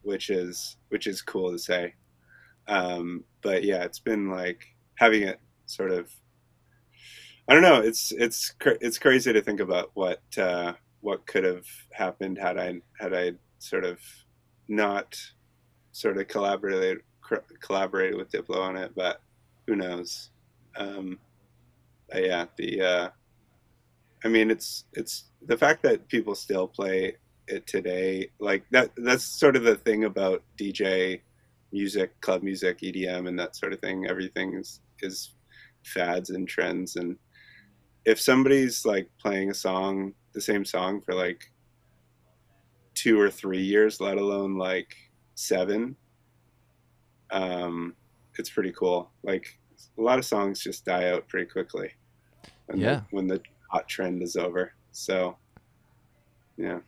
which 0.02 0.28
is 0.28 0.76
which 0.88 1.06
is 1.06 1.22
cool 1.22 1.52
to 1.52 1.58
say. 1.58 1.94
Um, 2.68 3.24
but 3.42 3.64
yeah, 3.64 3.84
it's 3.84 3.98
been 3.98 4.30
like 4.30 4.64
having 4.96 5.22
it 5.22 5.40
sort 5.66 5.90
of. 5.90 6.10
I 7.48 7.54
don't 7.54 7.62
know. 7.62 7.80
It's 7.80 8.12
it's 8.12 8.54
it's 8.60 8.98
crazy 8.98 9.32
to 9.32 9.40
think 9.40 9.60
about 9.60 9.90
what 9.94 10.22
uh, 10.36 10.74
what 11.00 11.26
could 11.26 11.44
have 11.44 11.66
happened 11.92 12.38
had 12.38 12.58
I 12.58 12.80
had 13.00 13.14
I 13.14 13.32
sort 13.58 13.84
of 13.84 13.98
not 14.68 15.16
sort 15.92 16.18
of 16.18 16.28
collaborated 16.28 16.98
collaborated 17.60 18.16
with 18.16 18.30
Diplo 18.30 18.60
on 18.60 18.76
it, 18.76 18.92
but 18.94 19.22
who 19.66 19.76
knows? 19.76 20.30
Um, 20.76 21.18
yeah, 22.14 22.46
the 22.56 22.80
uh, 22.80 23.08
I 24.24 24.28
mean, 24.28 24.50
it's 24.50 24.84
it's 24.92 25.24
the 25.46 25.56
fact 25.56 25.82
that 25.82 26.08
people 26.08 26.34
still 26.34 26.66
play 26.66 27.16
it 27.46 27.66
today. 27.66 28.30
Like 28.40 28.64
that 28.70 28.90
that's 28.96 29.24
sort 29.24 29.56
of 29.56 29.62
the 29.62 29.76
thing 29.76 30.04
about 30.04 30.42
DJ 30.58 31.20
music, 31.72 32.20
club 32.20 32.42
music, 32.42 32.80
EDM, 32.80 33.28
and 33.28 33.38
that 33.38 33.56
sort 33.56 33.72
of 33.72 33.80
thing. 33.80 34.06
Everything 34.06 34.54
is 34.54 34.80
is 35.00 35.34
fads 35.84 36.30
and 36.30 36.48
trends, 36.48 36.96
and 36.96 37.16
if 38.04 38.20
somebody's 38.20 38.84
like 38.84 39.08
playing 39.20 39.50
a 39.50 39.54
song, 39.54 40.14
the 40.32 40.40
same 40.40 40.64
song 40.64 41.00
for 41.00 41.14
like 41.14 41.52
two 42.94 43.20
or 43.20 43.30
three 43.30 43.62
years, 43.62 44.00
let 44.00 44.16
alone 44.16 44.56
like 44.56 44.94
seven. 45.34 45.94
Um, 47.30 47.94
it's 48.38 48.50
pretty 48.50 48.72
cool. 48.72 49.10
Like 49.22 49.58
a 49.98 50.02
lot 50.02 50.18
of 50.18 50.24
songs 50.24 50.60
just 50.60 50.84
die 50.84 51.10
out 51.10 51.28
pretty 51.28 51.50
quickly. 51.50 51.90
When 52.66 52.78
yeah. 52.78 52.94
The, 52.94 53.04
when 53.10 53.26
the 53.26 53.40
hot 53.70 53.88
trend 53.88 54.22
is 54.22 54.36
over. 54.36 54.72
So, 54.92 55.36
yeah. 56.56 56.78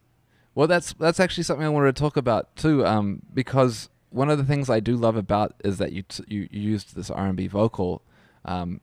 Well, 0.54 0.66
that's 0.66 0.94
that's 0.94 1.20
actually 1.20 1.44
something 1.44 1.64
I 1.64 1.70
wanted 1.70 1.94
to 1.94 2.00
talk 2.00 2.16
about 2.16 2.56
too, 2.56 2.84
um, 2.84 3.22
because 3.32 3.88
one 4.10 4.30
of 4.30 4.38
the 4.38 4.44
things 4.44 4.68
I 4.70 4.80
do 4.80 4.96
love 4.96 5.16
about 5.16 5.54
is 5.64 5.78
that 5.78 5.92
you 5.92 6.02
t- 6.02 6.24
you, 6.28 6.48
used 6.50 6.94
this 6.96 7.10
R 7.10 7.26
and 7.26 7.36
B 7.36 7.46
vocal, 7.46 8.02
um, 8.44 8.80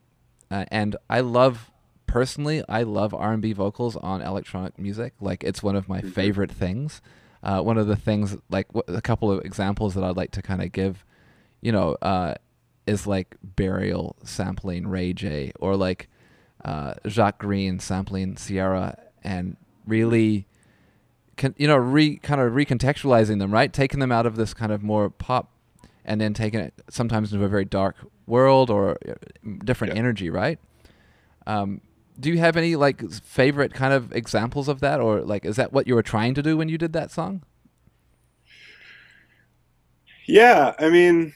uh, 0.49 0.65
and 0.71 0.95
I 1.09 1.19
love 1.21 1.71
personally 2.05 2.63
I 2.69 2.83
love 2.83 3.13
R 3.13 3.33
and 3.33 3.41
B 3.41 3.53
vocals 3.53 3.95
on 3.97 4.21
electronic 4.21 4.79
music. 4.79 5.13
Like 5.19 5.43
it's 5.43 5.61
one 5.61 5.75
of 5.75 5.89
my 5.89 6.01
Mhm. 6.01 6.11
favorite 6.11 6.51
things. 6.51 7.01
Uh, 7.43 7.61
one 7.61 7.77
of 7.77 7.87
the 7.87 7.95
things, 7.95 8.35
like 8.49 8.67
wh- 8.73 8.79
a 8.87 9.01
couple 9.01 9.31
of 9.31 9.43
examples 9.45 9.93
that 9.93 10.03
I'd 10.03 10.17
like 10.17 10.31
to 10.31 10.41
kind 10.41 10.61
of 10.63 10.71
give, 10.71 11.05
you 11.61 11.71
know, 11.71 11.95
uh, 12.01 12.33
is 12.87 13.05
like 13.05 13.35
Burial 13.43 14.15
sampling 14.23 14.87
Ray 14.87 15.13
J 15.13 15.51
or 15.59 15.75
like 15.75 16.09
uh, 16.65 16.95
Jacques 17.07 17.37
Greene 17.39 17.79
sampling 17.79 18.35
Ciara 18.35 18.97
and 19.23 19.55
really, 19.85 20.46
con- 21.37 21.55
you 21.57 21.67
know, 21.67 21.77
re 21.77 22.17
kind 22.17 22.41
of 22.41 22.53
recontextualizing 22.53 23.39
them, 23.39 23.51
right? 23.51 23.71
Taking 23.71 23.99
them 23.99 24.11
out 24.11 24.25
of 24.25 24.35
this 24.35 24.53
kind 24.53 24.71
of 24.71 24.83
more 24.83 25.09
pop 25.09 25.51
and 26.05 26.19
then 26.21 26.33
taking 26.33 26.59
it 26.59 26.73
sometimes 26.89 27.33
into 27.33 27.45
a 27.45 27.49
very 27.49 27.65
dark 27.65 27.95
world 28.25 28.69
or 28.69 28.97
uh, 29.07 29.13
different 29.63 29.93
Yeah. 29.93 29.95
energy, 29.95 30.29
right? 30.29 30.59
Um, 31.45 31.81
do 32.19 32.29
you 32.29 32.39
have 32.39 32.57
any 32.57 32.75
like 32.75 33.09
favorite 33.11 33.73
kind 33.73 33.93
of 33.93 34.11
examples 34.13 34.67
of 34.67 34.79
that, 34.81 34.99
or 34.99 35.21
like 35.21 35.45
is 35.45 35.55
that 35.57 35.71
what 35.73 35.87
you 35.87 35.95
were 35.95 36.03
trying 36.03 36.33
to 36.35 36.43
do 36.43 36.57
when 36.57 36.69
you 36.69 36.77
did 36.77 36.93
that 36.93 37.11
song? 37.11 37.43
Yeah, 40.27 40.73
I 40.79 40.89
mean, 40.89 41.33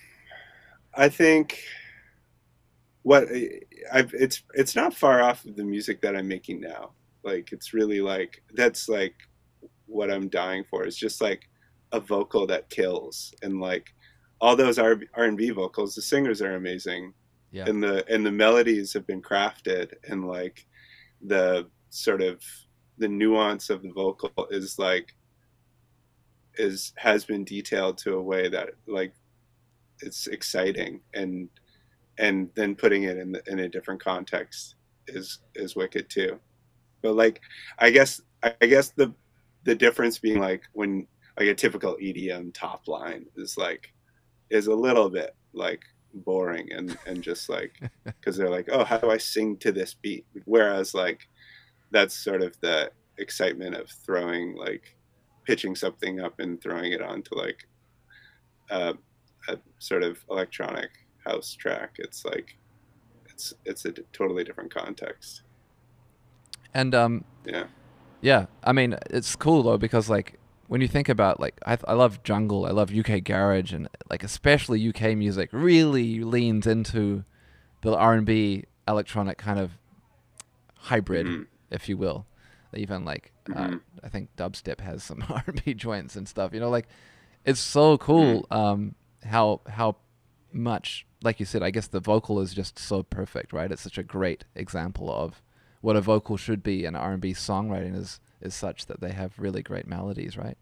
I 0.93 1.09
think 1.09 1.59
what 3.03 3.27
I've 3.91 4.13
it's 4.13 4.43
it's 4.53 4.75
not 4.75 4.93
far 4.93 5.21
off 5.21 5.45
of 5.45 5.55
the 5.55 5.63
music 5.63 6.01
that 6.01 6.15
I'm 6.15 6.27
making 6.27 6.61
now. 6.61 6.91
Like 7.23 7.51
it's 7.51 7.73
really 7.73 8.01
like 8.01 8.43
that's 8.53 8.87
like 8.89 9.15
what 9.91 10.11
I'm 10.11 10.29
dying 10.29 10.63
for. 10.69 10.83
It's 10.85 10.97
just 10.97 11.21
like 11.21 11.49
a 11.91 11.99
vocal 11.99 12.47
that 12.47 12.69
kills, 12.69 13.33
and 13.41 13.59
like 13.59 13.93
all 14.39 14.55
those 14.55 14.79
R 14.79 14.99
and 15.15 15.37
B 15.37 15.49
vocals, 15.51 15.95
the 15.95 16.01
singers 16.01 16.41
are 16.41 16.55
amazing, 16.55 17.13
Yeah. 17.51 17.65
and 17.67 17.83
the 17.83 18.05
and 18.13 18.25
the 18.25 18.31
melodies 18.31 18.93
have 18.93 19.05
been 19.05 19.21
crafted, 19.21 19.93
and 20.09 20.27
like 20.27 20.65
the 21.21 21.67
sort 21.89 22.21
of 22.21 22.41
the 22.97 23.07
nuance 23.07 23.69
of 23.69 23.81
the 23.83 23.91
vocal 23.91 24.31
is 24.49 24.79
like 24.79 25.13
is 26.57 26.93
has 26.97 27.25
been 27.25 27.43
detailed 27.43 27.97
to 27.97 28.15
a 28.15 28.21
way 28.21 28.49
that 28.49 28.69
like 28.87 29.13
it's 30.01 30.27
exciting 30.27 30.99
and 31.13 31.49
and 32.17 32.49
then 32.55 32.75
putting 32.75 33.03
it 33.03 33.17
in 33.17 33.31
the, 33.31 33.41
in 33.47 33.59
a 33.59 33.69
different 33.69 34.03
context 34.03 34.75
is 35.07 35.39
is 35.55 35.75
wicked 35.75 36.09
too 36.09 36.37
but 37.01 37.15
like 37.15 37.39
i 37.79 37.89
guess 37.89 38.21
i 38.43 38.65
guess 38.65 38.89
the 38.89 39.13
the 39.63 39.75
difference 39.75 40.17
being 40.17 40.39
like 40.39 40.63
when 40.73 41.07
like 41.39 41.47
a 41.47 41.55
typical 41.55 41.95
edm 42.01 42.53
top 42.53 42.87
line 42.87 43.25
is 43.35 43.57
like 43.57 43.93
is 44.49 44.67
a 44.67 44.75
little 44.75 45.09
bit 45.09 45.35
like 45.53 45.81
boring 46.13 46.71
and 46.73 46.97
and 47.05 47.21
just 47.21 47.49
like 47.49 47.79
because 48.03 48.35
they're 48.35 48.49
like 48.49 48.67
oh 48.71 48.83
how 48.83 48.97
do 48.97 49.09
i 49.09 49.17
sing 49.17 49.57
to 49.57 49.71
this 49.71 49.93
beat? 49.93 50.25
Whereas 50.45 50.93
like 50.93 51.27
that's 51.91 52.15
sort 52.15 52.41
of 52.41 52.59
the 52.61 52.91
excitement 53.17 53.75
of 53.75 53.89
throwing 53.89 54.55
like 54.55 54.95
pitching 55.45 55.75
something 55.75 56.19
up 56.19 56.39
and 56.39 56.61
throwing 56.61 56.91
it 56.91 57.01
onto 57.01 57.35
like 57.35 57.67
a, 58.69 58.95
a 59.47 59.57
sort 59.79 60.03
of 60.03 60.17
electronic 60.29 60.89
house 61.25 61.53
track. 61.53 61.95
It's 61.99 62.25
like 62.25 62.57
it's 63.29 63.53
it's 63.65 63.85
a 63.85 63.91
d- 63.91 64.03
totally 64.13 64.43
different 64.43 64.73
context. 64.73 65.43
And 66.73 66.95
um, 66.95 67.25
yeah 67.45 67.65
Yeah, 68.21 68.45
I 68.63 68.71
mean 68.71 68.95
it's 69.09 69.35
cool 69.35 69.63
though 69.63 69.77
because 69.77 70.09
like 70.09 70.39
when 70.67 70.79
you 70.81 70.87
think 70.87 71.09
about 71.09 71.39
like 71.39 71.59
I 71.65 71.77
I 71.85 71.93
love 71.93 72.23
jungle, 72.23 72.65
I 72.65 72.71
love 72.71 72.91
UK 72.93 73.23
garage, 73.23 73.73
and 73.73 73.89
like 74.09 74.23
especially 74.23 74.79
UK 74.89 75.15
music 75.17 75.49
really 75.51 76.23
leans 76.23 76.65
into 76.67 77.23
the 77.81 77.95
R 77.95 78.13
and 78.13 78.25
B 78.25 78.65
electronic 78.87 79.37
kind 79.37 79.59
of 79.59 79.71
hybrid, 80.77 81.25
Mhm. 81.27 81.47
if 81.69 81.87
you 81.89 81.97
will. 81.97 82.25
Even 82.73 83.03
like 83.03 83.31
uh, 83.53 83.67
Mhm. 83.67 83.81
I 84.03 84.09
think 84.09 84.29
dubstep 84.37 84.79
has 84.79 85.03
some 85.03 85.23
R 85.29 85.43
and 85.47 85.63
B 85.65 85.73
joints 85.73 86.15
and 86.15 86.27
stuff. 86.27 86.53
You 86.53 86.59
know, 86.59 86.69
like 86.69 86.87
it's 87.43 87.59
so 87.59 87.97
cool 87.97 88.45
um, 88.51 88.95
how 89.25 89.61
how 89.67 89.97
much 90.53 91.05
like 91.23 91.39
you 91.39 91.45
said. 91.45 91.63
I 91.63 91.71
guess 91.71 91.87
the 91.87 91.99
vocal 91.99 92.39
is 92.39 92.53
just 92.53 92.79
so 92.79 93.03
perfect, 93.03 93.51
right? 93.51 93.71
It's 93.71 93.81
such 93.81 93.97
a 93.97 94.03
great 94.03 94.45
example 94.55 95.11
of 95.11 95.41
what 95.81 95.95
a 95.95 96.01
vocal 96.01 96.37
should 96.37 96.63
be 96.63 96.85
and 96.85 96.95
R&B 96.95 97.33
songwriting 97.33 97.95
is 97.95 98.19
is 98.41 98.55
such 98.55 98.87
that 98.87 99.01
they 99.01 99.11
have 99.11 99.33
really 99.37 99.61
great 99.61 99.87
melodies, 99.87 100.37
right? 100.37 100.57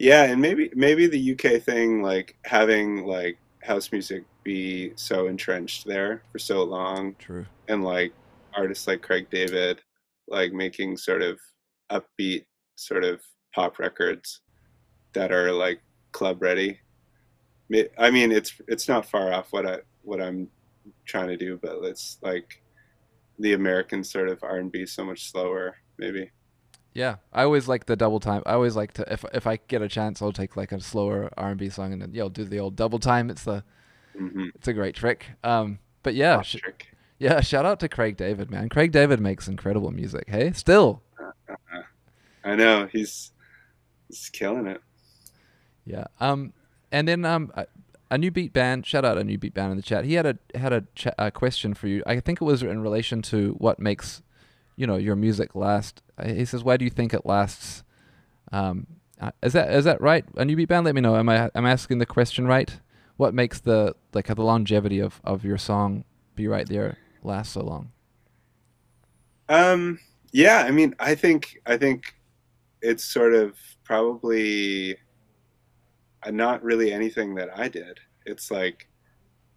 yeah 0.00 0.24
and 0.24 0.42
maybe 0.42 0.68
maybe 0.74 1.06
the 1.06 1.32
uk 1.32 1.62
thing 1.62 2.02
like 2.02 2.36
having 2.44 3.06
like 3.06 3.38
house 3.62 3.92
music 3.92 4.24
be 4.42 4.92
so 4.96 5.28
entrenched 5.28 5.86
there 5.86 6.22
for 6.32 6.38
so 6.40 6.64
long 6.64 7.14
True. 7.20 7.46
and 7.68 7.84
like 7.84 8.12
artists 8.58 8.86
like 8.86 9.02
Craig 9.02 9.28
David, 9.30 9.80
like 10.26 10.52
making 10.52 10.96
sort 10.96 11.22
of 11.22 11.38
upbeat 11.90 12.44
sort 12.76 13.04
of 13.04 13.20
pop 13.54 13.78
records 13.78 14.40
that 15.12 15.32
are 15.32 15.52
like 15.52 15.80
club 16.12 16.42
ready. 16.42 16.78
I 17.98 18.10
mean, 18.10 18.32
it's 18.32 18.54
it's 18.66 18.88
not 18.88 19.06
far 19.06 19.32
off 19.32 19.52
what 19.52 19.66
I 19.66 19.78
what 20.02 20.20
I'm 20.20 20.48
trying 21.04 21.28
to 21.28 21.36
do, 21.36 21.58
but 21.60 21.78
it's 21.84 22.18
like 22.22 22.62
the 23.38 23.52
American 23.54 24.02
sort 24.04 24.28
of 24.28 24.42
R 24.42 24.58
and 24.58 24.70
B 24.72 24.86
so 24.86 25.04
much 25.04 25.30
slower, 25.30 25.76
maybe. 25.98 26.30
Yeah, 26.94 27.16
I 27.32 27.42
always 27.44 27.68
like 27.68 27.86
the 27.86 27.94
double 27.96 28.18
time. 28.18 28.42
I 28.46 28.54
always 28.54 28.74
like 28.74 28.92
to 28.94 29.12
if 29.12 29.24
if 29.32 29.46
I 29.46 29.58
get 29.68 29.82
a 29.82 29.88
chance, 29.88 30.20
I'll 30.20 30.32
take 30.32 30.56
like 30.56 30.72
a 30.72 30.80
slower 30.80 31.30
R&B 31.36 31.68
song 31.68 31.92
and 31.92 32.02
then 32.02 32.10
yeah, 32.12 32.24
I'll 32.24 32.28
do 32.30 32.44
the 32.44 32.58
old 32.58 32.74
double 32.76 32.98
time. 32.98 33.30
It's 33.30 33.44
the 33.44 33.62
Mm-hmm. 34.18 34.46
it's 34.56 34.66
a 34.66 34.72
great 34.72 34.96
trick. 34.96 35.26
Um, 35.44 35.78
but 36.02 36.14
yeah, 36.14 36.42
sh- 36.42 36.56
trick. 36.56 36.88
yeah, 37.20 37.40
shout 37.40 37.64
out 37.64 37.78
to 37.80 37.88
Craig 37.88 38.16
David, 38.16 38.50
man. 38.50 38.68
Craig 38.68 38.90
David 38.90 39.20
makes 39.20 39.46
incredible 39.46 39.92
music. 39.92 40.24
Hey, 40.28 40.50
still. 40.52 41.02
I 42.44 42.56
know 42.56 42.88
he's 42.90 43.30
he's 44.08 44.28
killing 44.30 44.66
it. 44.66 44.80
Yeah. 45.84 46.04
Um, 46.18 46.52
and 46.90 47.06
then 47.06 47.24
um, 47.24 47.52
a, 48.10 48.18
new 48.18 48.30
beat 48.30 48.52
band. 48.52 48.86
Shout 48.86 49.04
out 49.04 49.18
a 49.18 49.24
new 49.24 49.38
beat 49.38 49.54
band 49.54 49.70
in 49.72 49.76
the 49.76 49.82
chat. 49.82 50.04
He 50.04 50.14
had 50.14 50.26
a 50.26 50.38
had 50.56 50.72
a, 50.72 50.84
a 51.18 51.30
question 51.30 51.74
for 51.74 51.88
you. 51.88 52.02
I 52.06 52.20
think 52.20 52.40
it 52.40 52.44
was 52.44 52.62
in 52.62 52.80
relation 52.80 53.22
to 53.22 53.54
what 53.58 53.78
makes, 53.78 54.22
you 54.76 54.86
know, 54.86 54.96
your 54.96 55.16
music 55.16 55.54
last. 55.54 56.02
Uh, 56.18 56.28
He 56.28 56.44
says, 56.44 56.64
"Why 56.64 56.76
do 56.76 56.84
you 56.84 56.90
think 56.90 57.12
it 57.14 57.24
lasts?" 57.26 57.84
Um, 58.52 58.86
uh, 59.20 59.32
is 59.42 59.52
that 59.52 59.72
is 59.72 59.84
that 59.84 60.00
right? 60.00 60.24
A 60.36 60.44
new 60.44 60.56
beat 60.56 60.68
band. 60.68 60.86
Let 60.86 60.94
me 60.94 61.00
know. 61.00 61.16
Am 61.16 61.28
I 61.28 61.50
am 61.54 61.66
I 61.66 61.70
asking 61.70 61.98
the 61.98 62.06
question 62.06 62.46
right? 62.46 62.80
What 63.16 63.34
makes 63.34 63.60
the 63.60 63.94
like 64.14 64.26
the 64.26 64.42
longevity 64.42 65.00
of 65.00 65.20
of 65.24 65.44
your 65.44 65.58
song 65.58 66.04
be 66.34 66.46
right 66.46 66.68
there 66.68 66.98
last 67.22 67.52
so 67.52 67.62
long? 67.62 67.90
Um, 69.48 69.98
yeah, 70.32 70.64
I 70.66 70.70
mean, 70.70 70.94
I 70.98 71.14
think 71.14 71.60
I 71.66 71.76
think 71.76 72.14
it's 72.82 73.04
sort 73.04 73.34
of 73.34 73.54
probably 73.84 74.96
not 76.30 76.62
really 76.62 76.92
anything 76.92 77.34
that 77.36 77.56
I 77.56 77.68
did. 77.68 77.98
It's 78.26 78.50
like 78.50 78.88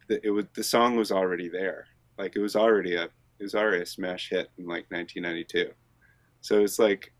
the, 0.08 0.24
it 0.26 0.30
was 0.30 0.46
the 0.54 0.64
song 0.64 0.96
was 0.96 1.12
already 1.12 1.48
there. 1.48 1.86
Like 2.18 2.36
it 2.36 2.40
was 2.40 2.56
already 2.56 2.94
a 2.94 3.04
it 3.04 3.42
was 3.42 3.54
already 3.54 3.82
a 3.82 3.86
smash 3.86 4.30
hit 4.30 4.50
in 4.58 4.66
like 4.66 4.86
1992. 4.90 5.72
So 6.40 6.62
it's 6.62 6.78
like 6.78 7.12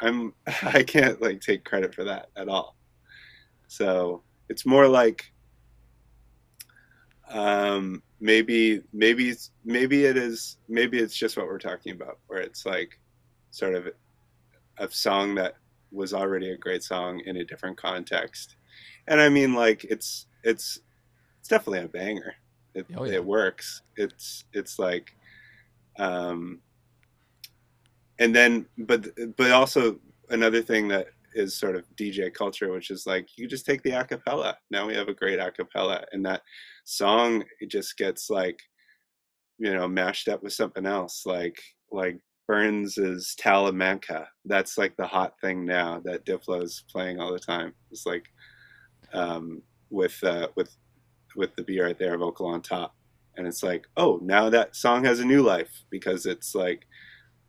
I'm 0.00 0.34
I 0.62 0.82
can't 0.82 1.20
like 1.20 1.40
take 1.40 1.64
credit 1.64 1.94
for 1.94 2.04
that 2.04 2.28
at 2.36 2.48
all. 2.48 2.76
So 3.68 4.22
it's 4.48 4.66
more 4.66 4.88
like 4.88 5.32
um 7.30 8.02
maybe 8.20 8.82
maybe 8.92 9.34
maybe 9.64 10.04
it 10.04 10.16
is 10.16 10.58
maybe 10.68 10.98
it's 10.98 11.16
just 11.16 11.36
what 11.36 11.46
we're 11.46 11.58
talking 11.58 11.92
about 11.92 12.18
where 12.26 12.40
it's 12.40 12.66
like 12.66 12.98
sort 13.50 13.74
of 13.74 13.88
a 14.78 14.90
song 14.90 15.34
that 15.36 15.54
was 15.92 16.12
already 16.12 16.50
a 16.50 16.56
great 16.56 16.82
song 16.82 17.20
in 17.26 17.36
a 17.38 17.44
different 17.44 17.76
context 17.76 18.56
and 19.10 19.20
i 19.20 19.28
mean 19.28 19.52
like 19.54 19.84
it's 19.84 20.26
it's 20.44 20.80
it's 21.38 21.48
definitely 21.48 21.84
a 21.84 21.88
banger 21.88 22.34
it, 22.74 22.86
Oh, 22.96 23.04
yeah. 23.04 23.14
it 23.14 23.24
works 23.24 23.82
it's 23.96 24.44
it's 24.54 24.78
like 24.78 25.14
um 25.98 26.60
and 28.18 28.34
then 28.34 28.64
but 28.78 29.08
but 29.36 29.50
also 29.50 29.98
another 30.30 30.62
thing 30.62 30.88
that 30.88 31.08
is 31.34 31.54
sort 31.54 31.76
of 31.76 31.84
dj 31.96 32.32
culture 32.32 32.72
which 32.72 32.90
is 32.90 33.06
like 33.06 33.28
you 33.36 33.46
just 33.46 33.66
take 33.66 33.82
the 33.82 33.90
acapella 33.90 34.54
now 34.70 34.86
we 34.86 34.94
have 34.94 35.08
a 35.08 35.14
great 35.14 35.38
acapella 35.38 36.04
and 36.12 36.24
that 36.24 36.42
song 36.84 37.44
it 37.60 37.68
just 37.68 37.96
gets 37.98 38.30
like 38.30 38.60
you 39.58 39.72
know 39.74 39.86
mashed 39.86 40.28
up 40.28 40.42
with 40.42 40.52
something 40.52 40.86
else 40.86 41.26
like 41.26 41.60
like 41.92 42.18
Burns's 42.50 43.36
Talamanca. 43.40 44.26
That's 44.44 44.76
like 44.76 44.96
the 44.96 45.06
hot 45.06 45.34
thing 45.40 45.64
now 45.64 46.00
that 46.04 46.26
Diplo's 46.26 46.82
playing 46.90 47.20
all 47.20 47.32
the 47.32 47.38
time. 47.38 47.72
It's 47.92 48.06
like 48.06 48.24
um, 49.12 49.62
with 49.90 50.22
uh, 50.22 50.48
with 50.56 50.76
with 51.36 51.54
the 51.56 51.62
Be 51.62 51.80
Right 51.80 51.98
There 51.98 52.16
vocal 52.18 52.46
on 52.46 52.62
top, 52.62 52.94
and 53.36 53.46
it's 53.46 53.62
like, 53.62 53.86
oh, 53.96 54.18
now 54.22 54.50
that 54.50 54.76
song 54.76 55.04
has 55.04 55.20
a 55.20 55.24
new 55.24 55.42
life 55.42 55.70
because 55.90 56.26
it's 56.26 56.54
like 56.54 56.86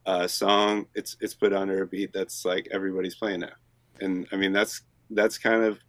a 0.06 0.28
song. 0.28 0.88
It's 0.96 1.18
it's 1.22 1.34
put 1.34 1.54
under 1.54 1.84
a 1.84 1.88
beat 1.88 2.14
that's 2.14 2.46
like 2.46 2.68
everybody's 2.72 3.16
playing 3.16 3.42
now, 3.42 3.54
and 4.00 4.28
I 4.32 4.36
mean 4.36 4.54
that's 4.54 4.82
that's 5.12 5.38
kind 5.38 5.64
of 5.64 5.80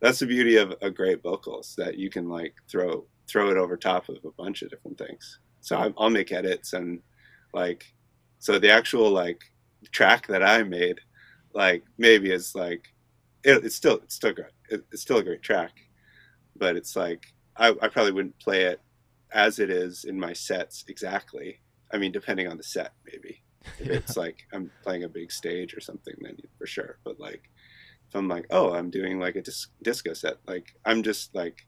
that's 0.00 0.18
the 0.18 0.26
beauty 0.26 0.56
of 0.56 0.74
a 0.82 0.90
great 0.90 1.22
vocals 1.22 1.74
that 1.78 1.96
you 1.96 2.10
can 2.10 2.28
like 2.28 2.54
throw 2.68 3.06
throw 3.28 3.50
it 3.50 3.56
over 3.56 3.76
top 3.76 4.08
of 4.08 4.16
a 4.24 4.30
bunch 4.36 4.62
of 4.62 4.70
different 4.70 4.98
things. 4.98 5.38
So 5.60 5.76
I, 5.76 5.92
I'll 5.96 6.10
make 6.10 6.32
edits 6.32 6.72
and 6.72 7.00
like 7.54 7.86
so 8.38 8.58
the 8.58 8.70
actual 8.70 9.10
like 9.10 9.40
track 9.92 10.26
that 10.26 10.42
I 10.42 10.64
made, 10.64 10.98
like 11.54 11.84
maybe 11.98 12.32
is 12.32 12.54
like 12.54 12.88
it, 13.44 13.64
it's 13.64 13.76
still 13.76 14.00
it's 14.02 14.16
still 14.16 14.32
good. 14.32 14.50
It, 14.72 14.84
it's 14.92 15.02
still 15.02 15.18
a 15.18 15.22
great 15.22 15.42
track, 15.42 15.72
but 16.56 16.76
it's 16.76 16.96
like 16.96 17.26
I, 17.56 17.68
I 17.68 17.88
probably 17.88 18.12
wouldn't 18.12 18.38
play 18.38 18.62
it 18.64 18.80
as 19.32 19.58
it 19.58 19.70
is 19.70 20.04
in 20.04 20.18
my 20.18 20.32
sets 20.32 20.84
exactly. 20.88 21.60
I 21.92 21.98
mean, 21.98 22.12
depending 22.12 22.48
on 22.48 22.56
the 22.56 22.62
set, 22.62 22.92
maybe. 23.04 23.42
If 23.78 23.86
yeah. 23.86 23.92
it's 23.94 24.16
like 24.16 24.46
I'm 24.52 24.70
playing 24.82 25.04
a 25.04 25.08
big 25.08 25.30
stage 25.30 25.74
or 25.74 25.80
something, 25.80 26.14
then 26.20 26.36
for 26.58 26.66
sure. 26.66 26.98
But 27.04 27.20
like, 27.20 27.48
if 28.08 28.14
I'm 28.14 28.28
like, 28.28 28.46
oh, 28.50 28.72
I'm 28.72 28.90
doing 28.90 29.20
like 29.20 29.36
a 29.36 29.42
dis- 29.42 29.68
disco 29.82 30.14
set, 30.14 30.38
like 30.46 30.74
I'm 30.84 31.02
just 31.02 31.34
like 31.34 31.66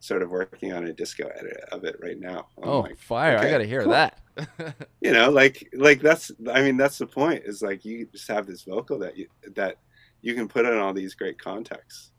sort 0.00 0.22
of 0.22 0.30
working 0.30 0.72
on 0.72 0.86
a 0.86 0.92
disco 0.92 1.28
edit 1.28 1.60
of 1.72 1.84
it 1.84 1.96
right 2.00 2.18
now. 2.18 2.46
I'm 2.62 2.68
oh, 2.68 2.80
like, 2.80 2.98
fire! 2.98 3.36
Okay, 3.36 3.48
I 3.48 3.50
gotta 3.50 3.66
hear 3.66 3.82
cool. 3.82 3.92
that. 3.92 4.20
you 5.00 5.12
know, 5.12 5.30
like 5.30 5.68
like 5.74 6.00
that's 6.00 6.30
I 6.52 6.62
mean 6.62 6.76
that's 6.76 6.98
the 6.98 7.06
point 7.06 7.42
is 7.44 7.62
like 7.62 7.84
you 7.84 8.06
just 8.06 8.28
have 8.28 8.46
this 8.46 8.62
vocal 8.62 8.98
that 9.00 9.16
you 9.16 9.26
that 9.54 9.78
you 10.22 10.34
can 10.34 10.48
put 10.48 10.64
in 10.66 10.76
all 10.78 10.94
these 10.94 11.14
great 11.14 11.38
contexts. 11.38 12.12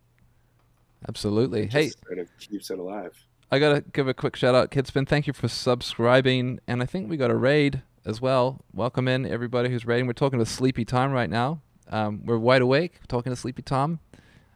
Absolutely. 1.07 1.67
Hey, 1.67 1.89
sort 1.89 2.19
of 2.19 2.27
keeps 2.37 2.69
it 2.69 2.79
alive. 2.79 3.13
I 3.51 3.59
gotta 3.59 3.81
give 3.81 4.07
a 4.07 4.13
quick 4.13 4.35
shout 4.35 4.53
out, 4.53 4.69
Kidspin. 4.71 5.07
Thank 5.07 5.27
you 5.27 5.33
for 5.33 5.47
subscribing, 5.47 6.59
and 6.67 6.83
I 6.83 6.85
think 6.85 7.09
we 7.09 7.17
got 7.17 7.31
a 7.31 7.35
raid 7.35 7.81
as 8.05 8.21
well. 8.21 8.61
Welcome 8.73 9.07
in 9.07 9.25
everybody 9.25 9.69
who's 9.69 9.85
raiding. 9.85 10.07
We're 10.07 10.13
talking 10.13 10.39
to 10.39 10.45
Sleepy 10.45 10.85
Tom 10.85 11.11
right 11.11 11.29
now. 11.29 11.61
Um, 11.89 12.21
we're 12.25 12.37
wide 12.37 12.61
awake 12.61 12.99
talking 13.07 13.31
to 13.31 13.35
Sleepy 13.35 13.63
Tom. 13.63 13.99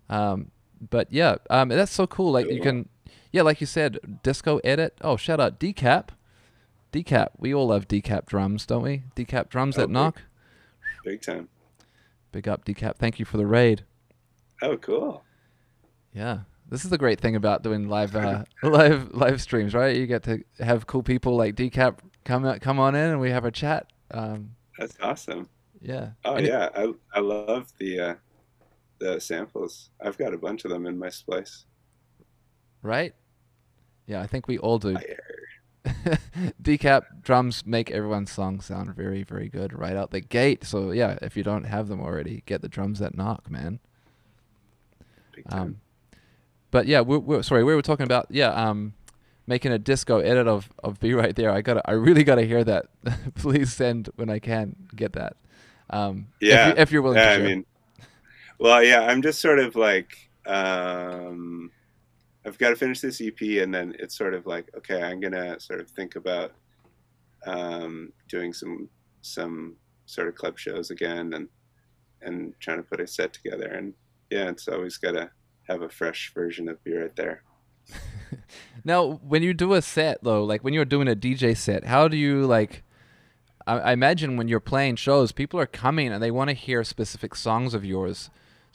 Um, 0.09 0.51
but 0.89 1.11
yeah, 1.11 1.37
um, 1.49 1.69
that's 1.69 1.91
so 1.91 2.05
cool. 2.05 2.31
Like 2.31 2.49
you 2.49 2.61
can 2.61 2.89
yeah, 3.33 3.41
like 3.41 3.59
you 3.59 3.67
said, 3.67 4.19
disco 4.21 4.59
edit. 4.63 4.95
Oh, 5.01 5.17
shout 5.17 5.39
out 5.39 5.59
Decap. 5.59 6.09
Decap. 6.93 7.29
We 7.39 7.53
all 7.53 7.67
love 7.67 7.87
Decap 7.87 8.27
drums, 8.27 8.67
don't 8.67 8.83
we? 8.83 9.03
Decap 9.15 9.49
drums 9.49 9.75
oh, 9.75 9.81
that 9.81 9.87
big, 9.87 9.93
knock. 9.93 10.21
Big 11.03 11.21
time. 11.23 11.49
Big 12.31 12.47
up 12.47 12.63
Decap. 12.63 12.97
Thank 12.97 13.17
you 13.17 13.25
for 13.25 13.37
the 13.37 13.47
raid. 13.47 13.83
Oh, 14.61 14.77
cool. 14.77 15.23
Yeah. 16.13 16.39
This 16.69 16.83
is 16.83 16.89
the 16.89 16.97
great 16.97 17.19
thing 17.19 17.35
about 17.35 17.61
doing 17.61 17.87
live 17.87 18.15
uh, 18.15 18.45
live 18.63 19.13
live 19.13 19.41
streams, 19.41 19.73
right? 19.73 19.95
You 19.95 20.07
get 20.07 20.23
to 20.23 20.43
have 20.59 20.87
cool 20.87 21.03
people 21.03 21.35
like 21.35 21.55
Decap 21.55 21.99
come 22.23 22.59
come 22.59 22.79
on 22.79 22.95
in 22.95 23.11
and 23.11 23.19
we 23.19 23.29
have 23.29 23.45
a 23.45 23.51
chat. 23.51 23.87
Um, 24.11 24.55
That's 24.77 24.97
awesome. 25.01 25.49
Yeah. 25.81 26.11
Oh 26.23 26.35
and 26.35 26.47
yeah, 26.47 26.69
I 26.75 26.93
I 27.13 27.19
love 27.19 27.71
the 27.77 27.99
uh, 27.99 28.15
the 28.99 29.19
samples. 29.19 29.89
I've 30.01 30.17
got 30.17 30.33
a 30.33 30.37
bunch 30.37 30.65
of 30.65 30.71
them 30.71 30.85
in 30.85 30.97
my 30.97 31.09
splice. 31.09 31.65
Right? 32.81 33.13
Yeah, 34.07 34.21
I 34.21 34.27
think 34.27 34.47
we 34.47 34.57
all 34.57 34.79
do. 34.79 34.97
Decap 36.61 37.21
drums 37.21 37.65
make 37.65 37.91
everyone's 37.91 38.31
song 38.31 38.61
sound 38.61 38.95
very, 38.95 39.23
very 39.23 39.49
good 39.49 39.77
right 39.77 39.95
out 39.95 40.11
the 40.11 40.21
gate. 40.21 40.63
So 40.63 40.91
yeah, 40.91 41.17
if 41.21 41.37
you 41.37 41.43
don't 41.43 41.65
have 41.65 41.87
them 41.87 42.01
already, 42.01 42.43
get 42.45 42.61
the 42.61 42.69
drums 42.69 42.99
that 42.99 43.15
knock, 43.15 43.49
man. 43.49 43.79
Um, 45.49 45.81
but 46.73 46.87
yeah, 46.87 47.01
we're, 47.01 47.19
we're, 47.19 47.43
sorry, 47.43 47.63
we 47.63 47.75
were 47.75 47.83
talking 47.83 48.03
about 48.03 48.25
yeah, 48.31 48.49
um, 48.49 48.95
making 49.45 49.71
a 49.71 49.77
disco 49.77 50.17
edit 50.17 50.47
of 50.47 50.69
of 50.83 50.99
Be 50.99 51.13
Right 51.13 51.35
There. 51.35 51.51
I 51.51 51.61
got, 51.61 51.79
I 51.85 51.91
really 51.91 52.23
got 52.23 52.35
to 52.35 52.47
hear 52.47 52.63
that. 52.63 52.87
Please 53.35 53.71
send 53.71 54.09
when 54.15 54.31
I 54.31 54.39
can 54.39 54.75
get 54.95 55.13
that. 55.13 55.37
Um, 55.91 56.29
yeah, 56.41 56.73
if, 56.75 56.91
you, 56.91 56.97
are 56.97 57.01
willing. 57.03 57.19
Yeah, 57.19 57.29
to 57.29 57.35
share. 57.35 57.45
I 57.45 57.47
mean, 57.47 57.65
well, 58.57 58.83
yeah, 58.83 59.01
I'm 59.01 59.21
just 59.21 59.39
sort 59.39 59.59
of 59.59 59.75
like. 59.75 60.17
Um, 60.47 61.69
I've 62.43 62.57
got 62.57 62.71
to 62.71 62.75
finish 62.75 63.01
this 63.01 63.21
EP, 63.21 63.39
and 63.61 63.73
then 63.73 63.95
it's 63.99 64.17
sort 64.17 64.33
of 64.33 64.47
like, 64.47 64.65
okay, 64.75 65.03
I'm 65.03 65.19
gonna 65.19 65.59
sort 65.59 65.79
of 65.79 65.87
think 65.91 66.15
about 66.15 66.53
um, 67.45 68.11
doing 68.27 68.51
some 68.51 68.89
some 69.21 69.75
sort 70.07 70.27
of 70.27 70.33
club 70.33 70.57
shows 70.57 70.89
again, 70.89 71.33
and 71.33 71.47
and 72.23 72.55
trying 72.59 72.77
to 72.77 72.83
put 72.83 72.99
a 72.99 73.05
set 73.05 73.31
together. 73.31 73.67
And 73.67 73.93
yeah, 74.31 74.49
it's 74.49 74.67
always 74.67 74.97
got 74.97 75.11
to 75.11 75.29
have 75.67 75.81
a 75.81 75.89
fresh 75.89 76.33
version 76.33 76.67
of 76.69 76.83
Be 76.83 76.93
Right 76.93 77.15
There. 77.15 77.43
now, 78.85 79.19
when 79.23 79.43
you 79.43 79.53
do 79.53 79.73
a 79.73 79.81
set, 79.81 80.23
though, 80.23 80.43
like 80.43 80.63
when 80.63 80.73
you're 80.73 80.85
doing 80.85 81.07
a 81.07 81.15
DJ 81.15 81.55
set, 81.55 81.85
how 81.85 82.07
do 82.07 82.17
you 82.17 82.45
like? 82.45 82.83
I, 83.65 83.79
I 83.79 83.91
imagine 83.93 84.37
when 84.37 84.47
you're 84.47 84.59
playing 84.59 84.97
shows, 84.97 85.31
people 85.31 85.59
are 85.59 85.65
coming 85.65 86.11
and 86.11 86.21
they 86.21 86.31
want 86.31 86.49
to 86.49 86.55
hear 86.55 86.83
specific 86.83 87.35
songs 87.35 87.73
of 87.73 87.85
yours. 87.85 88.29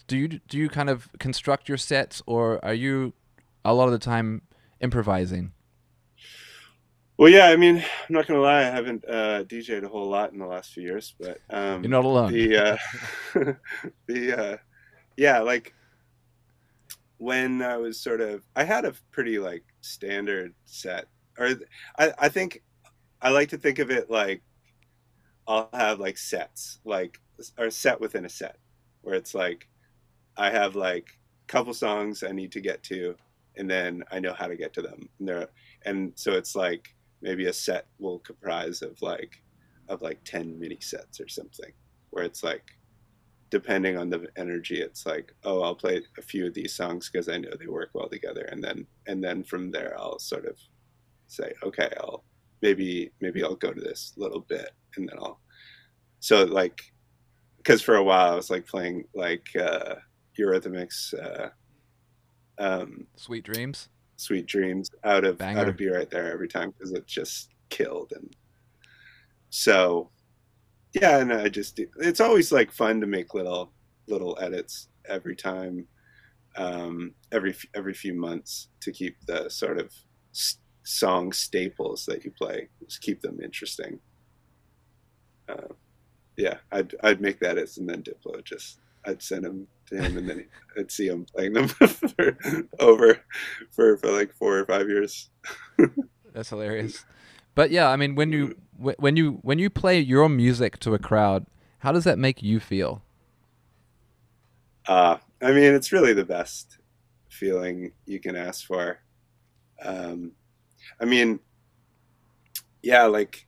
Do 0.07 0.16
you 0.16 0.28
do 0.28 0.57
you 0.57 0.68
kind 0.68 0.89
of 0.89 1.09
construct 1.18 1.68
your 1.68 1.78
sets, 1.78 2.22
or 2.26 2.64
are 2.64 2.74
you 2.74 3.12
a 3.64 3.74
lot 3.74 3.86
of 3.86 3.93
the 3.93 3.99
time 3.99 4.43
improvising? 4.80 5.53
Well, 7.18 7.28
yeah, 7.28 7.47
I 7.47 7.57
mean, 7.57 7.78
I'm 7.78 7.84
not 8.14 8.28
gonna 8.28 8.41
lie, 8.41 8.61
I 8.61 8.70
haven't 8.70 9.05
uh, 9.07 9.43
DJed 9.43 9.82
a 9.82 9.89
whole 9.89 10.09
lot 10.09 10.32
in 10.32 10.39
the 10.39 10.47
last 10.47 10.72
few 10.72 10.84
years, 10.84 11.14
but 11.18 11.39
um, 11.51 11.82
you're 11.82 11.91
not 11.91 12.05
alone. 12.05 12.32
The 12.32 12.57
uh, 12.57 12.76
the 14.07 14.39
uh, 14.39 14.57
yeah, 15.16 15.41
like 15.41 15.74
when 17.19 17.62
I 17.62 17.77
was 17.77 18.01
sort 18.01 18.21
of, 18.21 18.43
I 18.57 18.64
had 18.64 18.85
a 18.85 18.95
pretty 19.11 19.39
like 19.39 19.64
standard 19.81 20.55
set, 20.64 21.07
or 21.39 21.51
I 21.99 22.12
I 22.19 22.29
think 22.29 22.62
I 23.21 23.31
like 23.31 23.51
to 23.51 23.59
think 23.59 23.79
of 23.79 23.91
it 23.91 24.11
like 24.11 24.43
I'll 25.47 25.69
have 25.73 26.01
like 26.01 26.19
sets, 26.19 26.81
like 26.85 27.19
or 27.59 27.71
set 27.71 28.01
within 28.01 28.25
a 28.25 28.29
set, 28.29 28.57
where 29.03 29.14
it's 29.14 29.35
like 29.35 29.69
I 30.37 30.51
have 30.51 30.77
like 30.77 31.09
a 31.49 31.53
couple 31.53 31.75
songs 31.75 32.23
I 32.23 32.33
need 32.33 32.53
to 32.53 32.61
get 32.61 32.83
to, 32.85 33.16
and 33.57 33.69
then 33.69 34.05
I 34.12 34.21
know 34.21 34.33
how 34.33 34.47
to 34.47 34.57
get 34.57 34.73
to 34.75 34.83
them. 34.83 35.09
And 35.19 35.29
there, 35.29 35.49
and 35.85 36.12
so 36.14 36.33
it's 36.33 36.55
like 36.55 36.95
maybe 37.21 37.47
a 37.47 37.53
set 37.53 37.87
will 37.99 38.21
comprise 38.21 38.83
of 38.83 39.01
like 39.03 39.43
of 39.89 40.03
like 40.03 40.23
ten 40.25 40.59
mini 40.59 40.79
sets 40.81 41.21
or 41.21 41.29
something, 41.29 41.73
where 42.11 42.25
it's 42.25 42.45
like 42.45 42.78
depending 43.51 43.97
on 43.97 44.11
the 44.11 44.27
energy, 44.37 44.81
it's 44.81 45.07
like 45.07 45.35
oh 45.45 45.63
I'll 45.63 45.75
play 45.75 46.03
a 46.19 46.23
few 46.23 46.47
of 46.47 46.55
these 46.55 46.75
songs 46.75 47.11
because 47.11 47.29
I 47.29 47.39
know 47.39 47.51
they 47.59 47.67
work 47.67 47.91
well 47.95 48.09
together, 48.09 48.43
and 48.53 48.63
then 48.63 48.87
and 49.07 49.23
then 49.23 49.45
from 49.45 49.71
there 49.71 49.95
I'll 49.99 50.19
sort 50.19 50.47
of 50.47 50.57
say 51.29 51.53
okay 51.63 51.91
I'll 51.99 52.25
maybe 52.63 53.11
maybe 53.21 53.43
I'll 53.45 53.55
go 53.55 53.73
to 53.73 53.81
this 53.81 54.13
little 54.17 54.41
bit 54.41 54.71
and 54.97 55.09
then 55.09 55.17
I'll 55.19 55.41
so 56.21 56.45
like 56.45 56.81
because 57.59 57.83
for 57.83 57.97
a 57.97 58.03
while 58.03 58.33
I 58.33 58.37
was 58.37 58.51
like 58.51 58.67
playing 58.67 59.05
like 59.15 59.47
uh 59.61 59.97
Eurythmics 60.39 61.15
uh 61.15 61.51
um, 62.59 63.07
Sweet 63.17 63.45
Dreams. 63.45 63.89
Sweet 64.17 64.47
Dreams 64.47 64.91
out 65.05 65.25
of 65.25 65.39
Banger. 65.39 65.61
out 65.61 65.69
of 65.69 65.77
Be 65.77 65.89
Right 65.89 66.11
There 66.11 66.33
every 66.33 66.49
time 66.49 66.73
because 66.73 66.93
it 66.93 67.07
just 67.07 67.51
killed 67.69 68.13
and 68.17 68.35
so 69.51 70.11
yeah 70.93 71.18
and 71.18 71.32
I 71.32 71.49
just 71.49 71.80
it's 72.01 72.20
always 72.20 72.53
like 72.53 72.72
fun 72.72 73.01
to 73.01 73.07
make 73.07 73.34
little 73.34 73.72
little 74.07 74.39
edits 74.41 74.89
every 75.09 75.36
time 75.36 75.86
um, 76.57 77.14
every 77.30 77.55
every 77.74 77.95
few 77.95 78.14
months 78.14 78.68
to 78.80 78.93
keep 78.93 79.16
the 79.26 79.49
sort 79.49 79.78
of 79.78 79.93
song 80.82 81.32
staples 81.32 82.07
that 82.07 82.24
you 82.24 82.30
play 82.30 82.68
just 82.84 83.03
keep 83.03 83.20
them 83.20 83.39
interesting 83.43 84.01
uh, 85.49 85.68
yeah 86.36 86.57
I'd 86.72 86.95
I'd 87.03 87.20
make 87.20 87.41
that 87.41 87.59
as 87.59 87.78
and 87.78 87.89
then 87.89 88.03
Diplo 88.03 88.43
just 88.45 88.80
I'd 89.05 89.22
send 89.22 89.45
him 89.45 89.66
to 89.86 89.97
him, 89.97 90.18
and 90.18 90.28
then 90.28 90.45
I'd 90.76 90.91
see 90.91 91.07
him 91.09 91.26
playing 91.34 91.55
them 91.55 91.68
for, 91.68 92.39
over 92.78 93.18
for 93.70 93.97
for 93.97 94.11
like 94.12 94.32
four 94.34 94.59
or 94.59 94.66
five 94.66 94.89
years. 94.89 95.30
That's 96.34 96.51
hilarious. 96.51 97.05
But 97.55 97.70
yeah, 97.70 97.89
I 97.89 97.97
mean, 97.97 98.14
when 98.14 98.32
you 98.32 98.57
when 98.79 99.16
you 99.16 99.39
when 99.43 99.59
you 99.59 99.70
play 99.70 99.99
your 100.01 100.29
music 100.29 100.79
to 100.81 100.95
a 100.95 100.99
crowd, 100.99 101.47
how 101.81 101.93
does 101.93 102.05
that 102.05 102.18
make 102.18 102.43
you 102.43 102.61
feel? 102.61 103.03
Uh, 104.87 105.18
I 105.43 105.49
mean, 105.53 105.74
it's 105.74 105.93
really 105.93 106.14
the 106.14 106.24
best 106.24 106.79
feeling 107.29 107.93
you 108.07 108.20
can 108.20 108.37
ask 108.37 108.66
for. 108.66 109.01
Um, 109.83 110.33
I 111.01 111.05
mean, 111.05 111.41
yeah, 112.83 113.05
like, 113.05 113.47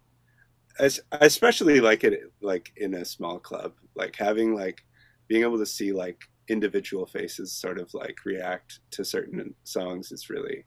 I 0.78 0.90
especially 1.12 1.80
like 1.80 2.04
it 2.04 2.32
like 2.40 2.72
in 2.76 2.94
a 2.94 3.04
small 3.04 3.38
club, 3.38 3.72
like 3.94 4.16
having 4.16 4.54
like 4.54 4.82
being 5.28 5.42
able 5.42 5.58
to 5.58 5.66
see 5.66 5.92
like 5.92 6.20
individual 6.48 7.06
faces 7.06 7.52
sort 7.52 7.78
of 7.78 7.92
like 7.94 8.16
react 8.24 8.80
to 8.90 9.04
certain 9.04 9.54
songs 9.62 10.10
is 10.10 10.28
really 10.28 10.64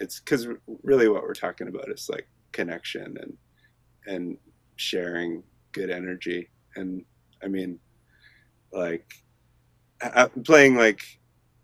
it's 0.00 0.20
because 0.20 0.48
really 0.82 1.08
what 1.08 1.22
we're 1.22 1.34
talking 1.34 1.68
about 1.68 1.88
is 1.88 2.08
like 2.08 2.28
connection 2.52 3.16
and 3.20 3.36
and 4.06 4.38
sharing 4.76 5.42
good 5.72 5.90
energy. 5.90 6.48
And 6.76 7.04
I 7.42 7.48
mean, 7.48 7.78
like 8.72 9.10
playing 10.44 10.76
like 10.76 11.00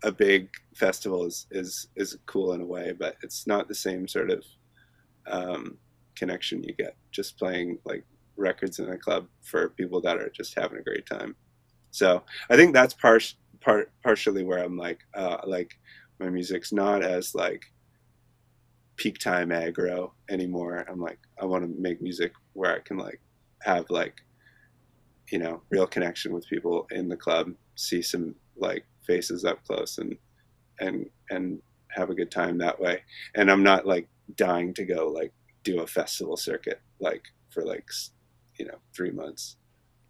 a 0.03 0.11
big 0.11 0.49
festival 0.75 1.25
is, 1.25 1.47
is, 1.51 1.87
is 1.95 2.17
cool 2.25 2.53
in 2.53 2.61
a 2.61 2.65
way, 2.65 2.93
but 2.97 3.15
it's 3.23 3.47
not 3.47 3.67
the 3.67 3.75
same 3.75 4.07
sort 4.07 4.29
of, 4.29 4.43
um, 5.27 5.77
connection 6.15 6.63
you 6.63 6.73
get 6.73 6.95
just 7.11 7.37
playing 7.37 7.77
like 7.83 8.05
records 8.37 8.79
in 8.79 8.89
a 8.89 8.97
club 8.97 9.27
for 9.41 9.69
people 9.69 9.99
that 10.01 10.17
are 10.17 10.29
just 10.29 10.57
having 10.57 10.77
a 10.77 10.83
great 10.83 11.05
time. 11.05 11.35
So 11.91 12.23
I 12.49 12.55
think 12.55 12.73
that's 12.73 12.93
part, 12.93 13.33
part, 13.61 13.91
partially 14.03 14.43
where 14.43 14.63
I'm 14.63 14.77
like, 14.77 14.99
uh, 15.13 15.37
like 15.45 15.77
my 16.19 16.29
music's 16.29 16.71
not 16.71 17.03
as 17.03 17.33
like 17.33 17.65
peak 18.97 19.19
time 19.19 19.49
aggro 19.49 20.11
anymore. 20.29 20.85
I'm 20.89 20.99
like, 20.99 21.19
I 21.41 21.45
want 21.45 21.63
to 21.63 21.81
make 21.81 22.01
music 22.01 22.33
where 22.53 22.75
I 22.75 22.79
can 22.79 22.97
like 22.97 23.21
have 23.63 23.89
like, 23.89 24.21
you 25.31 25.39
know, 25.39 25.61
real 25.69 25.87
connection 25.87 26.33
with 26.33 26.47
people 26.47 26.87
in 26.91 27.09
the 27.09 27.17
club, 27.17 27.51
see 27.75 28.01
some 28.01 28.35
like 28.55 28.85
faces 29.05 29.43
up 29.43 29.63
close 29.65 29.97
and, 29.97 30.15
and, 30.79 31.09
and 31.29 31.61
have 31.89 32.09
a 32.09 32.15
good 32.15 32.31
time 32.31 32.57
that 32.57 32.79
way. 32.79 33.01
And 33.35 33.51
I'm 33.51 33.63
not 33.63 33.85
like 33.85 34.07
dying 34.35 34.73
to 34.75 34.85
go 34.85 35.07
like 35.07 35.33
do 35.63 35.81
a 35.81 35.87
festival 35.87 36.37
circuit, 36.37 36.81
like 36.99 37.23
for 37.49 37.63
like, 37.63 37.89
you 38.57 38.65
know, 38.65 38.77
three 38.95 39.11
months. 39.11 39.57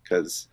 Cause 0.08 0.48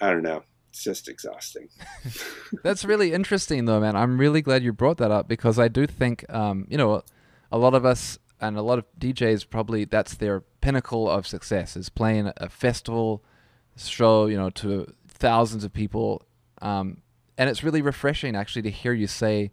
I 0.00 0.10
don't 0.10 0.22
know 0.22 0.42
it's 0.74 0.82
just 0.82 1.08
exhausting. 1.08 1.68
That's 2.64 2.84
really 2.84 3.12
interesting, 3.12 3.64
though, 3.64 3.78
man. 3.78 3.94
I'm 3.94 4.18
really 4.18 4.42
glad 4.42 4.64
you 4.64 4.72
brought 4.72 4.96
that 4.96 5.12
up 5.12 5.28
because 5.28 5.56
I 5.56 5.68
do 5.68 5.86
think, 5.86 6.24
um, 6.28 6.66
you 6.68 6.76
know, 6.76 7.02
a 7.54 7.58
lot 7.58 7.72
of 7.72 7.84
us 7.84 8.18
and 8.40 8.56
a 8.56 8.62
lot 8.62 8.80
of 8.80 8.84
DJs 8.98 9.48
probably 9.48 9.84
that's 9.84 10.16
their 10.16 10.40
pinnacle 10.60 11.08
of 11.08 11.24
success 11.24 11.76
is 11.76 11.88
playing 11.88 12.32
a 12.36 12.48
festival 12.48 13.22
show, 13.76 14.26
you 14.26 14.36
know, 14.36 14.50
to 14.50 14.92
thousands 15.06 15.62
of 15.62 15.72
people. 15.72 16.26
Um, 16.60 17.02
and 17.38 17.48
it's 17.48 17.62
really 17.62 17.80
refreshing 17.80 18.34
actually 18.34 18.62
to 18.62 18.72
hear 18.72 18.92
you 18.92 19.06
say, 19.06 19.52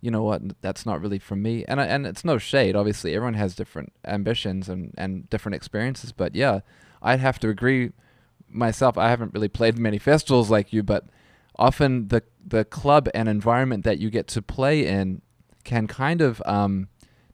you 0.00 0.10
know 0.10 0.24
what, 0.24 0.42
that's 0.62 0.84
not 0.84 1.00
really 1.00 1.20
for 1.20 1.36
me. 1.36 1.64
And 1.68 1.78
and 1.78 2.08
it's 2.08 2.24
no 2.24 2.38
shade. 2.38 2.74
Obviously, 2.74 3.14
everyone 3.14 3.34
has 3.34 3.54
different 3.54 3.92
ambitions 4.04 4.68
and 4.68 4.92
and 4.98 5.30
different 5.30 5.54
experiences. 5.54 6.10
But 6.10 6.34
yeah, 6.34 6.60
I'd 7.00 7.20
have 7.20 7.38
to 7.40 7.48
agree 7.48 7.92
myself. 8.48 8.98
I 8.98 9.10
haven't 9.10 9.32
really 9.32 9.48
played 9.48 9.78
many 9.78 9.98
festivals 10.10 10.50
like 10.50 10.72
you, 10.72 10.82
but 10.82 11.06
often 11.56 12.08
the 12.08 12.24
the 12.44 12.64
club 12.64 13.08
and 13.14 13.28
environment 13.28 13.84
that 13.84 13.98
you 13.98 14.10
get 14.10 14.26
to 14.28 14.42
play 14.42 14.84
in 14.84 15.22
can 15.62 15.86
kind 15.86 16.20
of 16.20 16.42
um, 16.46 16.88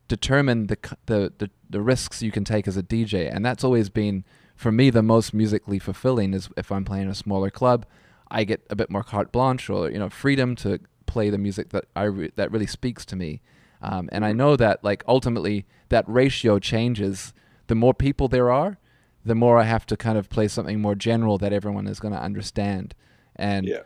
determine 0.09 0.67
the, 0.67 0.79
the, 1.07 1.33
the 1.39 1.51
the 1.71 1.81
risks 1.81 2.23
you 2.23 2.31
can 2.31 2.45
take 2.45 2.69
as 2.69 2.77
a 2.77 2.83
DJ, 2.83 3.35
and 3.35 3.45
that's 3.45 3.65
always 3.65 3.89
been 3.89 4.25
for 4.55 4.71
me 4.71 4.91
the 4.91 5.03
most 5.03 5.35
musically 5.35 5.79
fulfilling. 5.79 6.35
Is 6.35 6.49
if 6.57 6.71
I'm 6.71 6.85
playing 6.85 7.09
a 7.09 7.15
smaller 7.15 7.51
club, 7.51 7.87
I 8.31 8.45
get 8.45 8.65
a 8.71 8.77
bit 8.77 8.91
more 8.91 9.03
carte 9.03 9.33
blanche 9.33 9.69
or 9.69 9.91
you 9.91 9.99
know 9.99 10.09
freedom 10.09 10.57
to 10.57 10.81
play 11.07 11.31
the 11.31 11.39
music 11.39 11.71
that 11.71 11.87
I 11.97 12.05
re- 12.05 12.33
that 12.37 12.51
really 12.51 12.67
speaks 12.67 13.05
to 13.07 13.17
me. 13.17 13.41
Um, 13.83 14.09
and 14.13 14.25
I 14.25 14.33
know 14.33 14.57
that 14.57 14.83
like 14.83 15.05
ultimately 15.07 15.67
that 15.91 16.05
ratio 16.09 16.59
changes 16.59 17.35
the 17.67 17.75
more 17.75 17.95
people 17.95 18.29
there 18.29 18.51
are, 18.51 18.79
the 19.25 19.35
more 19.35 19.59
I 19.59 19.65
have 19.65 19.87
to 19.87 19.97
kind 19.97 20.19
of 20.19 20.29
play 20.29 20.49
something 20.49 20.81
more 20.81 20.95
general 20.95 21.39
that 21.39 21.53
everyone 21.53 21.87
is 21.87 22.01
going 22.01 22.15
to 22.15 22.21
understand. 22.21 22.95
And 23.37 23.67
yeah. 23.67 23.83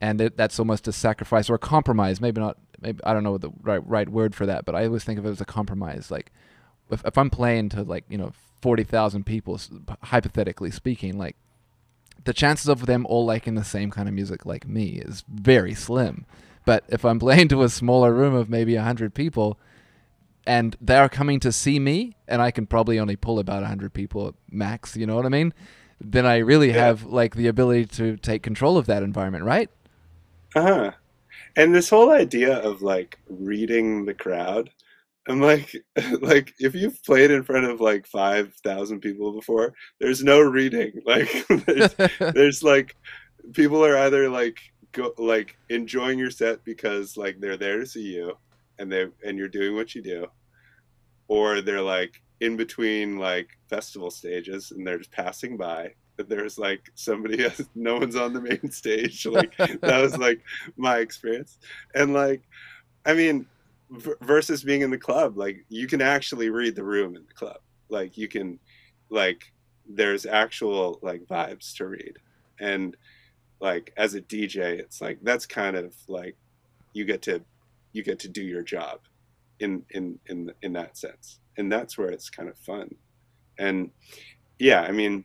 and 0.00 0.20
it, 0.20 0.36
that's 0.36 0.58
almost 0.58 0.88
a 0.88 0.92
sacrifice 0.92 1.50
or 1.50 1.54
a 1.54 1.58
compromise. 1.58 2.20
Maybe 2.20 2.40
not 2.40 2.56
maybe 2.80 3.00
I 3.04 3.12
don't 3.12 3.24
know 3.24 3.38
the 3.38 3.50
right 3.62 3.86
right 3.86 4.08
word 4.08 4.34
for 4.34 4.46
that, 4.46 4.64
but 4.64 4.74
I 4.74 4.86
always 4.86 5.04
think 5.04 5.18
of 5.18 5.26
it 5.26 5.30
as 5.30 5.40
a 5.40 5.46
compromise. 5.46 6.10
Like 6.10 6.32
if 6.90 7.04
if 7.04 7.16
I'm 7.18 7.30
playing 7.30 7.70
to 7.70 7.82
like 7.82 8.04
you 8.08 8.18
know 8.18 8.32
forty 8.60 8.84
thousand 8.84 9.24
people, 9.24 9.60
hypothetically 10.04 10.70
speaking, 10.70 11.18
like 11.18 11.36
the 12.24 12.32
chances 12.32 12.68
of 12.68 12.86
them 12.86 13.06
all 13.06 13.24
liking 13.24 13.54
the 13.54 13.64
same 13.64 13.90
kind 13.90 14.08
of 14.08 14.14
music 14.14 14.44
like 14.44 14.66
me 14.66 15.02
is 15.04 15.24
very 15.28 15.74
slim. 15.74 16.26
But 16.64 16.84
if 16.88 17.04
I'm 17.04 17.18
playing 17.20 17.48
to 17.48 17.62
a 17.62 17.68
smaller 17.68 18.12
room 18.12 18.34
of 18.34 18.48
maybe 18.48 18.76
hundred 18.76 19.14
people, 19.14 19.58
and 20.46 20.76
they 20.80 20.96
are 20.96 21.08
coming 21.08 21.40
to 21.40 21.52
see 21.52 21.78
me, 21.78 22.16
and 22.28 22.42
I 22.42 22.50
can 22.50 22.66
probably 22.66 22.98
only 22.98 23.16
pull 23.16 23.38
about 23.38 23.64
hundred 23.64 23.92
people 23.92 24.34
max. 24.50 24.96
You 24.96 25.06
know 25.06 25.16
what 25.16 25.26
I 25.26 25.30
mean? 25.30 25.52
Then 26.00 26.24
I 26.24 26.38
really 26.38 26.68
yeah. 26.68 26.86
have 26.86 27.04
like 27.04 27.34
the 27.34 27.46
ability 27.46 27.86
to 27.86 28.16
take 28.16 28.42
control 28.42 28.78
of 28.78 28.86
that 28.86 29.02
environment, 29.02 29.44
right? 29.44 29.70
Uh 30.54 30.62
huh 30.62 30.90
and 31.56 31.74
this 31.74 31.90
whole 31.90 32.10
idea 32.10 32.58
of 32.58 32.82
like 32.82 33.18
reading 33.28 34.04
the 34.04 34.14
crowd 34.14 34.70
i'm 35.28 35.40
like 35.40 35.74
like 36.20 36.54
if 36.58 36.74
you've 36.74 37.02
played 37.04 37.30
in 37.30 37.42
front 37.42 37.66
of 37.66 37.80
like 37.80 38.06
5000 38.06 39.00
people 39.00 39.32
before 39.32 39.74
there's 40.00 40.24
no 40.24 40.40
reading. 40.40 40.92
Like 41.04 41.46
there's, 41.66 41.94
there's 42.34 42.62
like 42.62 42.96
people 43.52 43.84
are 43.84 43.96
either 43.98 44.28
like 44.28 44.58
go 44.92 45.12
like 45.18 45.56
enjoying 45.68 46.18
your 46.18 46.30
set 46.30 46.64
because 46.64 47.16
like 47.16 47.40
they're 47.40 47.56
there 47.56 47.78
to 47.80 47.86
see 47.86 48.14
you 48.14 48.36
and 48.78 48.90
they 48.90 49.06
and 49.24 49.38
you're 49.38 49.48
doing 49.48 49.74
what 49.74 49.94
you 49.94 50.02
do 50.02 50.26
or 51.28 51.60
they're 51.60 51.82
like 51.82 52.22
in 52.40 52.56
between 52.56 53.18
like 53.18 53.48
festival 53.68 54.10
stages 54.10 54.70
and 54.70 54.86
they're 54.86 54.98
just 54.98 55.12
passing 55.12 55.56
by 55.56 55.92
there's 56.28 56.58
like 56.58 56.90
somebody 56.94 57.44
else, 57.44 57.62
no 57.74 57.98
one's 57.98 58.16
on 58.16 58.32
the 58.32 58.40
main 58.40 58.70
stage. 58.70 59.26
Like 59.30 59.56
that 59.56 60.00
was 60.00 60.16
like 60.18 60.40
my 60.76 60.98
experience. 60.98 61.58
And 61.94 62.12
like, 62.12 62.42
I 63.06 63.14
mean, 63.14 63.46
v- 63.90 64.14
versus 64.20 64.62
being 64.62 64.82
in 64.82 64.90
the 64.90 64.98
club, 64.98 65.36
like 65.36 65.64
you 65.68 65.86
can 65.86 66.02
actually 66.02 66.50
read 66.50 66.74
the 66.74 66.84
room 66.84 67.16
in 67.16 67.24
the 67.26 67.34
club. 67.34 67.58
Like 67.88 68.16
you 68.16 68.28
can, 68.28 68.58
like, 69.08 69.52
there's 69.88 70.26
actual 70.26 70.98
like 71.02 71.24
vibes 71.26 71.74
to 71.76 71.86
read. 71.86 72.18
And 72.60 72.96
like 73.60 73.92
as 73.96 74.14
a 74.14 74.20
DJ, 74.20 74.78
it's 74.78 75.00
like 75.00 75.18
that's 75.22 75.46
kind 75.46 75.76
of 75.76 75.94
like 76.08 76.36
you 76.92 77.04
get 77.04 77.22
to 77.22 77.42
you 77.92 78.02
get 78.02 78.18
to 78.20 78.28
do 78.28 78.42
your 78.42 78.62
job 78.62 79.00
in 79.60 79.84
in 79.90 80.18
in 80.26 80.52
in 80.62 80.72
that 80.74 80.96
sense. 80.96 81.40
And 81.56 81.70
that's 81.70 81.98
where 81.98 82.08
it's 82.08 82.30
kind 82.30 82.48
of 82.48 82.56
fun. 82.58 82.94
And 83.58 83.90
yeah, 84.58 84.82
I 84.82 84.92
mean, 84.92 85.24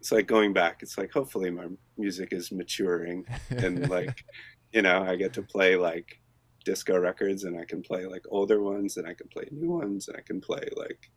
it's 0.00 0.10
like 0.10 0.26
going 0.26 0.52
back. 0.54 0.82
It's 0.82 0.96
like 0.96 1.12
hopefully 1.12 1.50
my 1.50 1.66
music 1.98 2.32
is 2.32 2.50
maturing 2.50 3.26
and 3.50 3.88
like, 3.90 4.24
you 4.72 4.80
know, 4.82 5.02
I 5.02 5.16
get 5.16 5.34
to 5.34 5.42
play 5.42 5.76
like 5.76 6.18
disco 6.64 6.98
records 6.98 7.44
and 7.44 7.58
I 7.58 7.64
can 7.66 7.82
play 7.82 8.06
like 8.06 8.24
older 8.30 8.62
ones 8.62 8.96
and 8.96 9.06
I 9.06 9.12
can 9.12 9.28
play 9.28 9.44
new 9.50 9.70
ones 9.70 10.08
and 10.08 10.16
I 10.16 10.22
can 10.22 10.40
play 10.40 10.66
like, 10.74 11.10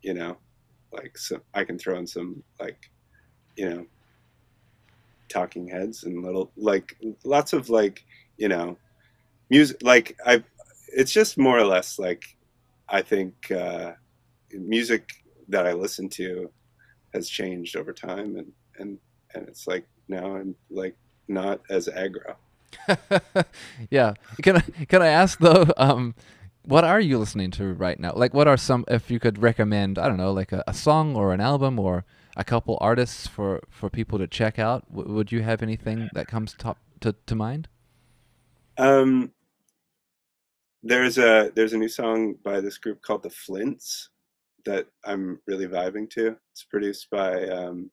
you 0.00 0.14
know, 0.14 0.38
like 0.90 1.18
so 1.18 1.40
I 1.52 1.64
can 1.64 1.78
throw 1.78 1.98
in 1.98 2.06
some 2.06 2.42
like, 2.58 2.90
you 3.56 3.68
know, 3.68 3.86
Talking 5.28 5.68
Heads 5.68 6.04
and 6.04 6.24
little 6.24 6.50
like 6.56 6.96
lots 7.24 7.52
of 7.52 7.68
like, 7.68 8.04
you 8.38 8.48
know, 8.48 8.78
music 9.50 9.76
like 9.82 10.18
I 10.24 10.42
it's 10.88 11.12
just 11.12 11.36
more 11.36 11.58
or 11.58 11.66
less 11.66 11.98
like 11.98 12.24
I 12.88 13.02
think 13.02 13.50
uh 13.50 13.92
music 14.52 15.10
that 15.48 15.66
I 15.66 15.74
listen 15.74 16.08
to 16.10 16.50
has 17.12 17.28
changed 17.28 17.76
over 17.76 17.92
time 17.92 18.36
and 18.36 18.52
and 18.78 18.98
and 19.34 19.48
it's 19.48 19.66
like 19.66 19.86
now 20.08 20.36
I'm 20.36 20.54
like 20.70 20.96
not 21.28 21.60
as 21.70 21.88
aggro. 21.88 22.36
yeah. 23.90 24.14
Can 24.42 24.56
I 24.56 24.60
can 24.88 25.02
I 25.02 25.08
ask 25.08 25.38
though 25.38 25.66
um 25.76 26.14
what 26.62 26.84
are 26.84 27.00
you 27.00 27.18
listening 27.18 27.50
to 27.52 27.72
right 27.72 27.98
now? 27.98 28.12
Like 28.14 28.34
what 28.34 28.46
are 28.48 28.56
some 28.56 28.84
if 28.88 29.10
you 29.10 29.18
could 29.18 29.40
recommend, 29.40 29.98
I 29.98 30.08
don't 30.08 30.18
know, 30.18 30.32
like 30.32 30.52
a, 30.52 30.62
a 30.66 30.74
song 30.74 31.16
or 31.16 31.32
an 31.32 31.40
album 31.40 31.78
or 31.78 32.04
a 32.36 32.44
couple 32.44 32.78
artists 32.80 33.26
for 33.26 33.60
for 33.68 33.88
people 33.90 34.18
to 34.18 34.26
check 34.26 34.58
out? 34.58 34.88
W- 34.94 35.14
would 35.14 35.32
you 35.32 35.42
have 35.42 35.62
anything 35.62 36.10
that 36.14 36.28
comes 36.28 36.54
top 36.54 36.78
to 37.00 37.14
to 37.26 37.34
mind? 37.34 37.68
Um 38.78 39.32
there's 40.82 41.18
a 41.18 41.50
there's 41.54 41.72
a 41.72 41.78
new 41.78 41.88
song 41.88 42.34
by 42.42 42.60
this 42.60 42.78
group 42.78 43.02
called 43.02 43.22
the 43.22 43.30
Flints 43.30 44.08
that 44.64 44.86
I'm 45.04 45.40
really 45.46 45.66
vibing 45.66 46.08
to. 46.10 46.36
It's 46.52 46.64
produced 46.64 47.08
by 47.10 47.46
um, 47.48 47.90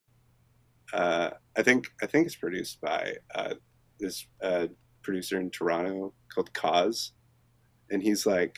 uh, 0.93 1.31
I 1.57 1.63
think 1.63 1.87
I 2.01 2.05
think 2.05 2.25
it's 2.25 2.35
produced 2.35 2.79
by 2.81 3.15
uh, 3.35 3.55
this 3.99 4.25
uh, 4.41 4.67
producer 5.01 5.39
in 5.39 5.49
Toronto 5.49 6.13
called 6.33 6.53
Koz, 6.53 7.11
and 7.91 8.01
he's 8.01 8.25
like 8.25 8.57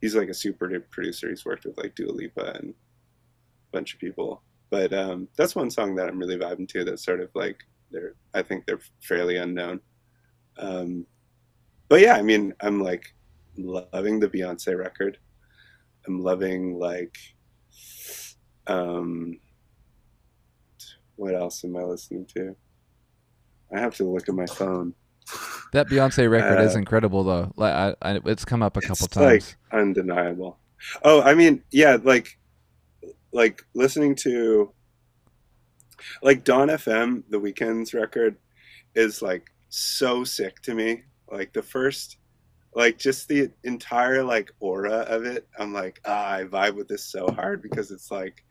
he's 0.00 0.14
like 0.14 0.28
a 0.28 0.34
super 0.34 0.80
producer. 0.90 1.28
He's 1.28 1.44
worked 1.44 1.64
with 1.64 1.78
like 1.78 1.94
Dua 1.94 2.10
Lipa 2.12 2.52
and 2.60 2.70
a 2.70 3.72
bunch 3.72 3.94
of 3.94 4.00
people. 4.00 4.42
But 4.70 4.92
um, 4.92 5.28
that's 5.36 5.54
one 5.54 5.70
song 5.70 5.94
that 5.96 6.08
I'm 6.08 6.18
really 6.18 6.36
vibing 6.38 6.68
to. 6.70 6.84
That's 6.84 7.04
sort 7.04 7.20
of 7.20 7.30
like 7.34 7.58
they're 7.90 8.14
I 8.34 8.42
think 8.42 8.66
they're 8.66 8.80
fairly 9.02 9.36
unknown. 9.36 9.80
Um, 10.58 11.06
but 11.88 12.00
yeah, 12.00 12.16
I 12.16 12.22
mean 12.22 12.52
I'm 12.60 12.82
like 12.82 13.14
loving 13.56 14.20
the 14.20 14.28
Beyonce 14.28 14.76
record. 14.76 15.18
I'm 16.06 16.20
loving 16.20 16.78
like 16.78 17.16
um, 18.66 19.38
what 21.16 21.34
else 21.34 21.64
am 21.64 21.76
I 21.76 21.82
listening 21.82 22.26
to? 22.34 22.56
I 23.74 23.80
have 23.80 23.96
to 23.96 24.04
look 24.04 24.28
at 24.28 24.34
my 24.34 24.46
phone. 24.46 24.94
That 25.72 25.88
Beyonce 25.88 26.30
record 26.30 26.58
uh, 26.58 26.62
is 26.62 26.76
incredible, 26.76 27.24
though. 27.24 27.52
Like, 27.56 27.72
I, 27.72 27.94
I, 28.02 28.20
it's 28.26 28.44
come 28.44 28.62
up 28.62 28.76
a 28.76 28.80
couple 28.80 29.06
times. 29.08 29.56
Like 29.72 29.80
undeniable. 29.80 30.58
Oh, 31.02 31.22
I 31.22 31.34
mean, 31.34 31.62
yeah, 31.70 31.96
like, 32.02 32.38
like 33.32 33.62
listening 33.74 34.14
to 34.16 34.72
like 36.22 36.44
Dawn 36.44 36.68
FM, 36.68 37.24
the 37.28 37.40
Weeknd's 37.40 37.94
record, 37.94 38.36
is 38.94 39.22
like 39.22 39.50
so 39.68 40.24
sick 40.24 40.60
to 40.62 40.74
me. 40.74 41.02
Like 41.30 41.52
the 41.52 41.62
first, 41.62 42.18
like 42.74 42.98
just 42.98 43.28
the 43.28 43.50
entire 43.62 44.22
like 44.22 44.50
aura 44.60 44.98
of 45.08 45.24
it. 45.24 45.46
I'm 45.58 45.72
like, 45.72 46.00
ah, 46.04 46.32
I 46.34 46.44
vibe 46.44 46.74
with 46.74 46.88
this 46.88 47.04
so 47.04 47.28
hard 47.28 47.62
because 47.62 47.90
it's 47.90 48.10
like, 48.10 48.44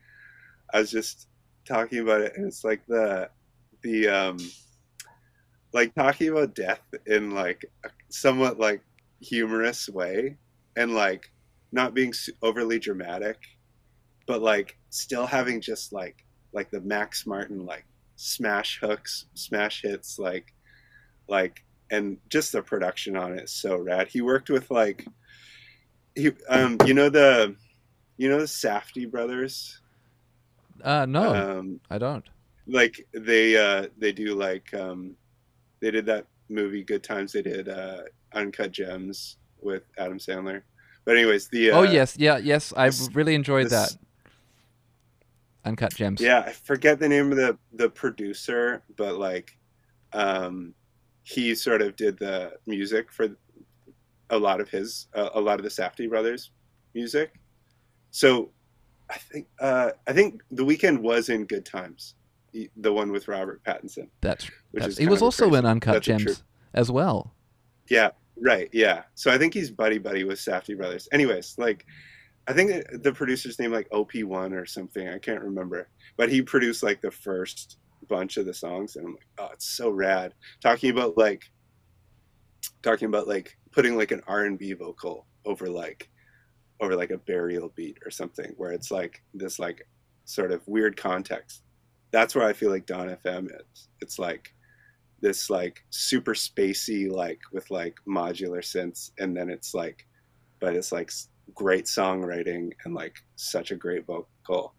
I 0.74 0.80
was 0.80 0.92
just 0.92 1.28
talking 1.66 2.00
about 2.00 2.22
it, 2.22 2.34
and 2.36 2.48
it's 2.48 2.64
like 2.64 2.86
the, 2.88 3.30
the 3.82 4.08
um, 4.08 4.38
like 5.74 5.94
talking 5.94 6.30
about 6.30 6.56
death 6.56 6.82
in 7.06 7.32
like 7.32 7.66
a 7.84 7.90
somewhat 8.10 8.60
like 8.60 8.82
humorous 9.22 9.90
way, 9.90 10.38
and 10.78 10.96
like 10.96 11.32
not 11.72 11.94
being 11.94 12.14
overly 12.42 12.80
dramatic, 12.80 13.38
but 14.26 14.42
like 14.42 14.78
still 14.90 15.26
having 15.26 15.60
just 15.60 15.92
like 15.92 16.26
like 16.54 16.72
the 16.72 16.82
Max 16.82 17.26
Martin 17.28 17.66
like 17.66 17.86
smash 18.16 18.80
hooks, 18.80 19.26
smash 19.34 19.82
hits, 19.82 20.18
like 20.18 20.54
like 21.28 21.64
and 21.94 22.18
just 22.30 22.52
the 22.52 22.62
production 22.62 23.16
on 23.16 23.34
it 23.34 23.44
is 23.44 23.52
so 23.52 23.78
rad. 23.78 24.08
He 24.08 24.22
worked 24.22 24.50
with 24.50 24.72
like 24.72 25.06
he 26.16 26.32
um 26.50 26.78
you 26.86 26.94
know 26.94 27.10
the 27.10 27.56
you 28.18 28.30
know 28.30 28.40
the 28.40 28.46
Safdie 28.46 29.10
brothers? 29.10 29.80
Uh 30.84 31.06
no. 31.06 31.34
Um 31.34 31.80
I 31.90 32.00
don't. 32.00 32.26
Like 32.68 33.08
they 33.14 33.56
uh 33.56 33.88
they 33.98 34.12
do 34.12 34.34
like 34.34 34.74
um 34.74 35.16
they 35.82 35.92
did 35.92 36.08
that 36.08 36.26
movie 36.50 36.84
Good 36.84 37.04
Times 37.04 37.32
they 37.32 37.44
did 37.44 37.70
uh 37.70 38.02
Uncut 38.34 38.72
Gems 38.72 39.38
with 39.62 39.84
Adam 39.98 40.18
Sandler. 40.18 40.64
But 41.06 41.18
anyways, 41.18 41.50
the 41.50 41.72
oh, 41.72 41.76
uh, 41.76 41.80
Oh 41.82 41.84
yes, 41.84 42.16
yeah, 42.18 42.38
yes, 42.38 42.74
I 42.76 42.90
really 43.14 43.36
enjoyed 43.36 43.70
that. 43.70 43.96
Uncut 45.66 45.94
Gems. 45.94 46.20
Yeah, 46.22 46.40
I 46.40 46.52
forget 46.52 47.00
the 47.00 47.08
name 47.08 47.32
of 47.32 47.38
the 47.38 47.58
the 47.74 47.90
producer, 47.90 48.84
but 48.98 49.16
like, 49.16 49.58
um, 50.12 50.74
he 51.24 51.56
sort 51.56 51.82
of 51.82 51.96
did 51.96 52.20
the 52.20 52.54
music 52.66 53.12
for 53.12 53.30
a 54.30 54.38
lot 54.38 54.60
of 54.62 54.70
his 54.70 55.08
uh, 55.14 55.30
a 55.34 55.42
lot 55.42 55.60
of 55.60 55.64
the 55.64 55.70
Safdie 55.70 56.10
brothers 56.10 56.52
music. 56.94 57.34
So, 58.12 58.52
I 59.10 59.18
think 59.18 59.48
uh, 59.60 59.92
I 60.08 60.14
think 60.14 60.42
the 60.52 60.64
Weeknd 60.64 61.00
was 61.00 61.30
in 61.30 61.46
Good 61.46 61.66
Times, 61.66 62.16
the 62.78 62.94
one 62.94 63.12
with 63.12 63.28
Robert 63.28 63.64
Pattinson. 63.64 64.10
That's 64.22 64.46
which 64.72 64.84
that's, 64.84 64.94
is 64.94 64.98
he 64.98 65.08
was 65.08 65.22
also 65.22 65.46
crazy. 65.46 65.60
in 65.60 65.66
Uncut 65.66 65.94
that's 65.94 66.06
Gems 66.06 66.44
as 66.74 66.92
well. 66.92 67.34
Yeah, 67.90 68.12
right. 68.38 68.70
Yeah. 68.72 69.04
So 69.16 69.32
I 69.32 69.38
think 69.38 69.54
he's 69.54 69.72
buddy 69.72 69.98
buddy 69.98 70.24
with 70.24 70.40
Safdie 70.40 70.78
brothers. 70.78 71.08
Anyways, 71.12 71.56
like 71.58 71.86
I 72.48 72.54
think 72.54 72.86
the 73.02 73.14
producer's 73.14 73.60
name 73.60 73.72
like 73.72 73.90
OP1 73.90 74.54
or 74.54 74.66
something. 74.66 75.08
I 75.08 75.18
can't 75.20 75.42
remember, 75.42 75.90
but 76.18 76.30
he 76.30 76.42
produced 76.42 76.84
like 76.84 77.02
the 77.02 77.12
first 77.12 77.78
bunch 78.10 78.38
of 78.38 78.46
the 78.46 78.54
songs, 78.54 78.96
and 78.96 79.06
I'm 79.06 79.14
like, 79.14 79.28
oh, 79.40 79.50
it's 79.54 79.70
so 79.76 79.90
rad. 79.90 80.34
Talking 80.62 80.92
about 80.92 81.18
like, 81.18 81.44
talking 82.82 83.08
about 83.08 83.28
like 83.28 83.58
putting 83.72 83.98
like 83.98 84.12
an 84.12 84.22
R&B 84.28 84.74
vocal 84.74 85.26
over 85.46 85.68
like, 85.68 86.10
over 86.82 86.96
like 86.96 87.12
a 87.12 87.18
Burial 87.18 87.72
beat 87.76 87.98
or 88.06 88.12
something, 88.12 88.54
where 88.58 88.72
it's 88.72 88.92
like 88.92 89.22
this 89.34 89.60
like 89.60 89.88
sort 90.26 90.52
of 90.52 90.68
weird 90.68 90.98
context. 90.98 91.64
That's 92.12 92.36
where 92.36 92.46
I 92.46 92.54
feel 92.54 92.70
like 92.70 92.86
Dawn 92.86 93.18
FM 93.26 93.48
is. 93.48 93.90
It's 94.02 94.20
like 94.20 94.54
this 95.22 95.50
like 95.50 95.84
super 95.90 96.34
spacey 96.34 97.10
like 97.10 97.40
with 97.52 97.70
like 97.72 97.98
modular 98.08 98.60
synths, 98.60 99.12
and 99.20 99.36
then 99.36 99.50
it's 99.50 99.74
like, 99.74 100.06
but 100.60 100.76
it's 100.76 100.92
like 100.92 101.12
great 101.54 101.86
songwriting 101.86 102.72
and 102.86 102.94
like 102.94 103.16
such 103.36 103.72
a 103.72 103.76
great 103.76 104.06
vocal. 104.06 104.74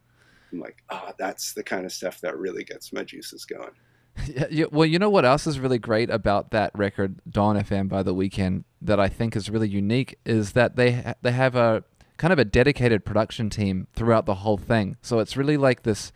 I'm 0.54 0.60
like, 0.60 0.82
ah, 0.90 1.06
oh, 1.08 1.12
that's 1.18 1.52
the 1.52 1.62
kind 1.62 1.84
of 1.84 1.92
stuff 1.92 2.20
that 2.20 2.38
really 2.38 2.64
gets 2.64 2.92
my 2.92 3.04
juices 3.04 3.44
going. 3.44 3.70
Yeah, 4.28 4.46
yeah, 4.48 4.64
well, 4.70 4.86
you 4.86 5.00
know 5.00 5.10
what 5.10 5.24
else 5.24 5.44
is 5.44 5.58
really 5.58 5.80
great 5.80 6.08
about 6.08 6.52
that 6.52 6.70
record, 6.72 7.20
Dawn 7.28 7.56
FM 7.56 7.88
by 7.88 8.04
the 8.04 8.14
Weeknd, 8.14 8.62
that 8.80 9.00
I 9.00 9.08
think 9.08 9.34
is 9.34 9.50
really 9.50 9.68
unique 9.68 10.16
is 10.24 10.52
that 10.52 10.76
they 10.76 10.92
ha- 10.92 11.14
they 11.20 11.32
have 11.32 11.56
a 11.56 11.82
kind 12.16 12.32
of 12.32 12.38
a 12.38 12.44
dedicated 12.44 13.04
production 13.04 13.50
team 13.50 13.88
throughout 13.92 14.24
the 14.24 14.36
whole 14.36 14.56
thing. 14.56 14.96
So 15.02 15.18
it's 15.18 15.36
really 15.36 15.56
like 15.56 15.82
this 15.82 16.12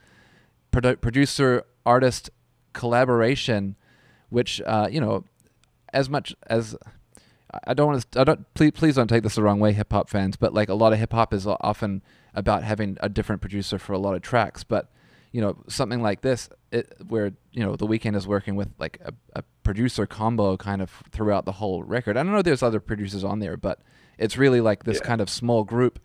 produ- 0.73 1.01
producer 1.01 1.65
artist 1.85 2.31
collaboration, 2.73 3.75
which 4.29 4.63
uh, 4.65 4.87
you 4.89 5.01
know, 5.01 5.25
as 5.93 6.09
much 6.09 6.37
as 6.47 6.77
I 7.67 7.75
don't 7.75 7.89
want 7.89 8.11
to. 8.13 8.21
I 8.21 8.25
don't. 8.25 8.55
Please, 8.55 8.73
please 8.73 8.95
don't 8.95 9.09
take 9.09 9.23
this 9.23 9.35
the 9.35 9.43
wrong 9.43 9.59
way, 9.59 9.73
hip 9.73 9.93
hop 9.93 10.09
fans. 10.09 10.37
But 10.37 10.55
like 10.55 10.69
a 10.69 10.75
lot 10.75 10.93
of 10.93 10.99
hip 10.99 11.13
hop 11.13 11.33
is 11.33 11.47
often 11.47 12.03
about 12.35 12.63
having 12.63 12.97
a 13.01 13.09
different 13.09 13.41
producer 13.41 13.79
for 13.79 13.93
a 13.93 13.99
lot 13.99 14.15
of 14.15 14.23
tracks. 14.23 14.65
But 14.65 14.91
you 15.33 15.41
know, 15.41 15.59
something 15.69 16.01
like 16.01 16.23
this, 16.23 16.49
it, 16.73 16.93
where 17.07 17.33
you 17.53 17.63
know 17.63 17.77
the 17.77 17.87
Weeknd 17.87 18.17
is 18.17 18.27
working 18.27 18.57
with 18.57 18.69
like 18.79 18.99
a, 19.05 19.13
a 19.35 19.43
producer 19.63 20.07
combo 20.07 20.57
kind 20.57 20.81
of 20.81 20.91
throughout 21.11 21.45
the 21.45 21.53
whole 21.53 21.83
record. 21.83 22.17
I 22.17 22.23
don't 22.23 22.33
know. 22.33 22.39
If 22.39 22.45
there's 22.45 22.63
other 22.63 22.81
producers 22.81 23.25
on 23.25 23.39
there, 23.39 23.57
but 23.57 23.81
it's 24.19 24.37
really 24.37 24.61
like 24.61 24.85
this 24.85 24.99
yeah. 25.01 25.07
kind 25.07 25.21
of 25.21 25.29
small 25.29 25.65
group. 25.65 25.99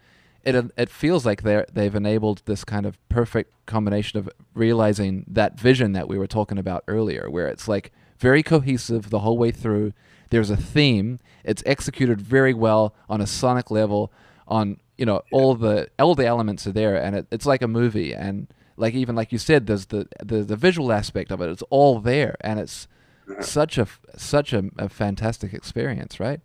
It 0.44 0.72
it 0.78 0.90
feels 0.90 1.26
like 1.26 1.44
they 1.44 1.64
they've 1.72 1.96
enabled 1.96 2.42
this 2.46 2.66
kind 2.66 2.86
of 2.86 2.98
perfect 3.08 3.54
combination 3.66 4.20
of 4.20 4.30
realizing 4.54 5.26
that 5.28 5.58
vision 5.58 5.94
that 5.94 6.10
we 6.10 6.18
were 6.18 6.28
talking 6.28 6.58
about 6.58 6.84
earlier, 6.88 7.30
where 7.30 7.48
it's 7.48 7.68
like 7.68 7.94
very 8.18 8.44
cohesive 8.44 9.10
the 9.10 9.20
whole 9.20 9.38
way 9.38 9.52
through 9.52 9.94
there's 10.34 10.50
a 10.50 10.58
theme. 10.58 11.20
It's 11.44 11.62
executed 11.64 12.20
very 12.20 12.56
well 12.56 12.96
on 13.08 13.22
a 13.22 13.28
sonic 13.28 13.70
level. 13.70 14.12
On 14.48 14.80
you 15.04 15.06
know 15.06 15.22
yeah. 15.34 15.38
all 15.38 15.54
the 15.56 15.90
all 16.00 16.16
the 16.16 16.26
elements 16.26 16.66
are 16.66 16.72
there, 16.72 16.96
and 16.96 17.14
it, 17.14 17.28
it's 17.30 17.46
like 17.46 17.62
a 17.62 17.68
movie. 17.68 18.16
And 18.16 18.48
like 18.78 18.94
even 18.94 19.18
like 19.18 19.34
you 19.34 19.38
said, 19.38 19.68
there's 19.68 19.88
the 19.88 20.08
the, 20.24 20.44
the 20.44 20.56
visual 20.56 20.94
aspect 20.94 21.30
of 21.30 21.42
it. 21.42 21.50
It's 21.50 21.62
all 21.70 22.00
there, 22.00 22.38
and 22.40 22.58
it's 22.58 22.88
uh-huh. 23.30 23.42
such 23.42 23.78
a 23.78 23.86
such 24.16 24.54
a, 24.54 24.64
a 24.78 24.88
fantastic 24.88 25.54
experience, 25.54 26.22
right? 26.22 26.40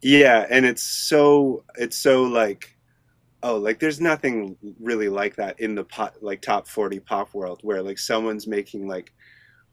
Yeah, 0.00 0.46
and 0.48 0.64
it's 0.64 0.84
so 0.84 1.64
it's 1.74 1.98
so 1.98 2.22
like 2.22 2.76
oh 3.42 3.56
like 3.56 3.80
there's 3.80 4.00
nothing 4.00 4.56
really 4.78 5.08
like 5.08 5.34
that 5.34 5.58
in 5.58 5.74
the 5.74 5.82
pop 5.82 6.14
like 6.20 6.40
top 6.40 6.68
40 6.68 7.00
pop 7.00 7.34
world 7.34 7.58
where 7.64 7.82
like 7.82 7.98
someone's 7.98 8.46
making 8.46 8.86
like 8.86 9.12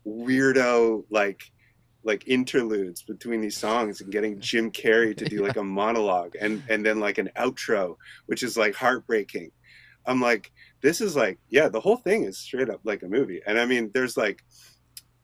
weirdo 0.07 1.03
like 1.11 1.51
like 2.09 2.27
interludes 2.27 3.03
between 3.03 3.39
these 3.39 3.55
songs 3.55 4.01
and 4.01 4.11
getting 4.11 4.39
Jim 4.39 4.71
Carrey 4.71 5.15
to 5.15 5.25
do 5.25 5.37
yeah. 5.37 5.41
like 5.43 5.57
a 5.63 5.63
monologue 5.63 6.33
and 6.41 6.63
and 6.67 6.83
then 6.83 6.99
like 6.99 7.19
an 7.19 7.29
outro 7.37 7.95
which 8.25 8.41
is 8.41 8.57
like 8.57 8.73
heartbreaking. 8.73 9.51
I'm 10.07 10.19
like 10.19 10.51
this 10.81 11.01
is 11.01 11.15
like 11.15 11.37
yeah 11.49 11.69
the 11.69 11.79
whole 11.79 11.97
thing 11.97 12.23
is 12.23 12.39
straight 12.39 12.69
up 12.69 12.81
like 12.83 13.03
a 13.03 13.07
movie 13.07 13.41
and 13.45 13.59
I 13.59 13.65
mean 13.67 13.91
there's 13.93 14.17
like 14.17 14.43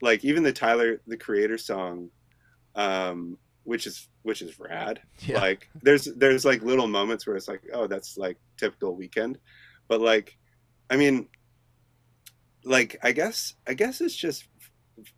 like 0.00 0.24
even 0.24 0.44
the 0.44 0.52
Tyler 0.52 1.00
the 1.08 1.16
creator 1.16 1.58
song 1.58 2.08
um 2.76 3.36
which 3.64 3.84
is 3.88 4.08
which 4.22 4.40
is 4.40 4.60
rad. 4.60 5.00
Yeah. 5.26 5.40
Like 5.40 5.68
there's 5.82 6.04
there's 6.04 6.44
like 6.44 6.62
little 6.62 6.86
moments 6.86 7.26
where 7.26 7.34
it's 7.34 7.48
like 7.48 7.62
oh 7.74 7.88
that's 7.88 8.16
like 8.16 8.38
typical 8.56 8.96
Weeknd, 8.96 9.36
but 9.88 10.00
like 10.00 10.38
I 10.88 10.96
mean 10.96 11.26
like 12.64 12.96
I 13.02 13.10
guess 13.10 13.54
I 13.66 13.74
guess 13.74 14.00
it's 14.00 14.14
just 14.14 14.44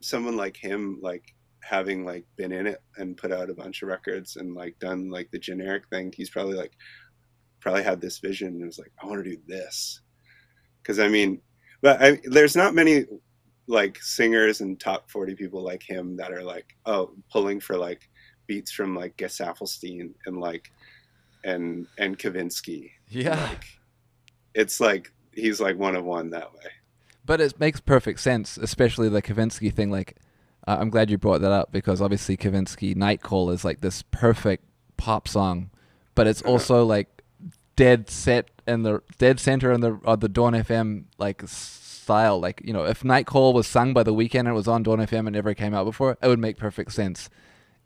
someone 0.00 0.36
like 0.36 0.56
him 0.56 0.98
like 1.02 1.34
having 1.62 2.04
like 2.04 2.24
been 2.36 2.52
in 2.52 2.66
it 2.66 2.82
and 2.96 3.16
put 3.16 3.32
out 3.32 3.50
a 3.50 3.54
bunch 3.54 3.82
of 3.82 3.88
records 3.88 4.36
and 4.36 4.54
like 4.54 4.78
done 4.78 5.10
like 5.10 5.30
the 5.30 5.38
generic 5.38 5.84
thing, 5.90 6.12
he's 6.16 6.30
probably 6.30 6.54
like 6.54 6.72
probably 7.60 7.82
had 7.82 8.00
this 8.00 8.18
vision 8.18 8.48
and 8.48 8.66
was 8.66 8.78
like, 8.78 8.92
I 9.02 9.06
want 9.06 9.24
to 9.24 9.30
do 9.30 9.40
this. 9.46 10.00
Cause 10.84 10.98
I 10.98 11.08
mean, 11.08 11.40
but 11.82 12.00
I, 12.02 12.20
there's 12.24 12.56
not 12.56 12.74
many 12.74 13.04
like 13.66 13.98
singers 14.00 14.60
and 14.60 14.80
top 14.80 15.10
40 15.10 15.34
people 15.34 15.62
like 15.62 15.82
him 15.82 16.16
that 16.16 16.32
are 16.32 16.42
like, 16.42 16.66
oh, 16.86 17.10
pulling 17.30 17.60
for 17.60 17.76
like 17.76 18.08
beats 18.46 18.72
from 18.72 18.96
like 18.96 19.16
Gesaffelstein 19.16 20.14
and 20.26 20.40
like, 20.40 20.70
and, 21.44 21.86
and 21.98 22.18
Kavinsky. 22.18 22.90
Yeah. 23.08 23.48
Like, 23.50 23.64
it's 24.54 24.80
like, 24.80 25.12
he's 25.32 25.60
like 25.60 25.76
one 25.76 25.94
of 25.94 26.04
one 26.04 26.30
that 26.30 26.52
way. 26.54 26.70
But 27.24 27.40
it 27.42 27.60
makes 27.60 27.80
perfect 27.80 28.20
sense, 28.20 28.56
especially 28.56 29.10
the 29.10 29.20
Kavinsky 29.20 29.72
thing. 29.72 29.90
Like, 29.90 30.16
I'm 30.76 30.90
glad 30.90 31.10
you 31.10 31.18
brought 31.18 31.40
that 31.40 31.52
up 31.52 31.72
because 31.72 32.02
obviously 32.02 32.36
Kavinsky 32.36 32.94
Night 32.94 33.22
Call 33.22 33.50
is 33.50 33.64
like 33.64 33.80
this 33.80 34.02
perfect 34.10 34.64
pop 34.96 35.26
song, 35.26 35.70
but 36.14 36.26
it's 36.26 36.42
also 36.42 36.84
like 36.84 37.22
dead 37.76 38.10
set 38.10 38.50
and 38.66 38.84
the 38.84 39.02
dead 39.18 39.40
center 39.40 39.72
in 39.72 39.80
the 39.80 39.98
of 40.04 40.20
the 40.20 40.28
Dawn 40.28 40.52
FM 40.52 41.04
like 41.16 41.42
style. 41.46 42.38
Like 42.38 42.60
you 42.64 42.72
know, 42.72 42.84
if 42.84 43.02
Night 43.02 43.26
Call 43.26 43.54
was 43.54 43.66
sung 43.66 43.94
by 43.94 44.02
the 44.02 44.12
Weeknd 44.12 44.40
and 44.40 44.48
it 44.48 44.52
was 44.52 44.68
on 44.68 44.82
Dawn 44.82 44.98
FM 44.98 45.20
and 45.20 45.30
never 45.30 45.54
came 45.54 45.74
out 45.74 45.84
before, 45.84 46.18
it 46.22 46.28
would 46.28 46.38
make 46.38 46.58
perfect 46.58 46.92
sense. 46.92 47.30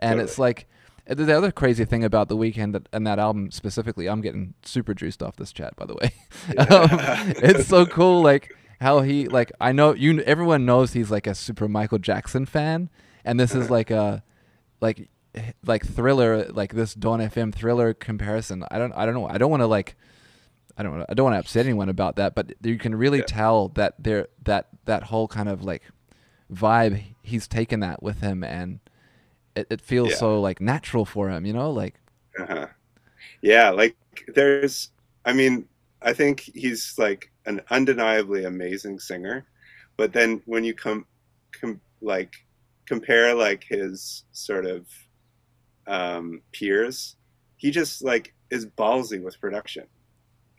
And 0.00 0.12
totally. 0.12 0.24
it's 0.24 0.38
like 0.38 0.66
the 1.06 1.36
other 1.36 1.52
crazy 1.52 1.84
thing 1.84 2.04
about 2.04 2.28
the 2.28 2.36
Weeknd 2.36 2.72
that, 2.72 2.88
and 2.92 3.06
that 3.06 3.18
album 3.18 3.50
specifically, 3.50 4.08
I'm 4.08 4.20
getting 4.20 4.54
super 4.64 4.94
juiced 4.94 5.22
off 5.22 5.36
this 5.36 5.52
chat, 5.52 5.76
by 5.76 5.86
the 5.86 5.94
way. 5.94 6.12
um, 6.58 7.32
it's 7.36 7.68
so 7.68 7.86
cool. 7.86 8.22
Like 8.22 8.56
how 8.82 9.00
he 9.00 9.26
like 9.28 9.52
I 9.60 9.72
know 9.72 9.94
you 9.94 10.20
everyone 10.22 10.66
knows 10.66 10.92
he's 10.92 11.10
like 11.10 11.26
a 11.26 11.34
super 11.34 11.68
Michael 11.68 11.98
Jackson 11.98 12.46
fan, 12.46 12.90
and 13.24 13.38
this 13.40 13.54
is 13.54 13.70
like 13.78 13.90
a 13.90 14.22
like 14.80 15.08
like 15.64 15.86
thriller 15.86 16.46
like 16.48 16.74
this 16.74 16.94
Dawn 16.94 17.20
FM 17.20 17.54
thriller 17.54 17.94
comparison. 17.94 18.64
I 18.70 18.78
don't 18.78 18.92
I 18.92 19.06
don't 19.06 19.14
know. 19.14 19.26
I 19.28 19.38
don't 19.38 19.50
want 19.50 19.62
to 19.62 19.66
like 19.66 19.96
I 20.76 20.82
don't 20.82 21.04
I 21.08 21.14
don't 21.14 21.24
want 21.24 21.34
to 21.34 21.40
upset 21.40 21.66
anyone 21.66 21.88
about 21.88 22.16
that, 22.16 22.34
but 22.34 22.52
you 22.62 22.78
can 22.78 22.94
really 22.94 23.18
yeah. 23.18 23.24
tell 23.26 23.68
that 23.70 23.94
there 23.98 24.28
that 24.44 24.68
that 24.84 25.04
whole 25.04 25.28
kind 25.28 25.48
of 25.48 25.64
like 25.64 25.82
vibe 26.52 27.02
he's 27.22 27.48
taken 27.48 27.80
that 27.80 28.02
with 28.02 28.20
him 28.20 28.44
and 28.44 28.80
it, 29.56 29.66
it 29.70 29.80
feels 29.80 30.10
Yeah. 30.10 30.16
so 30.16 30.40
like 30.40 30.60
natural 30.60 31.06
for 31.06 31.30
him 31.30 31.46
you 31.46 31.52
know 31.54 31.70
like 31.70 31.94
Uh-huh. 32.38 32.66
Yeah, 33.40 33.70
like 33.70 33.96
there's 34.34 34.90
I 35.24 35.32
mean, 35.32 35.66
I 36.04 36.12
think 36.12 36.40
he's 36.40 36.94
like 36.98 37.30
an 37.46 37.60
undeniably 37.70 38.44
amazing 38.44 38.98
singer, 38.98 39.46
but 39.96 40.12
then 40.12 40.42
when 40.46 40.64
you 40.64 40.74
come 40.74 41.06
com- 41.52 41.80
like 42.00 42.32
compare 42.86 43.34
like 43.34 43.64
his 43.64 44.24
sort 44.32 44.66
of 44.66 44.86
um 45.86 46.42
peers, 46.52 47.16
he 47.56 47.70
just 47.70 48.02
like 48.02 48.34
is 48.50 48.66
ballsy 48.66 49.22
with 49.22 49.40
production. 49.40 49.86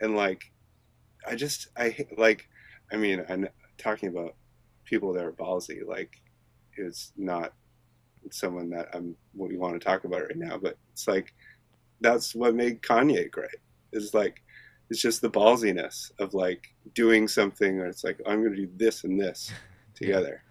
And 0.01 0.15
like 0.15 0.41
I 1.27 1.35
just 1.35 1.67
I 1.77 1.95
like 2.17 2.47
I 2.91 2.97
mean, 2.97 3.25
I'm 3.29 3.47
talking 3.77 4.09
about 4.09 4.35
people 4.85 5.13
that 5.13 5.25
are 5.25 5.31
ballsy 5.31 5.85
like 5.85 6.21
is 6.77 7.11
not 7.17 7.53
someone 8.31 8.69
that 8.69 8.89
I'm 8.93 9.15
what 9.33 9.49
we 9.49 9.57
want 9.57 9.73
to 9.73 9.79
talk 9.79 10.03
about 10.05 10.21
right 10.21 10.37
now, 10.37 10.57
but 10.57 10.77
it's 10.91 11.07
like 11.07 11.33
that's 12.01 12.35
what 12.35 12.55
made 12.55 12.81
Kanye 12.81 13.29
great. 13.31 13.49
Is 13.91 14.13
like 14.13 14.41
it's 14.89 15.01
just 15.01 15.21
the 15.21 15.29
ballsiness 15.29 16.11
of 16.19 16.33
like 16.33 16.67
doing 16.93 17.27
something 17.27 17.77
where 17.77 17.87
it's 17.87 18.03
like 18.03 18.19
I'm 18.27 18.41
going 18.41 18.55
to 18.55 18.65
do 18.65 18.69
this 18.75 19.03
and 19.03 19.19
this 19.19 19.51
together. 19.95 20.43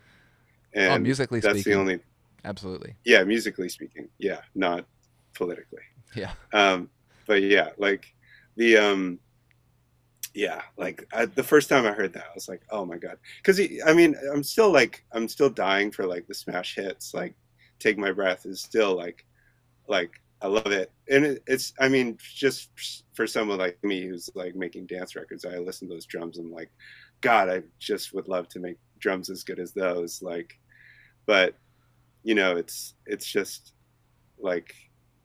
oh, 0.77 0.81
And 0.81 1.03
musically 1.03 1.41
speaking 1.41 1.53
that's 1.55 1.61
speaking 1.63 1.73
the 1.73 1.81
only 1.81 2.01
absolutely 2.45 2.97
yeah, 3.05 3.23
musically 3.25 3.69
speaking. 3.69 4.09
Yeah, 4.19 4.41
not 4.55 4.87
politically. 5.35 5.83
yeah 6.15 6.33
Um 6.53 6.91
but 7.27 7.43
yeah, 7.43 7.71
like 7.79 8.07
the 8.57 8.77
um 8.79 9.19
yeah, 10.35 10.63
like 10.79 11.05
I, 11.13 11.27
the 11.27 11.43
first 11.43 11.69
time 11.69 11.85
I 11.87 11.93
heard 11.93 12.15
that, 12.15 12.25
I 12.25 12.35
was 12.35 12.49
like, 12.49 12.63
"Oh 12.71 12.87
my 12.87 12.97
god!" 12.97 13.19
Because 13.37 13.61
I 13.87 13.93
mean, 13.93 14.17
I'm 14.33 14.43
still 14.43 14.71
like, 14.73 15.05
I'm 15.13 15.29
still 15.29 15.51
dying 15.51 15.91
for 15.91 16.07
like 16.07 16.27
the 16.27 16.33
smash 16.35 16.75
hits. 16.75 17.13
Like, 17.13 17.35
"Take 17.79 17.99
My 17.99 18.13
Breath" 18.13 18.47
is 18.47 18.63
still 18.63 18.97
like, 18.97 19.27
like 19.89 20.22
I 20.43 20.49
love 20.49 20.67
it, 20.67 20.91
and 21.09 21.25
it, 21.25 21.43
it's. 21.47 21.73
I 21.79 21.89
mean, 21.89 22.19
just 22.21 22.71
for 23.15 23.27
someone 23.27 23.59
like 23.59 23.79
me 23.85 24.07
who's 24.07 24.29
like 24.35 24.57
making 24.57 24.87
dance 24.87 25.15
records, 25.15 25.45
I 25.45 25.59
listen 25.59 25.89
to 25.89 25.95
those 25.95 26.07
drums 26.07 26.39
and 26.39 26.49
I'm 26.49 26.53
like, 26.53 26.71
God, 27.21 27.49
I 27.49 27.63
just 27.79 28.13
would 28.13 28.29
love 28.29 28.49
to 28.49 28.61
make 28.61 28.77
drums 28.99 29.31
as 29.31 29.45
good 29.45 29.61
as 29.61 29.73
those. 29.73 30.21
Like, 30.21 30.59
but 31.27 31.55
you 32.25 32.35
know, 32.35 32.57
it's 32.57 32.95
it's 33.07 33.27
just 33.27 33.75
like, 34.41 34.75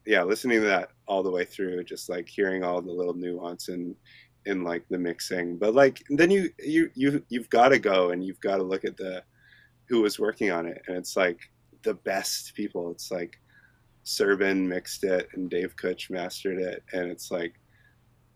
yeah, 0.05 0.23
listening 0.23 0.61
to 0.61 0.67
that 0.67 0.91
all 1.07 1.23
the 1.23 1.31
way 1.31 1.45
through, 1.45 1.83
just 1.83 2.09
like 2.09 2.29
hearing 2.29 2.63
all 2.63 2.81
the 2.81 2.91
little 2.91 3.15
nuance 3.15 3.69
and 3.69 3.95
in 4.47 4.63
like 4.63 4.83
the 4.89 4.97
mixing 4.97 5.57
but 5.57 5.75
like 5.75 6.01
then 6.09 6.31
you 6.31 6.49
you 6.59 6.89
you 6.95 7.21
you've 7.27 7.49
got 7.49 7.67
to 7.67 7.77
go 7.77 8.11
and 8.11 8.23
you've 8.23 8.39
got 8.39 8.55
to 8.55 8.63
look 8.63 8.85
at 8.85 8.95
the 8.95 9.21
who 9.89 10.01
was 10.01 10.19
working 10.19 10.51
on 10.51 10.65
it 10.65 10.81
and 10.87 10.95
it's 10.95 11.17
like 11.17 11.39
the 11.83 11.93
best 11.93 12.55
people 12.55 12.89
it's 12.89 13.11
like 13.11 13.37
Serban 14.07 14.65
mixed 14.65 15.03
it 15.03 15.27
and 15.33 15.49
Dave 15.49 15.75
Kutch 15.75 16.09
mastered 16.09 16.59
it. 16.59 16.81
And 16.93 17.11
it's 17.11 17.29
like 17.29 17.55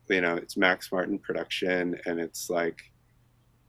you 0.09 0.19
know 0.19 0.35
it's 0.35 0.57
Max 0.57 0.91
Martin 0.91 1.17
production 1.17 1.97
and 2.05 2.19
it's 2.19 2.49
like 2.49 2.81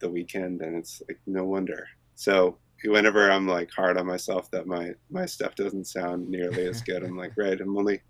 the 0.01 0.09
Weeknd 0.09 0.61
and 0.63 0.77
it's 0.77 1.01
like 1.09 1.21
no 1.27 1.45
wonder. 1.45 1.87
So 2.17 2.59
whenever 2.85 3.31
I'm 3.31 3.47
like 3.47 3.71
hard 3.71 3.97
on 3.97 4.07
myself 4.07 4.51
that 4.51 4.67
my 4.67 4.95
my 5.11 5.25
stuff 5.25 5.55
doesn't 5.55 5.87
sound 5.87 6.29
nearly 6.29 6.67
as 6.67 6.83
good 6.83 7.05
I'm 7.05 7.17
like 7.17 7.33
right 7.37 7.61
I'm 7.61 7.79
only 7.79 8.01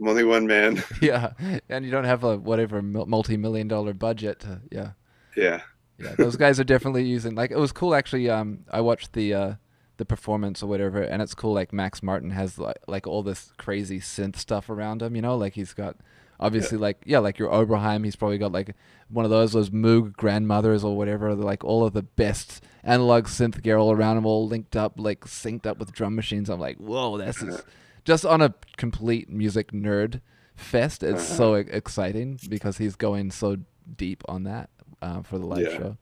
I'm 0.00 0.08
only 0.08 0.24
one 0.24 0.46
man. 0.46 0.82
Yeah 1.02 1.32
and 1.68 1.84
you 1.84 1.90
don't 1.90 2.04
have 2.04 2.24
a 2.24 2.38
whatever 2.38 2.80
multi-million 2.80 3.68
dollar 3.68 3.92
budget 3.92 4.40
to, 4.40 4.62
yeah. 4.72 4.92
Yeah. 5.36 5.60
Yeah 5.98 6.14
those 6.16 6.36
guys 6.36 6.58
are 6.58 6.64
definitely 6.64 7.04
using 7.04 7.34
like 7.34 7.50
it 7.50 7.58
was 7.58 7.72
cool 7.72 7.94
actually 7.94 8.30
um 8.30 8.60
i 8.70 8.80
watched 8.80 9.12
the 9.12 9.34
uh 9.34 9.54
the 9.96 10.04
performance 10.04 10.62
or 10.62 10.66
whatever 10.66 11.00
and 11.02 11.22
it's 11.22 11.34
cool 11.34 11.52
like 11.52 11.72
max 11.72 12.02
martin 12.02 12.30
has 12.30 12.58
like, 12.58 12.78
like 12.88 13.06
all 13.06 13.22
this 13.22 13.52
crazy 13.58 14.00
synth 14.00 14.36
stuff 14.36 14.68
around 14.68 15.02
him 15.02 15.14
you 15.14 15.22
know? 15.22 15.36
Like 15.36 15.54
he's 15.54 15.72
got 15.72 15.96
obviously 16.40 16.76
like 16.76 17.00
yeah 17.06 17.20
like 17.20 17.38
your 17.38 17.48
oberheim 17.50 18.04
he's 18.04 18.16
probably 18.16 18.38
got 18.38 18.50
like 18.50 18.74
one 19.08 19.24
of 19.24 19.30
those 19.30 19.52
those 19.52 19.70
moog 19.70 20.16
grandmothers 20.16 20.82
or 20.82 20.96
whatever 20.96 21.32
like 21.34 21.62
all 21.62 21.84
of 21.86 21.92
the 21.92 22.02
best 22.02 22.62
analog 22.82 23.26
synth 23.26 23.62
gear 23.62 23.76
all 23.76 23.92
around 23.92 24.16
him 24.18 24.26
all 24.26 24.46
linked 24.48 24.74
up 24.74 24.94
like 24.96 25.20
synced 25.26 25.64
up 25.64 25.78
with 25.78 25.92
drum 25.92 26.16
machines. 26.16 26.50
I'm 26.50 26.58
like 26.58 26.76
whoa 26.78 27.16
this 27.18 27.40
is 27.40 27.62
just 28.04 28.26
on 28.26 28.42
a 28.42 28.52
complete 28.76 29.30
music 29.30 29.70
nerd 29.72 30.20
fest. 30.56 31.02
It's 31.04 31.22
so 31.22 31.56
e- 31.56 31.60
exciting 31.70 32.38
because 32.48 32.78
he's 32.78 32.96
going 32.96 33.30
so 33.30 33.56
deep 33.96 34.22
on 34.28 34.42
that 34.44 34.70
uh, 35.00 35.22
for 35.22 35.38
the 35.38 35.46
live 35.46 35.62
Yeah. 35.70 35.76
show. 35.78 35.96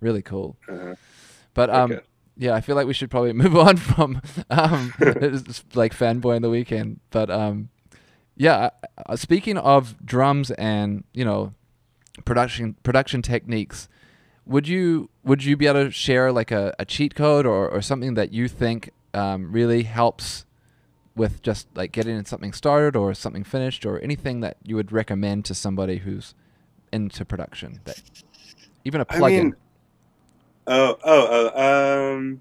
Really 0.00 0.22
cool. 0.22 0.56
Uh-huh. 0.68 0.94
but 1.54 1.70
um 1.70 1.92
Okay. 1.92 2.02
Yeah 2.36 2.54
i 2.54 2.60
feel 2.60 2.76
like 2.76 2.86
we 2.86 2.94
should 2.94 3.10
probably 3.10 3.32
move 3.44 3.56
on 3.56 3.76
from 3.76 4.20
um 4.50 4.92
like 5.74 5.94
fanboy 5.94 6.36
in 6.36 6.42
the 6.42 6.48
Weeknd 6.48 6.98
but 7.10 7.30
um 7.30 7.68
yeah 8.36 8.70
uh, 9.06 9.16
speaking 9.16 9.56
of 9.56 9.94
drums 10.04 10.50
and 10.52 11.04
you 11.12 11.24
know 11.24 11.54
production 12.24 12.76
production 12.82 13.22
techniques 13.22 13.88
would 14.46 14.68
you 14.68 15.10
would 15.24 15.44
you 15.44 15.56
be 15.56 15.66
able 15.66 15.84
to 15.84 15.90
share 15.90 16.32
like 16.32 16.50
a, 16.50 16.74
a 16.78 16.84
cheat 16.84 17.14
code 17.14 17.46
or, 17.46 17.68
or 17.68 17.82
something 17.82 18.14
that 18.14 18.32
you 18.32 18.48
think 18.48 18.90
um, 19.12 19.50
really 19.50 19.82
helps 19.82 20.44
with 21.16 21.42
just 21.42 21.66
like 21.74 21.92
getting 21.92 22.24
something 22.24 22.52
started 22.52 22.94
or 22.94 23.12
something 23.14 23.42
finished 23.42 23.84
or 23.84 23.98
anything 24.00 24.40
that 24.40 24.58
you 24.62 24.76
would 24.76 24.92
recommend 24.92 25.44
to 25.46 25.54
somebody 25.54 25.98
who's 25.98 26.34
into 26.92 27.24
production 27.24 27.80
that 27.84 28.00
even 28.84 29.00
a 29.00 29.04
plugin 29.04 29.42
mean, 29.42 29.56
oh, 30.66 30.96
oh, 31.04 31.50
oh, 31.54 32.14
um, 32.16 32.40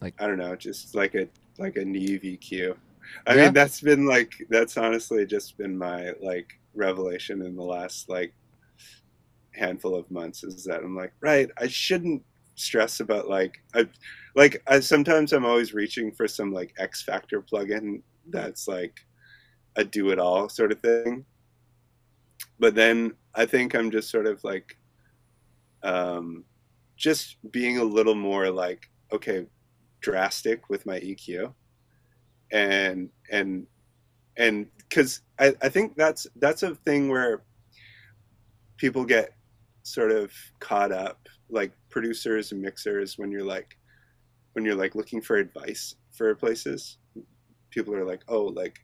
Like- 0.00 0.14
I 0.20 0.26
don't 0.26 0.38
know, 0.38 0.54
just 0.56 0.94
like 0.94 1.14
a 1.14 1.28
like 1.58 1.76
a 1.76 1.84
Neve 1.84 2.22
EQ. 2.22 2.76
I 3.26 3.34
Yeah? 3.34 3.44
mean, 3.46 3.54
that's 3.54 3.80
been 3.80 4.06
like 4.06 4.32
that's 4.50 4.76
honestly 4.76 5.24
just 5.26 5.56
been 5.56 5.76
my 5.76 6.12
like 6.20 6.58
revelation 6.74 7.42
in 7.42 7.56
the 7.56 7.62
last 7.62 8.08
like 8.08 8.34
handful 9.52 9.94
of 9.94 10.10
months 10.10 10.44
is 10.44 10.64
that 10.64 10.82
I'm 10.82 10.94
like, 10.94 11.12
right, 11.20 11.50
I 11.58 11.66
shouldn't 11.66 12.22
stress 12.56 13.00
about 13.00 13.28
like 13.28 13.62
I 13.74 13.88
like 14.34 14.62
I 14.66 14.80
sometimes 14.80 15.32
I'm 15.32 15.46
always 15.46 15.72
reaching 15.74 16.12
for 16.12 16.28
some 16.28 16.52
like 16.52 16.74
X 16.78 17.02
Factor 17.02 17.40
plugin 17.40 18.02
that's 18.28 18.68
like 18.68 19.00
a 19.76 19.84
do 19.84 20.10
it 20.10 20.18
all 20.18 20.48
sort 20.48 20.72
of 20.72 20.80
thing. 20.80 21.24
But 22.58 22.74
then 22.74 23.14
I 23.34 23.46
think 23.46 23.74
I'm 23.74 23.90
just 23.90 24.10
sort 24.10 24.26
of 24.26 24.42
like 24.44 24.76
um 25.86 26.44
just 26.96 27.36
being 27.50 27.78
a 27.78 27.84
little 27.84 28.14
more 28.14 28.50
like 28.50 28.90
okay 29.12 29.46
drastic 30.00 30.68
with 30.68 30.84
my 30.86 30.98
EQ 31.00 31.52
and 32.52 33.08
and 33.30 33.66
and 34.36 34.66
because 34.76 35.22
I, 35.38 35.54
I 35.62 35.68
think 35.68 35.96
that's 35.96 36.26
that's 36.36 36.62
a 36.62 36.74
thing 36.74 37.08
where 37.08 37.42
people 38.76 39.04
get 39.04 39.30
sort 39.82 40.12
of 40.12 40.32
caught 40.60 40.92
up 40.92 41.28
like 41.48 41.72
producers 41.90 42.52
and 42.52 42.60
mixers 42.60 43.16
when 43.16 43.30
you're 43.30 43.44
like 43.44 43.78
when 44.52 44.64
you're 44.64 44.74
like 44.74 44.94
looking 44.94 45.20
for 45.20 45.36
advice 45.36 45.94
for 46.12 46.34
places 46.34 46.98
people 47.70 47.94
are 47.94 48.04
like 48.04 48.22
oh 48.28 48.44
like 48.44 48.78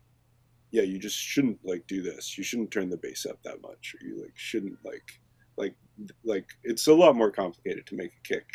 yeah 0.73 0.83
you 0.83 0.99
just 0.99 1.17
shouldn't 1.17 1.59
like 1.65 1.87
do 1.87 2.03
this. 2.03 2.37
You 2.37 2.43
shouldn't 2.43 2.73
turn 2.73 2.91
the 2.91 2.97
bass 2.97 3.27
up 3.27 3.41
that 3.45 3.63
much. 3.63 3.95
Or 3.95 4.05
you 4.05 4.21
like 4.21 4.33
shouldn't 4.35 4.79
like 4.85 5.21
like 5.57 5.77
like 6.25 6.47
it's 6.65 6.87
a 6.87 6.95
lot 6.95 7.17
more 7.17 7.31
complicated 7.31 7.87
to 7.87 7.97
make 7.97 8.11
a 8.11 8.29
kick. 8.35 8.47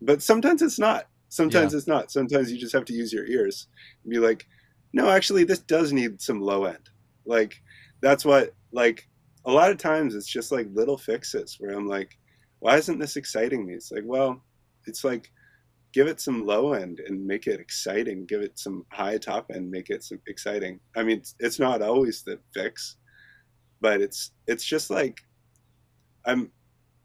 But 0.00 0.22
sometimes 0.22 0.62
it's 0.62 0.78
not. 0.78 1.08
Sometimes 1.28 1.74
it's 1.74 1.86
not. 1.86 2.10
Sometimes 2.10 2.50
you 2.50 2.58
just 2.58 2.72
have 2.72 2.84
to 2.86 2.94
use 2.94 3.12
your 3.12 3.26
ears 3.26 3.68
and 4.04 4.10
be 4.10 4.18
like 4.18 4.46
no 4.92 5.10
actually 5.10 5.44
this 5.44 5.58
does 5.58 5.92
need 5.92 6.20
some 6.20 6.40
low 6.40 6.64
end. 6.64 6.88
Like 7.24 7.60
that's 8.00 8.24
what 8.24 8.54
like 8.72 9.08
a 9.44 9.50
lot 9.50 9.70
of 9.70 9.78
times 9.78 10.14
it's 10.14 10.26
just 10.26 10.52
like 10.52 10.68
little 10.72 10.98
fixes 10.98 11.56
where 11.60 11.70
i'm 11.76 11.86
like 11.86 12.18
why 12.58 12.76
isn't 12.76 12.98
this 12.98 13.16
exciting 13.16 13.66
me? 13.66 13.74
It's 13.74 13.92
like 13.92 14.04
well 14.04 14.42
it's 14.86 15.04
like 15.04 15.30
give 15.92 16.06
it 16.06 16.20
some 16.20 16.46
low 16.46 16.72
end 16.72 17.00
and 17.06 17.24
make 17.26 17.46
it 17.46 17.60
exciting. 17.60 18.26
Give 18.26 18.42
it 18.42 18.58
some 18.58 18.84
high 18.90 19.18
top 19.18 19.50
end 19.54 19.70
make 19.70 19.90
it 19.90 20.02
some 20.02 20.20
exciting. 20.26 20.80
I 20.96 21.02
mean 21.02 21.18
it's, 21.18 21.34
it's 21.38 21.58
not 21.58 21.82
always 21.82 22.22
the 22.22 22.38
fix 22.54 22.96
but 23.80 24.00
it's 24.00 24.32
it's 24.46 24.64
just 24.64 24.90
like 24.90 25.20
i'm 26.24 26.50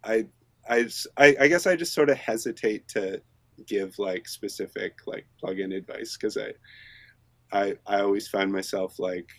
i 0.03 0.25
i 0.69 0.87
i, 1.17 1.35
I 1.39 1.47
guess 1.47 1.67
i 1.67 1.75
just 1.75 1.93
sort 1.93 2.09
of 2.09 2.17
hesitate 2.17 2.87
to 2.89 3.21
give 3.65 3.97
like 3.97 4.27
specific 4.27 4.99
like 5.05 5.25
plugin 5.41 5.75
advice 5.75 6.17
because 6.17 6.37
I, 6.37 6.53
I 7.51 7.75
I 7.87 8.01
always 8.01 8.27
find 8.27 8.51
myself 8.51 8.99
like 8.99 9.29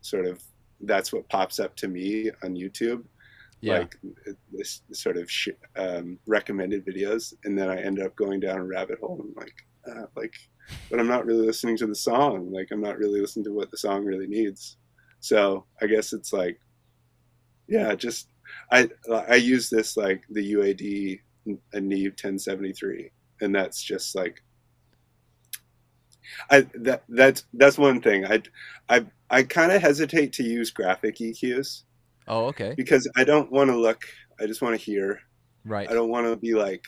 sort 0.00 0.26
of 0.26 0.42
that's 0.80 1.12
what 1.12 1.28
pops 1.28 1.58
up 1.58 1.76
to 1.76 1.88
me 1.88 2.30
on 2.42 2.54
YouTube. 2.54 3.04
Yeah. 3.60 3.78
Like 3.78 3.96
this 4.52 4.82
sort 4.92 5.16
of 5.16 5.30
sh- 5.30 5.48
um, 5.76 6.18
recommended 6.26 6.84
videos 6.84 7.32
and 7.44 7.56
then 7.56 7.70
I 7.70 7.80
end 7.80 8.00
up 8.00 8.14
going 8.16 8.40
down 8.40 8.58
a 8.58 8.64
rabbit 8.64 8.98
hole 9.00 9.22
and 9.24 9.34
like 9.36 9.54
uh, 9.90 10.06
like 10.16 10.34
but 10.90 11.00
I'm 11.00 11.08
not 11.08 11.26
really 11.26 11.46
listening 11.46 11.76
to 11.78 11.86
the 11.86 11.94
song. 11.94 12.50
Like 12.52 12.68
I'm 12.70 12.82
not 12.82 12.98
really 12.98 13.20
listening 13.20 13.44
to 13.44 13.52
what 13.52 13.70
the 13.70 13.78
song 13.78 14.04
really 14.04 14.26
needs. 14.26 14.76
So 15.20 15.64
I 15.80 15.86
guess 15.86 16.12
it's 16.12 16.32
like 16.32 16.60
yeah 17.66 17.94
just 17.94 18.28
I 18.70 18.88
I 19.10 19.36
use 19.36 19.70
this 19.70 19.96
like 19.96 20.22
the 20.30 20.52
UAD 20.54 21.20
a 21.72 21.80
Neve 21.80 22.12
1073, 22.12 23.10
and 23.40 23.54
that's 23.54 23.82
just 23.82 24.14
like 24.14 24.42
I 26.50 26.66
that 26.74 27.04
that's 27.08 27.44
that's 27.54 27.78
one 27.78 28.00
thing. 28.00 28.24
I 28.26 28.42
I 28.88 29.06
I 29.30 29.42
kind 29.42 29.72
of 29.72 29.82
hesitate 29.82 30.32
to 30.34 30.42
use 30.42 30.70
graphic 30.70 31.16
EQs. 31.16 31.82
Oh, 32.26 32.46
okay. 32.46 32.74
Because 32.76 33.08
I 33.16 33.24
don't 33.24 33.50
want 33.52 33.70
to 33.70 33.76
look. 33.76 34.02
I 34.40 34.46
just 34.46 34.62
want 34.62 34.78
to 34.78 34.82
hear. 34.84 35.20
Right. 35.64 35.88
I 35.90 35.94
don't 35.94 36.10
want 36.10 36.26
to 36.26 36.36
be 36.36 36.54
like, 36.54 36.84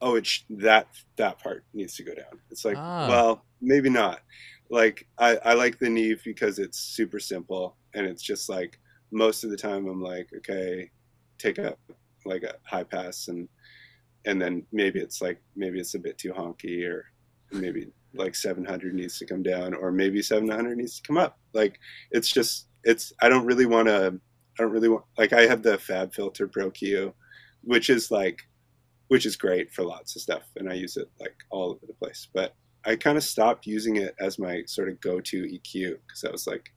oh, 0.00 0.16
it's 0.16 0.44
that 0.50 0.88
that 1.16 1.38
part 1.38 1.64
needs 1.72 1.94
to 1.96 2.04
go 2.04 2.14
down. 2.14 2.40
It's 2.50 2.64
like, 2.64 2.76
Ah. 2.76 3.08
well, 3.08 3.44
maybe 3.60 3.90
not. 3.90 4.20
Like 4.70 5.06
I 5.18 5.36
I 5.44 5.54
like 5.54 5.78
the 5.78 5.88
Neve 5.88 6.22
because 6.24 6.58
it's 6.58 6.78
super 6.78 7.20
simple 7.20 7.76
and 7.94 8.06
it's 8.06 8.22
just 8.22 8.48
like 8.48 8.80
most 9.14 9.44
of 9.44 9.50
the 9.50 9.56
time 9.56 9.86
I'm 9.86 10.02
like, 10.02 10.28
okay, 10.36 10.90
take 11.38 11.58
a 11.58 11.76
like 12.26 12.42
a 12.42 12.54
high 12.64 12.84
pass 12.84 13.28
and 13.28 13.48
and 14.26 14.40
then 14.40 14.66
maybe 14.72 15.00
it's 15.00 15.20
like 15.22 15.40
maybe 15.56 15.80
it's 15.80 15.94
a 15.94 15.98
bit 15.98 16.18
too 16.18 16.32
honky 16.32 16.86
or 16.88 17.06
maybe 17.52 17.88
like 18.14 18.34
700 18.34 18.94
needs 18.94 19.18
to 19.18 19.26
come 19.26 19.42
down 19.42 19.74
or 19.74 19.90
maybe 19.90 20.22
700 20.22 20.76
needs 20.76 21.00
to 21.00 21.06
come 21.06 21.18
up. 21.18 21.38
Like 21.52 21.78
it's 22.10 22.30
just 22.30 22.68
it's 22.84 23.12
i 23.22 23.28
don't 23.28 23.46
really 23.46 23.66
want 23.66 23.88
to 23.88 24.14
i 24.58 24.62
don't 24.62 24.72
really 24.72 24.88
want 24.88 25.04
like 25.18 25.32
i 25.32 25.42
have 25.42 25.62
the 25.62 25.78
fab 25.78 26.14
filter 26.14 26.46
pro 26.46 26.70
q 26.70 27.12
which 27.62 27.90
is 27.90 28.10
like 28.10 28.40
which 29.08 29.26
is 29.26 29.36
great 29.36 29.72
for 29.72 29.82
lots 29.84 30.14
of 30.14 30.22
stuff 30.22 30.42
and 30.56 30.70
i 30.70 30.74
use 30.74 30.96
it 30.96 31.10
like 31.20 31.34
all 31.50 31.70
over 31.70 31.86
the 31.86 31.94
place 31.94 32.28
but 32.34 32.54
i 32.84 32.94
kind 32.94 33.16
of 33.16 33.24
stopped 33.24 33.66
using 33.66 33.96
it 33.96 34.14
as 34.20 34.38
my 34.38 34.62
sort 34.66 34.88
of 34.88 35.00
go-to 35.00 35.44
eq 35.44 35.96
because 36.06 36.24
i 36.24 36.30
was 36.30 36.46
like 36.46 36.70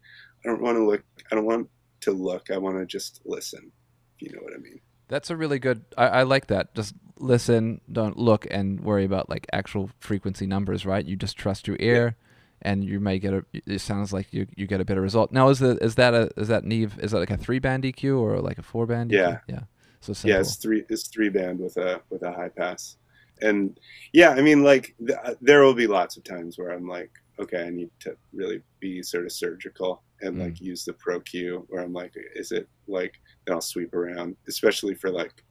i 0.43 0.49
don't 0.49 0.61
want 0.61 0.77
to 0.77 0.85
look 0.85 1.03
i 1.31 1.35
don't 1.35 1.45
want 1.45 1.67
to 2.01 2.11
look 2.11 2.49
i 2.51 2.57
want 2.57 2.77
to 2.77 2.85
just 2.85 3.21
listen 3.25 3.71
if 4.15 4.21
you 4.21 4.35
know 4.35 4.41
what 4.41 4.53
i 4.53 4.57
mean 4.57 4.79
That's 5.07 5.29
a 5.29 5.37
really 5.37 5.59
good. 5.59 5.85
I, 5.97 6.07
I 6.07 6.23
like 6.23 6.47
that. 6.47 6.75
Just 6.75 6.93
listen, 7.17 7.79
don't 7.89 8.17
look, 8.17 8.45
and 8.51 8.81
worry 8.81 9.05
about 9.05 9.29
like 9.29 9.47
actual 9.53 9.89
frequency 9.99 10.45
numbers. 10.45 10.85
Right? 10.85 11.05
You 11.05 11.15
just 11.15 11.37
trust 11.37 11.65
your 11.67 11.77
ear, 11.79 12.17
and 12.61 12.83
you 12.83 12.99
may 12.99 13.17
get 13.17 13.33
a. 13.33 13.45
It 13.53 13.79
sounds 13.79 14.11
like 14.11 14.33
you, 14.33 14.47
you 14.55 14.67
get 14.67 14.81
a 14.81 14.85
better 14.85 15.01
result. 15.01 15.31
Now, 15.31 15.47
is 15.49 15.59
the 15.59 15.77
is 15.81 15.95
that 15.95 16.13
a 16.13 16.29
is 16.35 16.49
that 16.49 16.65
Neve? 16.65 16.99
Is 16.99 17.11
that 17.11 17.19
like 17.19 17.31
a 17.31 17.37
three 17.37 17.59
band 17.59 17.83
EQ 17.83 18.19
or 18.19 18.41
like 18.41 18.57
a 18.57 18.63
four 18.63 18.85
band? 18.85 19.11
Yeah. 19.11 19.19
EQ? 19.19 19.41
yeah. 19.47 19.59
So 20.01 20.13
simple. 20.13 20.35
Yeah, 20.35 20.41
it's 20.41 20.55
three. 20.57 20.83
It's 20.89 21.07
three 21.07 21.29
band 21.29 21.59
with 21.59 21.77
a 21.77 22.01
with 22.09 22.23
a 22.23 22.31
high 22.33 22.49
pass, 22.49 22.97
and 23.41 23.79
yeah, 24.11 24.31
I 24.31 24.41
mean, 24.41 24.63
like 24.63 24.93
th- 24.99 25.19
uh, 25.23 25.35
there 25.41 25.63
will 25.63 25.73
be 25.73 25.87
lots 25.87 26.17
of 26.17 26.23
times 26.23 26.57
where 26.57 26.71
I'm 26.71 26.87
like, 26.87 27.11
okay, 27.39 27.63
I 27.63 27.69
need 27.69 27.91
to 28.01 28.17
really 28.33 28.61
be 28.79 29.01
sort 29.03 29.25
of 29.25 29.31
surgical 29.31 30.03
and 30.21 30.35
Mm. 30.35 30.39
like 30.41 30.61
use 30.61 30.83
the 30.85 30.93
Pro 30.93 31.19
Q, 31.19 31.65
where 31.69 31.83
I'm 31.83 31.93
like, 31.93 32.13
is 32.35 32.51
it 32.51 32.67
like? 32.87 33.19
Then 33.45 33.55
I'll 33.55 33.61
sweep 33.61 33.93
around, 33.93 34.35
especially 34.47 34.95
for 34.95 35.09
like 35.09 35.43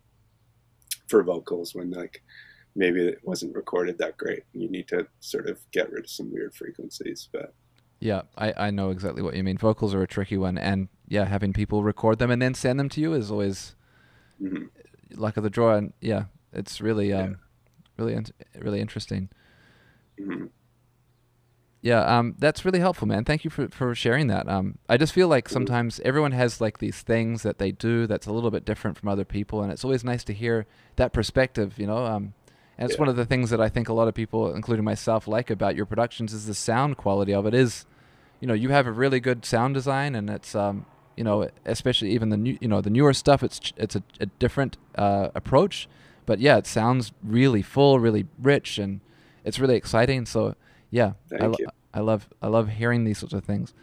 for 1.09 1.22
vocals 1.22 1.74
when 1.74 1.90
like 1.90 2.22
maybe 2.74 3.01
it 3.06 3.20
wasn't 3.22 3.55
recorded 3.55 3.97
that 3.98 4.16
great, 4.18 4.43
and 4.52 4.62
you 4.62 4.68
need 4.70 4.88
to 4.88 5.06
sort 5.20 5.48
of 5.48 5.59
get 5.72 5.90
rid 5.90 6.05
of 6.05 6.10
some 6.10 6.30
weird 6.32 6.55
frequencies. 6.55 7.28
But 7.32 7.55
Yeah, 8.01 8.22
I, 8.36 8.52
I 8.66 8.70
know 8.70 8.90
exactly 8.90 9.22
what 9.22 9.34
you 9.36 9.43
mean. 9.44 9.56
Vocals 9.56 9.94
are 9.94 10.02
a 10.02 10.06
tricky 10.09 10.36
one, 10.36 10.59
and 10.59 10.88
yeah, 11.09 11.24
having 11.24 11.52
people 11.52 11.82
record 11.84 12.18
them 12.18 12.30
and 12.30 12.43
then 12.43 12.55
send 12.55 12.78
them 12.78 12.88
to 12.90 13.01
you 13.01 13.14
is 13.14 13.30
always 13.30 13.74
mhm. 14.43 14.68
luck 15.14 15.36
of 15.36 15.44
the 15.44 15.51
draw. 15.51 15.76
And 15.76 15.93
yeah, 16.01 16.24
it's 16.52 16.80
really 16.80 17.10
Yeah. 17.10 17.22
um, 17.22 17.38
really 17.97 18.22
really 18.59 18.80
interesting. 18.80 19.30
Mhm. 20.20 20.51
Yeah, 21.86 22.00
um, 22.18 22.34
that's 22.36 22.64
really 22.64 22.80
helpful, 22.80 23.06
man. 23.06 23.24
Thank 23.24 23.44
you 23.44 23.50
for, 23.50 23.68
for 23.68 23.94
sharing 23.94 24.26
that. 24.26 24.48
Um, 24.48 24.78
I 24.88 24.96
just 24.96 25.12
feel 25.12 25.28
like 25.28 25.48
sometimes 25.48 26.00
everyone 26.04 26.32
has 26.32 26.60
like 26.60 26.78
these 26.78 27.00
things 27.00 27.44
that 27.44 27.58
they 27.58 27.70
do 27.70 28.08
that's 28.08 28.26
a 28.26 28.32
little 28.32 28.50
bit 28.50 28.64
different 28.64 28.98
from 28.98 29.08
other 29.08 29.24
people, 29.24 29.62
and 29.62 29.70
it's 29.70 29.84
always 29.84 30.02
nice 30.02 30.24
to 30.24 30.32
hear 30.34 30.66
that 30.96 31.12
perspective, 31.12 31.78
you 31.78 31.86
know. 31.86 32.04
Um, 32.04 32.34
and 32.76 32.86
it's 32.90 32.96
Yeah. 32.96 33.02
one 33.02 33.08
of 33.08 33.14
the 33.14 33.24
things 33.24 33.50
that 33.50 33.60
I 33.60 33.68
think 33.68 33.88
a 33.88 33.92
lot 33.92 34.08
of 34.08 34.14
people, 34.14 34.52
including 34.52 34.84
myself, 34.84 35.28
like 35.28 35.48
about 35.48 35.76
your 35.76 35.86
productions 35.86 36.32
is 36.32 36.46
the 36.46 36.54
sound 36.54 36.96
quality 36.96 37.32
of 37.32 37.46
it. 37.46 37.54
Is, 37.54 37.86
you 38.40 38.48
know, 38.48 38.54
you 38.54 38.70
have 38.70 38.88
a 38.88 38.92
really 38.92 39.20
good 39.20 39.44
sound 39.44 39.74
design, 39.74 40.16
and 40.16 40.28
it's, 40.28 40.56
um, 40.56 40.86
you 41.16 41.22
know, 41.22 41.48
especially 41.66 42.10
even 42.10 42.30
the 42.30 42.36
new, 42.36 42.58
you 42.60 42.66
know, 42.66 42.80
the 42.80 42.90
newer 42.90 43.12
stuff. 43.12 43.44
It's 43.44 43.60
ch- 43.60 43.74
it's 43.76 43.94
a, 43.94 44.02
a 44.18 44.26
different 44.26 44.76
uh, 44.96 45.28
approach, 45.36 45.88
but 46.26 46.40
yeah, 46.40 46.56
it 46.56 46.66
sounds 46.66 47.12
really 47.22 47.62
full, 47.62 48.00
really 48.00 48.26
rich, 48.42 48.76
and 48.76 49.02
it's 49.44 49.60
really 49.60 49.76
exciting. 49.76 50.26
So 50.26 50.56
yeah, 50.97 51.12
I, 51.31 51.39
Thank 51.39 51.43
lo- 51.43 51.56
you. 51.59 51.66
I 51.93 52.01
love 52.01 52.28
I 52.40 52.48
love 52.48 52.68
hearing 52.68 53.05
these 53.05 53.18
sorts 53.18 53.35
of 53.35 53.44
things. 53.44 53.74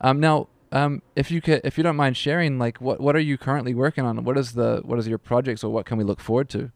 Um, 0.00 0.20
now, 0.20 0.46
um, 0.70 1.02
if 1.16 1.28
you 1.32 1.40
could, 1.40 1.60
if 1.64 1.76
you 1.76 1.82
don't 1.82 1.96
mind 1.96 2.16
sharing, 2.16 2.60
like 2.60 2.80
what 2.80 3.00
what 3.00 3.16
are 3.16 3.20
you 3.20 3.36
currently 3.36 3.74
working 3.74 4.04
on? 4.04 4.22
What 4.22 4.38
is 4.38 4.52
the 4.52 4.80
what 4.84 4.98
is 5.00 5.08
your 5.08 5.18
projects, 5.18 5.64
or 5.64 5.72
what 5.72 5.84
can 5.84 5.98
we 5.98 6.04
look 6.04 6.20
forward 6.20 6.48
to? 6.50 6.70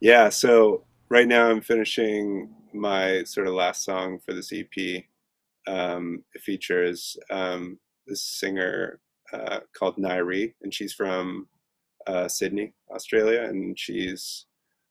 Yeah, 0.00 0.30
so 0.30 0.82
right 1.08 1.28
now 1.28 1.48
I'm 1.48 1.60
finishing 1.60 2.50
my 2.72 3.22
sort 3.22 3.46
of 3.46 3.54
last 3.54 3.84
song 3.84 4.18
for 4.18 4.34
this 4.34 4.52
EP. 4.52 5.04
Um, 5.68 6.24
it 6.34 6.42
features 6.42 7.16
um, 7.30 7.78
this 8.06 8.24
singer 8.24 8.98
uh, 9.32 9.60
called 9.76 9.96
Nairi, 9.96 10.54
and 10.62 10.74
she's 10.74 10.92
from 10.92 11.46
uh, 12.08 12.26
Sydney, 12.26 12.72
Australia, 12.92 13.42
and 13.42 13.78
she's 13.78 14.46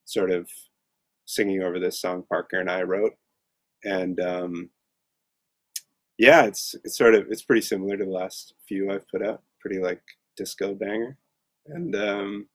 sort 0.06 0.32
of 0.32 0.50
singing 1.26 1.62
over 1.62 1.78
this 1.78 2.00
song 2.00 2.24
Parker 2.30 2.60
and 2.60 2.72
I 2.72 2.84
wrote. 2.84 3.14
And 3.84 4.20
um, 4.20 4.70
yeah, 6.18 6.46
it's 6.46 6.76
it's 6.84 6.98
sort 6.98 7.16
of 7.16 7.28
it's 7.30 7.44
pretty 7.44 7.62
similar 7.62 7.98
to 7.98 8.06
the 8.06 8.10
last 8.12 8.54
few 8.68 8.92
I've 8.92 9.08
put 9.08 9.22
out, 9.26 9.44
pretty 9.60 9.80
like 9.80 10.02
disco 10.36 10.74
banger. 10.74 11.18
And 11.68 11.96
um, 11.96 12.48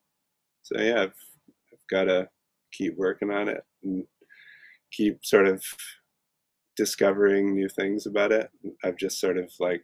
so 0.62 0.80
yeah, 0.80 1.02
I've 1.02 1.14
I've 1.72 1.88
got 1.90 2.04
to 2.04 2.28
keep 2.72 2.96
working 2.96 3.30
on 3.30 3.48
it 3.48 3.62
and 3.84 4.04
keep 4.92 5.24
sort 5.24 5.48
of 5.48 5.64
discovering 6.76 7.54
new 7.54 7.68
things 7.68 8.06
about 8.06 8.32
it. 8.32 8.50
I've 8.84 8.96
just 8.96 9.20
sort 9.20 9.38
of 9.38 9.50
like 9.60 9.82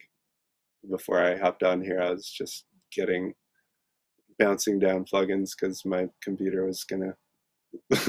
before 0.90 1.22
I 1.22 1.36
hopped 1.36 1.62
on 1.62 1.82
here, 1.82 2.00
I 2.00 2.10
was 2.10 2.30
just 2.30 2.64
getting 2.94 3.34
bouncing 4.38 4.78
down 4.78 5.04
plugins 5.04 5.50
because 5.58 5.84
my 5.84 6.08
computer 6.22 6.64
was 6.64 6.84
gonna 6.84 7.14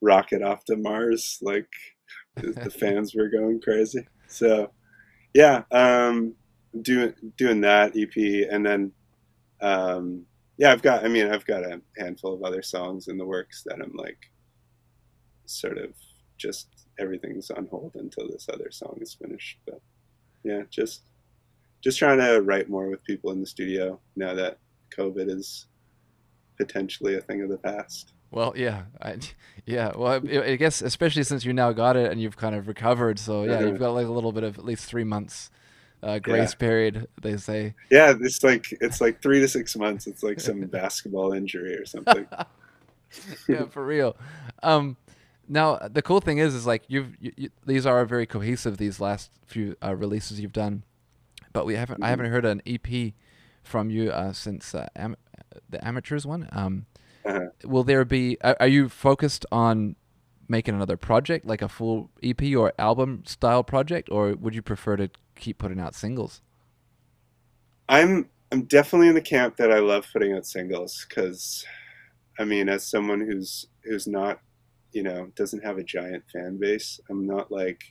rocket 0.00 0.42
off 0.42 0.64
to 0.66 0.76
Mars. 0.76 1.38
Like 1.42 1.68
the, 2.42 2.70
fans 2.70 3.14
were 3.14 3.28
going 3.28 3.60
crazy. 3.60 4.06
So 4.26 4.70
yeah, 5.34 5.62
um, 5.70 6.34
doing 6.82 7.14
doing 7.36 7.60
that 7.62 7.96
EP, 7.96 8.48
and 8.50 8.64
then 8.64 8.92
um, 9.60 10.24
yeah, 10.56 10.72
I've 10.72 10.82
got. 10.82 11.04
I 11.04 11.08
mean, 11.08 11.30
I've 11.30 11.46
got 11.46 11.64
a 11.64 11.80
handful 11.96 12.34
of 12.34 12.42
other 12.42 12.62
songs 12.62 13.08
in 13.08 13.16
the 13.16 13.26
works 13.26 13.62
that 13.66 13.80
I'm 13.80 13.94
like, 13.94 14.18
sort 15.46 15.78
of 15.78 15.90
just 16.36 16.68
everything's 16.98 17.50
on 17.50 17.66
hold 17.70 17.92
until 17.94 18.28
this 18.28 18.48
other 18.52 18.70
song 18.70 18.98
is 19.00 19.14
finished. 19.14 19.58
But 19.66 19.80
yeah, 20.44 20.62
just 20.70 21.02
just 21.80 21.98
trying 21.98 22.18
to 22.18 22.40
write 22.42 22.68
more 22.68 22.88
with 22.88 23.04
people 23.04 23.30
in 23.30 23.40
the 23.40 23.46
studio 23.46 24.00
now 24.16 24.34
that 24.34 24.58
COVID 24.96 25.30
is 25.30 25.66
potentially 26.56 27.14
a 27.14 27.20
thing 27.20 27.42
of 27.42 27.48
the 27.48 27.58
past. 27.58 28.12
Well, 28.30 28.52
yeah, 28.56 28.82
I, 29.00 29.16
yeah. 29.64 29.92
Well, 29.96 30.20
I, 30.22 30.38
I 30.52 30.56
guess 30.56 30.82
especially 30.82 31.22
since 31.22 31.44
you 31.44 31.52
now 31.52 31.72
got 31.72 31.96
it 31.96 32.10
and 32.12 32.20
you've 32.20 32.36
kind 32.36 32.54
of 32.54 32.68
recovered, 32.68 33.18
so 33.18 33.44
yeah, 33.44 33.60
you've 33.60 33.76
Mhm. 33.76 33.78
got 33.78 33.90
like 33.94 34.06
a 34.06 34.10
little 34.12 34.32
bit 34.32 34.44
of 34.44 34.58
at 34.58 34.64
least 34.64 34.84
three 34.84 35.04
months 35.04 35.50
uh, 36.02 36.18
grace 36.18 36.54
period. 36.54 37.08
They 37.22 37.36
say. 37.38 37.74
Yeah, 37.90 38.14
it's 38.20 38.42
like 38.42 38.66
it's 38.80 39.00
like 39.00 39.22
three 39.22 39.40
to 39.40 39.48
six 39.48 39.74
months. 39.76 40.06
It's 40.06 40.22
like 40.22 40.40
some 40.40 40.60
basketball 40.66 41.32
injury 41.32 41.74
or 41.74 41.86
something. 41.86 42.26
yeah, 43.48 43.64
for 43.66 43.84
real. 43.84 44.16
Um, 44.62 44.96
now 45.48 45.76
the 45.78 46.02
cool 46.02 46.20
thing 46.20 46.36
is, 46.38 46.54
is 46.54 46.66
like 46.66 46.82
you've 46.88 47.16
you, 47.20 47.32
you, 47.36 47.50
these 47.64 47.86
are 47.86 48.04
very 48.04 48.26
cohesive. 48.26 48.76
These 48.76 49.00
last 49.00 49.30
few 49.46 49.74
uh, 49.82 49.94
releases 49.94 50.38
you've 50.38 50.52
done, 50.52 50.82
but 51.54 51.64
we 51.64 51.76
haven't. 51.76 52.02
I 52.02 52.06
Mhm. 52.08 52.10
haven't 52.10 52.30
heard 52.30 52.44
an 52.44 52.60
EP 52.66 53.14
from 53.62 53.88
you 53.90 54.10
uh, 54.10 54.34
since 54.34 54.74
uh, 54.74 54.88
am- 54.94 55.16
the 55.70 55.82
amateurs 55.86 56.26
one. 56.26 56.48
Um, 56.52 56.84
Uh-huh. 57.28 57.46
will 57.64 57.84
there 57.84 58.04
be? 58.04 58.38
Are, 58.42 58.56
are 58.60 58.68
you 58.68 58.88
focused 58.88 59.44
on 59.52 59.96
making 60.48 60.74
another 60.74 60.96
project, 60.96 61.44
like 61.44 61.60
a 61.60 61.68
full 61.68 62.10
EP 62.22 62.40
or 62.56 62.72
album 62.78 63.22
style 63.26 63.62
project, 63.62 64.08
or 64.10 64.34
would 64.34 64.54
you 64.54 64.62
prefer 64.62 64.96
to 64.96 65.10
keep 65.36 65.58
putting 65.58 65.78
out 65.78 65.94
singles? 65.94 66.40
I'm 67.88 68.28
I'm 68.50 68.62
definitely 68.64 69.08
in 69.08 69.14
the 69.14 69.20
camp 69.20 69.56
that 69.58 69.70
I 69.70 69.78
love 69.78 70.06
putting 70.10 70.32
out 70.32 70.46
singles 70.46 71.06
because, 71.08 71.66
I 72.38 72.44
mean, 72.44 72.68
as 72.68 72.88
someone 72.88 73.20
who's 73.20 73.66
who's 73.84 74.06
not, 74.06 74.40
you 74.92 75.02
know, 75.02 75.30
doesn't 75.36 75.64
have 75.64 75.78
a 75.78 75.84
giant 75.84 76.24
fan 76.32 76.58
base, 76.58 76.98
I'm 77.10 77.26
not 77.26 77.52
like 77.52 77.82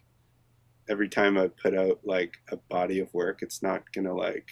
every 0.90 1.10
time 1.10 1.38
I 1.38 1.50
put 1.62 1.78
out 1.78 2.00
like 2.04 2.38
a 2.52 2.58
body 2.58 3.00
of 3.00 3.14
work, 3.14 3.44
it's 3.44 3.62
not 3.62 3.84
gonna 3.94 4.16
like 4.16 4.48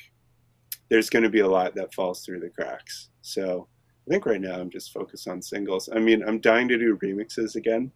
there's 0.90 1.10
gonna 1.10 1.30
be 1.30 1.40
a 1.40 1.48
lot 1.48 1.74
that 1.76 1.94
falls 1.94 2.24
through 2.24 2.42
the 2.42 2.50
cracks. 2.50 3.10
So 3.22 3.68
I 4.08 4.12
think 4.12 4.26
right 4.26 4.42
now 4.42 4.60
I'm 4.60 4.70
just 4.70 4.94
focused 4.94 5.28
on 5.28 5.42
singles. 5.42 5.90
I 5.94 6.00
mean, 6.00 6.24
I'm 6.28 6.40
dying 6.40 6.68
to 6.68 6.78
do 6.78 6.98
remixes 6.98 7.56
again, 7.56 7.92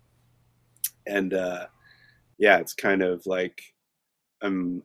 and 1.05 1.33
uh, 1.33 1.67
yeah, 2.39 2.57
it's 2.57 2.73
kind 2.73 3.03
of 3.03 3.25
like 3.27 3.61
I'm 4.41 4.83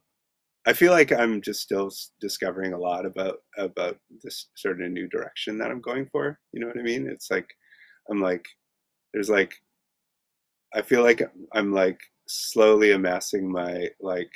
I 0.66 0.72
feel 0.72 0.92
like 0.92 1.12
I'm 1.12 1.40
just 1.42 1.60
still 1.60 1.90
discovering 2.20 2.72
a 2.72 2.78
lot 2.78 3.06
about 3.06 3.38
about 3.58 3.98
this 4.22 4.48
sort 4.56 4.80
of 4.80 4.90
new 4.90 5.08
direction 5.08 5.58
that 5.58 5.70
I'm 5.70 5.80
going 5.80 6.06
for. 6.06 6.38
You 6.52 6.60
know 6.60 6.66
what 6.66 6.78
I 6.78 6.82
mean? 6.82 7.08
It's 7.08 7.30
like 7.30 7.48
I'm 8.10 8.20
like 8.20 8.44
there's 9.12 9.30
like 9.30 9.54
I 10.74 10.82
feel 10.82 11.02
like 11.02 11.22
I'm 11.52 11.72
like 11.72 12.00
slowly 12.26 12.92
amassing 12.92 13.50
my 13.50 13.88
like 14.00 14.30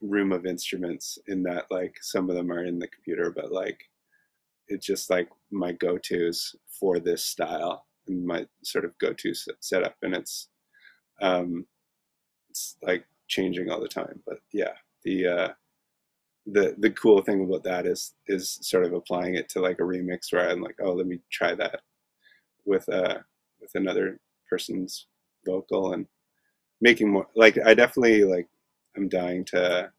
room 0.00 0.32
of 0.32 0.46
instruments 0.46 1.18
in 1.26 1.42
that 1.42 1.64
like 1.70 1.96
some 2.00 2.30
of 2.30 2.36
them 2.36 2.52
are 2.52 2.64
in 2.64 2.78
the 2.78 2.86
computer 2.86 3.32
but 3.34 3.50
like 3.50 3.80
it's 4.68 4.86
just 4.86 5.10
like 5.10 5.28
my 5.50 5.72
go-to's 5.72 6.54
for 6.68 6.98
this 6.98 7.24
style 7.24 7.86
and 8.06 8.26
my 8.26 8.46
sort 8.62 8.84
of 8.84 8.96
go-to 8.98 9.32
setup 9.60 9.96
and 10.02 10.14
it's 10.14 10.48
um 11.20 11.66
it's 12.50 12.76
like 12.82 13.04
changing 13.28 13.70
all 13.70 13.80
the 13.80 13.88
time 13.88 14.20
but 14.26 14.38
yeah 14.52 14.72
the 15.04 15.26
uh 15.26 15.48
the 16.46 16.74
the 16.78 16.90
cool 16.90 17.20
thing 17.20 17.44
about 17.44 17.64
that 17.64 17.86
is 17.86 18.14
is 18.26 18.58
sort 18.62 18.84
of 18.84 18.92
applying 18.92 19.34
it 19.34 19.48
to 19.50 19.60
like 19.60 19.78
a 19.80 19.82
remix 19.82 20.32
where 20.32 20.48
I'm 20.48 20.62
like 20.62 20.76
oh 20.82 20.92
let 20.92 21.06
me 21.06 21.20
try 21.30 21.54
that 21.54 21.80
with 22.64 22.88
uh 22.88 23.18
with 23.60 23.70
another 23.74 24.18
person's 24.48 25.06
vocal 25.44 25.92
and 25.92 26.06
making 26.80 27.10
more 27.10 27.26
like 27.34 27.58
I 27.64 27.74
definitely 27.74 28.24
like 28.24 28.48
I'm 28.96 29.08
dying 29.08 29.44
to 29.46 29.90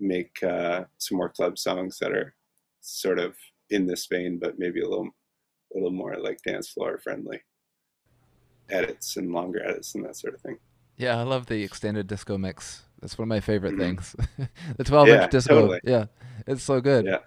make 0.00 0.42
uh, 0.42 0.84
some 0.98 1.18
more 1.18 1.28
club 1.28 1.58
songs 1.58 1.98
that 1.98 2.12
are 2.12 2.34
sort 2.80 3.18
of 3.18 3.34
in 3.70 3.86
this 3.86 4.06
vein, 4.06 4.38
but 4.38 4.58
maybe 4.58 4.80
a 4.80 4.88
little, 4.88 5.08
a 5.74 5.76
little 5.76 5.90
more 5.90 6.16
like 6.18 6.40
dance 6.42 6.68
floor 6.68 6.98
friendly 6.98 7.40
edits 8.68 9.16
and 9.16 9.32
longer 9.32 9.62
edits 9.64 9.94
and 9.94 10.04
that 10.04 10.16
sort 10.16 10.34
of 10.34 10.40
thing. 10.40 10.58
Yeah, 10.96 11.18
I 11.18 11.22
love 11.22 11.46
the 11.46 11.62
extended 11.62 12.06
disco 12.06 12.38
mix. 12.38 12.82
That's 13.00 13.18
one 13.18 13.24
of 13.24 13.28
my 13.28 13.40
favorite 13.40 13.74
mm-hmm. 13.74 13.96
things. 13.96 14.16
the 14.76 14.84
12 14.84 15.08
yeah, 15.08 15.22
inch 15.22 15.30
disco. 15.30 15.54
Totally. 15.54 15.80
Yeah, 15.84 16.06
it's 16.46 16.62
so 16.62 16.80
good. 16.80 17.06
Yeah. 17.06 17.18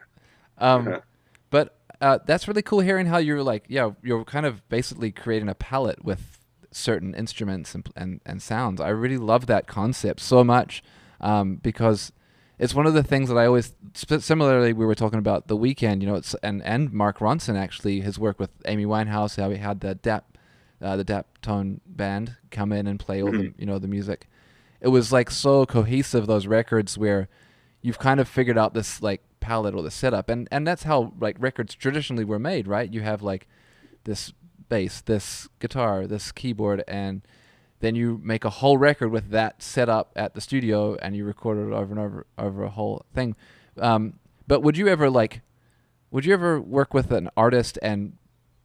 Um, 0.57 0.87
uh-huh. 0.87 1.01
But 1.49 1.77
uh, 2.01 2.19
that's 2.25 2.47
really 2.47 2.61
cool 2.61 2.79
hearing 2.79 3.05
how 3.05 3.17
you're 3.17 3.43
like, 3.43 3.65
yeah, 3.67 3.91
you're 4.03 4.25
kind 4.25 4.45
of 4.45 4.67
basically 4.69 5.11
creating 5.11 5.49
a 5.49 5.55
palette 5.55 6.03
with 6.03 6.39
certain 6.71 7.13
instruments 7.13 7.75
and, 7.75 7.89
and, 7.95 8.21
and 8.25 8.41
sounds. 8.41 8.81
I 8.81 8.89
really 8.89 9.17
love 9.17 9.47
that 9.47 9.67
concept 9.67 10.19
so 10.19 10.43
much 10.43 10.83
um, 11.19 11.55
because 11.57 12.11
it's 12.59 12.75
one 12.75 12.85
of 12.85 12.93
the 12.93 13.03
things 13.03 13.29
that 13.29 13.37
I 13.37 13.45
always 13.45 13.73
similarly 13.93 14.73
we 14.73 14.85
were 14.85 14.93
talking 14.93 15.17
about 15.17 15.47
the 15.47 15.57
Weeknd. 15.57 16.01
you 16.01 16.07
know, 16.07 16.15
it's 16.15 16.35
and 16.43 16.61
and 16.63 16.91
Mark 16.91 17.19
Ronson 17.19 17.57
actually 17.57 18.01
his 18.01 18.19
work 18.19 18.37
with 18.37 18.51
Amy 18.65 18.85
Winehouse, 18.85 19.41
how 19.41 19.49
he 19.49 19.57
had 19.57 19.79
the 19.79 19.95
Dap 19.95 20.37
uh, 20.81 20.97
the 20.97 21.05
Daptone 21.05 21.79
band 21.85 22.35
come 22.51 22.71
in 22.71 22.85
and 22.85 22.99
play 22.99 23.23
all 23.23 23.29
mm-hmm. 23.29 23.41
the 23.41 23.53
you 23.57 23.65
know 23.65 23.79
the 23.79 23.87
music. 23.87 24.29
It 24.81 24.89
was 24.89 25.11
like 25.11 25.31
so 25.31 25.65
cohesive 25.65 26.27
those 26.27 26.47
records 26.47 26.97
where 26.97 27.29
you've 27.81 27.99
kind 27.99 28.19
of 28.19 28.27
figured 28.27 28.57
out 28.57 28.73
this 28.73 29.01
like 29.01 29.21
palette 29.39 29.73
or 29.73 29.81
the 29.81 29.91
setup 29.91 30.29
and 30.29 30.47
and 30.51 30.67
that's 30.67 30.83
how 30.83 31.13
like 31.19 31.37
records 31.39 31.73
traditionally 31.73 32.25
were 32.25 32.39
made, 32.39 32.67
right? 32.67 32.93
You 32.93 33.01
have 33.01 33.21
like 33.21 33.47
this 34.03 34.33
bass, 34.67 34.99
this 35.01 35.47
guitar, 35.59 36.07
this 36.07 36.33
keyboard, 36.33 36.83
and 36.89 37.21
then 37.79 37.95
you 37.95 38.19
make 38.23 38.43
a 38.43 38.49
whole 38.49 38.77
record 38.77 39.09
with 39.09 39.29
that 39.29 39.61
set 39.61 39.89
up 39.89 40.11
at 40.15 40.33
the 40.33 40.41
studio, 40.41 40.95
and 40.95 41.15
you 41.15 41.25
record 41.25 41.57
it 41.57 41.73
over 41.73 41.91
and 41.91 41.99
over 41.99 42.27
over 42.37 42.63
a 42.63 42.69
whole 42.69 43.05
thing. 43.13 43.35
Um, 43.77 44.19
but 44.47 44.61
would 44.61 44.77
you 44.77 44.87
ever 44.87 45.09
like, 45.09 45.41
would 46.11 46.25
you 46.25 46.33
ever 46.33 46.59
work 46.59 46.93
with 46.93 47.11
an 47.11 47.29
artist 47.37 47.79
and 47.81 48.13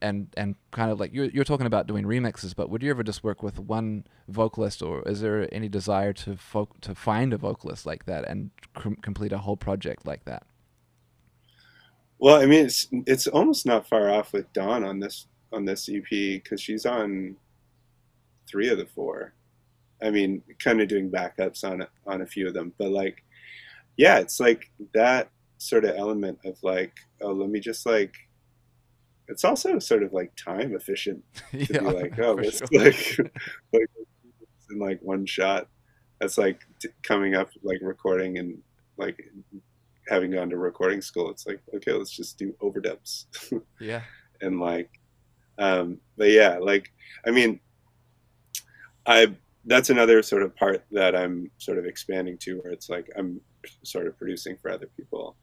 and 0.05 0.29
and 0.37 0.55
kind 0.71 0.91
of 0.91 1.01
like 1.01 1.15
you're 1.15 1.27
you're 1.27 1.45
talking 1.45 1.67
about 1.67 1.87
doing 1.87 2.05
remixes, 2.05 2.55
but 2.55 2.69
would 2.69 2.83
you 2.83 2.91
ever 2.91 3.03
just 3.03 3.25
work 3.25 3.43
with 3.43 3.59
one 3.59 4.07
vocalist, 4.29 4.83
or 4.83 5.03
is 5.09 5.21
there 5.21 5.49
any 5.53 5.69
desire 5.69 6.13
to 6.13 6.37
folk 6.37 6.81
to 6.83 6.95
find 6.95 7.33
a 7.33 7.39
vocalist 7.39 7.87
like 7.87 8.05
that 8.05 8.29
and 8.29 8.51
com- 8.75 8.97
complete 8.97 9.33
a 9.33 9.39
whole 9.39 9.57
project 9.57 10.07
like 10.07 10.25
that? 10.27 10.45
Well, 12.19 12.37
I 12.41 12.47
mean, 12.47 12.67
it's 12.67 12.89
it's 13.07 13.27
almost 13.27 13.65
not 13.65 13.89
far 13.89 14.11
off 14.11 14.33
with 14.33 14.53
Dawn 14.53 14.85
on 14.85 15.01
this 15.01 15.27
on 15.53 15.65
this 15.65 15.89
EP 15.89 16.09
because 16.11 16.61
she's 16.61 16.85
on 16.85 17.37
three 18.49 18.69
of 18.69 18.79
the 18.79 18.87
four. 18.87 19.35
I 20.03 20.11
mean, 20.11 20.43
kind 20.59 20.81
of 20.81 20.89
doing 20.89 21.11
backups 21.11 21.65
on 21.65 21.87
on 22.07 22.23
a 22.23 22.27
few 22.27 22.47
of 22.47 22.55
them, 22.55 22.73
but 22.79 22.91
like, 22.91 23.25
yeah, 23.97 24.19
it's 24.19 24.41
like 24.41 24.71
that 24.93 25.31
sort 25.59 25.85
of 25.85 25.97
element 25.97 26.39
of 26.45 26.63
like, 26.63 26.93
oh, 27.21 27.33
let 27.33 27.51
me 27.51 27.61
just 27.61 27.87
like. 27.87 28.15
It's 29.27 29.43
also 29.45 29.79
sort 29.79 30.03
of 30.03 30.13
like 30.13 30.37
time 30.37 30.75
efficient 30.75 31.25
to 31.51 31.59
yeah, 31.59 31.79
be 31.79 31.87
like, 31.87 32.19
oh, 32.19 32.37
it's 32.37 32.59
sure. 32.59 32.85
like, 32.85 33.19
like 33.73 33.89
in 34.71 34.79
like 34.79 35.01
one 35.01 35.25
shot. 35.25 35.69
That's 36.21 36.37
like 36.37 36.61
t- 36.79 36.91
coming 37.03 37.35
up, 37.35 37.49
like 37.63 37.79
recording 37.81 38.39
and 38.39 38.59
like 38.99 39.19
having 40.09 40.33
gone 40.33 40.51
to 40.51 40.59
recording 40.59 41.01
school. 41.01 41.31
It's 41.31 41.47
like, 41.47 41.61
okay, 41.75 41.93
let's 41.93 42.11
just 42.11 42.39
do 42.39 42.55
overdubs. 42.61 43.25
yeah. 43.81 44.03
and 44.43 44.61
like 44.61 44.91
um, 45.59 45.99
but 46.17 46.31
yeah, 46.31 46.59
like 46.59 46.93
I 47.27 47.31
mean, 47.31 47.61
I 49.07 49.35
that's 49.67 49.91
another 49.91 50.23
sort 50.23 50.43
of 50.43 50.55
part 50.57 50.85
that 50.91 51.17
I'm 51.17 51.51
sort 51.59 51.79
of 51.79 51.87
expanding 51.87 52.37
to, 52.39 52.61
where 52.61 52.73
it's 52.73 52.89
like 52.89 53.11
I'm 53.17 53.41
sort 53.83 54.07
of 54.07 54.19
producing 54.19 54.57
for 54.61 54.71
other 54.71 54.89
people, 54.97 55.37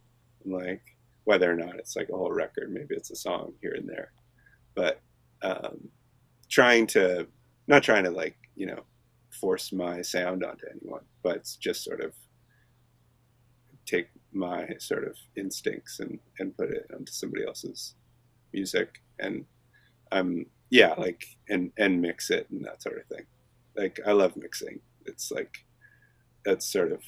and 0.44 0.54
like 0.54 0.82
whether 1.24 1.52
or 1.52 1.56
not 1.56 1.76
it's 1.76 1.96
like 1.96 2.10
a 2.10 2.18
whole 2.18 2.32
record, 2.32 2.72
maybe 2.72 2.96
it's 2.96 3.12
a 3.12 3.16
song 3.16 3.54
here 3.62 3.74
and 3.74 3.88
there, 3.88 4.12
but 4.76 5.02
um, 5.42 5.90
trying 6.50 6.88
to 6.88 7.28
not 7.68 7.84
trying 7.84 8.04
to 8.04 8.12
like 8.12 8.36
you 8.56 8.66
know 8.68 8.84
force 9.32 9.72
my 9.72 10.02
sound 10.02 10.44
onto 10.44 10.66
anyone, 10.70 11.04
but 11.24 11.50
just 11.60 11.84
sort 11.84 12.02
of 12.02 12.14
take 13.86 14.08
my 14.34 14.68
sort 14.80 15.06
of 15.06 15.16
instincts 15.36 16.00
and 16.00 16.20
and 16.40 16.56
put 16.56 16.70
it 16.72 16.88
onto 16.94 17.12
somebody 17.12 17.46
else's 17.46 17.96
music. 18.54 19.02
And 19.20 19.46
I'm 20.12 20.46
yeah, 20.70 20.94
like 20.98 21.26
and 21.50 21.72
and 21.78 22.02
mix 22.02 22.30
it 22.30 22.48
and 22.50 22.64
that 22.66 22.82
sort 22.82 22.98
of 23.00 23.06
thing. 23.06 23.26
Like 23.76 24.00
I 24.06 24.12
love 24.12 24.36
mixing. 24.36 24.80
It's 25.06 25.32
like 25.32 25.66
that's 26.46 26.66
sort 26.66 26.92
of 26.92 27.02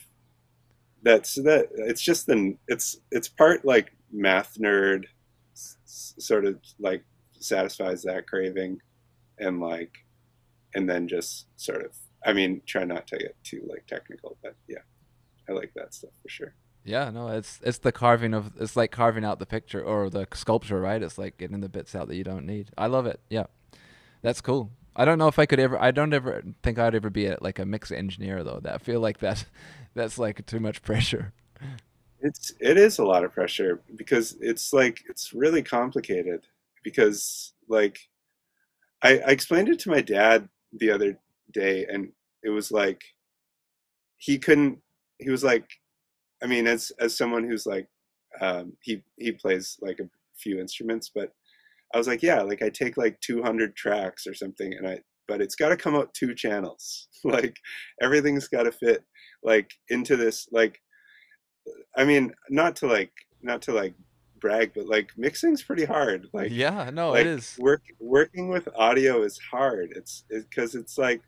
that's 1.03 1.35
that 1.35 1.67
it's 1.73 2.01
just 2.01 2.27
the 2.27 2.57
it's 2.67 2.97
it's 3.11 3.27
part 3.27 3.65
like 3.65 3.93
math 4.11 4.57
nerd 4.59 5.05
sort 5.85 6.45
of 6.45 6.59
like 6.79 7.03
satisfies 7.39 8.03
that 8.03 8.27
craving 8.27 8.79
and 9.39 9.59
like 9.59 9.91
and 10.75 10.89
then 10.89 11.07
just 11.07 11.47
sort 11.55 11.83
of 11.83 11.91
I 12.25 12.33
mean 12.33 12.61
try 12.65 12.85
not 12.85 13.07
to 13.07 13.17
get 13.17 13.35
too 13.43 13.61
like 13.67 13.85
technical 13.87 14.37
but 14.41 14.55
yeah 14.67 14.79
I 15.49 15.51
like 15.53 15.73
that 15.75 15.93
stuff 15.93 16.11
for 16.21 16.29
sure. 16.29 16.53
Yeah, 16.85 17.09
no, 17.11 17.29
it's 17.29 17.59
it's 17.63 17.77
the 17.77 17.91
carving 17.91 18.33
of 18.33 18.51
it's 18.59 18.75
like 18.75 18.91
carving 18.91 19.23
out 19.23 19.39
the 19.39 19.45
picture 19.45 19.81
or 19.81 20.09
the 20.09 20.27
sculpture, 20.33 20.81
right? 20.81 21.01
It's 21.01 21.17
like 21.17 21.37
getting 21.37 21.61
the 21.61 21.69
bits 21.69 21.95
out 21.95 22.07
that 22.09 22.15
you 22.15 22.23
don't 22.23 22.45
need. 22.45 22.71
I 22.77 22.87
love 22.87 23.05
it. 23.05 23.21
Yeah, 23.29 23.45
that's 24.21 24.41
cool. 24.41 24.71
I 24.95 25.05
don't 25.05 25.17
know 25.17 25.27
if 25.27 25.39
I 25.39 25.45
could 25.45 25.59
ever. 25.59 25.81
I 25.81 25.91
don't 25.91 26.13
ever 26.13 26.43
think 26.61 26.77
I'd 26.79 26.95
ever 26.95 27.09
be 27.09 27.25
a, 27.25 27.37
like 27.41 27.59
a 27.59 27.65
mix 27.65 27.91
engineer 27.91 28.43
though. 28.43 28.59
That 28.61 28.75
I 28.75 28.77
feel 28.77 28.99
like 28.99 29.19
that 29.19 29.45
that's 29.95 30.17
like 30.17 30.45
too 30.45 30.59
much 30.59 30.81
pressure. 30.81 31.33
It's 32.19 32.53
it 32.59 32.77
is 32.77 32.99
a 32.99 33.05
lot 33.05 33.23
of 33.23 33.33
pressure 33.33 33.81
because 33.95 34.37
it's 34.39 34.73
like 34.73 35.01
it's 35.09 35.33
really 35.33 35.61
complicated 35.61 36.45
because 36.83 37.53
like 37.67 37.99
I, 39.01 39.19
I 39.19 39.31
explained 39.31 39.69
it 39.69 39.79
to 39.79 39.89
my 39.89 40.01
dad 40.01 40.47
the 40.71 40.91
other 40.91 41.17
day 41.51 41.85
and 41.85 42.11
it 42.43 42.49
was 42.49 42.71
like 42.71 43.03
he 44.17 44.37
couldn't 44.37 44.79
he 45.19 45.29
was 45.29 45.43
like 45.43 45.69
I 46.43 46.45
mean, 46.45 46.67
as 46.67 46.91
as 46.99 47.17
someone 47.17 47.45
who's 47.45 47.65
like, 47.65 47.87
um, 48.41 48.73
he 48.81 49.01
he 49.17 49.31
plays 49.31 49.77
like 49.81 49.99
a 49.99 50.09
few 50.35 50.59
instruments, 50.59 51.09
but 51.13 51.31
I 51.93 51.97
was 51.97 52.07
like, 52.07 52.23
yeah, 52.23 52.41
like 52.41 52.61
I 52.61 52.69
take 52.69 52.97
like 52.97 53.19
200 53.21 53.75
tracks 53.75 54.25
or 54.25 54.33
something, 54.33 54.73
and 54.73 54.87
I 54.87 55.01
but 55.27 55.41
it's 55.41 55.55
got 55.55 55.69
to 55.69 55.77
come 55.77 55.95
out 55.95 56.13
two 56.13 56.35
channels. 56.35 57.07
like 57.23 57.55
everything's 58.01 58.47
got 58.47 58.63
to 58.63 58.71
fit 58.71 59.03
like 59.43 59.71
into 59.89 60.15
this. 60.15 60.47
Like, 60.51 60.81
I 61.95 62.03
mean, 62.03 62.33
not 62.49 62.75
to 62.77 62.87
like 62.87 63.11
not 63.41 63.61
to 63.63 63.73
like 63.73 63.95
brag, 64.39 64.71
but 64.73 64.87
like 64.87 65.11
mixing's 65.17 65.63
pretty 65.63 65.85
hard. 65.85 66.27
Like, 66.33 66.51
yeah, 66.51 66.89
no, 66.93 67.11
like, 67.11 67.21
it 67.21 67.27
is. 67.27 67.55
Work 67.59 67.83
working 67.99 68.49
with 68.49 68.67
audio 68.75 69.23
is 69.23 69.39
hard. 69.51 69.93
It's 69.95 70.25
because 70.29 70.75
it, 70.75 70.79
it's 70.79 70.97
like 70.97 71.21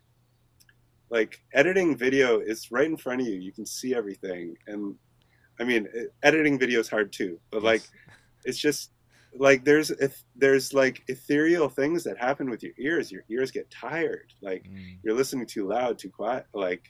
like 1.10 1.40
editing 1.54 1.96
video 1.96 2.40
is 2.40 2.70
right 2.70 2.86
in 2.86 2.96
front 2.96 3.20
of 3.20 3.26
you. 3.26 3.34
You 3.34 3.52
can 3.52 3.66
see 3.66 3.94
everything, 3.94 4.56
and 4.66 4.96
I 5.60 5.64
mean, 5.64 5.88
editing 6.22 6.58
video 6.58 6.80
is 6.80 6.88
hard 6.88 7.12
too, 7.12 7.38
but 7.50 7.62
like, 7.62 7.82
it's 8.44 8.58
just 8.58 8.90
like 9.38 9.64
there's 9.64 9.90
if 9.90 10.22
there's 10.34 10.72
like 10.72 11.02
ethereal 11.08 11.68
things 11.68 12.04
that 12.04 12.18
happen 12.18 12.50
with 12.50 12.62
your 12.62 12.72
ears. 12.78 13.10
Your 13.10 13.22
ears 13.30 13.50
get 13.50 13.70
tired. 13.70 14.32
Like 14.42 14.64
mm. 14.64 14.98
you're 15.02 15.14
listening 15.14 15.46
too 15.46 15.68
loud, 15.68 15.98
too 15.98 16.10
quiet. 16.10 16.46
Like 16.54 16.82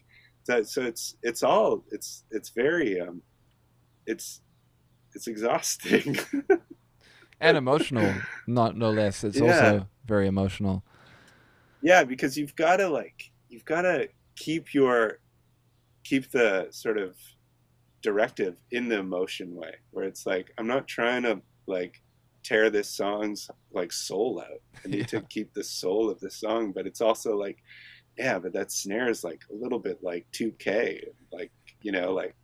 that. 0.46 0.68
So 0.68 0.82
it's 0.82 1.16
it's 1.22 1.42
all 1.42 1.84
it's 1.90 2.24
it's 2.30 2.50
very 2.50 3.00
um, 3.00 3.22
it's 4.06 4.40
it's 5.14 5.26
exhausting. 5.26 6.18
and 7.40 7.56
emotional, 7.56 8.12
not 8.46 8.76
no 8.76 8.90
less. 8.90 9.24
It's 9.24 9.38
yeah. 9.38 9.44
also 9.44 9.88
very 10.06 10.26
emotional. 10.26 10.84
Yeah, 11.82 12.04
because 12.04 12.36
you've 12.36 12.56
got 12.56 12.76
to 12.76 12.88
like 12.88 13.30
you've 13.48 13.64
got 13.64 13.82
to 13.82 14.08
keep 14.36 14.74
your 14.74 15.18
keep 16.04 16.30
the 16.30 16.68
sort 16.70 16.98
of 16.98 17.16
directive 18.02 18.60
in 18.70 18.88
the 18.88 18.98
emotion 18.98 19.54
way 19.54 19.74
where 19.90 20.04
it's 20.04 20.26
like 20.26 20.52
i'm 20.58 20.66
not 20.66 20.86
trying 20.86 21.22
to 21.22 21.40
like 21.66 22.00
tear 22.46 22.70
this 22.70 22.88
song's 22.88 23.50
like 23.72 23.92
soul 23.92 24.40
out. 24.40 24.60
I 24.84 24.88
need 24.88 25.12
yeah. 25.12 25.20
to 25.20 25.20
keep 25.22 25.52
the 25.52 25.64
soul 25.64 26.08
of 26.08 26.20
the 26.20 26.30
song 26.30 26.70
but 26.72 26.86
it's 26.86 27.00
also 27.00 27.36
like 27.36 27.58
yeah 28.16 28.38
but 28.38 28.52
that 28.52 28.70
snare 28.70 29.10
is 29.10 29.24
like 29.24 29.42
a 29.50 29.54
little 29.54 29.80
bit 29.80 29.98
like 30.02 30.26
2k 30.32 31.00
like 31.32 31.50
you 31.82 31.90
know 31.90 32.12
like 32.12 32.36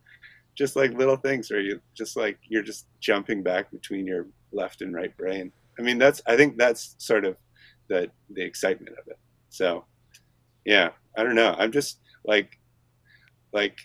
just 0.55 0.75
like 0.75 0.93
little 0.93 1.15
things 1.15 1.49
where 1.49 1.61
you 1.61 1.79
just 1.95 2.17
like 2.17 2.37
you're 2.49 2.63
just 2.63 2.85
jumping 2.99 3.41
back 3.41 3.71
between 3.71 4.05
your 4.05 4.27
left 4.51 4.81
and 4.81 4.93
right 4.93 5.15
brain. 5.17 5.51
I 5.79 5.81
mean 5.81 5.97
that's 5.97 6.21
i 6.27 6.35
think 6.35 6.57
that's 6.57 6.95
sort 6.99 7.25
of 7.25 7.37
the 7.87 8.11
the 8.31 8.43
excitement 8.43 8.97
of 8.99 9.07
it. 9.07 9.17
So 9.49 9.85
yeah 10.65 10.89
i 11.17 11.23
don't 11.23 11.35
know. 11.35 11.55
I'm 11.57 11.71
just 11.71 11.99
like 12.25 12.59
like 13.53 13.77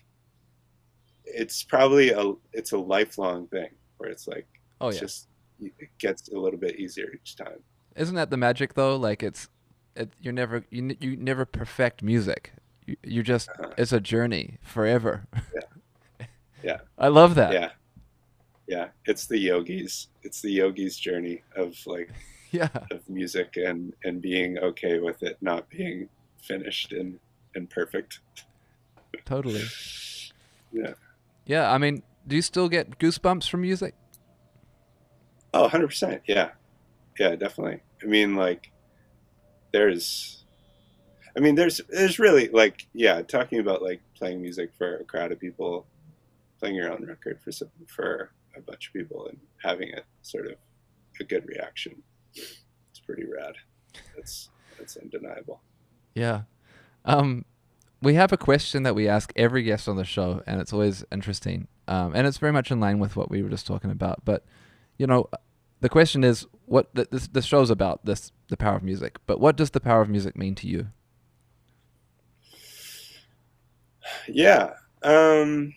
it's 1.24 1.62
probably 1.62 2.10
a 2.10 2.32
it's 2.52 2.72
a 2.72 2.78
lifelong 2.78 3.46
thing 3.48 3.70
where 3.98 4.10
it's 4.10 4.26
like 4.26 4.46
oh 4.80 4.90
yeah. 4.90 5.00
just 5.00 5.28
it 5.60 5.90
gets 5.98 6.28
a 6.28 6.38
little 6.38 6.58
bit 6.58 6.76
easier 6.76 7.12
each 7.14 7.36
time. 7.36 7.60
Isn't 7.96 8.14
that 8.14 8.30
the 8.30 8.36
magic 8.36 8.74
though? 8.74 8.96
Like 8.96 9.22
it's 9.22 9.48
it, 9.96 10.10
you're 10.20 10.32
never 10.32 10.64
you, 10.70 10.96
you 11.00 11.16
never 11.16 11.44
perfect 11.44 12.02
music. 12.02 12.52
You, 12.86 12.96
you 13.02 13.22
just 13.22 13.48
uh-huh. 13.50 13.74
it's 13.76 13.92
a 13.92 14.00
journey 14.00 14.58
forever. 14.62 15.26
Yeah. 15.34 15.60
Yeah. 16.64 16.78
I 16.98 17.06
love 17.06 17.36
that. 17.36 17.52
Yeah. 17.52 17.70
Yeah. 18.66 18.88
It's 19.04 19.26
the 19.26 19.38
yogis. 19.38 20.08
It's 20.24 20.42
the 20.42 20.50
yogis 20.50 20.98
journey 20.98 21.44
of 21.54 21.76
like 21.86 22.10
yeah. 22.50 22.68
of 22.90 23.08
music 23.08 23.56
and 23.56 23.94
and 24.02 24.20
being 24.20 24.58
okay 24.58 24.98
with 24.98 25.22
it 25.22 25.38
not 25.40 25.70
being 25.70 26.08
finished 26.42 26.90
and 26.90 27.20
and 27.54 27.70
perfect. 27.70 28.18
Totally. 29.24 29.62
Yeah. 30.70 30.92
Yeah 31.46 31.72
i 31.72 31.78
mean 31.78 32.02
do 32.26 32.36
you 32.36 32.42
still 32.42 32.68
get 32.68 32.98
goosebumps 32.98 33.48
from 33.48 33.62
music 33.62 33.94
oh 35.54 35.68
100% 35.68 36.20
yeah. 36.26 36.50
Yeah 37.18 37.36
definitely. 37.36 37.80
I 38.02 38.06
mean 38.06 38.36
like 38.36 38.70
there's 39.72 40.44
i 41.36 41.40
mean 41.40 41.54
there's 41.54 41.80
there's 41.90 42.18
really 42.18 42.48
like 42.48 42.86
yeah 42.94 43.20
talking 43.20 43.58
about 43.58 43.82
like 43.82 44.00
playing 44.16 44.40
music 44.40 44.70
for 44.78 44.96
a 44.96 45.04
crowd 45.04 45.30
of 45.30 45.38
people 45.38 45.86
playing 46.58 46.74
your 46.74 46.90
own 46.90 47.04
record 47.04 47.38
for 47.42 47.52
some 47.52 47.68
for 47.86 48.32
a 48.56 48.60
bunch 48.62 48.88
of 48.88 48.92
people 48.94 49.26
and 49.26 49.38
having 49.62 49.88
it 49.88 50.06
sort 50.22 50.46
of 50.46 50.54
a 51.20 51.24
good 51.24 51.46
reaction 51.46 52.02
it's 52.34 53.00
pretty 53.04 53.24
rad. 53.24 53.54
That's 54.16 54.50
that's 54.78 54.96
undeniable. 54.96 55.60
Yeah. 56.14 56.42
Um 57.04 57.44
we 58.00 58.14
have 58.14 58.32
a 58.32 58.36
question 58.36 58.84
that 58.84 58.94
we 58.94 59.08
ask 59.08 59.32
every 59.34 59.62
guest 59.62 59.88
on 59.88 59.96
the 59.96 60.04
show 60.04 60.42
and 60.46 60.60
it's 60.60 60.72
always 60.72 61.04
interesting. 61.10 61.66
Um, 61.88 62.12
and 62.14 62.26
it's 62.26 62.38
very 62.38 62.52
much 62.52 62.70
in 62.70 62.80
line 62.80 62.98
with 62.98 63.16
what 63.16 63.30
we 63.30 63.42
were 63.42 63.48
just 63.48 63.66
talking 63.66 63.90
about 63.90 64.24
but 64.24 64.44
you 64.98 65.06
know 65.06 65.28
the 65.80 65.88
question 65.88 66.24
is 66.24 66.46
what 66.66 66.94
th- 66.94 67.08
this 67.10 67.28
the 67.28 67.42
show's 67.42 67.70
about 67.70 68.04
this 68.04 68.32
the 68.48 68.56
power 68.56 68.76
of 68.76 68.82
music 68.82 69.18
but 69.26 69.40
what 69.40 69.56
does 69.56 69.70
the 69.70 69.80
power 69.80 70.02
of 70.02 70.08
music 70.08 70.36
mean 70.36 70.54
to 70.54 70.66
you? 70.66 70.88
Yeah 74.26 74.72
um 75.02 75.72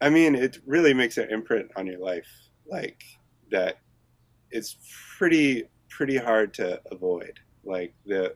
i 0.00 0.10
mean 0.10 0.34
it 0.34 0.58
really 0.66 0.92
makes 0.92 1.18
an 1.18 1.30
imprint 1.30 1.70
on 1.76 1.86
your 1.86 2.00
life 2.00 2.26
like 2.66 3.04
that 3.50 3.78
it's 4.50 4.76
pretty 5.16 5.64
pretty 5.88 6.16
hard 6.16 6.54
to 6.54 6.80
avoid. 6.90 7.38
Like 7.64 7.94
the 8.06 8.34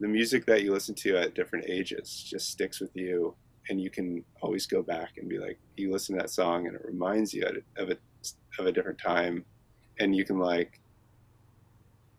the 0.00 0.08
music 0.08 0.46
that 0.46 0.62
you 0.62 0.72
listen 0.72 0.94
to 0.94 1.16
at 1.16 1.34
different 1.34 1.66
ages 1.68 2.26
just 2.28 2.50
sticks 2.50 2.80
with 2.80 2.94
you 2.96 3.34
and 3.68 3.80
you 3.80 3.90
can 3.90 4.24
always 4.40 4.66
go 4.66 4.82
back 4.82 5.18
and 5.18 5.28
be 5.28 5.38
like 5.38 5.58
you 5.76 5.92
listen 5.92 6.16
to 6.16 6.22
that 6.22 6.30
song 6.30 6.66
and 6.66 6.74
it 6.74 6.82
reminds 6.84 7.34
you 7.34 7.44
of 7.76 7.90
a 7.90 7.96
of 8.58 8.66
a 8.66 8.72
different 8.72 8.98
time. 8.98 9.44
And 9.98 10.14
you 10.14 10.24
can 10.24 10.38
like 10.38 10.80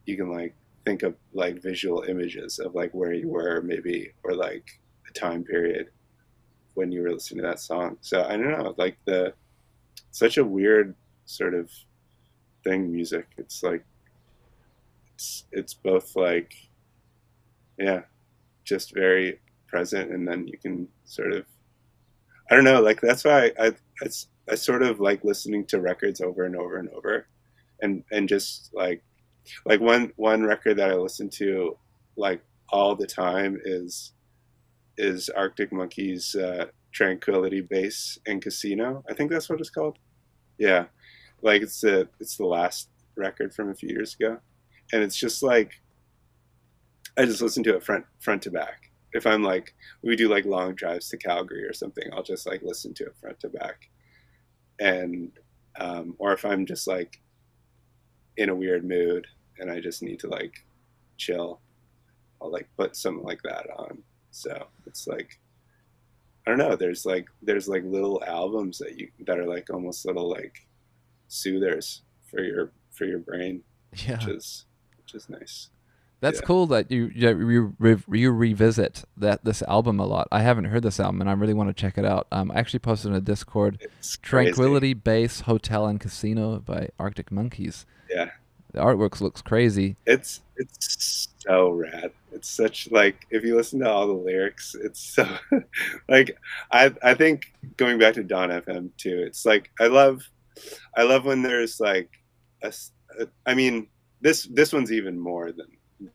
you 0.06 0.18
can 0.18 0.32
like 0.32 0.56
think 0.86 1.04
of 1.04 1.16
like 1.34 1.62
visual 1.62 2.04
images 2.08 2.60
of 2.60 2.76
like 2.76 2.92
where 2.94 3.14
you 3.14 3.30
were 3.30 3.62
maybe 3.62 4.12
or 4.24 4.34
like 4.34 4.80
a 5.10 5.14
time 5.14 5.44
period 5.44 5.90
when 6.74 6.92
you 6.92 7.02
were 7.02 7.12
listening 7.12 7.44
to 7.44 7.48
that 7.48 7.60
song. 7.60 7.98
So 8.02 8.24
i 8.24 8.32
don't 8.38 8.52
know 8.52 8.74
like 8.78 8.98
the 9.06 9.34
such 10.12 10.38
a 10.38 10.46
weird 10.46 10.96
sort 11.26 11.54
of 11.54 11.70
thing 12.64 12.92
music. 12.92 13.28
It's 13.38 13.64
like 13.64 13.84
it's 15.14 15.46
it's 15.52 15.74
both 15.74 16.16
like 16.16 16.54
yeah 17.78 18.02
just 18.64 18.94
very 18.94 19.40
present 19.68 20.12
and 20.12 20.28
then 20.28 20.48
you 20.48 20.58
can 20.58 20.88
sort 21.06 21.32
of 21.32 21.46
i 22.50 22.56
don't 22.56 22.64
know 22.64 22.82
like 22.82 23.00
that's 23.02 23.24
why 23.24 23.52
i 23.60 23.68
i, 24.02 24.08
I 24.50 24.56
sort 24.56 24.84
of 24.84 25.00
like 25.00 25.24
listening 25.24 25.66
to 25.68 25.82
records 25.82 26.22
over 26.22 26.44
and 26.46 26.56
over 26.56 26.78
and 26.78 26.90
over 26.90 27.28
and 27.82 28.04
and 28.12 28.28
just 28.28 28.72
like 28.74 29.04
like 29.66 29.80
one 29.80 30.12
one 30.16 30.44
record 30.44 30.78
that 30.78 30.92
i 30.92 30.96
listen 30.96 31.30
to 31.30 31.78
like 32.16 32.42
all 32.70 32.96
the 32.96 33.08
time 33.08 33.60
is 33.66 34.14
is 34.98 35.30
arctic 35.30 35.72
monkeys 35.72 36.36
uh, 36.36 36.66
tranquility 36.92 37.62
base 37.62 38.20
and 38.28 38.42
casino 38.42 39.04
i 39.10 39.14
think 39.14 39.32
that's 39.32 39.50
what 39.50 39.60
it's 39.60 39.70
called 39.70 39.98
yeah 40.58 40.86
like 41.42 41.62
it's 41.62 41.82
the 41.82 42.08
it's 42.20 42.38
the 42.38 42.46
last 42.46 42.90
record 43.16 43.54
from 43.54 43.70
a 43.70 43.76
few 43.76 43.90
years 43.90 44.16
ago 44.20 44.38
and 44.94 45.02
it's 45.04 45.18
just 45.18 45.42
like 45.42 45.82
I 47.18 47.26
just 47.26 47.42
listen 47.42 47.64
to 47.64 47.76
it 47.76 47.84
front 47.84 48.06
front 48.20 48.42
to 48.44 48.52
back. 48.52 48.92
If 49.14 49.28
I'm 49.28 49.44
like 49.44 49.74
we 50.02 50.16
do 50.16 50.30
like 50.30 50.46
long 50.46 50.76
drives 50.76 51.10
to 51.10 51.18
Calgary 51.18 51.66
or 51.66 51.74
something, 51.74 52.06
I'll 52.14 52.24
just 52.24 52.48
like 52.48 52.62
listen 52.64 52.94
to 52.96 53.06
it 53.06 53.16
front 53.20 53.40
to 53.42 53.50
back. 53.50 53.90
And 54.82 55.32
um, 55.80 56.16
or 56.18 56.34
if 56.34 56.44
I'm 56.44 56.66
just 56.66 56.88
like 56.88 57.22
in 58.36 58.50
a 58.50 58.56
weird 58.56 58.84
mood 58.84 59.28
and 59.60 59.72
I 59.72 59.80
just 59.80 60.02
need 60.02 60.20
to 60.22 60.28
like 60.28 60.66
chill, 61.18 61.62
I'll 62.42 62.52
like 62.52 62.68
put 62.76 62.96
something 62.96 63.24
like 63.24 63.42
that 63.44 63.68
on. 63.78 64.04
So 64.32 64.68
it's 64.86 65.08
like 65.08 65.40
I 66.46 66.50
don't 66.50 66.60
know. 66.60 66.76
There's 66.76 67.06
like 67.06 67.28
there's 67.42 67.68
like 67.68 67.84
little 67.86 68.24
albums 68.26 68.80
that 68.80 69.00
you 69.00 69.10
that 69.28 69.38
are 69.38 69.48
like 69.48 69.70
almost 69.70 70.06
little 70.06 70.30
like 70.30 70.66
soothers 71.28 72.02
for 72.30 72.42
your 72.42 72.72
for 72.92 73.06
your 73.06 73.20
brain, 73.20 73.62
yeah. 73.96 74.14
which 74.18 74.28
is 74.28 74.66
which 74.98 75.14
is 75.14 75.30
nice. 75.30 75.70
That's 76.22 76.40
yeah. 76.40 76.46
cool 76.46 76.68
that 76.68 76.92
you 76.92 77.12
you, 77.16 77.74
you 78.12 78.32
revisit 78.32 79.04
that 79.18 79.44
this 79.44 79.64
album 79.64 80.00
a 80.00 80.06
lot. 80.06 80.28
I 80.32 80.42
haven't 80.42 80.66
heard 80.66 80.84
this 80.84 81.00
album, 81.00 81.20
and 81.20 81.30
I 81.30 81.34
really 81.34 81.56
want 81.56 81.70
to 81.70 81.74
check 81.74 81.98
it 81.98 82.06
out. 82.06 82.28
Um, 82.32 82.52
I 82.52 82.60
actually 82.60 82.80
posted 82.80 83.10
in 83.10 83.18
a 83.18 83.22
Discord, 83.22 83.80
it's 83.82 84.18
"Tranquility 84.18 84.94
Base 84.94 85.42
Hotel 85.42 85.88
and 85.88 86.00
Casino" 86.00 86.60
by 86.60 86.90
Arctic 87.00 87.32
Monkeys. 87.32 87.88
Yeah, 88.08 88.30
the 88.72 88.80
artwork 88.80 89.20
looks 89.20 89.42
crazy. 89.42 89.96
It's 90.06 90.42
it's 90.58 91.28
so 91.40 91.72
rad. 91.72 92.12
It's 92.32 92.50
such 92.50 92.92
like 92.92 93.26
if 93.32 93.44
you 93.44 93.56
listen 93.56 93.80
to 93.80 93.90
all 93.90 94.06
the 94.06 94.14
lyrics, 94.14 94.76
it's 94.80 95.02
so 95.02 95.28
like 96.08 96.38
I 96.72 96.94
I 97.02 97.16
think 97.16 97.52
going 97.78 97.98
back 97.98 98.14
to 98.14 98.24
Dawn 98.24 98.50
FM 98.50 98.92
too. 98.98 99.24
It's 99.26 99.44
like 99.44 99.72
I 99.80 99.88
love 99.88 100.22
I 100.96 101.02
love 101.02 101.26
when 101.26 101.42
there's 101.42 101.80
like 101.80 102.12
a, 102.62 102.72
a 103.20 103.28
I 103.48 103.56
mean 103.56 103.88
this 104.22 104.44
this 104.54 104.72
one's 104.72 104.92
even 104.92 105.20
more 105.20 105.52
than 105.52 105.66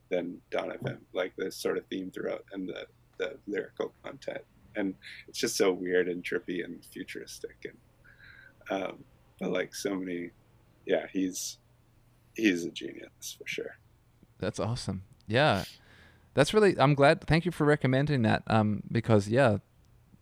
than 0.08 0.40
Dawn 0.50 0.70
FM, 0.70 0.98
like 1.12 1.32
the 1.36 1.50
sort 1.50 1.78
of 1.78 1.86
theme 1.86 2.10
throughout 2.10 2.44
and 2.52 2.68
the, 2.68 2.86
the 3.18 3.36
lyrical 3.46 3.92
content. 4.02 4.42
And 4.74 4.94
it's 5.28 5.38
just 5.38 5.56
so 5.56 5.72
weird 5.72 6.08
and 6.08 6.22
trippy 6.22 6.64
and 6.64 6.84
futuristic 6.84 7.56
and 7.64 7.76
um, 8.68 9.04
but 9.40 9.52
like 9.52 9.74
so 9.74 9.94
many 9.94 10.30
yeah, 10.86 11.06
he's 11.12 11.58
he's 12.34 12.64
a 12.64 12.70
genius 12.70 13.36
for 13.38 13.46
sure. 13.46 13.78
That's 14.38 14.60
awesome. 14.60 15.02
Yeah. 15.26 15.64
That's 16.34 16.52
really 16.52 16.78
I'm 16.78 16.94
glad 16.94 17.22
thank 17.22 17.44
you 17.44 17.52
for 17.52 17.64
recommending 17.64 18.22
that. 18.22 18.42
Um 18.46 18.82
because 18.90 19.28
yeah, 19.28 19.58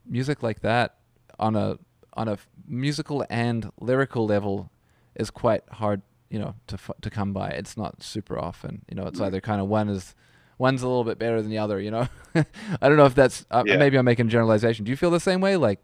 music 0.07 0.43
like 0.43 0.61
that 0.61 0.97
on 1.39 1.57
a 1.57 1.79
on 2.15 2.29
a 2.29 2.39
musical 2.67 3.27
and 3.29 3.71
lyrical 3.81 4.27
level 4.27 4.71
is 5.17 5.31
quite 5.31 5.63
hard 5.73 6.03
you 6.35 6.41
know 6.41 6.57
to 6.67 6.77
to 7.01 7.11
come 7.11 7.33
by. 7.33 7.51
It's 7.51 7.77
not 7.77 8.03
super 8.03 8.37
often. 8.37 8.85
You 8.91 8.97
know, 8.97 9.07
it's 9.07 9.21
either 9.21 9.41
kind 9.41 9.61
of 9.61 9.69
one 9.69 9.89
is 9.89 10.17
one's 10.59 10.83
a 10.83 10.89
little 10.89 11.05
bit 11.05 11.17
better 11.17 11.41
than 11.41 11.49
the 11.49 11.59
other. 11.59 11.81
You 11.81 11.93
know, 11.93 12.09
I 12.35 12.89
don't 12.89 12.97
know 12.97 13.07
if 13.07 13.15
that's 13.15 13.47
uh, 13.53 13.63
yeah. 13.65 13.77
maybe 13.77 13.97
I'm 13.97 14.05
making 14.05 14.31
generalization. 14.31 14.85
Do 14.85 14.91
you 14.91 14.97
feel 14.97 15.13
the 15.13 15.21
same 15.21 15.41
way? 15.41 15.57
Like, 15.57 15.79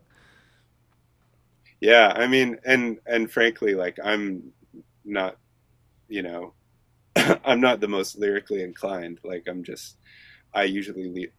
yeah, 1.80 2.12
I 2.16 2.26
mean, 2.26 2.58
and 2.64 2.98
and 3.06 3.30
frankly, 3.30 3.76
like 3.76 3.98
I'm 4.02 4.52
not, 5.04 5.36
you 6.08 6.22
know, 6.22 6.54
I'm 7.44 7.60
not 7.60 7.78
the 7.78 7.86
most 7.86 8.18
lyrically 8.18 8.64
inclined. 8.64 9.20
Like 9.22 9.44
I'm 9.48 9.62
just, 9.62 9.98
I 10.52 10.64
usually 10.64 11.10
leave, 11.10 11.32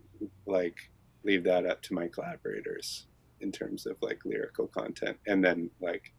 like 0.45 0.77
leave 1.25 1.43
that 1.43 1.65
up 1.65 1.81
to 1.81 1.93
my 1.93 2.07
collaborators 2.07 3.07
in 3.41 3.51
terms 3.51 3.85
of 3.85 3.97
like 4.01 4.23
lyrical 4.23 4.67
content, 4.67 5.17
and 5.27 5.43
then 5.43 5.69
like 5.81 6.13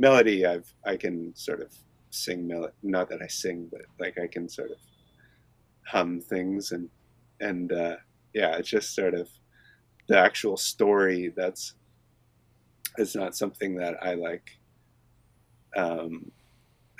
melody, 0.00 0.44
I've 0.44 0.74
I 0.84 0.96
can 0.96 1.32
sort 1.36 1.60
of 1.60 1.72
sing 2.14 2.46
mel 2.46 2.70
not 2.82 3.08
that 3.10 3.22
I 3.22 3.26
sing, 3.26 3.68
but 3.70 3.82
like 3.98 4.18
I 4.18 4.26
can 4.26 4.48
sort 4.48 4.70
of 4.70 4.78
hum 5.86 6.20
things 6.20 6.72
and 6.72 6.88
and 7.40 7.72
uh, 7.72 7.96
yeah, 8.32 8.56
it's 8.56 8.68
just 8.68 8.94
sort 8.94 9.14
of 9.14 9.28
the 10.08 10.18
actual 10.18 10.56
story 10.56 11.32
that's 11.36 11.74
it's 12.98 13.16
not 13.16 13.34
something 13.34 13.74
that 13.76 13.96
I 14.02 14.14
like 14.14 14.48
um 15.76 16.30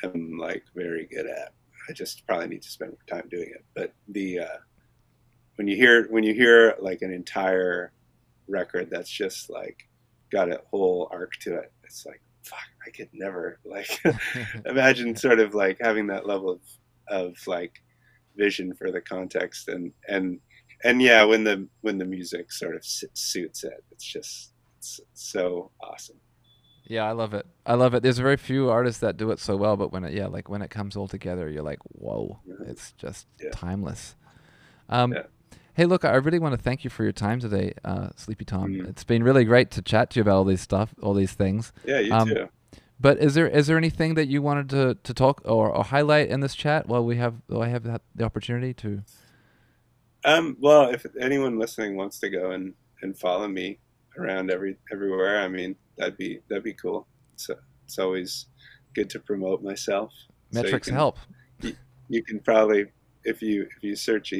am 0.02 0.38
like 0.38 0.64
very 0.74 1.06
good 1.06 1.26
at. 1.26 1.52
I 1.88 1.92
just 1.92 2.26
probably 2.26 2.48
need 2.48 2.62
to 2.62 2.70
spend 2.70 2.92
more 2.92 3.20
time 3.20 3.28
doing 3.28 3.50
it. 3.54 3.64
But 3.74 3.92
the 4.08 4.40
uh 4.40 4.58
when 5.56 5.68
you 5.68 5.76
hear 5.76 6.08
when 6.10 6.24
you 6.24 6.34
hear 6.34 6.74
like 6.80 7.02
an 7.02 7.12
entire 7.12 7.92
record 8.48 8.88
that's 8.90 9.10
just 9.10 9.50
like 9.50 9.88
got 10.32 10.50
a 10.50 10.60
whole 10.70 11.08
arc 11.12 11.32
to 11.42 11.54
it, 11.56 11.72
it's 11.84 12.04
like 12.06 12.20
fuck, 12.42 12.58
I 12.86 12.90
could 12.90 13.08
never 13.12 13.58
like 13.64 14.00
imagine 14.66 15.16
sort 15.16 15.40
of 15.40 15.54
like 15.54 15.78
having 15.80 16.06
that 16.08 16.26
level 16.26 16.50
of 16.50 16.60
of 17.08 17.34
like 17.46 17.82
vision 18.36 18.74
for 18.74 18.90
the 18.90 19.00
context 19.00 19.68
and 19.68 19.92
and 20.08 20.40
and 20.84 21.00
yeah, 21.00 21.24
when 21.24 21.44
the 21.44 21.66
when 21.80 21.98
the 21.98 22.04
music 22.04 22.52
sort 22.52 22.76
of 22.76 22.84
suits 22.84 23.64
it, 23.64 23.84
it's 23.90 24.04
just 24.04 24.52
it's 24.76 25.00
so 25.14 25.70
awesome. 25.82 26.16
Yeah, 26.86 27.04
I 27.04 27.12
love 27.12 27.32
it. 27.32 27.46
I 27.64 27.74
love 27.74 27.94
it. 27.94 28.02
There's 28.02 28.18
very 28.18 28.36
few 28.36 28.68
artists 28.68 29.00
that 29.00 29.16
do 29.16 29.30
it 29.30 29.40
so 29.40 29.56
well, 29.56 29.78
but 29.78 29.90
when 29.90 30.04
it 30.04 30.12
yeah, 30.12 30.26
like 30.26 30.50
when 30.50 30.60
it 30.60 30.70
comes 30.70 30.94
all 30.94 31.08
together, 31.08 31.48
you're 31.48 31.62
like, 31.62 31.78
whoa, 31.84 32.38
mm-hmm. 32.46 32.70
it's 32.70 32.92
just 32.92 33.26
yeah. 33.42 33.50
timeless. 33.52 34.14
Um, 34.90 35.14
yeah. 35.14 35.22
Hey, 35.72 35.86
look, 35.86 36.04
I 36.04 36.14
really 36.16 36.38
want 36.38 36.54
to 36.54 36.60
thank 36.60 36.84
you 36.84 36.90
for 36.90 37.02
your 37.02 37.12
time 37.12 37.40
today, 37.40 37.72
uh, 37.84 38.10
Sleepy 38.16 38.44
Tom. 38.44 38.74
Mm-hmm. 38.74 38.86
It's 38.90 39.02
been 39.02 39.24
really 39.24 39.44
great 39.44 39.70
to 39.72 39.82
chat 39.82 40.10
to 40.10 40.18
you 40.18 40.22
about 40.22 40.36
all 40.36 40.44
these 40.44 40.60
stuff, 40.60 40.94
all 41.02 41.14
these 41.14 41.32
things. 41.32 41.72
Yeah, 41.84 42.00
you 42.00 42.12
um, 42.12 42.28
too. 42.28 42.48
But 43.04 43.18
is 43.18 43.34
there 43.34 43.46
is 43.46 43.66
there 43.66 43.76
anything 43.76 44.14
that 44.14 44.28
you 44.28 44.40
wanted 44.40 44.70
to, 44.70 44.94
to 44.94 45.12
talk 45.12 45.42
or, 45.44 45.68
or 45.70 45.84
highlight 45.84 46.30
in 46.30 46.40
this 46.40 46.54
chat 46.54 46.88
while 46.88 47.04
we 47.04 47.18
have 47.18 47.34
while 47.48 47.60
I 47.60 47.68
have 47.68 47.82
the 48.14 48.24
opportunity 48.24 48.72
to? 48.72 49.02
Um, 50.24 50.56
well, 50.58 50.88
if 50.88 51.04
anyone 51.20 51.58
listening 51.58 51.96
wants 51.96 52.18
to 52.20 52.30
go 52.30 52.52
and, 52.52 52.72
and 53.02 53.14
follow 53.14 53.46
me 53.46 53.78
around 54.16 54.50
every 54.50 54.78
everywhere, 54.90 55.42
I 55.42 55.48
mean 55.48 55.76
that'd 55.98 56.16
be 56.16 56.40
that'd 56.48 56.64
be 56.64 56.72
cool. 56.72 57.06
So 57.36 57.56
it's 57.84 57.98
always 57.98 58.46
good 58.94 59.10
to 59.10 59.20
promote 59.20 59.62
myself. 59.62 60.10
Metrics 60.50 60.86
so 60.86 60.90
can, 60.92 60.96
help. 60.96 61.18
You, 61.60 61.76
you, 62.08 62.22
can 62.22 62.40
probably 62.40 62.86
if 63.22 63.42
you 63.42 63.68
if 63.76 63.82
you 63.82 63.96
search 63.96 64.32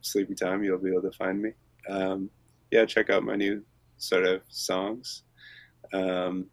Sleepy 0.00 0.34
Tom, 0.34 0.64
you'll 0.64 0.78
be 0.78 0.88
able 0.88 1.02
to 1.02 1.12
find 1.18 1.42
me. 1.42 1.50
Um, 1.86 2.30
yeah, 2.70 2.86
check 2.86 3.10
out 3.10 3.24
my 3.24 3.36
new 3.36 3.62
sort 3.98 4.24
of 4.24 4.40
songs. 4.48 5.24
Um, 5.92 6.46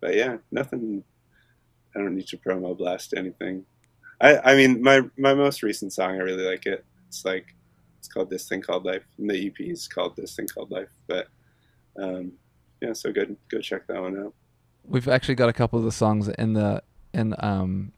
but 0.00 0.14
yeah, 0.14 0.38
nothing. 0.50 1.04
I 1.94 2.00
don't 2.00 2.14
need 2.14 2.28
to 2.28 2.36
promo 2.36 2.76
blast 2.76 3.14
anything. 3.16 3.64
I 4.20 4.38
I 4.38 4.54
mean 4.56 4.82
my 4.82 5.02
my 5.16 5.34
most 5.34 5.62
recent 5.62 5.92
song 5.92 6.14
I 6.14 6.18
really 6.18 6.44
like 6.44 6.66
it. 6.66 6.84
It's 7.08 7.24
like 7.24 7.54
it's 7.98 8.08
called 8.08 8.30
This 8.30 8.48
Thing 8.48 8.62
Called 8.62 8.84
Life. 8.84 9.02
And 9.18 9.28
the 9.28 9.46
EP 9.46 9.60
is 9.60 9.88
called 9.88 10.16
This 10.16 10.36
Thing 10.36 10.46
Called 10.46 10.70
Life. 10.70 10.90
But 11.06 11.28
um, 12.00 12.32
yeah, 12.80 12.92
so 12.92 13.12
good. 13.12 13.36
Go 13.48 13.60
check 13.60 13.86
that 13.88 14.00
one 14.00 14.18
out. 14.18 14.34
We've 14.84 15.08
actually 15.08 15.34
got 15.34 15.48
a 15.48 15.52
couple 15.52 15.78
of 15.78 15.84
the 15.84 15.92
songs 15.92 16.28
in 16.28 16.52
the 16.52 16.82
in 17.12 17.34
um 17.38 17.92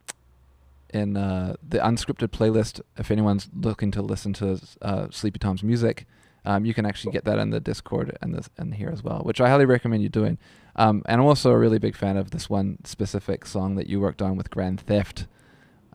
in 0.92 1.16
uh, 1.16 1.56
the 1.66 1.78
unscripted 1.78 2.28
playlist. 2.28 2.80
If 2.96 3.10
anyone's 3.10 3.48
looking 3.54 3.90
to 3.92 4.02
listen 4.02 4.32
to 4.34 4.60
uh, 4.80 5.08
Sleepy 5.10 5.38
Tom's 5.38 5.62
music, 5.62 6.06
um, 6.48 6.64
you 6.64 6.72
can 6.72 6.86
actually 6.86 7.12
get 7.12 7.26
that 7.26 7.38
in 7.38 7.50
the 7.50 7.60
Discord 7.60 8.16
and 8.22 8.34
this 8.34 8.48
and 8.56 8.74
here 8.74 8.88
as 8.88 9.04
well, 9.04 9.18
which 9.18 9.38
I 9.38 9.50
highly 9.50 9.66
recommend 9.66 10.02
you 10.02 10.08
doing. 10.08 10.38
Um, 10.76 11.02
and 11.04 11.20
I'm 11.20 11.26
also 11.26 11.50
a 11.50 11.58
really 11.58 11.78
big 11.78 11.94
fan 11.94 12.16
of 12.16 12.30
this 12.30 12.48
one 12.48 12.78
specific 12.84 13.44
song 13.44 13.74
that 13.74 13.86
you 13.86 14.00
worked 14.00 14.22
on 14.22 14.34
with 14.34 14.48
Grand 14.48 14.80
Theft 14.80 15.26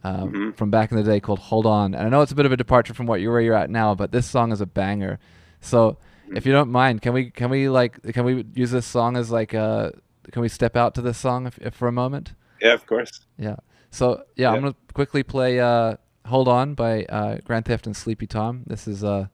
um, 0.04 0.32
mm-hmm. 0.32 0.52
from 0.52 0.70
back 0.70 0.92
in 0.92 0.98
the 0.98 1.04
day 1.04 1.20
called 1.20 1.40
"Hold 1.40 1.66
On." 1.66 1.96
And 1.96 2.06
I 2.06 2.10
know 2.10 2.22
it's 2.22 2.32
a 2.32 2.36
bit 2.36 2.46
of 2.46 2.52
a 2.52 2.58
departure 2.58 2.94
from 2.94 3.08
what 3.08 3.20
you 3.20 3.32
where 3.32 3.42
you're 3.42 3.56
at 3.56 3.72
now, 3.72 3.96
but 3.96 4.12
this 4.12 4.28
song 4.28 4.52
is 4.52 4.62
a 4.62 4.68
banger. 4.68 5.18
So 5.60 5.98
mm-hmm. 6.28 6.38
if 6.38 6.46
you 6.46 6.52
don't 6.52 6.70
mind, 6.70 7.02
can 7.02 7.14
we 7.14 7.32
can 7.32 7.50
we 7.50 7.68
like 7.68 8.00
can 8.14 8.24
we 8.24 8.46
use 8.54 8.70
this 8.70 8.86
song 8.86 9.18
as 9.18 9.32
like 9.32 9.56
a 9.56 9.60
uh, 9.60 9.92
can 10.32 10.44
we 10.44 10.50
step 10.50 10.76
out 10.76 10.94
to 10.96 11.02
this 11.02 11.18
song 11.18 11.48
if, 11.48 11.58
if 11.58 11.74
for 11.74 11.88
a 11.88 11.92
moment? 11.92 12.34
Yeah, 12.62 12.74
of 12.74 12.86
course. 12.86 13.22
Yeah. 13.40 13.56
So 13.90 14.24
yeah, 14.36 14.52
yeah. 14.52 14.52
I'm 14.52 14.62
gonna 14.62 14.76
quickly 14.94 15.24
play 15.24 15.60
uh, 15.60 15.96
"Hold 16.28 16.48
On" 16.48 16.76
by 16.76 17.06
uh, 17.06 17.38
Grand 17.44 17.66
Theft 17.66 17.88
and 17.88 17.98
Sleepy 17.98 18.28
Tom. 18.28 18.66
This 18.68 18.88
is 18.88 19.04
uh 19.04 19.30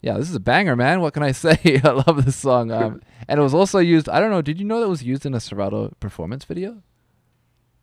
yeah, 0.00 0.16
this 0.16 0.28
is 0.28 0.34
a 0.34 0.40
banger, 0.40 0.76
man. 0.76 1.00
What 1.00 1.14
can 1.14 1.22
I 1.22 1.32
say? 1.46 1.80
I 1.84 1.90
love 1.90 2.24
this 2.24 2.36
song. 2.36 2.70
Um, 2.70 3.02
and 3.26 3.40
it 3.40 3.42
was 3.42 3.54
also 3.54 3.78
used. 3.78 4.08
I 4.08 4.20
don't 4.20 4.30
know. 4.30 4.42
Did 4.42 4.58
you 4.58 4.64
know 4.64 4.80
that 4.80 4.88
was 4.88 5.02
used 5.02 5.26
in 5.26 5.34
a 5.34 5.40
Serato 5.40 5.94
performance 6.00 6.44
video? 6.44 6.82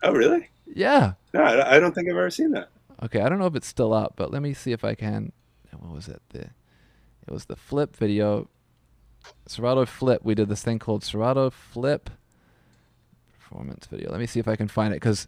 Oh, 0.04 0.12
really? 0.12 0.50
Yeah. 0.66 1.14
No, 1.34 1.44
I 1.44 1.80
don't 1.80 1.94
think 1.94 2.08
I've 2.08 2.16
ever 2.16 2.30
seen 2.30 2.52
that. 2.52 2.70
Okay, 3.04 3.22
I 3.22 3.30
don't 3.30 3.40
know 3.40 3.48
if 3.48 3.56
it's 3.56 3.68
still 3.68 3.94
up, 3.94 4.14
but 4.16 4.32
let 4.32 4.42
me 4.42 4.54
see 4.54 4.72
if 4.72 4.84
I 4.84 4.96
can. 4.96 5.32
What 5.72 5.94
was 5.94 6.08
it? 6.08 6.22
The 6.30 6.42
it 6.42 7.32
was 7.32 7.46
the 7.46 7.56
flip 7.56 7.96
video. 7.96 8.48
Serato 9.48 9.86
flip. 9.86 10.22
We 10.24 10.36
did 10.36 10.50
this 10.50 10.64
thing 10.64 10.80
called 10.80 11.04
Serato 11.04 11.50
flip 11.50 12.10
performance 13.38 13.88
video. 13.88 14.12
Let 14.12 14.20
me 14.20 14.28
see 14.28 14.40
if 14.40 14.48
I 14.48 14.56
can 14.56 14.68
find 14.68 14.94
it 14.94 14.98
because 14.98 15.28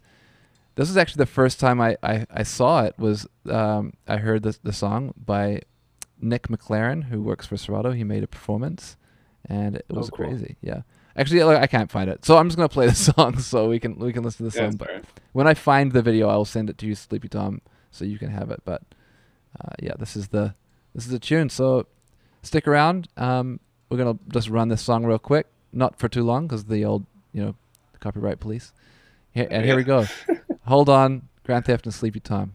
this 0.76 0.88
is 0.88 0.96
actually 0.96 1.22
the 1.22 1.26
first 1.26 1.58
time 1.60 1.80
I, 1.80 1.96
I, 2.02 2.26
I 2.30 2.42
saw 2.44 2.84
it. 2.84 2.94
Was 2.98 3.26
um, 3.50 3.92
I 4.06 4.16
heard 4.16 4.42
the 4.42 4.56
the 4.62 4.72
song 4.72 5.12
by 5.16 5.62
Nick 6.20 6.48
McLaren, 6.48 7.04
who 7.04 7.22
works 7.22 7.46
for 7.46 7.56
Serato. 7.56 7.92
He 7.92 8.04
made 8.04 8.22
a 8.22 8.26
performance, 8.26 8.96
and 9.44 9.76
it 9.76 9.86
was 9.88 10.08
oh, 10.08 10.16
cool. 10.16 10.26
crazy. 10.26 10.56
Yeah. 10.60 10.82
Actually, 11.16 11.42
I 11.42 11.66
can't 11.66 11.90
find 11.90 12.08
it, 12.08 12.24
so 12.24 12.36
I'm 12.36 12.48
just 12.48 12.56
gonna 12.56 12.68
play 12.68 12.86
the 12.86 12.94
song 13.14 13.38
so 13.40 13.68
we 13.68 13.80
can 13.80 13.98
we 13.98 14.12
can 14.12 14.22
listen 14.22 14.46
to 14.46 14.52
the 14.52 14.62
yeah, 14.62 14.70
song. 14.70 14.76
But 14.76 15.04
when 15.32 15.48
I 15.48 15.54
find 15.54 15.92
the 15.92 16.02
video, 16.02 16.28
I 16.28 16.36
will 16.36 16.44
send 16.44 16.70
it 16.70 16.78
to 16.78 16.86
you, 16.86 16.94
Sleepy 16.94 17.28
Tom, 17.28 17.60
so 17.90 18.04
you 18.04 18.18
can 18.18 18.30
have 18.30 18.50
it. 18.50 18.62
But 18.64 18.82
uh, 19.60 19.74
yeah, 19.82 19.94
this 19.98 20.14
is 20.14 20.28
the 20.28 20.54
this 20.94 21.04
is 21.04 21.10
the 21.10 21.18
tune. 21.18 21.50
So 21.50 21.86
stick 22.42 22.68
around. 22.68 23.08
Um, 23.16 23.58
we're 23.90 23.98
gonna 23.98 24.18
just 24.28 24.48
run 24.48 24.68
this 24.68 24.82
song 24.82 25.04
real 25.04 25.18
quick, 25.18 25.46
not 25.72 25.98
for 25.98 26.08
too 26.08 26.22
long, 26.22 26.46
because 26.46 26.66
the 26.66 26.84
old 26.84 27.04
you 27.32 27.42
know 27.42 27.54
copyright 27.98 28.38
police. 28.38 28.72
Here, 29.32 29.48
and 29.50 29.62
yeah. 29.62 29.66
here 29.66 29.76
we 29.76 29.82
go. 29.82 30.06
Hold 30.66 30.88
on, 30.88 31.28
Grand 31.44 31.64
Theft 31.64 31.84
and 31.84 31.94
Sleepy 31.94 32.20
Tom. 32.20 32.52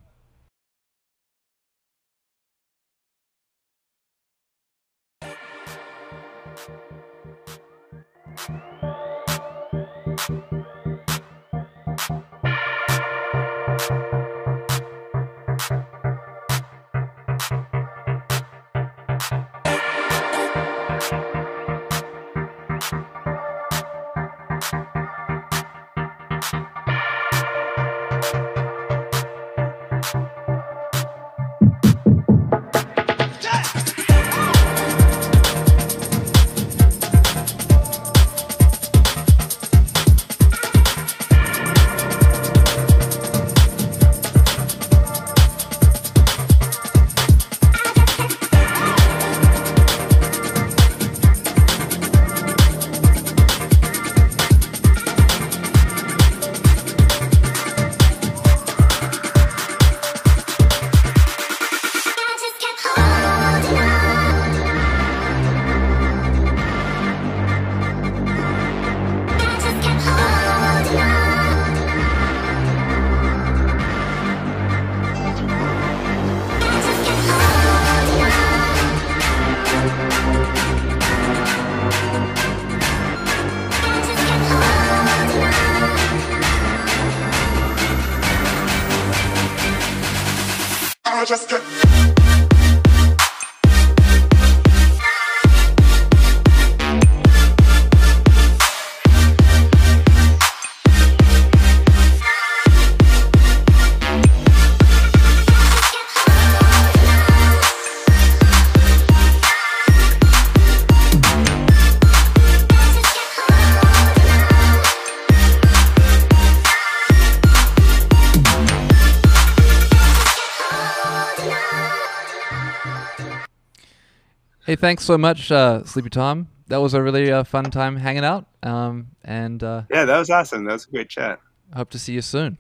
thanks 124.84 125.05
so 125.05 125.18
much, 125.18 125.49
uh, 125.49 125.81
Sleepy 125.85 126.10
Tom. 126.10 126.49
That 126.68 126.77
was 126.77 126.93
a 126.93 127.01
really 127.01 127.31
uh, 127.31 127.45
fun 127.45 127.72
time 127.72 127.95
hanging 127.95 128.26
out. 128.26 128.47
Um, 128.61 129.07
and 129.23 129.64
uh, 129.64 129.84
yeah, 129.89 130.03
that 130.03 130.19
was 130.19 130.30
awesome. 130.30 130.65
That 130.65 130.73
was 130.73 130.85
a 130.85 130.91
great 130.91 131.10
chat. 131.10 131.39
Hope 131.73 131.89
to 131.91 131.99
see 131.99 132.14
you 132.14 132.22
soon 132.22 132.57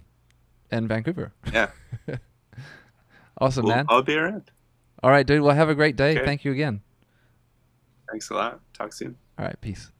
in 0.71 0.87
Vancouver. 0.87 1.33
Yeah. 1.51 1.69
awesome, 3.41 3.65
Well, 3.65 3.75
man. 3.75 3.85
I'll 3.89 4.01
be 4.01 4.15
around. 4.15 4.51
All 5.03 5.11
right, 5.11 5.27
dude. 5.27 5.41
Well, 5.41 5.53
have 5.53 5.69
a 5.69 5.75
great 5.75 5.97
day. 5.97 6.11
Okay. 6.15 6.25
Thank 6.25 6.45
you 6.45 6.53
again. 6.53 6.81
Thanks 8.09 8.29
a 8.29 8.35
lot. 8.35 8.61
Talk 8.73 8.93
soon. 8.93 9.17
All 9.37 9.45
right, 9.45 9.59
peace. 9.59 9.91